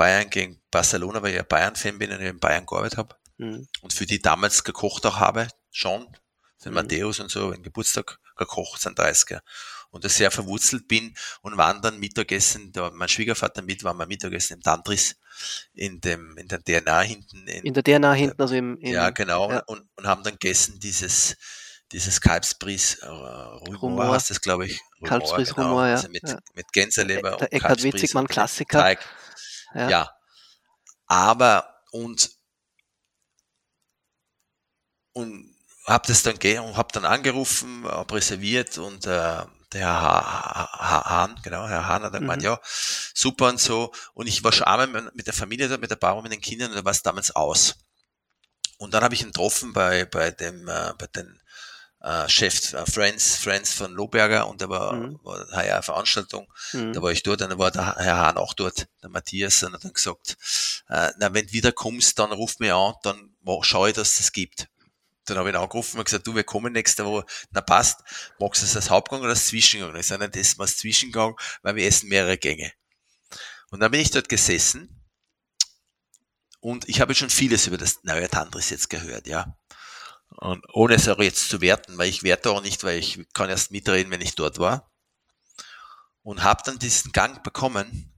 Bayern 0.00 0.30
gegen 0.30 0.58
Barcelona, 0.70 1.22
weil 1.22 1.32
ich 1.32 1.36
ja 1.36 1.42
Bayern-Fan 1.42 1.98
bin 1.98 2.10
und 2.10 2.22
ich 2.22 2.28
in 2.28 2.40
Bayern 2.40 2.64
gearbeitet 2.64 2.96
habe. 2.96 3.16
Mhm. 3.36 3.68
Und 3.82 3.92
für 3.92 4.06
die 4.06 4.22
damals 4.22 4.64
gekocht 4.64 5.04
auch 5.04 5.18
habe, 5.18 5.48
schon, 5.70 6.08
für 6.56 6.70
mhm. 6.70 6.76
Matthäus 6.76 7.20
und 7.20 7.30
so, 7.30 7.50
einen 7.50 7.62
Geburtstag 7.62 8.18
gekocht, 8.34 8.80
sind 8.80 8.98
30er. 8.98 9.40
Und 9.90 10.02
da 10.02 10.08
sehr 10.08 10.30
verwurzelt 10.30 10.88
bin 10.88 11.14
und 11.42 11.58
waren 11.58 11.82
dann 11.82 12.00
Mittagessen, 12.00 12.72
da 12.72 12.90
mein 12.94 13.10
Schwiegervater 13.10 13.60
mit, 13.60 13.84
waren 13.84 13.98
wir 13.98 14.06
Mittagessen 14.06 14.54
im 14.54 14.62
Tantris, 14.62 15.16
in 15.74 16.00
dem, 16.00 16.34
in 16.38 16.48
der 16.48 16.62
DNA 16.62 17.00
hinten. 17.02 17.46
In, 17.46 17.64
in 17.64 17.74
der 17.74 17.82
DNA 17.82 18.14
hinten, 18.14 18.40
also 18.40 18.54
im, 18.54 18.78
im 18.78 18.94
Ja, 18.94 19.10
genau, 19.10 19.50
ja. 19.50 19.58
Und, 19.66 19.86
und 19.96 20.06
haben 20.06 20.22
dann 20.22 20.38
gegessen 20.38 20.80
dieses, 20.80 21.36
dieses 21.92 22.22
Kalbsbries 22.22 23.00
äh, 23.02 23.06
Rumor, 23.06 24.14
heißt 24.14 24.30
das, 24.30 24.40
glaube 24.40 24.64
ich. 24.64 24.80
Kalbsbries 25.04 25.54
genau, 25.54 25.68
Rumor, 25.68 25.88
ja. 25.88 25.96
Also 25.96 26.08
mit, 26.08 26.26
ja. 26.26 26.38
mit 26.54 26.72
Gänseleber 26.72 27.32
der 27.32 27.40
und 27.40 27.52
Eckhard 27.52 27.82
Witzigmann 27.82 28.26
Klassiker. 28.26 28.78
Teig. 28.78 29.06
Ja. 29.74 29.88
ja. 29.88 30.10
Aber 31.06 31.82
und 31.90 32.30
und 35.12 35.56
habe 35.86 36.06
das 36.06 36.22
dann 36.22 36.36
und 36.36 36.76
habe 36.76 36.92
dann 36.92 37.04
angerufen, 37.04 37.84
habe 37.84 38.14
reserviert 38.14 38.78
und 38.78 39.06
äh, 39.06 39.44
der 39.72 40.00
Herr 40.00 41.04
Hahn, 41.06 41.40
genau, 41.42 41.66
Herr 41.68 41.86
Hahn 41.86 42.02
hat 42.02 42.14
dann 42.14 42.22
gemeint, 42.22 42.42
mhm. 42.42 42.46
ja, 42.46 42.60
super 43.14 43.48
und 43.48 43.60
so. 43.60 43.92
Und 44.14 44.26
ich 44.26 44.42
war 44.42 44.52
schon 44.52 44.66
einmal 44.66 45.10
mit 45.14 45.26
der 45.26 45.34
Familie 45.34 45.68
da, 45.68 45.78
mit 45.78 45.90
der 45.90 45.96
Bauer, 45.96 46.22
mit 46.22 46.32
den 46.32 46.40
Kindern, 46.40 46.70
und 46.70 46.76
da 46.76 46.84
war 46.84 46.92
es 46.92 47.02
damals 47.02 47.34
aus. 47.34 47.76
Und 48.78 48.94
dann 48.94 49.04
habe 49.04 49.14
ich 49.14 49.22
ihn 49.22 49.28
getroffen 49.28 49.72
bei, 49.72 50.06
bei 50.06 50.30
dem, 50.30 50.66
äh, 50.68 50.92
bei 50.98 51.06
den 51.06 51.40
äh, 52.02 52.28
Chef 52.28 52.72
äh, 52.72 52.84
Friends, 52.86 53.36
Friends 53.36 53.72
von 53.72 53.92
Lohberger 53.92 54.48
und 54.48 54.60
da 54.60 54.68
war, 54.68 54.94
mhm. 54.94 55.20
war 55.22 55.46
eine 55.52 55.82
Veranstaltung, 55.82 56.52
mhm. 56.72 56.92
da 56.92 57.02
war 57.02 57.12
ich 57.12 57.22
dort 57.22 57.42
und 57.42 57.50
da 57.50 57.58
war 57.58 57.70
der 57.70 57.96
Herr 57.96 58.16
Hahn 58.16 58.36
auch 58.36 58.54
dort, 58.54 58.88
der 59.02 59.10
Matthias, 59.10 59.62
und 59.62 59.74
hat 59.74 59.84
dann 59.84 59.92
gesagt, 59.92 60.36
äh, 60.88 61.10
na, 61.18 61.32
wenn 61.34 61.46
du 61.46 61.52
wieder 61.52 61.72
kommst, 61.72 62.18
dann 62.18 62.32
ruf 62.32 62.58
mich 62.58 62.72
an, 62.72 62.94
dann 63.02 63.34
schaue 63.62 63.90
ich, 63.90 63.94
dass 63.94 64.10
es 64.10 64.16
das 64.16 64.32
gibt. 64.32 64.68
Dann 65.26 65.38
habe 65.38 65.50
ich 65.50 65.54
ihn 65.54 65.60
angerufen 65.60 65.98
und 65.98 66.04
gesagt, 66.04 66.26
du, 66.26 66.34
wir 66.34 66.44
kommen 66.44 66.72
nächste 66.72 67.04
Woche. 67.04 67.24
Na 67.50 67.60
passt, 67.60 68.00
magst 68.40 68.62
du 68.62 68.66
es 68.66 68.74
als 68.74 68.90
Hauptgang 68.90 69.20
oder 69.20 69.30
als 69.30 69.46
Zwischengang? 69.46 69.94
Ich 69.94 70.06
sage, 70.06 70.28
das 70.28 70.40
ist 70.40 70.60
als 70.60 70.78
Zwischengang, 70.78 71.38
weil 71.62 71.76
wir 71.76 71.86
essen 71.86 72.08
mehrere 72.08 72.38
Gänge. 72.38 72.72
Und 73.70 73.80
dann 73.80 73.90
bin 73.90 74.00
ich 74.00 74.10
dort 74.10 74.28
gesessen 74.28 75.00
und 76.60 76.88
ich 76.88 77.00
habe 77.00 77.14
schon 77.14 77.30
vieles 77.30 77.66
über 77.66 77.78
das 77.78 78.02
neue 78.02 78.28
Tantris 78.28 78.70
jetzt 78.70 78.90
gehört, 78.90 79.26
ja. 79.26 79.56
Und 80.36 80.64
ohne 80.72 80.94
es 80.94 81.08
auch 81.08 81.18
jetzt 81.18 81.48
zu 81.48 81.60
werten, 81.60 81.98
weil 81.98 82.08
ich 82.08 82.22
werte 82.22 82.50
auch 82.50 82.62
nicht, 82.62 82.84
weil 82.84 82.98
ich 82.98 83.20
kann 83.34 83.50
erst 83.50 83.70
mitreden, 83.70 84.10
wenn 84.10 84.20
ich 84.20 84.34
dort 84.34 84.58
war. 84.58 84.90
Und 86.22 86.42
habe 86.42 86.62
dann 86.64 86.78
diesen 86.78 87.12
Gang 87.12 87.42
bekommen 87.42 88.12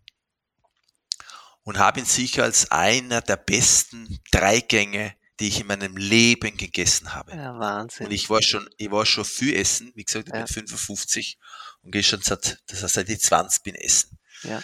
und 1.63 1.79
habe 1.79 2.01
ihn 2.01 2.07
sicher 2.07 2.45
als 2.45 2.71
einer 2.71 3.21
der 3.23 3.37
besten 3.37 4.21
drei 4.31 4.61
Gänge, 4.61 5.17
die 5.41 5.49
ich 5.49 5.61
in 5.61 5.67
meinem 5.67 5.97
Leben 5.97 6.57
gegessen 6.57 7.15
habe. 7.15 7.35
Ja, 7.35 7.59
Wahnsinn. 7.59 8.07
Und 8.07 8.13
ich 8.13 8.29
war 8.29 8.43
schon, 8.43 8.69
ich 8.77 8.91
war 8.91 9.07
schon 9.07 9.25
viel 9.25 9.57
essen, 9.57 9.93
wie 9.95 10.05
gesagt, 10.05 10.29
ich 10.29 10.35
ja. 10.35 10.41
bin 10.41 10.49
55 10.49 11.39
und 11.83 11.93
gehe 11.93 12.03
schon 12.03 12.23
seit, 12.23 12.63
das 12.67 12.83
heißt, 12.83 12.95
seit 12.95 13.09
ich 13.09 13.21
20 13.21 13.63
bin 13.63 13.75
essen. 13.75 14.19
Ja. 14.43 14.63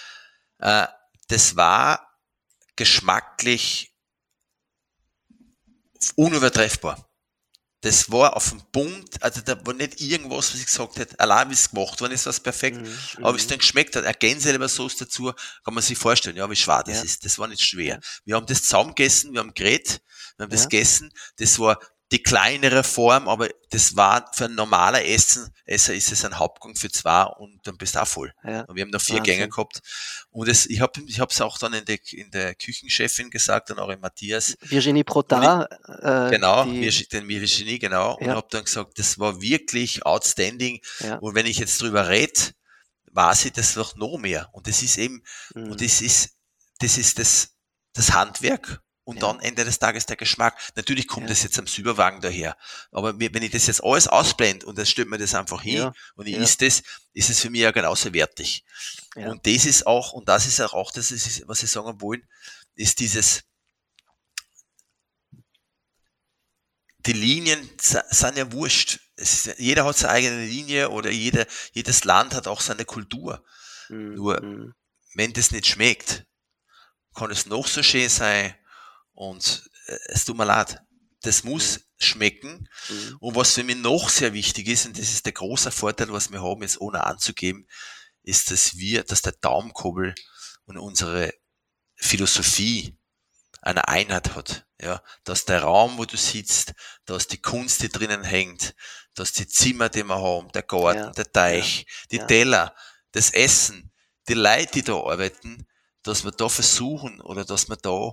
Äh, 0.59 0.89
das 1.29 1.57
war 1.57 2.17
geschmacklich 2.77 3.93
unübertreffbar 6.15 7.08
das 7.81 8.11
war 8.11 8.37
auf 8.37 8.51
dem 8.51 8.61
Punkt, 8.73 9.23
also 9.23 9.41
da 9.41 9.65
war 9.65 9.75
nicht 9.75 10.01
irgendwas, 10.01 10.53
was 10.53 10.61
ich 10.61 10.67
gesagt 10.67 10.97
hätte, 10.97 11.19
allein 11.21 11.49
wie 11.49 11.55
es 11.55 11.71
gemacht 11.71 12.01
worden 12.01 12.13
ist, 12.13 12.27
was 12.27 12.41
perfekt, 12.41 12.79
mhm. 12.79 13.25
aber 13.25 13.35
wie 13.35 13.39
es 13.39 13.45
mhm. 13.45 13.51
dann 13.51 13.59
geschmeckt 13.59 13.95
hat, 13.95 14.05
eine 14.05 14.15
Gänselebersoße 14.15 15.05
dazu, 15.05 15.33
kann 15.65 15.75
man 15.75 15.83
sich 15.83 15.97
vorstellen, 15.97 16.37
ja, 16.37 16.51
wie 16.51 16.57
schwer 16.57 16.83
das 16.83 16.97
ja. 16.97 17.03
ist, 17.03 17.25
das 17.25 17.39
war 17.39 17.47
nicht 17.47 17.63
schwer. 17.63 18.01
Wir 18.25 18.35
haben 18.35 18.47
das 18.47 18.63
zusammen 18.63 18.91
gegessen, 18.91 19.33
wir 19.33 19.41
haben 19.41 19.55
geredet, 19.55 20.01
wir 20.37 20.45
haben 20.45 20.51
ja. 20.51 20.57
das 20.57 20.69
gegessen, 20.69 21.13
das 21.37 21.59
war 21.59 21.79
die 22.11 22.23
kleinere 22.23 22.85
Form, 22.85 23.29
aber 23.29 23.49
das 23.71 23.95
war 23.95 24.31
für 24.33 24.47
ein 24.47 24.55
normaler 24.55 25.05
Essen, 25.05 25.53
Esser 25.67 25.93
ist 25.95 26.11
es 26.11 26.25
ein 26.25 26.39
Hauptgang 26.39 26.75
für 26.75 26.91
zwei 26.91 27.25
und 27.25 27.67
dann 27.67 27.77
bist 27.77 27.95
du 27.95 28.03
auch 28.03 28.09
voll. 28.09 28.33
Ja. 28.43 28.63
Und 28.63 28.77
wir 28.77 28.83
haben 28.83 28.91
noch 28.91 29.01
vier 29.01 29.17
Wahnsinn. 29.17 29.35
Gänge 29.35 29.49
gehabt. 29.51 29.81
Und 30.31 30.49
es, 30.49 30.65
ich 30.67 30.81
habe 30.81 31.01
ich 31.07 31.19
es 31.19 31.41
auch 31.43 31.59
dann 31.59 31.75
in 31.75 31.85
der, 31.85 31.99
in 32.13 32.31
der 32.31 32.55
Küchenchefin 32.55 33.29
gesagt, 33.29 33.69
dann 33.69 33.79
auch 33.79 33.91
in 33.91 34.01
Matthias. 34.01 34.57
Virginie 34.63 35.05
Protar. 35.05 35.69
Äh, 35.87 36.31
genau, 36.31 36.65
die, 36.65 37.09
den 37.09 37.29
Virginie, 37.29 37.79
genau. 37.79 38.19
Ja. 38.21 38.29
Und 38.29 38.37
habe 38.37 38.49
dann 38.51 38.65
gesagt, 38.65 38.99
das 38.99 39.19
war 39.19 39.43
wirklich 39.43 40.07
outstanding. 40.07 40.81
Ja. 41.01 41.17
Und 41.17 41.35
wenn 41.35 41.45
ich 41.45 41.59
jetzt 41.59 41.83
drüber 41.83 42.09
rede, 42.09 42.53
weiß 43.13 43.45
ich 43.45 43.53
das 43.53 43.77
noch, 43.77 43.97
noch 43.97 44.17
mehr. 44.17 44.49
Und 44.53 44.67
das 44.67 44.83
ist 44.83 44.97
eben, 44.97 45.23
mhm. 45.55 45.73
und 45.73 45.83
das 45.83 46.01
ist, 46.01 46.31
das 46.79 46.97
ist 46.97 47.19
das, 47.19 47.51
das 47.93 48.13
Handwerk 48.13 48.81
und 49.09 49.23
ja. 49.23 49.33
dann 49.33 49.41
Ende 49.41 49.65
des 49.65 49.79
Tages 49.79 50.05
der 50.05 50.17
Geschmack. 50.17 50.55
Natürlich 50.77 51.09
kommt 51.09 51.25
ja. 51.25 51.29
das 51.31 51.43
jetzt 51.43 51.59
am 51.59 51.67
Silberwagen 51.67 52.21
daher. 52.21 52.59
Aber 52.93 53.19
wenn 53.19 53.43
ich 53.43 53.51
das 53.51 53.67
jetzt 53.67 53.83
alles 53.83 54.07
ausblende 54.07 54.67
und 54.67 54.77
das 54.77 54.91
stellt 54.91 55.09
mir 55.09 55.17
das 55.17 55.35
einfach 55.35 55.63
hin 55.63 55.79
ja. 55.79 55.93
und 56.17 56.29
ich 56.29 56.35
ja. 56.35 56.43
isst 56.43 56.61
das, 56.61 56.83
ist 57.15 57.31
es 57.31 57.41
für 57.41 57.49
mich 57.49 57.63
ja 57.63 57.71
genauso 57.71 58.13
wertig. 58.13 58.67
Und 59.17 59.47
das 59.47 59.65
ist 59.65 59.87
auch, 59.87 60.13
und 60.13 60.29
das 60.29 60.45
ist 60.45 60.61
auch 60.61 60.93
das, 60.93 61.11
ist, 61.11 61.49
was 61.49 61.63
ich 61.63 61.71
sagen 61.71 61.99
wollen, 62.03 62.23
ist 62.75 63.01
dieses, 63.01 63.45
die 66.99 67.15
Linien 67.15 67.67
sind 67.81 68.37
ja 68.37 68.53
wurscht. 68.53 69.01
Ist, 69.17 69.55
jeder 69.57 69.87
hat 69.87 69.97
seine 69.97 70.13
eigene 70.13 70.45
Linie 70.45 70.91
oder 70.91 71.11
jeder, 71.11 71.47
jedes 71.73 72.05
Land 72.05 72.35
hat 72.35 72.47
auch 72.47 72.61
seine 72.61 72.85
Kultur. 72.85 73.43
Mhm. 73.89 74.15
Nur, 74.17 74.43
mhm. 74.43 74.75
wenn 75.15 75.33
das 75.33 75.51
nicht 75.51 75.67
schmeckt, 75.67 76.27
kann 77.15 77.31
es 77.31 77.47
noch 77.47 77.67
so 77.67 77.83
schön 77.83 78.11
sein, 78.11 78.55
und 79.19 79.69
äh, 79.87 79.99
es 80.11 80.25
tut 80.25 80.37
mir 80.37 80.45
leid, 80.45 80.81
das 81.23 81.43
muss 81.43 81.79
mhm. 81.79 81.83
schmecken. 81.99 82.69
Mhm. 82.89 83.17
Und 83.19 83.35
was 83.35 83.53
für 83.53 83.65
mich 83.65 83.77
noch 83.77 84.09
sehr 84.09 84.33
wichtig 84.33 84.69
ist, 84.69 84.87
und 84.87 84.97
das 84.97 85.09
ist 85.09 85.27
der 85.27 85.33
große 85.33 85.73
Vorteil, 85.73 86.13
was 86.13 86.31
wir 86.31 86.41
haben, 86.41 86.63
jetzt 86.63 86.81
ohne 86.81 87.03
anzugeben, 87.05 87.67
ist, 88.23 88.53
dass 88.53 88.77
wir, 88.77 89.03
dass 89.03 89.23
der 89.23 89.33
Daumenkurbel 89.33 90.15
und 90.67 90.79
unsere 90.79 91.35
Philosophie 91.97 92.97
eine 93.61 93.89
Einheit 93.89 94.37
hat. 94.37 94.67
Ja, 94.81 95.03
dass 95.25 95.45
der 95.45 95.63
Raum, 95.63 95.99
wo 95.99 96.05
du 96.05 96.17
sitzt, 96.17 96.75
dass 97.05 97.27
die 97.27 97.43
Kunst, 97.43 97.83
die 97.83 97.89
drinnen 97.89 98.23
hängt, 98.23 98.77
dass 99.15 99.33
die 99.33 99.49
Zimmer, 99.49 99.89
die 99.89 100.05
wir 100.05 100.23
haben, 100.23 100.53
der 100.53 100.63
Garten, 100.63 101.01
ja. 101.01 101.11
der 101.11 101.33
Teich, 101.33 101.87
die 102.13 102.19
ja. 102.19 102.27
Teller, 102.27 102.77
das 103.11 103.31
Essen, 103.31 103.93
die 104.29 104.35
Leute, 104.35 104.71
die 104.75 104.83
da 104.83 104.95
arbeiten, 104.95 105.67
dass 106.05 106.23
wir 106.23 106.31
da 106.31 106.49
versuchen 106.49 107.21
oder 107.21 107.45
dass 107.45 107.69
wir 107.69 107.77
da 107.77 108.13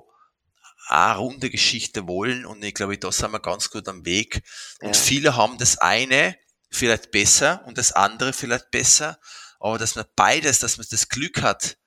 eine 0.88 1.18
runde 1.18 1.50
Geschichte 1.50 2.08
wollen 2.08 2.46
und 2.46 2.64
ich 2.64 2.74
glaube, 2.74 2.98
da 2.98 3.12
sind 3.12 3.32
wir 3.32 3.40
ganz 3.40 3.70
gut 3.70 3.88
am 3.88 4.06
Weg. 4.06 4.44
Und 4.82 4.96
ja. 4.96 5.02
viele 5.02 5.36
haben 5.36 5.58
das 5.58 5.78
eine 5.78 6.38
vielleicht 6.70 7.12
besser 7.12 7.64
und 7.66 7.78
das 7.78 7.92
andere 7.92 8.34
vielleicht 8.34 8.72
besser, 8.72 9.20
aber 9.60 9.78
dass 9.78 9.96
man 9.96 10.06
beides, 10.16 10.60
dass 10.60 10.78
man 10.78 10.86
das 10.90 11.10
Glück 11.10 11.42
hat, 11.42 11.78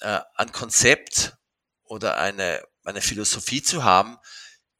äh, 0.00 0.20
ein 0.36 0.52
Konzept 0.52 1.36
oder 1.84 2.18
eine, 2.18 2.62
eine 2.84 3.00
Philosophie 3.00 3.62
zu 3.62 3.84
haben, 3.84 4.16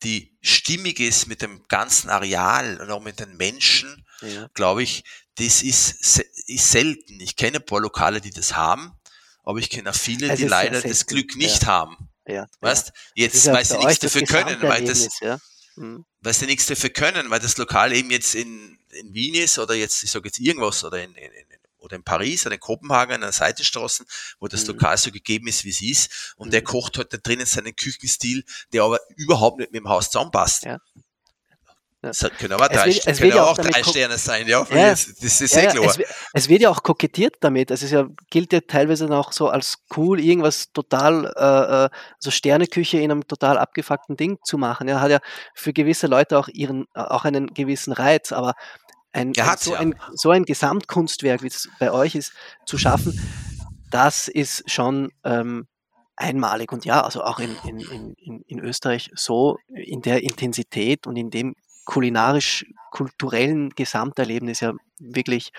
die 0.03 0.37
stimmig 0.43 1.01
ist 1.01 1.27
mit 1.27 1.43
dem 1.43 1.65
ganzen 1.69 2.11
Areal 2.11 2.81
und 2.81 2.91
auch 2.91 3.03
mit 3.03 3.19
den 3.19 3.37
Menschen, 3.37 4.07
ja. 4.21 4.49
glaube 4.55 4.83
ich, 4.83 5.05
das 5.37 5.63
ist, 5.63 6.19
ist 6.47 6.71
selten. 6.71 7.21
Ich 7.21 7.37
kenne 7.37 7.59
ein 7.59 7.67
paar 7.67 7.81
Lokale, 7.81 8.21
die 8.21 8.31
das 8.31 8.55
haben, 8.57 8.93
aber 9.43 9.59
ich 9.59 9.71
kenne 9.71 9.91
auch 9.91 9.95
viele, 9.95 10.31
es 10.31 10.39
die 10.39 10.47
leider 10.47 10.81
das 10.81 11.07
Glück 11.07 11.37
nicht 11.37 11.63
ja. 11.63 11.69
haben. 11.69 12.09
Ja, 12.27 12.47
weißt, 12.61 12.93
jetzt, 13.15 13.47
weil 13.47 13.65
sie 13.65 13.79
nichts 13.79 14.01
dafür 14.01 14.23
können, 14.23 14.61
weil 14.63 14.85
das, 14.85 15.21
ja. 15.21 15.39
mhm. 15.77 16.05
weil 16.21 16.35
sie 16.35 16.47
nichts 16.47 16.67
dafür 16.67 16.91
können, 16.91 17.31
weil 17.31 17.41
das 17.41 17.57
Lokal 17.57 17.93
eben 17.93 18.11
jetzt 18.11 18.35
in, 18.35 18.79
in 18.91 19.15
Wien 19.15 19.35
ist 19.35 19.59
oder 19.59 19.75
jetzt, 19.75 20.03
ich 20.03 20.11
sage 20.11 20.29
jetzt 20.29 20.41
irgendwas 20.41 20.83
oder 20.85 21.03
in, 21.03 21.15
in, 21.15 21.31
in 21.33 21.47
oder 21.87 21.97
in 21.97 22.03
Paris 22.03 22.45
oder 22.45 22.57
in 22.57 22.61
Kopenhagen 22.61 23.15
an 23.15 23.21
der 23.23 23.33
Seitenstraßen, 23.33 24.07
wo 24.41 24.49
das 24.49 24.63
mhm. 24.63 24.75
Lokal 24.75 24.99
so 24.99 25.11
gegeben 25.11 25.47
ist, 25.47 25.65
wie 25.65 25.71
es 25.71 25.81
ist. 25.81 26.35
Und 26.37 26.49
mhm. 26.49 26.51
der 26.51 26.63
kocht 26.63 26.99
halt 26.99 27.13
da 27.13 27.17
drinnen 27.17 27.47
seinen 27.47 27.75
Küchenstil, 27.75 28.45
der 28.73 28.83
aber 28.83 29.01
überhaupt 29.17 29.59
nicht 29.59 29.73
mit 29.73 29.81
dem 29.81 29.89
Haus 29.89 30.11
zusammenpasst. 30.11 30.65
Ja. 30.65 30.79
Es 32.03 32.21
können 32.39 32.53
aber 32.53 32.69
drei, 32.69 32.87
wird, 32.87 33.05
können 33.05 33.31
ja 33.31 33.45
auch, 33.45 33.57
drei 33.57 33.83
Sterne 33.83 34.19
sein, 34.19 34.47
ja. 34.47 34.65
ja 34.71 34.91
das 34.91 35.07
ist 35.07 35.41
ja, 35.41 35.47
sehr 35.47 35.67
klar. 35.69 35.85
Es, 35.87 35.99
es, 36.33 36.49
wird 36.49 36.61
ja 36.63 36.71
auch 36.71 36.83
kokettiert 36.83 37.37
damit. 37.41 37.71
Es 37.71 37.83
ist 37.83 37.91
ja, 37.91 38.07
gilt 38.31 38.53
ja 38.53 38.61
teilweise 38.61 39.11
auch 39.11 39.33
so 39.33 39.49
als 39.49 39.79
cool, 39.97 40.21
irgendwas 40.21 40.73
total, 40.73 41.33
äh, 41.37 41.85
äh, 41.87 41.89
so 42.19 42.31
Sterneküche 42.31 42.99
in 42.99 43.11
einem 43.11 43.27
total 43.27 43.59
abgefuckten 43.59 44.17
Ding 44.17 44.39
zu 44.45 44.59
machen. 44.59 44.89
Ja, 44.89 45.01
hat 45.01 45.11
ja 45.11 45.19
für 45.55 45.73
gewisse 45.73 46.07
Leute 46.07 46.39
auch 46.39 46.49
ihren, 46.49 46.87
auch 46.95 47.25
einen 47.25 47.49
gewissen 47.55 47.93
Reiz, 47.93 48.31
aber 48.31 48.55
ein, 49.13 49.33
ein 49.37 49.57
so, 49.59 49.75
ein, 49.75 49.95
so 50.15 50.31
ein 50.31 50.45
Gesamtkunstwerk, 50.45 51.43
wie 51.43 51.49
es 51.49 51.69
bei 51.81 51.91
euch 51.91 52.15
ist, 52.15 52.33
zu 52.67 52.77
schaffen, 52.77 53.19
das 53.91 54.29
ist 54.29 54.71
schon 54.71 55.11
ähm, 55.25 55.67
einmalig. 56.17 56.73
Und 56.73 56.85
ja, 56.85 57.03
also 57.03 57.23
auch 57.23 57.39
in, 57.39 57.57
in, 57.65 58.15
in, 58.19 58.43
in 58.43 58.59
Österreich 58.61 59.11
so 59.15 59.59
in 59.69 60.03
der 60.03 60.23
Intensität 60.23 61.07
und 61.07 61.17
in 61.17 61.31
dem 61.31 61.55
kulinarisch 61.87 62.65
kulturellen 62.97 63.71
Gesamterlebnis 63.75 64.61
ja 64.61 64.73
wirklich 64.99 65.53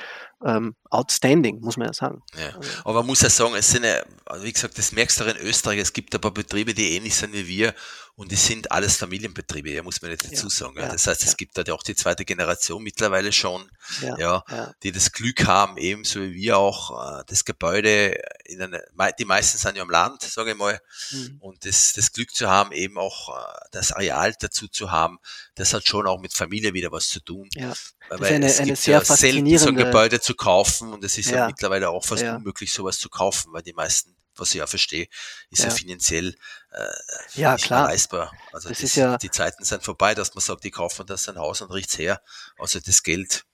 ähm, 0.43 0.75
outstanding, 0.89 1.59
muss 1.61 1.77
man 1.77 1.87
ja 1.87 1.93
sagen. 1.93 2.23
Ja. 2.35 2.55
Also 2.55 2.69
aber 2.83 2.93
man 2.95 3.05
muss 3.05 3.21
ja 3.21 3.29
sagen, 3.29 3.53
es 3.55 3.69
sind 3.69 3.85
ja, 3.85 4.01
wie 4.41 4.51
gesagt, 4.51 4.77
das 4.77 4.91
merkst 4.91 5.19
du 5.19 5.23
auch 5.23 5.27
in 5.27 5.37
Österreich, 5.37 5.79
es 5.79 5.93
gibt 5.93 6.15
ein 6.15 6.21
paar 6.21 6.33
Betriebe, 6.33 6.73
die 6.73 6.95
ähnlich 6.95 7.15
sind 7.15 7.33
wie 7.33 7.47
wir 7.47 7.75
und 8.15 8.31
die 8.31 8.35
sind 8.35 8.71
alles 8.71 8.97
Familienbetriebe, 8.97 9.69
ja, 9.69 9.83
muss 9.83 10.01
man 10.01 10.09
nicht 10.09 10.25
dazu 10.25 10.49
sagen. 10.49 10.79
Ja, 10.79 10.91
das 10.91 11.05
heißt, 11.05 11.23
es 11.23 11.37
gibt 11.37 11.55
da 11.55 11.71
auch 11.71 11.83
die 11.83 11.93
zweite 11.93 12.25
Generation 12.25 12.81
mittlerweile 12.81 13.31
schon, 13.31 13.69
ja, 14.17 14.43
die 14.81 14.91
das 14.91 15.11
Glück 15.11 15.45
haben, 15.45 15.77
ebenso 15.77 16.21
wie 16.21 16.33
wir 16.33 16.57
auch, 16.57 17.19
äh, 17.19 17.23
das 17.27 17.45
Gebäude, 17.45 18.19
in 18.45 18.59
eine, 18.59 18.81
die 19.19 19.25
meisten 19.25 19.59
sind 19.59 19.77
ja 19.77 19.83
am 19.83 19.91
Land, 19.91 20.23
sage 20.23 20.51
ich 20.51 20.57
mal, 20.57 20.81
mhm. 21.11 21.37
und 21.39 21.63
das, 21.63 21.93
das 21.93 22.11
Glück 22.11 22.33
zu 22.33 22.49
haben, 22.49 22.71
eben 22.71 22.97
auch 22.97 23.29
äh, 23.29 23.57
das 23.71 23.91
Areal 23.91 24.33
dazu 24.39 24.67
zu 24.67 24.89
haben, 24.89 25.19
das 25.53 25.73
hat 25.73 25.87
schon 25.87 26.07
auch 26.07 26.19
mit 26.19 26.33
Familie 26.33 26.73
wieder 26.73 26.91
was 26.91 27.09
zu 27.09 27.19
tun. 27.27 27.47
Ja. 27.53 27.69
Das 28.09 28.19
Weil 28.19 28.21
ist 28.21 28.31
eine, 28.31 28.45
es 28.45 28.59
eine 28.59 28.67
gibt 28.67 28.77
sehr 28.79 28.97
ja 28.97 29.05
selten 29.05 29.57
so 29.57 29.69
ein 29.69 29.75
Gebäude 29.75 30.19
zu 30.19 30.33
kaufen 30.33 30.93
und 30.93 31.03
es 31.03 31.17
ist 31.17 31.29
ja, 31.29 31.37
ja 31.37 31.47
mittlerweile 31.47 31.89
auch 31.89 32.05
fast 32.05 32.23
unmöglich, 32.23 32.71
sowas 32.71 32.97
zu 32.97 33.09
kaufen, 33.09 33.53
weil 33.53 33.61
die 33.61 33.73
meisten 33.73 34.17
was 34.39 34.49
ich 34.49 34.59
ja 34.59 34.67
verstehe, 34.67 35.07
ist 35.49 35.63
ja, 35.63 35.69
finanziell 35.71 36.35
äh, 36.71 36.85
ja, 37.33 37.53
nicht 37.53 37.65
klar. 37.65 37.87
leistbar. 37.87 38.31
Also 38.53 38.69
das, 38.69 38.81
das 38.81 38.95
ja 38.95 39.17
die 39.17 39.31
Zeiten 39.31 39.63
sind 39.63 39.83
vorbei, 39.83 40.13
dass 40.15 40.35
man 40.35 40.43
sagt, 40.43 40.63
ich 40.65 40.71
kaufe 40.71 41.03
das 41.05 41.23
sein 41.23 41.37
Haus 41.37 41.61
und 41.61 41.71
riecht's 41.71 41.97
her. 41.97 42.21
Also 42.57 42.79
das 42.79 43.03
Geld 43.03 43.45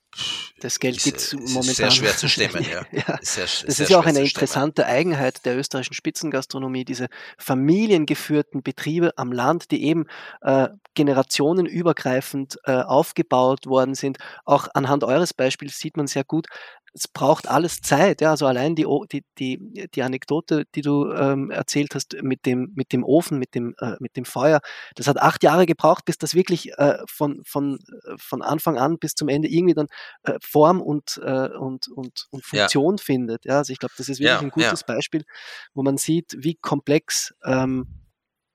das 0.59 0.79
Geld 0.79 1.03
gibt 1.03 1.17
es 1.17 1.33
momentan. 1.33 1.73
sehr 1.73 1.91
schwer 1.91 2.15
zu 2.15 2.29
stemmen, 2.29 2.63
ja. 2.63 2.85
ja. 2.91 3.15
Ist 3.15 3.33
sehr, 3.33 3.45
das 3.65 3.79
ist 3.79 3.89
ja 3.89 3.99
auch 3.99 4.05
eine 4.05 4.21
interessante 4.21 4.85
Eigenheit 4.85 5.45
der 5.45 5.57
österreichischen 5.57 5.93
Spitzengastronomie, 5.93 6.85
diese 6.85 7.07
familiengeführten 7.37 8.63
Betriebe 8.63 9.13
am 9.17 9.31
Land, 9.31 9.71
die 9.71 9.83
eben 9.83 10.05
äh, 10.41 10.69
generationenübergreifend 10.95 12.59
äh, 12.65 12.73
aufgebaut 12.73 13.65
worden 13.65 13.95
sind. 13.95 14.17
Auch 14.45 14.67
anhand 14.73 15.03
eures 15.03 15.33
Beispiels 15.33 15.77
sieht 15.79 15.97
man 15.97 16.07
sehr 16.07 16.23
gut, 16.23 16.47
es 16.93 17.07
braucht 17.07 17.47
alles 17.47 17.81
Zeit. 17.81 18.21
Ja, 18.21 18.31
also 18.31 18.45
allein 18.45 18.75
die, 18.75 18.85
die, 19.11 19.23
die, 19.39 19.89
die 19.93 20.03
Anekdote, 20.03 20.65
die 20.75 20.81
du 20.81 21.11
ähm, 21.11 21.49
erzählt 21.49 21.95
hast 21.95 22.15
mit 22.21 22.45
dem, 22.45 22.71
mit 22.75 22.93
dem 22.93 23.03
Ofen, 23.03 23.39
mit 23.39 23.55
dem, 23.55 23.75
äh, 23.79 23.95
mit 23.99 24.15
dem 24.15 24.25
Feuer, 24.25 24.61
das 24.95 25.07
hat 25.07 25.17
acht 25.17 25.43
Jahre 25.43 25.65
gebraucht, 25.65 26.05
bis 26.05 26.17
das 26.17 26.35
wirklich 26.35 26.71
äh, 26.77 26.99
von, 27.07 27.41
von, 27.45 27.79
äh, 28.05 28.15
von 28.17 28.41
Anfang 28.41 28.77
an 28.77 28.99
bis 28.99 29.15
zum 29.15 29.27
Ende 29.27 29.47
irgendwie 29.47 29.73
dann 29.73 29.87
äh, 30.23 30.37
Form 30.43 30.81
und, 30.81 31.19
äh, 31.23 31.49
und, 31.49 31.87
und, 31.87 32.27
und 32.29 32.45
Funktion 32.45 32.97
ja. 32.97 33.03
findet. 33.03 33.45
Ja, 33.45 33.57
also 33.57 33.73
ich 33.73 33.79
glaube, 33.79 33.95
das 33.97 34.09
ist 34.09 34.19
wirklich 34.19 34.31
ja, 34.31 34.39
ein 34.39 34.51
gutes 34.51 34.81
ja. 34.87 34.95
Beispiel, 34.95 35.23
wo 35.73 35.81
man 35.81 35.97
sieht, 35.97 36.35
wie 36.37 36.55
komplex 36.55 37.33
ähm, 37.43 37.87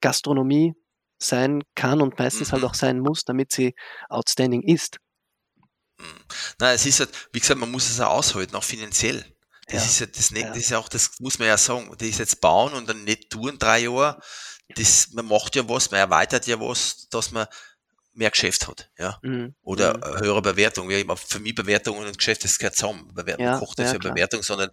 Gastronomie 0.01 0.75
sein 1.21 1.65
kann 1.75 2.01
und 2.01 2.19
meistens 2.19 2.53
halt 2.53 2.63
mhm. 2.63 2.67
halt 2.67 2.73
auch 2.73 2.79
sein 2.79 3.01
muss, 3.01 3.25
damit 3.25 3.51
sie 3.51 3.75
outstanding 4.09 4.63
ist. 4.63 4.99
Nein, 6.59 6.75
es 6.75 6.87
ist 6.87 7.01
halt, 7.01 7.11
wie 7.33 7.41
gesagt, 7.41 7.61
man 7.61 7.71
muss 7.71 7.89
es 7.89 8.01
auch 8.01 8.11
aushalten, 8.11 8.57
auch 8.57 8.65
finanziell. 8.65 9.25
Das 9.67 9.83
ja. 9.83 9.91
ist 9.91 10.01
ja 10.01 10.07
das, 10.07 10.31
nicht, 10.31 10.45
ja. 10.45 10.49
das 10.49 10.59
ist 10.59 10.71
ja 10.71 10.79
auch, 10.79 10.89
das 10.89 11.21
muss 11.21 11.39
man 11.39 11.49
ja 11.49 11.59
sagen, 11.59 11.95
das 11.99 12.09
ist 12.09 12.19
jetzt 12.19 12.41
bauen 12.41 12.73
und 12.73 12.89
dann 12.89 13.05
nicht 13.05 13.31
tun 13.31 13.59
drei 13.59 13.81
Jahre. 13.81 14.21
Das, 14.75 15.11
man 15.13 15.27
macht 15.27 15.57
ja 15.57 15.69
was, 15.69 15.91
man 15.91 16.01
erweitert 16.01 16.47
ja 16.47 16.59
was, 16.61 17.09
dass 17.11 17.31
man 17.31 17.47
mehr 18.13 18.31
Geschäft 18.31 18.67
hat, 18.67 18.91
ja. 18.99 19.19
Mhm. 19.23 19.55
Oder 19.63 19.97
mhm. 19.97 20.21
höhere 20.21 20.43
Bewertung. 20.43 20.91
Ja, 20.91 21.17
für 21.17 21.39
mich 21.39 21.55
Bewertung 21.55 21.99
und 21.99 22.19
Geschäft, 22.19 22.43
das 22.45 22.59
gehört 22.59 22.77
zusammen. 22.77 23.15
Bewertung, 23.15 23.45
ja, 23.45 23.53
man 23.53 23.61
kocht 23.61 23.79
nicht 23.79 23.87
ja, 23.87 23.93
für 23.93 23.99
klar. 24.01 24.15
Bewertung, 24.15 24.43
sondern 24.43 24.71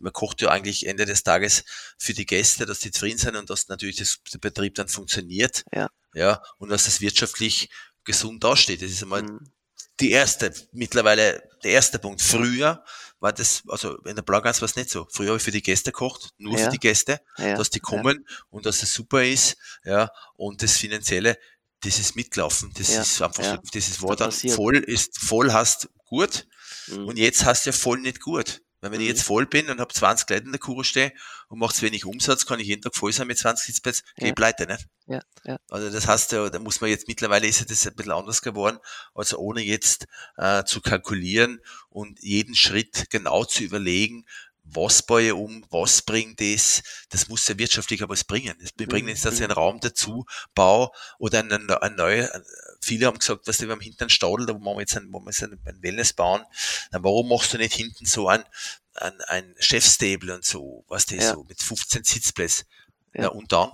man 0.00 0.12
kocht 0.12 0.40
ja 0.42 0.50
eigentlich 0.50 0.86
Ende 0.86 1.06
des 1.06 1.22
Tages 1.22 1.64
für 1.96 2.12
die 2.12 2.26
Gäste, 2.26 2.66
dass 2.66 2.80
die 2.80 2.90
zufrieden 2.90 3.18
sind 3.18 3.36
und 3.36 3.48
dass 3.50 3.68
natürlich 3.68 3.96
das, 3.96 4.18
der 4.32 4.38
Betrieb 4.38 4.74
dann 4.74 4.88
funktioniert. 4.88 5.64
Ja. 5.72 5.88
Ja. 6.14 6.42
Und 6.56 6.70
dass 6.70 6.86
das 6.86 7.00
wirtschaftlich 7.00 7.70
gesund 8.04 8.42
dasteht. 8.42 8.82
Das 8.82 8.90
ist 8.90 9.02
einmal 9.02 9.22
mhm 9.22 9.52
die 10.00 10.10
erste, 10.10 10.52
mittlerweile 10.72 11.42
der 11.62 11.72
erste 11.72 11.98
Punkt. 11.98 12.22
Früher 12.22 12.84
war 13.20 13.32
das, 13.32 13.62
also 13.68 13.96
in 14.04 14.14
der 14.14 14.22
Blaugans 14.22 14.60
war 14.60 14.66
es 14.66 14.76
nicht 14.76 14.90
so. 14.90 15.06
Früher 15.10 15.28
habe 15.28 15.38
ich 15.38 15.42
für 15.42 15.50
die 15.50 15.62
Gäste 15.62 15.92
kocht, 15.92 16.30
nur 16.38 16.56
ja. 16.56 16.66
für 16.66 16.70
die 16.70 16.78
Gäste, 16.78 17.20
ja. 17.36 17.56
dass 17.56 17.70
die 17.70 17.80
kommen 17.80 18.24
ja. 18.28 18.36
und 18.50 18.66
dass 18.66 18.82
es 18.82 18.92
super 18.92 19.24
ist, 19.24 19.56
ja, 19.84 20.10
und 20.34 20.62
das 20.62 20.76
Finanzielle, 20.76 21.38
das 21.80 21.98
ist 21.98 22.16
mitlaufen, 22.16 22.72
das 22.76 22.90
ist 22.90 23.22
einfach 23.22 23.44
so, 23.44 23.56
das 23.72 23.88
ist 23.88 24.02
war 24.02 24.16
dann 24.16 24.32
voll, 24.32 24.76
ist 24.76 25.18
voll 25.18 25.52
hast 25.52 25.88
gut, 26.04 26.46
mhm. 26.88 27.06
und 27.06 27.18
jetzt 27.18 27.44
hast 27.44 27.66
du 27.66 27.70
ja 27.70 27.76
voll 27.76 28.00
nicht 28.00 28.20
gut. 28.20 28.62
Weil 28.80 28.92
wenn 28.92 28.98
mhm. 28.98 29.04
ich 29.04 29.08
jetzt 29.08 29.22
voll 29.22 29.46
bin 29.46 29.68
und 29.70 29.80
habe 29.80 29.92
20 29.92 30.28
Leute 30.30 30.44
in 30.44 30.52
der 30.52 30.60
Kur 30.60 30.84
stehen 30.84 31.12
und 31.48 31.58
mache 31.58 31.74
zu 31.74 31.82
wenig 31.82 32.04
Umsatz, 32.04 32.46
kann 32.46 32.60
ich 32.60 32.68
jeden 32.68 32.82
Tag 32.82 32.94
voll 32.94 33.12
sein 33.12 33.26
mit 33.26 33.38
20 33.38 33.66
Sitzplätzen, 33.66 34.04
ja. 34.16 34.26
gehe 34.26 34.34
pleite, 34.34 34.66
nicht? 34.66 34.86
Ja, 35.06 35.20
ja. 35.44 35.58
Also 35.70 35.90
das 35.90 36.06
heißt, 36.06 36.32
da 36.32 36.58
muss 36.58 36.80
man 36.80 36.90
jetzt, 36.90 37.08
mittlerweile 37.08 37.46
ist 37.46 37.60
ja 37.60 37.66
das 37.66 37.86
ein 37.86 37.94
bisschen 37.94 38.12
anders 38.12 38.42
geworden, 38.42 38.78
also 39.14 39.38
ohne 39.38 39.62
jetzt 39.62 40.06
äh, 40.36 40.64
zu 40.64 40.80
kalkulieren 40.80 41.60
und 41.88 42.20
jeden 42.22 42.54
Schritt 42.54 43.10
genau 43.10 43.44
zu 43.44 43.64
überlegen, 43.64 44.26
was 44.74 45.02
baue 45.02 45.22
ich 45.22 45.32
um, 45.32 45.64
was 45.70 46.02
bringt 46.02 46.40
das, 46.40 46.82
das 47.10 47.28
muss 47.28 47.48
ja 47.48 47.58
wirtschaftlich 47.58 48.02
aber 48.02 48.12
was 48.12 48.24
bringen. 48.24 48.54
Wir 48.76 48.86
bringen 48.86 49.08
jetzt, 49.08 49.24
dass 49.24 49.36
ich 49.36 49.42
einen 49.42 49.52
Raum 49.52 49.80
dazu 49.80 50.26
baue 50.54 50.90
oder 51.18 51.40
einen, 51.40 51.70
einen 51.70 51.96
neuen, 51.96 52.28
viele 52.80 53.06
haben 53.06 53.18
gesagt, 53.18 53.46
was 53.46 53.60
wir 53.60 53.68
haben 53.68 53.80
hinten 53.80 54.04
einen 54.04 54.10
Stadel, 54.10 54.46
da 54.46 54.54
wo 54.54 54.74
wir 54.74 54.80
jetzt 54.80 54.96
ein, 54.96 55.08
wo 55.10 55.20
wir 55.20 55.30
jetzt 55.30 55.42
ein 55.42 55.82
Wellness 55.82 56.12
bauen, 56.12 56.42
dann 56.90 57.04
warum 57.04 57.28
machst 57.28 57.52
du 57.52 57.58
nicht 57.58 57.74
hinten 57.74 58.04
so 58.04 58.28
ein, 58.28 58.44
ein, 58.94 59.20
ein 59.28 59.54
Chefstable 59.58 60.34
und 60.34 60.44
so, 60.44 60.84
was 60.88 61.06
das 61.06 61.18
ja. 61.18 61.34
so, 61.34 61.44
mit 61.44 61.62
15 61.62 62.04
Sitzplätzen. 62.04 62.66
Ja. 63.14 63.22
Na, 63.22 63.28
und 63.28 63.52
dann? 63.52 63.70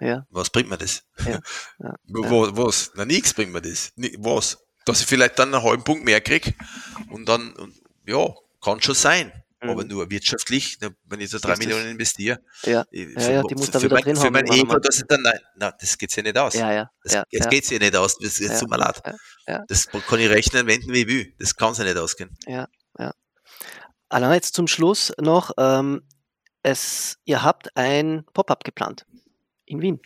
Ja. 0.00 0.26
Was 0.30 0.50
bringt 0.50 0.68
mir 0.68 0.78
das? 0.78 1.04
Ja. 1.24 1.40
Ja. 1.78 1.94
was, 2.08 2.56
was? 2.56 2.90
Na, 2.94 3.04
nichts 3.04 3.32
bringt 3.34 3.52
mir 3.52 3.62
das. 3.62 3.92
Was? 4.18 4.58
Dass 4.84 5.00
ich 5.00 5.06
vielleicht 5.06 5.38
dann 5.38 5.54
einen 5.54 5.62
halben 5.62 5.84
Punkt 5.84 6.04
mehr 6.04 6.20
krieg 6.20 6.54
und 7.10 7.28
dann, 7.28 7.52
und, 7.54 7.74
ja, 8.06 8.34
kann 8.62 8.80
schon 8.80 8.94
sein. 8.94 9.32
Mhm. 9.62 9.70
Aber 9.70 9.84
nur 9.84 10.10
wirtschaftlich, 10.10 10.78
wenn 11.04 11.20
ich 11.20 11.30
so 11.30 11.38
drei 11.38 11.56
Millionen 11.56 11.88
investiere, 11.88 12.40
ja. 12.62 12.84
für, 12.90 13.20
ja, 13.20 13.30
ja, 13.30 13.42
die 13.42 13.54
muss 13.54 13.70
da 13.70 13.80
wieder 13.80 13.94
mein, 13.94 14.04
drin 14.04 14.16
für 14.16 14.30
mein 14.30 14.46
Ego, 14.46 14.78
dass 14.78 14.98
ich 14.98 15.06
dann, 15.08 15.22
nein, 15.22 15.38
nein, 15.56 15.72
das 15.80 15.96
geht 15.96 16.10
sich 16.10 16.18
ja 16.18 16.22
nicht 16.24 16.38
aus. 16.38 16.54
Ja, 16.54 16.72
ja, 16.72 16.90
das, 17.02 17.14
ja, 17.14 17.24
jetzt 17.30 17.44
ja. 17.44 17.50
geht's 17.50 17.70
ja 17.70 17.78
nicht 17.78 17.96
aus, 17.96 18.18
das 18.18 18.38
ist 18.38 18.60
ja, 18.60 18.68
mir 18.68 18.76
leid. 18.76 19.00
Ja, 19.46 19.64
Das 19.66 19.86
kann 19.86 20.20
ich 20.20 20.28
rechnen, 20.28 20.66
wenden 20.66 20.92
wie 20.92 21.00
ich 21.00 21.06
will. 21.06 21.34
Das 21.38 21.56
kann 21.56 21.74
sich 21.74 21.84
nicht 21.84 21.96
ausgehen. 21.96 22.36
Ja, 22.46 22.68
ja. 22.98 23.14
Allein 24.08 24.34
jetzt 24.34 24.54
zum 24.54 24.66
Schluss 24.66 25.12
noch, 25.18 25.52
ähm, 25.58 26.02
es, 26.62 27.16
ihr 27.24 27.42
habt 27.42 27.74
ein 27.76 28.24
Pop-up 28.34 28.62
geplant 28.64 29.06
in 29.64 29.80
Wien. 29.80 30.00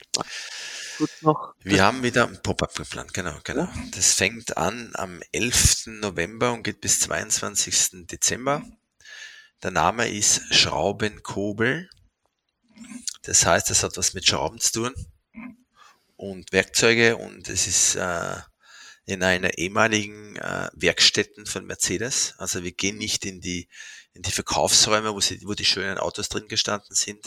Noch 1.22 1.55
Wir 1.62 1.82
haben 1.82 2.03
wieder 2.03 2.26
ein 2.26 2.40
Pop-up 2.42 2.74
geplant, 2.74 3.14
genau, 3.14 3.34
genau. 3.42 3.68
Das 3.94 4.12
fängt 4.12 4.57
an 4.57 4.90
am 4.94 5.22
11. 5.32 5.86
November 5.86 6.53
und 6.53 6.62
geht 6.62 6.80
bis 6.80 7.01
22. 7.01 8.07
Dezember. 8.07 8.62
Der 9.62 9.70
Name 9.70 10.08
ist 10.08 10.54
Schraubenkobel. 10.54 11.90
Das 13.22 13.44
heißt, 13.44 13.70
es 13.70 13.82
hat 13.82 13.96
was 13.98 14.14
mit 14.14 14.26
Schrauben 14.26 14.58
zu 14.58 14.72
tun 14.72 14.94
und 16.16 16.52
Werkzeuge 16.52 17.16
und 17.16 17.48
es 17.48 17.66
ist 17.66 17.94
äh, 17.96 18.36
in 19.04 19.22
einer 19.22 19.58
ehemaligen 19.58 20.36
äh, 20.36 20.70
Werkstätten 20.72 21.44
von 21.44 21.66
Mercedes. 21.66 22.34
Also 22.38 22.62
wir 22.62 22.72
gehen 22.72 22.96
nicht 22.96 23.26
in 23.26 23.40
die, 23.40 23.68
in 24.14 24.22
die 24.22 24.30
Verkaufsräume, 24.30 25.14
wo, 25.14 25.20
sie, 25.20 25.40
wo 25.44 25.52
die 25.52 25.64
schönen 25.64 25.98
Autos 25.98 26.30
drin 26.30 26.48
gestanden 26.48 26.94
sind, 26.94 27.26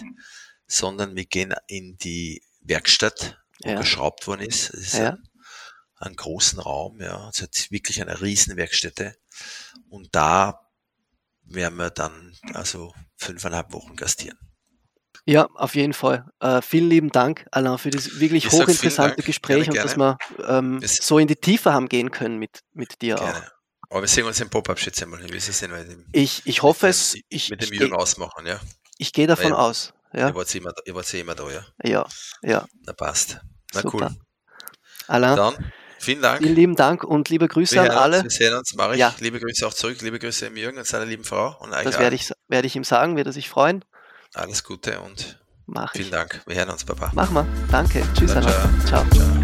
sondern 0.65 1.15
wir 1.15 1.25
gehen 1.25 1.53
in 1.67 1.97
die 1.97 2.43
Werkstatt, 2.61 3.39
wo 3.63 3.69
ja. 3.69 3.79
geschraubt 3.79 4.25
worden 4.25 4.41
ist. 4.41 4.73
Es 4.73 4.87
ist 4.87 4.93
ja. 4.95 5.09
ein, 5.11 5.23
ein 5.97 6.15
großen 6.15 6.59
Raum, 6.59 6.99
ja, 6.99 7.25
also 7.25 7.45
wirklich 7.69 8.01
eine 8.01 8.21
riesen 8.21 8.57
Werkstätte. 8.57 9.15
Und 9.89 10.15
da 10.15 10.63
werden 11.45 11.77
wir 11.77 11.89
dann 11.89 12.33
also 12.53 12.93
fünfeinhalb 13.17 13.73
Wochen 13.73 13.95
gastieren. 13.95 14.37
Ja, 15.25 15.47
auf 15.53 15.75
jeden 15.75 15.93
Fall. 15.93 16.25
Äh, 16.41 16.61
vielen 16.61 16.89
lieben 16.89 17.09
Dank, 17.09 17.45
Alain, 17.51 17.77
für 17.77 17.91
das 17.91 18.19
wirklich 18.19 18.45
ich 18.45 18.51
hochinteressante 18.51 19.23
Gespräch 19.23 19.65
gerne, 19.65 19.85
und 19.85 19.95
gerne. 19.95 20.17
dass 20.17 20.39
wir 20.39 20.57
ähm, 20.57 20.81
so 20.83 21.17
in 21.17 21.27
die 21.27 21.37
Tiefe 21.37 21.71
haben 21.71 21.87
gehen 21.87 22.11
können 22.11 22.39
mit, 22.39 22.59
mit 22.73 23.01
dir 23.01 23.15
gerne. 23.15 23.31
auch. 23.31 23.41
Aber 23.89 24.01
wir 24.01 24.07
sehen 24.07 24.25
uns 24.25 24.41
im 24.41 24.49
Pop-Up 24.49 24.79
schätze 24.79 25.05
mal. 25.05 25.21
Wir 25.23 25.39
sehen 25.39 25.69
dem, 25.69 26.05
ich, 26.11 26.41
ich 26.45 26.61
hoffe 26.61 26.87
es. 26.87 27.15
Ich, 27.29 27.49
mit 27.51 27.61
dem 27.61 27.71
Jürgen 27.73 27.93
ausmachen, 27.93 28.45
ja. 28.45 28.59
Ich 28.97 29.13
gehe 29.13 29.27
davon 29.27 29.51
Weil, 29.51 29.53
aus. 29.53 29.93
Ja. 30.13 30.29
Ihr 30.29 30.35
wart 30.35 30.53
immer, 30.55 30.73
ihr 30.85 30.95
wart 30.95 31.13
immer 31.13 31.35
da, 31.35 31.49
ja. 31.51 31.65
Ja, 31.83 32.07
ja. 32.41 32.65
Na 32.85 32.93
passt. 32.93 33.39
Na 33.73 33.81
Super. 33.81 34.09
cool. 34.09 34.17
Alain. 35.07 35.35
Dann 35.35 35.71
Vielen 36.03 36.21
Dank. 36.21 36.39
Vielen 36.39 36.55
lieben 36.55 36.75
Dank 36.75 37.03
und 37.03 37.29
liebe 37.29 37.47
Grüße 37.47 37.79
an 37.79 37.89
alle. 37.91 38.17
Uns, 38.17 38.23
wir 38.25 38.31
sehen 38.31 38.57
uns, 38.57 38.73
mache 38.75 38.93
ich. 38.93 38.99
Ja. 38.99 39.15
Liebe 39.19 39.39
Grüße 39.39 39.65
auch 39.65 39.73
zurück. 39.73 40.01
Liebe 40.01 40.19
Grüße 40.19 40.47
an 40.47 40.57
Jürgen 40.57 40.77
und 40.77 40.85
seiner 40.85 41.05
lieben 41.05 41.23
Frau. 41.23 41.55
Und 41.59 41.71
das 41.71 41.97
werde 41.97 42.15
ich, 42.15 42.29
werde 42.49 42.67
ich 42.67 42.75
ihm 42.75 42.83
sagen, 42.83 43.15
wird 43.15 43.27
er 43.27 43.33
sich 43.33 43.49
freuen. 43.49 43.85
Alles 44.33 44.63
Gute 44.63 44.99
und 44.99 45.39
Mach 45.65 45.93
vielen 45.93 46.05
ich. 46.05 46.11
Dank. 46.11 46.41
Wir 46.45 46.57
hören 46.57 46.71
uns, 46.71 46.83
Papa. 46.83 47.11
Mach 47.13 47.31
mal. 47.31 47.45
Danke. 47.71 48.03
Tschüss, 48.13 48.31
ciao. 48.31 48.41
ciao. 48.85 49.05
ciao. 49.09 49.42